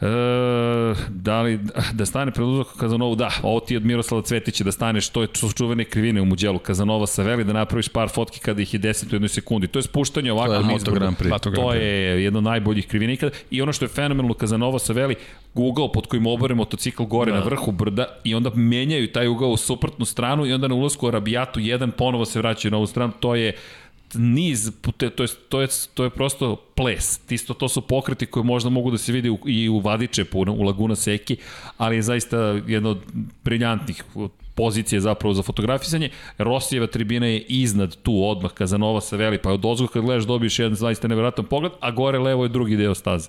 [0.00, 1.60] E, da li
[1.92, 5.22] da stane pred uzok Kazanovu, da, ovo ti je od Miroslava Cvetića da staneš, to
[5.22, 8.80] je čuvene krivine u muđelu Kazanova sa Veli, da napraviš par fotki kada ih je
[8.80, 9.66] 10 u jednoj sekundi.
[9.66, 11.30] To je spuštanje ovako to je motogram pri.
[11.54, 13.36] To je jedno od najboljih krivina ikada.
[13.50, 15.14] I ono što je fenomenalno Kazanova sa Veli,
[15.54, 17.38] ugao pod kojim obore motocikl gore da.
[17.38, 21.06] na vrhu brda i onda menjaju taj ugao u suprotnu stranu i onda na ulasku
[21.06, 23.12] u Arabijatu jedan ponovo se vraćaju na ovu stranu.
[23.20, 23.56] To je
[24.14, 25.10] niz, to je,
[25.48, 27.20] to je, to je prosto ples.
[27.30, 30.62] Isto to su pokreti koje možda mogu da se vidi u, i u Vadiče, u
[30.62, 31.36] Laguna Seki,
[31.76, 32.98] ali je zaista jedno od
[33.44, 34.04] briljantnih
[34.54, 36.10] pozicije zapravo za fotografisanje.
[36.38, 40.58] Rosijeva tribina je iznad tu odmah, Kazanova sa veli, pa od ozgo kad gledaš dobiješ
[40.58, 43.28] jedan zaista nevratan pogled, a gore levo je drugi deo staze.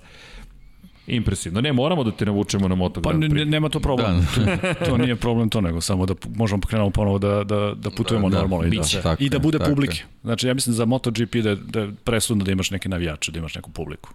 [1.06, 1.60] Impresivno.
[1.60, 4.26] Ne, moramo da te navučemo na Moto Pa ne, nema to problem.
[4.36, 4.56] Da.
[4.74, 8.30] to, to nije problem to, nego samo da možemo pokrenemo ponovo da, da, da putujemo
[8.30, 8.68] da, normalno.
[8.68, 10.04] Da, i, da, tako, I da bude publike.
[10.22, 13.54] Znači, ja mislim za MotoGP da, da je presudno da imaš neke navijače, da imaš
[13.54, 14.10] neku publiku.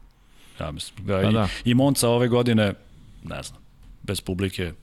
[0.60, 1.08] Ja mislim.
[1.08, 1.48] Da, pa i, da.
[1.66, 2.74] I Monca ove godine,
[3.24, 3.60] ne znam,
[4.04, 4.74] bez publike,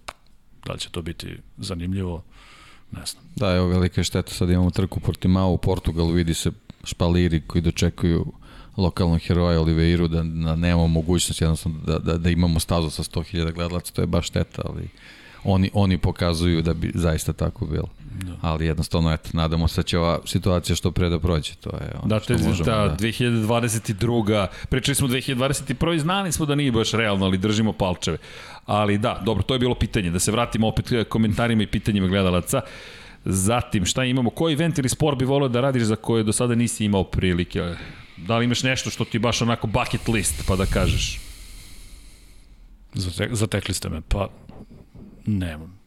[0.67, 2.23] da li će to biti zanimljivo,
[2.93, 3.25] ne znam.
[3.37, 6.51] Da, evo velika je šteta, sad imamo trku Portimao u Portugalu, vidi se
[6.85, 8.33] špaliri koji dočekuju
[8.79, 13.53] lokalnog heroja Oliveiru, da, da nemamo mogućnost jednostavno da, da, da imamo stazu sa 100.000
[13.53, 14.89] gledalaca, to je baš šteta, ali
[15.45, 17.89] oni, oni pokazuju da bi zaista tako bilo.
[18.23, 18.33] Da.
[18.41, 21.93] Ali jednostavno, eto, nadamo se da će ova situacija što pre da prođe, to je
[22.03, 22.65] ono da, što te, možemo.
[22.65, 24.47] Da, da, 2022.
[24.69, 25.99] Pričali smo 2021.
[25.99, 28.19] Znali smo da nije baš realno, ali držimo palčeve.
[28.67, 30.11] Ali da, dobro, to je bilo pitanje.
[30.11, 32.61] Da se vratimo opet komentarima i pitanjima gledalaca.
[33.25, 34.31] Zatim, šta imamo?
[34.31, 37.75] Koji event ili sport bi volio da radiš za koje do sada nisi imao prilike?
[38.27, 41.21] Da li imaš nešto što ti baš onako bucket list, pa da kažeš?
[42.95, 44.29] Zate, zatekli ste me, pa
[45.27, 45.78] nemam.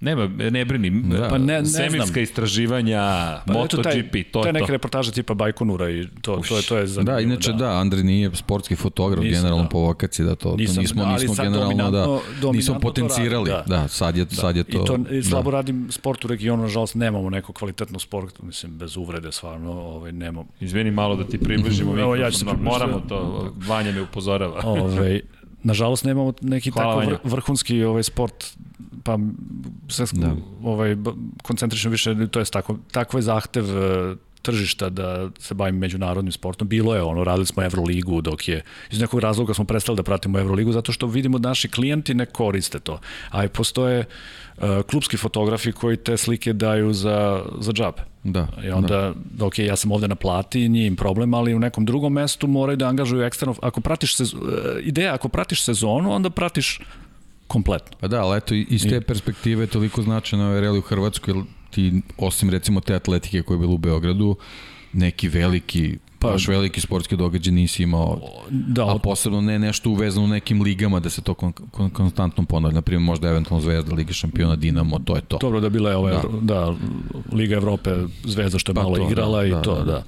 [0.00, 0.90] Nema, ne brini.
[0.90, 1.28] Da.
[1.28, 2.22] Pa ne, ne Svemirska znam.
[2.22, 3.00] istraživanja,
[3.46, 4.40] pa, MotoGP, to je to.
[4.42, 6.48] To je neka reportaža tipa Bajkonura i to, Uš.
[6.48, 7.16] to je, to je zanimljivo.
[7.16, 9.68] Da, inače da, da Andri nije sportski fotograf nisam, generalno da.
[9.68, 13.50] po vokaciji, da to, nisam, to nismo, da, nismo generalno, da, nismo potencirali.
[13.50, 13.64] Da.
[13.66, 14.34] da, sad je, da.
[14.34, 14.82] sad je to.
[14.82, 15.56] I to i slabo da.
[15.56, 20.46] radim sport u regionu, nažalost nemamo neko kvalitetno sport, mislim, bez uvrede, stvarno, ovaj, nemamo.
[20.60, 24.60] Izvini malo da ti približimo, Evo, ja ću se moramo to, Vanja me upozorava.
[24.64, 25.20] Ovaj,
[25.62, 28.56] nažalost nemamo neki Hvala, tako vr, vrhunski ovaj sport
[29.06, 29.18] pa
[29.88, 30.36] se Da.
[30.62, 30.96] ovaj
[31.42, 34.16] koncentrišem više to jest tako takvo je zahtev e,
[34.46, 36.68] tržišta da se bavim međunarodnim sportom.
[36.68, 40.38] Bilo je ono, radili smo Euroligu dok je, iz nekog razloga smo prestali da pratimo
[40.38, 43.00] Euroligu zato što vidimo da naši klijenti ne koriste to.
[43.30, 48.02] A i postoje uh, klubski fotografi koji te slike daju za, za džabe.
[48.24, 48.46] Da.
[48.64, 49.46] I onda, da.
[49.46, 52.76] ok, ja sam ovde na plati, nije im problem, ali u nekom drugom mestu moraju
[52.76, 53.54] da angažuju eksterno.
[53.62, 54.36] Ako pratiš sez, e,
[54.82, 56.80] ideja, ako pratiš sezonu, onda pratiš
[57.46, 57.96] kompletno.
[58.00, 61.34] Pa da, ali eto, iz te perspektive je toliko značajno ovaj reli u Hrvatskoj,
[61.70, 64.36] ti, osim recimo te atletike koja je bila u Beogradu,
[64.92, 68.20] neki veliki, pa, baš veliki sportski događaj nisi imao,
[68.50, 72.44] Da, a posebno ne nešto uvezano u nekim ligama da se to kon, kon, konstantno
[72.44, 75.38] ponavlja, naprimjer možda eventualno Zvezda, Liga šampiona, Dinamo, to je to.
[75.40, 76.20] Dobro da bila je ova, Da.
[76.40, 76.74] da.
[77.32, 77.90] Liga Evrope
[78.24, 79.84] Zvezda što je Pa malo to, igrala da, i da, to, da.
[79.84, 79.92] da.
[79.92, 80.02] da.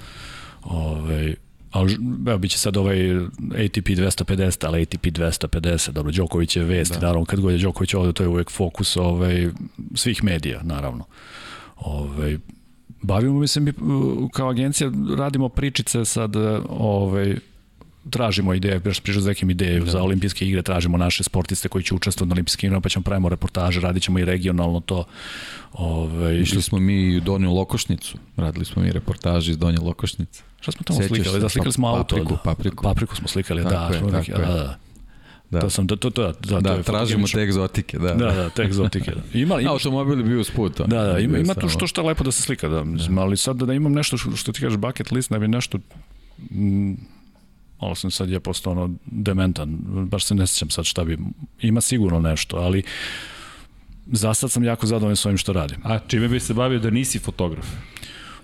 [0.65, 1.35] Ove,
[1.71, 3.17] ali evo, bit će sad ovaj
[3.65, 7.01] ATP 250, ali ATP 250, dobro, Đoković je vest, da.
[7.01, 9.49] naravno, kad god je Đoković ovde, to je uvek fokus ovaj,
[9.95, 11.05] svih medija, naravno.
[11.77, 12.39] Ovaj,
[13.03, 16.37] bavimo, mislim, mi, uh, kao agencija radimo pričice sad,
[16.69, 17.37] ovaj,
[18.11, 19.91] tražimo ideje, baš pričao za nekim ideje da.
[19.91, 23.29] za olimpijske igre, tražimo naše sportiste koji će učestvovati na olimpijskim igrama, pa ćemo pravimo
[23.29, 25.05] reportaže, radit ćemo i regionalno to.
[25.73, 30.43] Ove, Išli smo mi u Donju Lokošnicu, radili smo mi reportaži iz Donje Lokošnice.
[30.61, 31.41] Šta smo tamo Sećaš slikali?
[31.41, 32.17] Da, slikali smo Pa- auto.
[32.17, 32.41] papriku, da.
[32.45, 32.83] papriku.
[32.83, 33.87] Papriku smo slikali, Tako da.
[33.87, 34.39] je, smo tako je.
[34.39, 34.79] da, da.
[35.51, 35.61] Da.
[35.61, 38.15] To sam, to, to, to, da, da, to Da, tražimo te egzotike, da.
[38.15, 39.11] Da, da, te egzotike.
[39.11, 39.39] Da.
[39.39, 40.81] Ima, ima, Automobil bio usput.
[40.81, 40.89] ono.
[40.89, 43.57] Da, da, ima, ima tu što što lepo da se slika, da, mislim, ali sad
[43.57, 45.79] da imam nešto što, što ti kažeš bucket list, ne bi nešto
[46.51, 46.93] mm,
[47.81, 51.19] malo sam sad je postao ono dementan, baš se ne sjećam sad šta bi,
[51.61, 52.83] ima sigurno nešto, ali
[54.07, 55.79] za sad sam jako zadovoljan s ovim što radim.
[55.85, 57.67] A čime bi se bavio da nisi fotograf?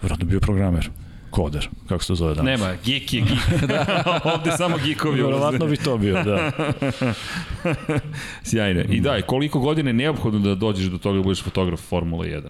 [0.02, 0.90] Vjerojatno bio programer,
[1.30, 2.60] koder, kako se to zove danas.
[2.60, 3.60] Nema, geek je geek.
[3.68, 4.02] da.
[4.34, 5.76] Ovde samo geekovi Vjerovatno ulaze.
[5.78, 6.50] bi to bio, da.
[8.48, 8.80] Sjajno.
[8.80, 12.42] I da, koliko godina je neophodno da dođeš do toga da budeš fotograf Formule 1?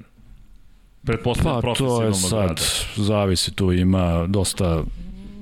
[1.05, 2.63] Pretpostavljam Pa to je sad, rada.
[2.97, 4.83] zavisi tu, ima dosta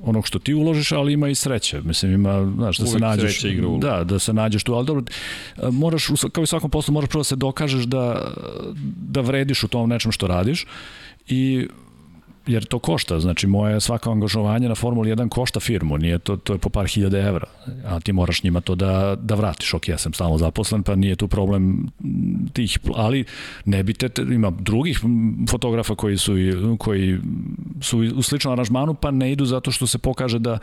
[0.03, 1.81] onog što ti uložiš, ali ima i sreće.
[1.81, 3.45] Mislim, ima, znaš, da se Uvek nađeš...
[3.45, 3.81] igra ulogu.
[3.81, 5.05] Da, da se nađeš tu, ali dobro,
[5.71, 8.33] moraš, kao i svakom poslu, moraš prvo da se dokažeš da,
[8.97, 10.67] da vrediš u tom nečem što radiš
[11.29, 11.69] i
[12.47, 16.53] jer to košta, znači moje svako angažovanje na Formuli 1 košta firmu, nije to, to
[16.53, 17.47] je po par hiljada evra,
[17.87, 21.17] a ti moraš njima to da, da vratiš, ok, ja sam stalno zaposlen, pa nije
[21.17, 21.89] tu problem
[22.53, 23.25] tih, ali
[23.65, 25.01] ne bi te, ima drugih
[25.51, 26.33] fotografa koji su,
[26.79, 27.19] koji
[27.81, 30.59] su u sličnom aranžmanu, pa ne idu zato što se pokaže da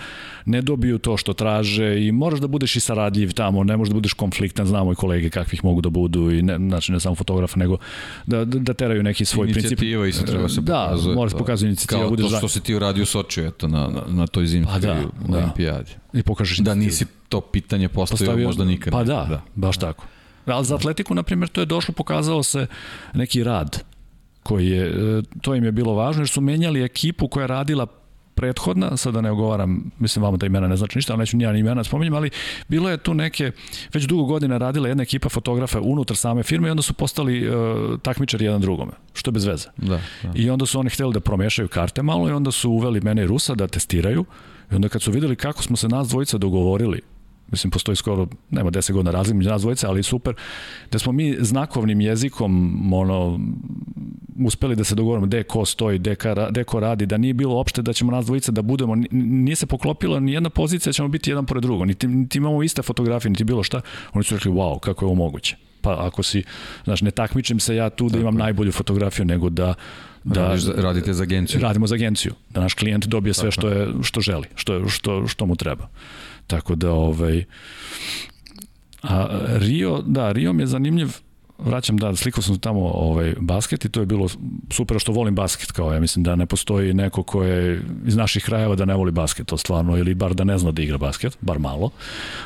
[0.45, 3.95] ne dobiju to što traže i moraš da budeš i saradljiv tamo, ne možeš da
[3.95, 7.59] budeš konfliktan, znamo i kolege kakvih mogu da budu i ne, znači ne samo fotografa,
[7.59, 7.77] nego
[8.25, 9.71] da, da, da teraju neki svoj princip.
[9.71, 11.15] Inicijativa isto treba se Da, pokazuje.
[11.15, 13.67] mora se pokazati inicijativa, Kao budeš to za- što se ti uradio u Sočiju, eto,
[13.67, 15.37] na, na, na toj zimskoj Pa da, da.
[15.37, 15.91] olimpijadi.
[16.13, 18.91] I pokažeš Da nisi to pitanje postavio, Postavio- možda nikad.
[18.91, 20.05] Pa da, da, baš tako.
[20.45, 22.67] Ali za atletiku, na primjer, to je došlo, pokazao se
[23.13, 23.83] neki rad
[24.43, 24.93] koji je, e,
[25.41, 27.85] to im je bilo važno, jer su menjali ekipu koja je radila
[28.39, 31.57] prethodna, sada da ne ogovaram, mislim vama da imena ne znači ništa, ali neću nijedan
[31.57, 32.29] imena da spominjem, ali
[32.67, 33.51] bilo je tu neke,
[33.93, 37.55] već dugo godina radila jedna ekipa fotografa unutar same firme i onda su postali uh,
[38.01, 39.67] takmičari jedan drugome, što je bez veze.
[39.77, 40.31] Da, da.
[40.35, 43.27] I onda su oni hteli da promešaju karte malo i onda su uveli mene i
[43.27, 44.25] Rusa da testiraju.
[44.71, 47.01] I onda kad su videli kako smo se nas dvojica dogovorili,
[47.51, 50.33] mislim postoji skoro, nema 10 godina razlika među nas dvojica, ali super,
[50.91, 52.53] da smo mi znakovnim jezikom
[52.93, 53.39] ono,
[54.45, 57.59] uspeli da se dogovorimo gde ko stoji, gde, ka, gde ko radi, da nije bilo
[57.59, 60.93] opšte da ćemo nas dvojica da budemo, ni- nije se poklopila ni jedna pozicija, da
[60.93, 63.81] ćemo biti jedan pored drugog, niti, niti imamo iste fotografije, niti bilo šta.
[64.13, 65.55] Oni su rekli, wow, kako je ovo moguće.
[65.81, 66.43] Pa ako si,
[66.83, 69.73] znaš, ne takmičim se ja tu da imam najbolju fotografiju, nego da,
[70.23, 71.61] da Radiš radite za agenciju.
[71.61, 75.45] radimo za agenciju, da naš klijent dobije sve što je što želi, što što što
[75.45, 75.87] mu treba.
[76.49, 77.43] Tako da ovaj
[79.03, 81.09] a Rio, da, Rio mi je zanimljiv
[81.57, 84.27] vraćam da slikao sam tamo ovaj basket i to je bilo
[84.71, 88.43] super što volim basket kao ja mislim da ne postoji neko ko je iz naših
[88.43, 91.37] krajeva da ne voli basket to stvarno ili bar da ne zna da igra basket
[91.41, 91.89] bar malo.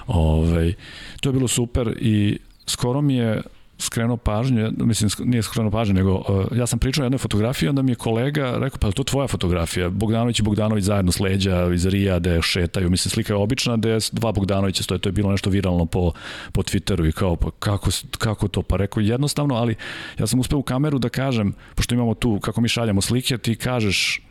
[0.08, 0.74] Ovaj
[1.22, 3.42] to je bilo super i skoro mi je
[3.84, 7.82] skrenuo pažnju, mislim nije skrenuo pažnju, nego uh, ja sam pričao o jednoj fotografiji, onda
[7.82, 9.90] mi je kolega rekao, pa to tvoja fotografija?
[9.90, 13.98] Bogdanović i Bogdanović zajedno s leđa iz Rija, gde šetaju, mislim slika je obična, gde
[14.12, 16.12] dva Bogdanovića stoje, to je bilo nešto viralno po,
[16.52, 18.62] po Twitteru i kao, pa kako, kako to?
[18.62, 19.76] Pa rekao, jednostavno, ali
[20.20, 23.56] ja sam uspeo u kameru da kažem, pošto imamo tu, kako mi šaljamo slike, ti
[23.56, 24.22] kažeš,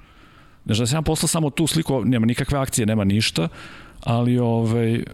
[0.65, 3.49] Znači da sam ja poslao samo tu sliku, nema nikakve akcije, nema ništa,
[4.01, 5.05] ali ovaj,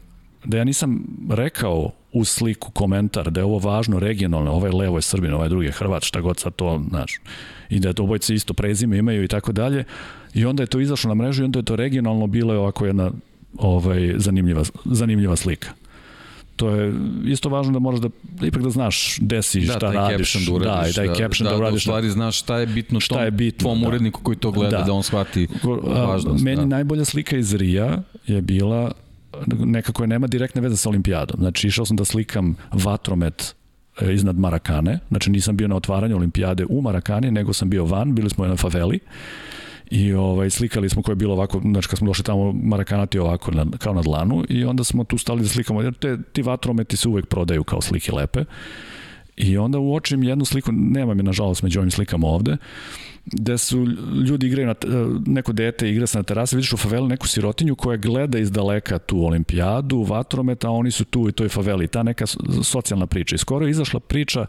[0.45, 5.03] da ja nisam rekao u sliku komentar da je ovo važno regionalno, ovaj levo je
[5.03, 7.21] Srbin, ovaj drugi je Hrvat, šta god sad to, znaš,
[7.71, 9.85] i da to obojci isto prezime imaju i tako dalje.
[10.35, 12.87] I onda je to izašlo na mrežu i onda je to regionalno bilo je ovako
[12.87, 13.11] jedna
[13.59, 15.69] ovaj, zanimljiva, zanimljiva slika.
[16.57, 18.09] To je isto važno da moraš da,
[18.47, 20.47] ipak da znaš gde si, da, šta radiš.
[20.47, 21.85] Da, uradiš, da, i taj da, caption da, da, da, uradiš.
[21.85, 23.89] da, u stvari znaš šta je bitno, šta tom, je bitno, tvom da.
[23.89, 26.45] uredniku koji to gleda, da, da on shvati A, važnost.
[26.45, 26.65] Meni da.
[26.65, 28.93] najbolja slika iz Rija je bila
[29.47, 31.41] neka koja nema direktne veze sa olimpijadom.
[31.41, 33.55] Znači, išao sam da slikam vatromet
[34.01, 34.99] e, iznad Marakane.
[35.09, 38.57] Znači, nisam bio na otvaranju olimpijade u Marakani, nego sam bio van, bili smo jednoj
[38.57, 39.01] faveli
[39.91, 43.51] i ovaj, slikali smo koje je bilo ovako, znači kad smo došli tamo Marakanati ovako
[43.51, 46.97] na, kao na dlanu i onda smo tu stali da slikamo, jer te, ti vatrometi
[46.97, 48.45] se uvek prodaju kao slike lepe
[49.39, 52.57] i onda uočim jednu sliku, nemam je nažalost među ovim slikama ovde,
[53.27, 53.87] gde su
[54.29, 54.75] ljudi igraju na,
[55.27, 58.99] neko dete igra se na terasi, vidiš u faveli neku sirotinju koja gleda iz daleka
[58.99, 61.89] tu olimpijadu, vatromet, a oni su tu u toj faveli.
[61.89, 62.27] Ta neka
[62.63, 63.35] socijalna priča.
[63.35, 64.47] I skoro je izašla priča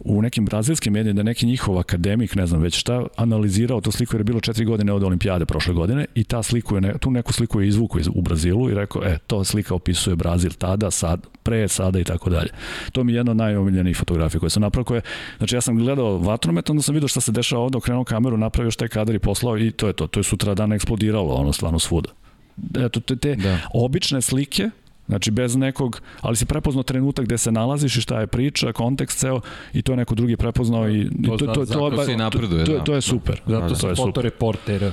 [0.00, 4.14] u nekim brazilskim medijima da neki njihov akademik, ne znam već šta, analizirao tu sliku
[4.14, 7.10] jer je bilo četiri godine od olimpijade prošle godine i ta sliku je, ne, tu
[7.10, 10.90] neku sliku je izvukao iz, u Brazilu i rekao, e, to slika opisuje Brazil tada,
[10.90, 12.50] sad, pre, sada i tako dalje.
[12.92, 14.84] To mi je jedna od najomiljenijih fotografija koje sam napravio.
[14.84, 15.00] Koje,
[15.38, 18.70] znači ja sam gledao vatromet, onda sam vidio šta se dešava ovde, okrenuo kameru, napravio
[18.70, 20.06] šta je kadar i poslao i to je to.
[20.06, 22.10] To je sutra dan eksplodiralo, ono stvarno svuda.
[22.78, 23.58] Eto, te, te da.
[23.74, 24.70] obične slike
[25.08, 29.18] Znači bez nekog, ali si prepoznao trenutak gde se nalaziš i šta je priča, kontekst
[29.18, 29.40] ceo
[29.72, 31.70] i to je neko drugi prepoznao i to to to to to,
[32.30, 33.40] to, to, to, to je super.
[33.46, 34.92] Zato da, to je fotoreporter.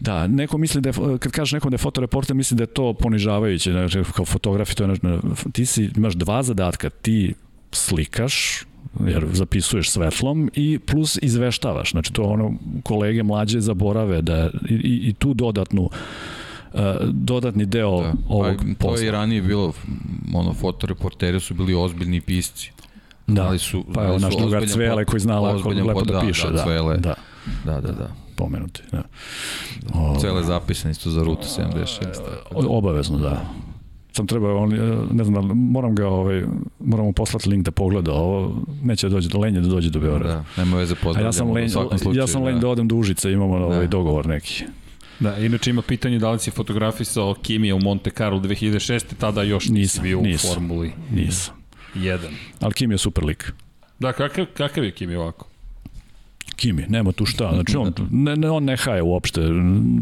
[0.00, 2.92] Da, neko misli da je, kad kažeš nekom da je fotoreporter, misli da je to
[2.92, 4.96] ponižavajuće, znači kao fotografi to je
[5.52, 7.34] ti si imaš dva zadatka, ti
[7.72, 8.64] slikaš
[9.06, 11.90] jer zapisuješ svetlom i plus izveštavaš.
[11.90, 15.90] Znači to ono kolege mlađe zaborave da i, i, i tu dodatnu
[17.12, 18.12] dodatni deo da.
[18.28, 18.96] ovog pa, posla.
[18.96, 19.72] To je i ranije bilo,
[20.34, 22.70] ono, fotoreporteri su bili ozbiljni pisci.
[23.26, 26.46] Da, ali su, pa je naš drugar Cvele koji zna lako, lepo da, da piše.
[26.46, 26.96] Da, da, Cvele.
[26.96, 27.14] da.
[27.64, 28.10] Da, da, da.
[28.36, 29.02] Pomenuti, da.
[29.94, 31.86] O, Cele zapisane isto za rutu 76.
[32.54, 33.44] Obavezno, da
[34.12, 34.70] sam trebao, on,
[35.12, 36.44] ne znam, moram ga, ovaj,
[36.78, 40.00] moram mu poslati link da pogleda ovo, neće da dođe do Lenje, da dođe do
[40.00, 40.34] Beograda.
[40.56, 42.22] Da, nema veze pozdravljamo ja sam lenj, u svakom slučaju.
[42.22, 42.60] Ja sam lenj da.
[42.60, 43.64] da odem do Užice, imamo da.
[43.64, 44.64] ovaj dogovor neki.
[45.20, 49.04] Da, inače ima pitanje da li si fotografisao Kimija u Monte Carlo 2006.
[49.18, 50.92] Tada još nisi nisam, bio nisam, u Formuli.
[51.10, 51.54] Nisam.
[51.94, 52.34] Jedan.
[52.60, 53.52] Ali Kim je super lik.
[53.98, 55.49] Da, kakav, kakav je Kimi ovako?
[56.60, 57.50] Kimi, nema tu šta.
[57.54, 59.40] Znači on ne, ne on ne haje uopšte.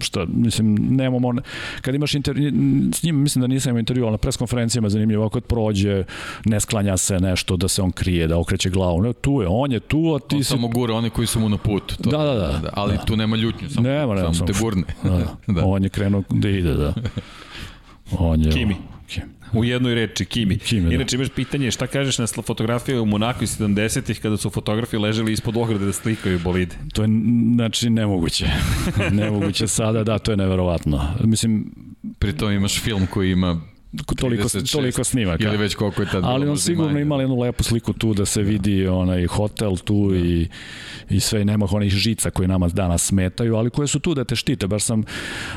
[0.01, 1.41] Šta, mislim nemamo on
[1.81, 2.53] kad imaš intervju
[2.95, 6.05] s njim mislim da nisam imao intervju, al na pres konferencijama zanimljivo ako prođe,
[6.45, 9.03] ne sklanja se nešto da se on krije, da okreće glavu.
[9.03, 11.41] Ne, tu je, on je tu, a ti on si samo gura oni koji su
[11.41, 11.97] mu na putu.
[11.97, 12.71] To, da, da, da, da.
[12.73, 13.05] Ali da.
[13.05, 14.85] tu nema ljutnje, samo, nema, nema, samo, te gurne.
[15.03, 15.65] Da, da.
[15.65, 16.95] On je krenuo da ide, da.
[18.19, 18.77] On je Kimi.
[19.07, 19.38] Kimi.
[19.53, 20.59] U jednoj reči, Kimi.
[20.59, 20.95] Kimi da.
[20.95, 25.33] Inače imaš pitanje šta kažeš na fotografije u Monaku iz 70-ih kada su fotografi leželi
[25.33, 26.75] ispod ograde da slikaju bolide?
[26.93, 27.09] To je
[27.55, 28.47] znači nemoguće.
[29.13, 31.01] nemoguće sada, da, to je neverovatno.
[31.25, 31.75] Mislim,
[32.19, 33.61] pri tom imaš film koji ima
[34.17, 35.45] toliko, 36, toliko snimaka.
[35.45, 38.43] Ili već koliko je tad Ali on sigurno imali jednu lepu sliku tu da se
[38.43, 40.17] vidi onaj hotel tu da.
[40.17, 40.49] i,
[41.11, 44.37] i sve nema onih žica koje nama danas smetaju, ali koje su tu da te
[44.37, 44.67] štite.
[44.67, 45.03] Baš sam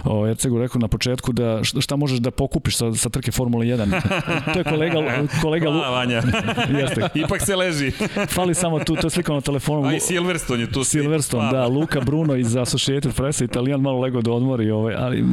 [0.03, 4.53] o, Ercegu rekao na početku da šta možeš da pokupiš sa, sa trke Formule 1.
[4.53, 4.95] to je kolega,
[5.41, 6.21] kolega Hvala, Vanja.
[6.81, 7.09] Jeste.
[7.15, 7.91] Ipak se leži.
[8.29, 9.87] Fali samo tu, to je slika na telefonu.
[9.87, 10.83] A i Silverstone je tu.
[10.83, 11.67] Silverstone, da.
[11.67, 15.23] Luka Bruno iz Associated Press, italijan malo lego da odmori, ovaj, ali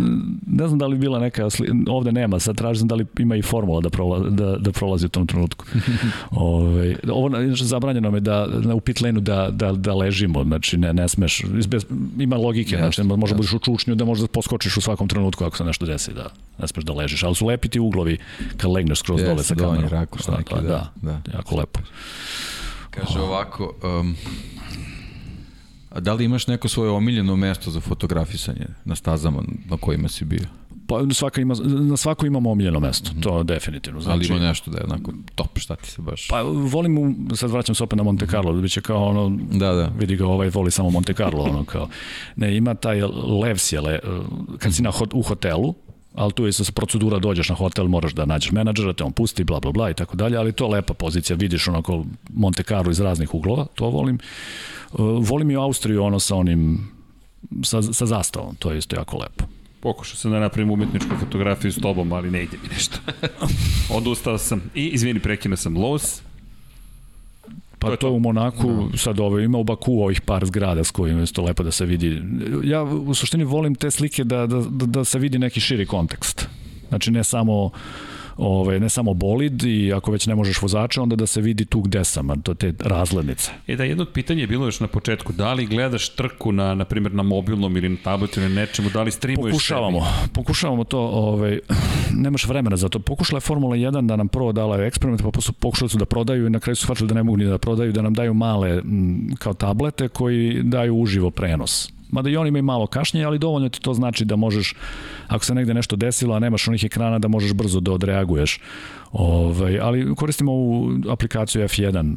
[0.47, 1.49] ne znam da li bila neka,
[1.89, 5.08] ovde nema, sad tražim da li ima i formula da, prola, da, da prolazi u
[5.08, 5.65] tom trenutku.
[6.31, 10.76] Ove, ovo znači, zabranjeno me da, da u pit lane da, da, da ležimo, znači
[10.76, 11.86] ne, ne smeš, bez,
[12.18, 13.36] ima logike, yes, znači možda yes.
[13.36, 16.68] budeš u čučnju da možda poskočiš u svakom trenutku ako se nešto desi, da ne
[16.68, 18.18] smeš da ležiš, ali su lepi ti uglovi
[18.57, 19.89] kad legneš skroz yes, dole sa kamerom.
[19.89, 21.81] Rakurs, da, neki, da, da, da, jako lepo.
[22.91, 24.17] Kaže ovako, um,
[25.91, 30.25] a da li imaš neko svoje omiljeno mesto za fotografisanje na stazama na kojima si
[30.25, 30.47] bio?
[30.89, 34.00] Pa svaka ima, na svako imamo omiljeno mesto, to definitivno.
[34.00, 36.28] Znači, Ali ima nešto da je onako top, šta ti se baš...
[36.28, 39.73] Pa volim, u, sad vraćam se opet na Monte Carlo, da biće kao ono, da,
[39.73, 39.92] da.
[39.99, 41.89] vidi ga ovaj voli samo Monte Carlo, ono kao,
[42.36, 43.02] ne, ima taj
[43.42, 43.99] levsjele,
[44.58, 45.75] kad si na, u hotelu,
[46.15, 49.44] ali tu je sa procedura, dođeš na hotel, moraš da nađeš menadžera, te on pusti,
[49.44, 52.91] bla, bla, bla i tako dalje, ali to je lepa pozicija, vidiš onako Monte Carlo
[52.91, 54.18] iz raznih uglova, to volim.
[55.20, 56.91] Volim i Austriju ono sa onim,
[57.62, 59.58] sa, sa zastavom, to je isto jako lepo.
[59.81, 62.98] Pokušao sam da napravim umetničku fotografiju s tobom, ali ne ide mi nešto.
[63.98, 64.62] Odustao sam.
[64.74, 66.23] I, izvini, prekinuo sam Los.
[67.78, 68.89] Pa to, je to u Monaku, no.
[68.92, 68.98] Da.
[68.98, 71.86] sad ovo, ima u Baku ovih par zgrada s kojima je to lepo da se
[71.86, 72.23] vidi.
[72.65, 76.48] Ja u suštini volim te slike da, da, da, se vidi neki širi kontekst.
[76.89, 77.70] Znači ne samo
[78.39, 81.81] ovaj, ne samo bolid i ako već ne možeš vozača, onda da se vidi tu
[81.81, 83.50] gde sam, to te razglednice.
[83.67, 86.84] E da, jedno pitanje je bilo još na početku, da li gledaš trku na, na
[86.84, 90.33] primjer, na mobilnom ili na tabletu ili nečemu, da li streamuješ Pokušavamo, sebi?
[90.33, 91.58] pokušavamo to, ovaj,
[92.15, 92.99] nemaš vremena za to.
[92.99, 96.47] Pokušala je Formula 1 da nam prvo dala eksperiment, pa su pokušali su da prodaju
[96.47, 98.70] i na kraju su shvatili da ne mogu ni da prodaju, da nam daju male
[98.70, 101.98] m, kao tablete koji daju uživo prenos.
[102.09, 104.75] Mada i oni imaju malo kašnje, ali dovoljno ti to znači da možeš,
[105.28, 108.61] ako se negde nešto desilo, a nemaš onih ekrana, da možeš brzo da odreaguješ.
[109.12, 112.17] Ovaj, ali koristimo ovu aplikaciju F1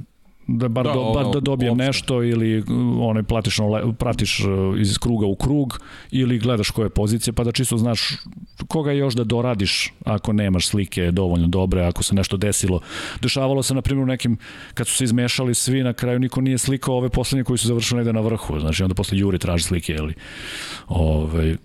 [0.58, 1.86] da bar, da, do, bar da dobijem opšte.
[1.86, 2.64] nešto ili
[3.00, 3.58] onaj platiš,
[3.98, 4.44] pratiš e,
[4.80, 5.80] iz kruga u krug
[6.12, 8.18] ili gledaš koje pozicije pa da čisto znaš
[8.68, 12.80] koga još da doradiš ako nemaš slike dovoljno dobre, ako se nešto desilo.
[13.22, 14.38] Dešavalo se na primjer u nekim
[14.74, 17.98] kad su se izmešali svi na kraju niko nije slikao ove poslednje koji su završili
[17.98, 20.14] negde na vrhu, znači onda posle Juri traži slike ili
[20.88, 21.56] ovaj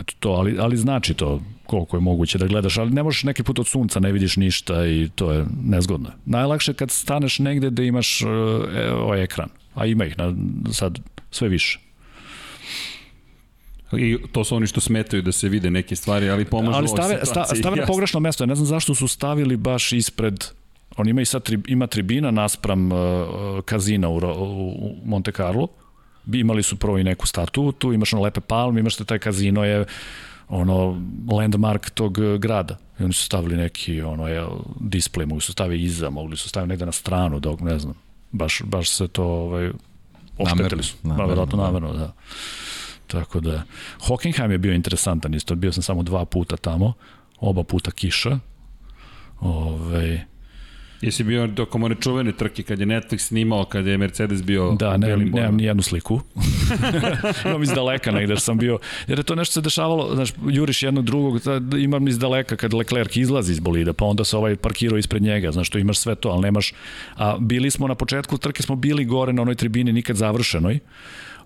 [0.00, 3.42] eto to, ali, ali znači to koliko je moguće da gledaš, ali ne možeš neki
[3.42, 6.10] put od sunca, ne vidiš ništa i to je nezgodno.
[6.24, 8.28] Najlakše kad staneš negde da imaš uh,
[8.92, 10.34] ovaj ekran, a ima ih na,
[10.72, 10.98] sad
[11.30, 11.80] sve više.
[13.98, 17.20] I to su oni što smetaju da se vide neke stvari, ali pomažu ali stave,
[17.22, 18.46] sta, stave na pogrešno mesto.
[18.46, 20.44] Ne znam zašto su stavili baš ispred
[20.96, 22.98] on ima i sad tri, ima tribina naspram uh,
[23.64, 25.68] kazina u, u Monte Carlo.
[26.32, 29.64] Imali su prvo i neku statu, tu imaš ono lepe palme, imaš te taj kazino
[29.64, 29.84] je
[30.48, 32.78] ono landmark tog e, grada.
[33.00, 34.46] I oni su stavili neki ono je
[34.80, 37.94] display, mogli su staviti iza, mogli su staviti negde na stranu, dok ne znam.
[38.32, 39.70] Baš baš se to ovaj
[40.38, 40.96] oštetili su.
[41.02, 41.64] Namerno, verovatno da.
[41.64, 42.12] namerno, da.
[43.06, 43.62] Tako da
[44.06, 46.92] Hockenheim je bio interesantan isto, bio sam samo dva puta tamo,
[47.40, 48.38] oba puta kiša.
[49.40, 50.20] Ovaj
[51.04, 54.96] Jesi bio tokom one čuvene trke kad je Netflix snimao, kad je Mercedes bio Da,
[54.96, 56.20] ne, nemam ni jednu sliku.
[57.44, 61.04] imam iz daleka negde sam bio, jer je to nešto se dešavalo, znaš, juriš jednog
[61.04, 61.40] drugog,
[61.78, 65.52] imam iz daleka kad Leclerc izlazi iz bolida, pa onda se ovaj parkirao ispred njega,
[65.52, 66.72] znaš, to imaš sve to, ali nemaš,
[67.16, 70.78] a bili smo na početku trke, smo bili gore na onoj tribini nikad završenoj,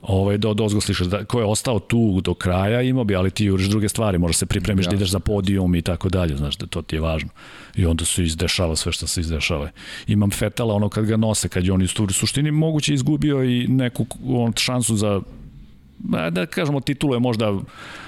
[0.02, 3.44] ovaj, do dozgo slišaš, da, ko je ostao tu do kraja imao bi, ali ti
[3.44, 4.90] juriš druge stvari, možeš se pripremiš ja.
[4.90, 7.30] da ideš za podijum i tako dalje, znaš, da to ti je važno.
[7.76, 9.70] I onda se izdešava sve što se izdešava.
[10.06, 14.06] Imam Fetela, ono kad ga nose, kad je on u suštini moguće izgubio i neku
[14.26, 15.20] on, šansu za
[16.30, 17.54] da kažemo titulu je možda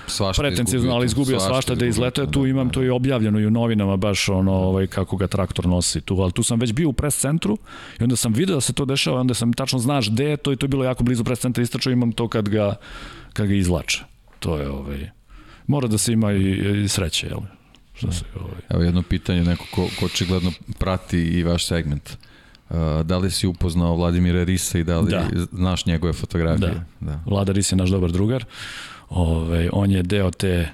[0.07, 3.51] svašta pretencijno, ali izgubio svašta, svašta da izletuje, tu imam to i objavljeno i u
[3.51, 6.93] novinama baš ono ovaj kako ga traktor nosi tu, ali tu sam već bio u
[6.93, 7.59] pres centru
[8.01, 10.53] i onda sam video da se to dešava, onda sam tačno znaš gde je to
[10.53, 12.75] i to je bilo jako blizu pres centra istračao, imam to kad ga
[13.33, 14.05] kad ga izlače.
[14.39, 15.11] To je ovaj
[15.67, 17.41] mora da se ima i, i sreće, jel?
[17.95, 18.61] Šta se ovaj.
[18.69, 22.17] Evo jedno pitanje neko ko, ko očigledno prati i vaš segment.
[22.71, 25.29] Uh, da li si upoznao Vladimira Risa i da li da.
[25.53, 26.71] znaš njegove fotografije?
[27.01, 27.11] Da.
[27.11, 27.21] da.
[27.27, 28.45] Vlada Ris je naš dobar drugar.
[29.09, 30.69] Ove, on je deo te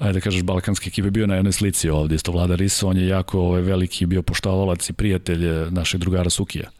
[0.00, 3.08] ajde da kažeš balkanske ekipe bio na jednoj slici ovde, isto Vlada Ris, on je
[3.08, 6.70] jako ovaj, veliki bio poštovalac i prijatelj eh, našeg drugara Sukija.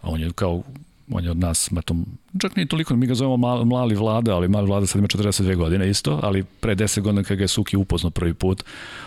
[0.00, 0.62] A on je kao
[1.10, 2.06] on je od nas, metom,
[2.40, 5.56] čak nije toliko, mi ga zovemo mali, mali vlada, ali mali vlada sad ima 42
[5.56, 8.64] godine isto, ali pre 10 godina kada ga je Suki upoznao prvi put,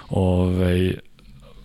[0.09, 0.93] ovaj,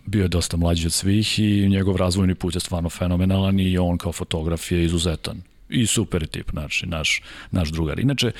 [0.07, 3.99] bio je dosta mlađi od svih i njegov razvojni put je stvarno fenomenalan i on
[3.99, 8.01] kao fotograf je izuzetan i super tip, znači, naš, naš drugar.
[8.01, 8.33] Inače,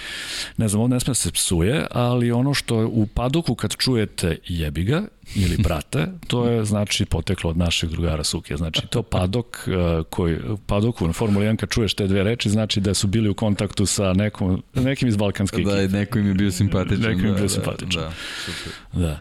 [0.57, 4.39] ne znam, on ne sme da se psuje, ali ono što u padoku kad čujete
[4.49, 5.03] jebiga
[5.35, 8.57] ili brate, to je znači poteklo od našeg drugara Suke.
[8.57, 12.81] Znači, to padok uh, koji, padoku na Formula 1 kad čuješ te dve reči, znači
[12.81, 15.87] da su bili u kontaktu sa nekom, nekim iz balkanske da, ekipe.
[15.87, 17.01] Da, neko im je bio simpatičan.
[17.01, 18.03] Neko im je bio da, simpatičan.
[18.03, 18.13] Da,
[18.45, 18.73] super.
[18.93, 19.21] Da.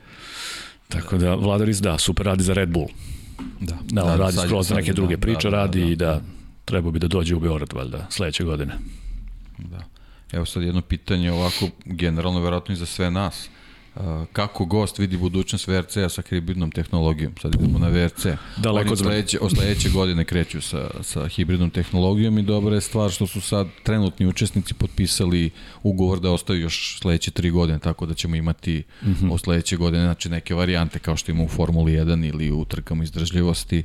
[0.94, 2.88] Tako da, Vladaris, da, super radi za Red Bull.
[3.60, 5.92] Da, da da, radi skroz za neke druge da, priče, da, da, radi da, da.
[5.92, 6.22] i da
[6.66, 8.74] trebao bi da dođe u Beograd, valjda, sledeće godine.
[9.58, 9.84] Da.
[10.32, 13.50] Evo sad jedno pitanje ovako, generalno, verovatno i za sve nas.
[14.34, 17.34] Kako gost vidi budućnost VRC-a sa hibridnom tehnologijom?
[17.42, 18.26] Sad idemo na VRC.
[18.58, 23.12] Daleko od sledeće, od sledeće godine kreću sa, sa hibridnom tehnologijom i dobra je stvar
[23.12, 25.52] što su sad trenutni učesnici potpisali
[25.84, 29.34] ugovor da ostaju još sledeće tri godine, tako da ćemo imati mm -hmm.
[29.34, 33.04] od sledeće godine znači neke varijante kao što ima u Formuli 1 ili u trkama
[33.04, 33.84] izdržljivosti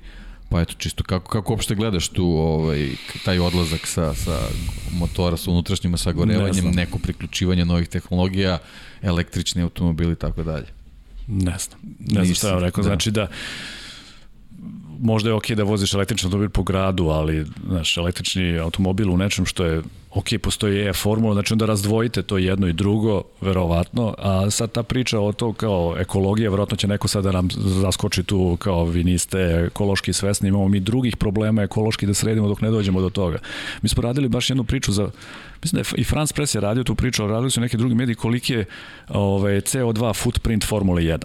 [0.49, 2.91] Pa eto, čisto kako, kako uopšte gledaš tu ovaj,
[3.25, 4.39] taj odlazak sa, sa
[4.93, 8.59] motora sa unutrašnjima sagorevanjem, ne neko priključivanje novih tehnologija,
[9.03, 10.67] električni automobili i tako dalje?
[11.27, 11.81] Ne znam.
[11.99, 12.83] Ne znam šta vam rekao.
[12.83, 12.89] Da.
[12.89, 13.29] Znači da
[15.01, 19.17] možda je okej okay da voziš električni automobil po gradu, ali znaš, električni automobil u
[19.17, 19.83] nečem što je
[20.15, 25.21] ok, postoji e-formula, znači onda razdvojite to jedno i drugo, verovatno, a sad ta priča
[25.21, 29.39] o to kao ekologija, verovatno će neko sada da nam zaskoči tu kao vi niste
[29.67, 33.39] ekološki svesni, imamo mi drugih problema ekološki da sredimo dok ne dođemo do toga.
[33.83, 35.11] Mi smo radili baš jednu priču za,
[35.63, 37.95] mislim da je i France Press je radio tu priču, ali radili su neki drugi
[37.95, 38.65] mediji koliki je
[39.09, 41.19] ovaj, CO2 footprint Formule 1.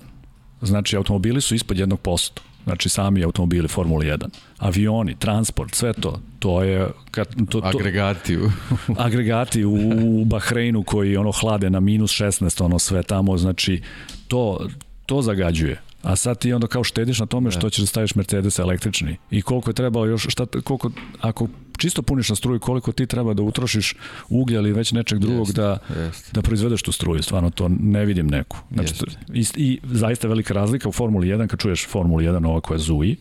[0.61, 4.27] Znači, automobili su ispod jednog posto Znači sami automobili Formula 1,
[4.57, 8.49] avioni, transport, sve to, to je kad to, to agregati u
[8.97, 13.81] agregati u, Bahreinu koji ono hlade na minus 16, ono sve tamo, znači
[14.27, 14.67] to
[15.05, 15.81] to zagađuje.
[16.01, 19.17] A sad ti onda kao štediš na tome što ćeš da staviš Mercedes električni.
[19.31, 23.33] I koliko je trebalo još, šta, koliko, ako čisto puniš na struju, koliko ti treba
[23.33, 23.95] da utrošiš
[24.29, 26.33] uglja ili već nečeg drugog Jest, da, jest.
[26.33, 27.23] da proizvedeš tu struju.
[27.23, 28.57] Stvarno to ne vidim neku.
[28.71, 28.93] Znači,
[29.33, 33.15] i, I zaista velika razlika u Formuli 1 kad čuješ Formulu 1 ova koja zuji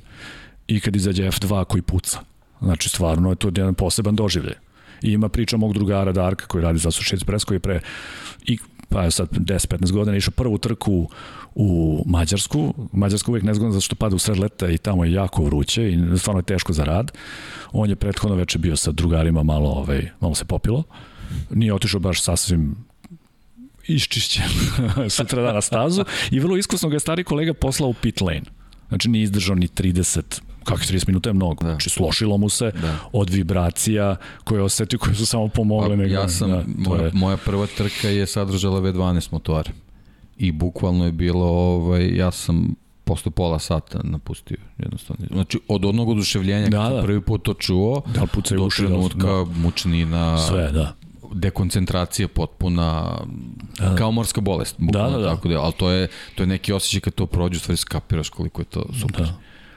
[0.69, 2.19] i kad izađe F2 koji puca.
[2.61, 4.55] Znači stvarno je to jedan poseban doživljaj.
[5.03, 7.81] I ima priča mog drugara Darka koji radi za Associated Press koji je pre
[8.45, 8.59] i
[8.93, 11.09] pa sad 10-15 godina išao prvu trku
[11.55, 12.75] u Mađarsku.
[12.93, 15.99] Mađarska uvijek nezgodna zato što pada u sred leta i tamo je jako vruće i
[16.19, 17.13] stvarno je teško za rad.
[17.73, 20.83] On je prethodno veče bio sa drugarima malo, ovaj, malo se popilo.
[21.51, 22.77] Nije otišao baš sasvim
[23.87, 24.45] iščišćen
[25.17, 28.43] sutra dana stazu i vrlo iskusno ga je stari kolega poslao u pit lane.
[28.89, 31.65] Znači nije izdržao ni 30 kakvih 30 minuta je mnogo.
[31.65, 31.71] Da.
[31.71, 32.97] Znači slošilo mu se da.
[33.13, 35.97] od vibracija koje je osetio, koje su samo pomogle.
[35.97, 37.11] Pa, ja sam, da, moja, je...
[37.15, 39.71] moja prva trka je sadržala V12 motor.
[40.37, 42.75] I bukvalno je bilo, ovaj, ja sam
[43.05, 45.27] posle pola sata napustio jednostavno.
[45.33, 47.03] Znači, od onog oduševljenja da, kad da.
[47.03, 49.45] prvi put to čuo, da, pucaj do uši, trenutka da.
[49.45, 50.95] mučnina, sve, da
[51.35, 53.19] dekoncentracija potpuna
[53.79, 53.97] da, da.
[53.97, 55.29] kao morska bolest da, da, da.
[55.29, 58.61] tako da ali to je to je neki osećaj kad to prođe stvari skapiraš koliko
[58.61, 59.35] je to super da.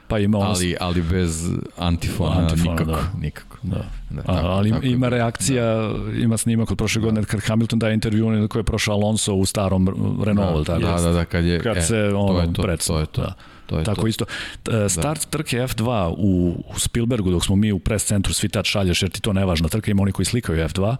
[0.08, 0.48] Pa ima ono...
[0.48, 2.92] Ali, ali bez antifona, antifona nikako.
[2.92, 3.10] Da.
[3.20, 3.56] nikako.
[3.62, 3.84] Da.
[4.10, 6.12] da tako, ali tako, ima reakcija, da.
[6.18, 9.88] ima snimak od prošle godine kad Hamilton daje intervju koji je prošao Alonso u starom
[10.24, 10.66] Renault.
[10.66, 11.60] Da, da, da, da, kad je...
[11.60, 13.20] Kad e, se ono, to je to, to je to.
[13.20, 13.34] Da.
[13.66, 14.06] To je Tako to.
[14.06, 14.24] isto.
[14.70, 15.30] E, start da.
[15.30, 19.10] trke F2 u, u Spielbergu, dok smo mi u press centru, svi tad šalješ, jer
[19.10, 20.96] ti to nevažna trka, ima oni koji slikaju F2,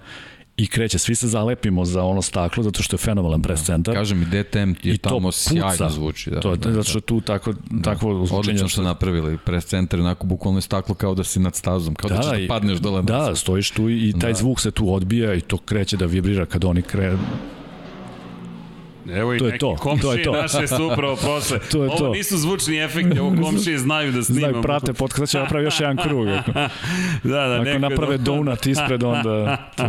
[0.56, 3.94] i kreće, svi se zalepimo za ono staklo zato što je fenomenalan press centar.
[3.94, 6.30] Kažem i DTM je I tamo sjajno zvuči.
[6.30, 7.82] Da, to je, da, zato što tu tako, da.
[7.82, 8.38] takvo zvučenje.
[8.38, 12.10] Odlično što napravili press centar, onako bukvalno je staklo kao da si nad stazom, kao
[12.10, 13.02] da, da ćeš da padneš dole.
[13.02, 14.38] Da, stojiš tu i taj da.
[14.38, 17.16] zvuk se tu odbija i to kreće da vibrira kad oni kre,
[19.14, 19.76] Evo i to neki to.
[19.76, 20.32] komšije to je to.
[20.32, 21.58] naše su upravo prošle.
[21.70, 22.12] to je ovo to.
[22.12, 24.52] nisu zvučni efekti, ovo komšije znaju da snimamo.
[24.52, 26.26] Znaju, prate podcast, će napravi još jedan krug.
[27.22, 29.56] Da, da, ako naprave donut ispred, onda...
[29.76, 29.88] To.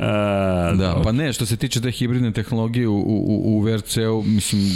[0.00, 4.70] A, da, pa ne, što se tiče te hibridne tehnologije u, u, u VRC-u, mislim,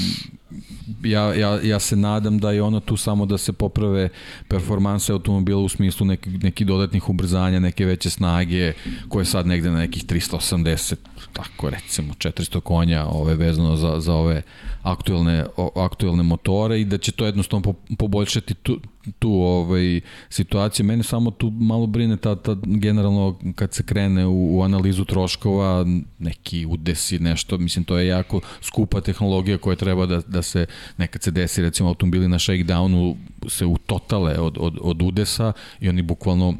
[1.04, 4.08] ja, ja, ja se nadam da je ono tu samo da se poprave
[4.48, 8.72] performanse automobila u smislu neki, neki dodatnih ubrzanja, neke veće snage,
[9.08, 10.94] koje sad negde na nekih 380,
[11.32, 14.42] tako recimo 400 konja ove, vezano za, za ove
[14.82, 18.80] aktuelne, o, aktuelne motore i da će to jednostavno po, poboljšati tu,
[19.18, 20.86] tu ovaj, situaciju.
[20.86, 25.86] Mene samo tu malo brine ta, ta generalno kad se krene u, u analizu troškova,
[26.18, 30.66] neki udesi, nešto, mislim to je jako skupa tehnologija koja treba da, da se
[30.96, 33.16] nekad se desi recimo automobili na shakedownu
[33.48, 36.54] se utotale od, od, od udesa i oni bukvalno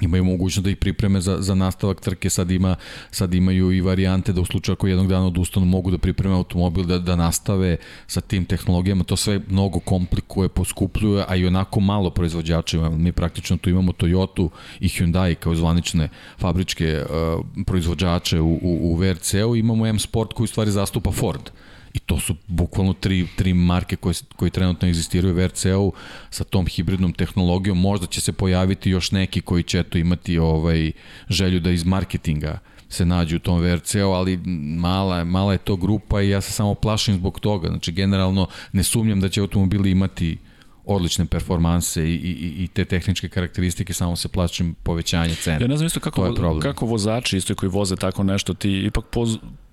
[0.00, 2.76] imaju mogućnost da ih pripreme za, za nastavak trke, sad, ima,
[3.10, 6.84] sad imaju i varijante da u slučaju ako jednog dana odustanu mogu da pripreme automobil
[6.84, 7.76] da, da nastave
[8.06, 12.96] sa tim tehnologijama, to sve mnogo komplikuje, poskupljuje, a i onako malo proizvođača imamo.
[12.96, 14.48] Mi praktično tu imamo Toyota
[14.80, 16.08] i Hyundai kao zvanične
[16.38, 21.40] fabričke uh, proizvođače u, u, u VRC-u, imamo M Sport koji u stvari zastupa Ford.
[21.40, 21.65] Uh,
[21.96, 25.92] I to su bukvalno tri, tri marke koje, koje trenutno egzistiraju u VRC-u
[26.30, 27.80] sa tom hibridnom tehnologijom.
[27.80, 30.92] Možda će se pojaviti još neki koji će eto imati ovaj
[31.28, 32.58] želju da iz marketinga
[32.88, 34.36] se nađu u tom VRC-u, ali
[34.76, 37.68] mala, mala je to grupa i ja se samo plašim zbog toga.
[37.68, 40.38] Znači, generalno ne sumnjam da će automobili imati
[40.84, 45.58] odlične performanse i, i, i te tehničke karakteristike, samo se plaćam povećanje cene.
[45.60, 49.26] Ja ne znam isto kako, kako vozači isto koji voze tako nešto, ti ipak po,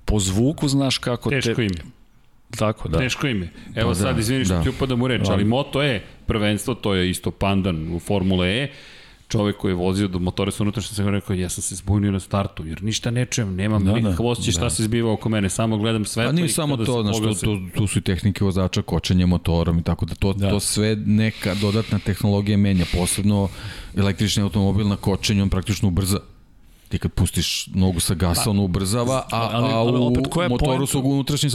[0.05, 1.63] po zvuku znaš kako Teško te...
[1.63, 1.92] im
[2.57, 2.97] Tako, da.
[2.97, 3.49] Teško ime.
[3.75, 4.63] Evo pa, sad, da, izvini što da.
[4.63, 5.33] ti upadam u reč, da.
[5.33, 8.71] ali Moto E, prvenstvo, to je isto pandan u Formule E,
[9.27, 12.19] čovek koji je vozio do motore sa unutrašnjim sam rekao ja sam se zbunio na
[12.19, 14.57] startu jer ništa ne čujem, nemam da, nikakav osjećaj da.
[14.57, 16.25] šta se zbiva oko mene, samo gledam sve.
[16.25, 19.83] A nije samo to, znaš, tu, tu, tu su i tehnike vozača, kočenje motorom i
[19.83, 20.49] tako da to, da.
[20.49, 23.49] to sve neka dodatna tehnologija menja, posebno
[23.97, 26.19] električni automobil na kočenju on praktično ubrza
[26.93, 30.49] ti kad pustiš nogu sa gasa, pa, on ubrzava, a, ali, a u opet, koja
[30.49, 31.49] motoru su unutrašnjim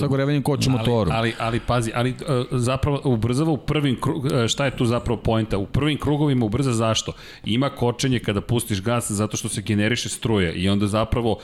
[0.00, 1.10] sagorevanjem koče motoru.
[1.14, 5.20] Ali, ali, pazi, ali uh, zapravo ubrzava u prvim krug, uh, šta je tu zapravo
[5.20, 5.58] poenta?
[5.58, 7.12] U prvim krugovima ubrza zašto?
[7.44, 11.38] Ima kočenje kada pustiš gas zato što se generiše struje i onda zapravo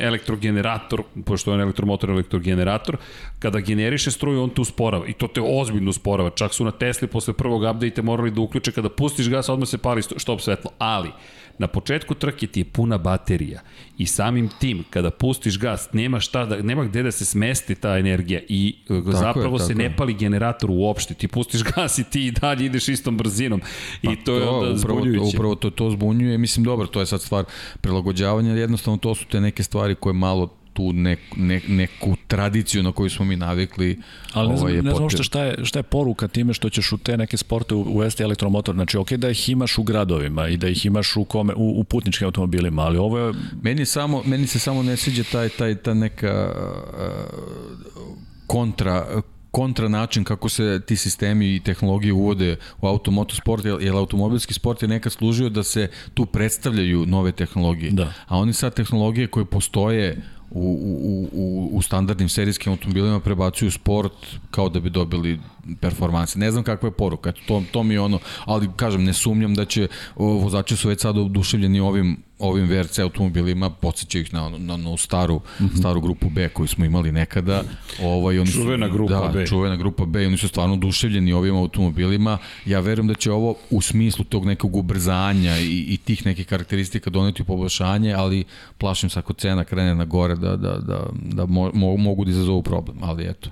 [0.00, 2.96] elektrogenerator, pošto je elektromotor elektrogenerator,
[3.38, 6.30] kada generiše struju on tu sporava i to te ozbiljno sporava.
[6.30, 9.78] Čak su na Tesli posle prvog update morali da uključe kada pustiš gas odmah se
[9.78, 10.70] pali stop svetlo.
[10.78, 11.10] Ali,
[11.58, 13.60] Na početku trke ti je puna baterija
[13.98, 17.98] i samim tim kada pustiš gas nema šta da nema gde da se smesti ta
[17.98, 21.14] energija i e, tako zapravo je, se ne pali generator uopšte.
[21.14, 23.60] Ti pustiš gas i ti i dalje ideš istom brzinom
[24.04, 25.36] pa i to, to je onda upravo, zbunjujuće.
[25.36, 27.44] Upravo to, to zbunjuje, mislim dobro, to je sad stvar
[27.80, 32.92] prilagođavanja, jednostavno to su te neke stvari koje malo tu nek, ne, neku tradiciju na
[32.92, 33.98] koju smo mi navikli.
[34.32, 35.24] Ali ne znam, ovaj, je ne znam potrebno.
[35.24, 38.74] šta, je, šta je poruka time što ćeš u te neke sporte uvesti elektromotor.
[38.74, 41.84] Znači, ok da ih imaš u gradovima i da ih imaš u, kome, u, u
[41.84, 45.94] putničkim automobilima, ali ovo je Meni, samo, meni se samo ne sviđa taj, taj, ta
[45.94, 48.14] neka uh,
[48.46, 49.22] kontra,
[49.54, 54.82] kontra način kako se ti sistemi i tehnologije uvode u automotosport, jer, jer automobilski sport
[54.82, 57.90] je nekad služio da se tu predstavljaju nove tehnologije.
[57.90, 58.12] Da.
[58.26, 60.22] A oni sad tehnologije koje postoje
[60.54, 64.12] u, u, u, u standardnim serijskim automobilima prebacuju sport
[64.50, 65.40] kao da bi dobili
[65.80, 66.38] performanse.
[66.38, 69.54] Ne znam kakva je poruka, eto, to, to mi je ono, ali kažem, ne sumnjam
[69.54, 74.76] da će, vozači su već sada oduševljeni ovim ovim VRC automobilima, podsjećaju ih na, na,
[74.76, 75.78] na staru, mm -hmm.
[75.78, 77.62] staru grupu B koju smo imali nekada.
[78.02, 79.46] Ovaj, oni Čuvena su, grupa da, B.
[79.46, 82.38] čuvena grupa B i oni su stvarno oduševljeni ovim automobilima.
[82.66, 87.10] Ja verujem da će ovo u smislu tog nekog ubrzanja i, i tih nekih karakteristika
[87.10, 88.44] doneti poboljšanje, ali
[88.78, 92.30] plašim se ako cena krene na gore da, da, da, da mo, mo, mogu da
[92.30, 93.50] izazovu problem, ali eto,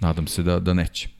[0.00, 1.19] nadam se da, da neće.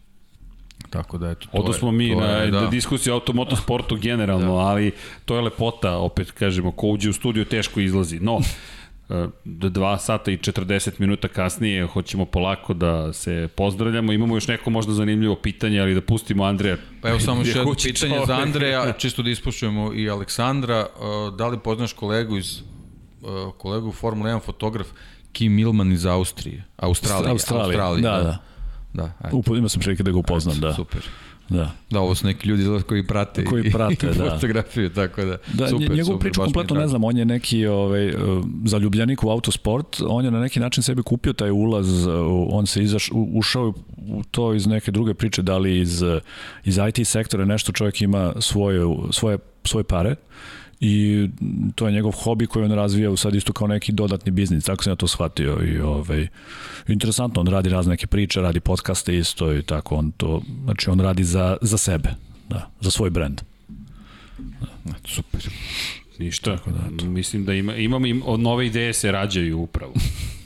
[0.90, 2.66] Tako da eto, to Odo je- smo mi to na je, da.
[2.66, 4.60] diskusiju o automotosportu generalno, da.
[4.60, 4.92] ali
[5.24, 8.20] to je lepota, opet kažemo, ko uđe u studiju teško izlazi.
[8.20, 8.38] No,
[9.10, 14.12] e, do 2 sata i 40 minuta kasnije hoćemo polako da se pozdravljamo.
[14.12, 16.76] Imamo još neko možda zanimljivo pitanje, ali da pustimo Andreja.
[17.02, 18.26] Pa evo samo još je jedno pitanje čovek.
[18.26, 20.86] za Andreja, čisto da ispušujemo i Aleksandra.
[21.28, 22.60] Uh, Da li poznaš kolegu iz
[23.22, 23.28] uh,
[23.58, 24.86] kolegu Formula 1 fotograf
[25.32, 26.64] Kim Milman iz Austrije?
[26.78, 27.30] Australije.
[27.30, 28.38] Australije, da, da.
[28.92, 30.74] Da, eto, Upo, imao sam prilike da ga upoznam, da.
[30.74, 31.00] Super.
[31.48, 31.70] da.
[31.90, 34.30] Da, ovo su neki ljudi koji prate, Koji prate, i da.
[34.30, 38.08] fotografiju, tako da, Da, super, njegovu super, priču kompletno ne znam, on je neki ovaj,
[38.08, 38.14] eh,
[38.64, 42.10] zaljubljenik u autosport, on je na neki način sebi kupio taj ulaz, eh,
[42.50, 46.02] on se izaš, u- ušao u to iz neke druge priče, da li iz,
[46.64, 50.14] iz IT sektora nešto čovjek ima svoje, svoje, svoje pare
[50.80, 51.28] i
[51.74, 54.90] to je njegov hobi koji on razvija sad isto kao neki dodatni biznis, tako sam
[54.90, 56.26] ja to shvatio i ovaj,
[56.88, 61.00] interesantno, on radi razne neke priče, radi podcaste isto i tako, on to, znači on
[61.00, 62.08] radi za, za sebe,
[62.48, 63.40] da, za svoj brend.
[65.04, 65.48] Super.
[66.18, 66.58] Ništa.
[66.66, 69.92] Da, Mislim da ima, imam im, od nove ideje se rađaju upravo.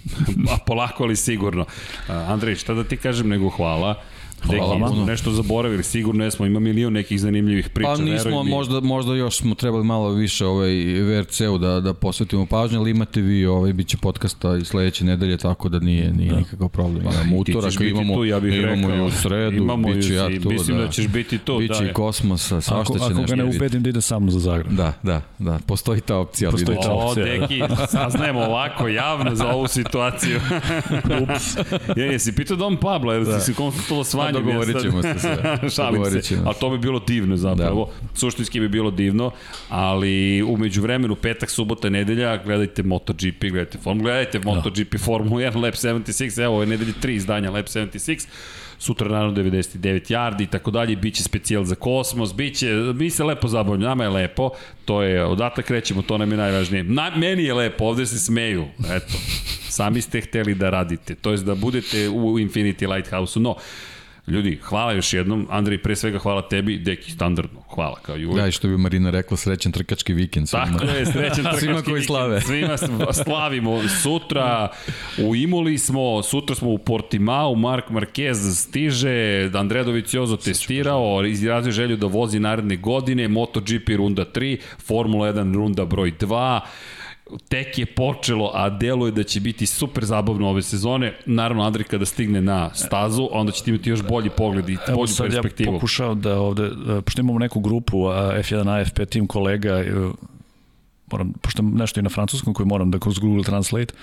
[0.52, 1.66] A polako ali sigurno.
[2.08, 4.02] Andrej, šta da ti kažem nego hvala.
[4.47, 5.05] Hvala Deki, puno.
[5.05, 7.89] nešto zaboravili, sigurno jesmo, ima milion nekih zanimljivih priča.
[7.89, 10.70] Pa nismo, možda, možda još smo trebali malo više ovaj
[11.02, 15.36] VRC-u da, da posvetimo pažnju, ali imate vi, ovaj, bit će podcasta i sledeće nedelje,
[15.36, 16.36] tako da nije, nije da.
[16.36, 17.00] nikakav problem.
[17.02, 19.05] Imamo Ti ćeš utorak, biti imamo, tu, ja bih imamo rekao.
[19.05, 20.50] i u sredu, Imamo bit ću ja tu.
[20.50, 21.90] mislim da ćeš biti tu, Biće da.
[21.90, 23.56] i kosmosa, svašta Ako, će ako nešto ga ne biti.
[23.56, 24.73] ubedim da ide sa mnom za Zagreb.
[24.73, 26.50] Da, da, da, postoji ta opcija.
[26.50, 27.32] Postoji ta O, opcija, da.
[27.40, 30.40] deki, saznajemo ovako javno za ovu situaciju.
[31.23, 31.56] Ups.
[31.97, 33.40] Ja, jesi pitao Dom Pablo, jer da.
[33.40, 34.46] si se konsultovao s Vanjom.
[34.46, 35.58] dogovorit ćemo se sve.
[35.76, 36.22] Šalim se.
[36.22, 37.90] ćemo A to bi bilo divno zapravo.
[38.02, 38.18] Da.
[38.18, 39.30] Suštinski bi bilo divno,
[39.68, 45.74] ali umeđu vremenu, petak, subota, nedelja, gledajte MotoGP, gledajte Formula, gledajte MotoGP, Formula 1, Lab
[45.74, 48.26] 76, evo ove nedelje tri izdanja Lab 76,
[48.78, 53.48] sutra naravno 99 yardi i tako dalje, biće specijal za kosmos, biće, mi se lepo
[53.48, 54.50] zabavljamo, nama je lepo,
[54.84, 56.84] to je, odatak krećemo, to nam je najvažnije.
[56.84, 59.12] Na, meni je lepo, ovde se smeju, eto,
[59.68, 63.56] sami ste hteli da radite, to jest da budete u Infinity Lighthouse-u, no,
[64.26, 65.46] Ljudi, hvala još jednom.
[65.50, 66.78] Andrej, pre svega hvala tebi.
[66.78, 67.60] Deki, standardno.
[67.68, 68.40] Hvala, kao i uvek.
[68.42, 70.48] Da, i što bi Marina rekla, srećan trkački vikend.
[70.48, 70.64] svima.
[70.64, 72.06] Tako je, srećan trkački Svima koji vikend.
[72.06, 72.40] slave.
[72.40, 72.76] Svima
[73.24, 73.80] slavimo.
[74.02, 74.68] Sutra
[75.18, 81.96] u Imoli smo, sutra smo u Portimao, Mark Marquez stiže, Andrea Doviciozo testirao, izrazio želju
[81.96, 86.60] da vozi naredne godine, MotoGP runda 3, Formula 1 runda broj 2,
[87.48, 91.16] tek je počelo, a deluje da će biti super zabavno ove sezone.
[91.26, 95.06] Naravno, Andrej kada stigne na stazu, onda ćete imati još bolji pogled i Evo bolju
[95.06, 95.72] sad perspektivu.
[95.72, 99.92] ja pokušao da ovde, e, pošto imamo neku grupu a, F1 AFP tim kolega, e,
[101.12, 103.94] moram, pošto nešto i na francuskom koji moram da kroz Google Translate,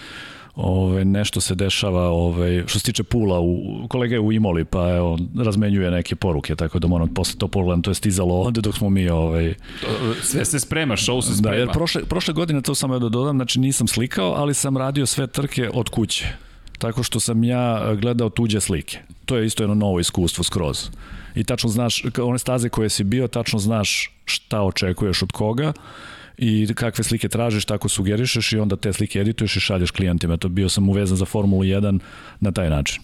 [0.56, 4.90] Ove, nešto se dešava ove, što se tiče pula u, kolega je u Imoli pa
[4.90, 8.78] evo, razmenjuje neke poruke tako da moram posle to pogledam to je stizalo ovde dok
[8.78, 9.54] smo mi ovaj,
[10.22, 11.56] Sve se sprema, show se Da, sprema.
[11.56, 15.28] jer prošle, prošle godine, to samo da dodam, znači nisam slikao, ali sam radio sve
[15.28, 16.28] trke od kuće.
[16.78, 19.00] Tako što sam ja e, gledao tuđe slike.
[19.26, 20.90] To je isto jedno novo iskustvo skroz.
[21.36, 25.74] I tačno znaš, one staze koje si bio, tačno znaš šta očekuješ od koga
[26.44, 30.38] i kakve slike tražiš, tako sugerišeš i onda te slike edituješ i šalješ klijentima.
[30.38, 32.00] To bio sam uvezan za Formulu 1
[32.40, 33.03] na taj način.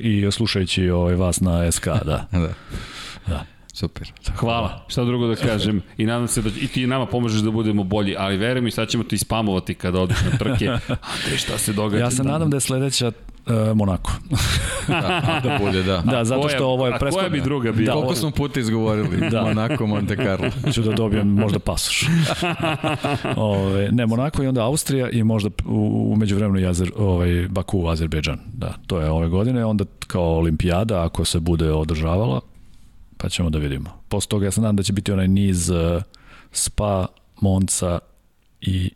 [0.00, 2.26] I slušajući ovaj, vas na SK, da.
[2.32, 2.52] Da.
[3.26, 3.44] Da.
[3.72, 4.12] Super.
[4.36, 7.84] Hvala, šta drugo da kažem i nadam se da i ti nama pomažeš da budemo
[7.84, 10.68] bolji, ali veruj mi sad ćemo ti spamovati kada odeš na trke.
[11.14, 12.04] Andrej, šta se događa?
[12.04, 13.12] Ja se nadam da je sledeća
[13.74, 14.12] Monako.
[14.88, 16.02] Da, da bude, da.
[16.04, 17.86] da, zato što ovo je a koja bi druga bila?
[17.86, 19.16] Da, Koliko smo puta izgovorili?
[19.30, 19.42] Da.
[19.42, 20.72] Monaco, Monte Carlo.
[20.72, 22.06] ću da dobijem možda pasoš.
[23.36, 27.88] Ove, ne, Monako i onda Austrija i možda u, u međuvremenu i Azer, ovaj, Baku,
[27.88, 28.38] Azerbejdžan.
[28.52, 29.64] Da, to je ove godine.
[29.64, 32.40] Onda kao olimpijada, ako se bude održavala,
[33.16, 33.90] pa ćemo da vidimo.
[34.08, 36.02] Posle toga ja se nadam da će biti onaj niz uh,
[36.52, 37.06] Spa,
[37.40, 37.98] Monca
[38.60, 38.90] i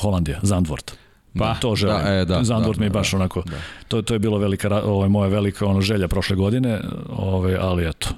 [0.00, 0.92] Holandija, Zandvoort.
[1.38, 1.96] Pa, to želim.
[2.04, 3.56] da, e, da, Zandvoort da, mi je da, baš da, onako, da.
[3.88, 7.88] to, to je bilo velika, ra- ovaj, moja velika ono, želja prošle godine, ovaj, ali
[7.88, 8.08] eto,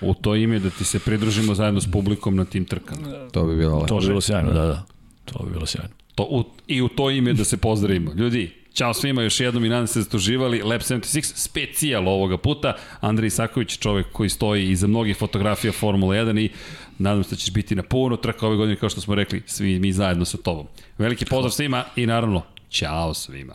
[0.00, 3.08] U to ime da ti se pridružimo zajedno s publikom na tim trkama.
[3.32, 3.86] To bi bilo lepo.
[3.86, 4.82] to bi bilo sjajno, da, da.
[5.24, 5.90] To bi bilo sjajno.
[6.14, 8.12] To, u, I u to ime da se pozdravimo.
[8.14, 12.36] Ljudi, Ćao svima još jednom i nadam se da ste uživali Lab 76 specijal ovoga
[12.38, 12.74] puta.
[13.00, 16.50] Andrej Isaković, čovek koji stoji iza mnogih fotografija Formula 1 i
[16.98, 19.78] nadam se da ćeš biti na puno trka ove godine kao što smo rekli, svi
[19.78, 20.66] mi zajedno sa tobom.
[20.98, 22.42] Veliki pozdrav svima i naravno,
[22.74, 23.54] ćao svima.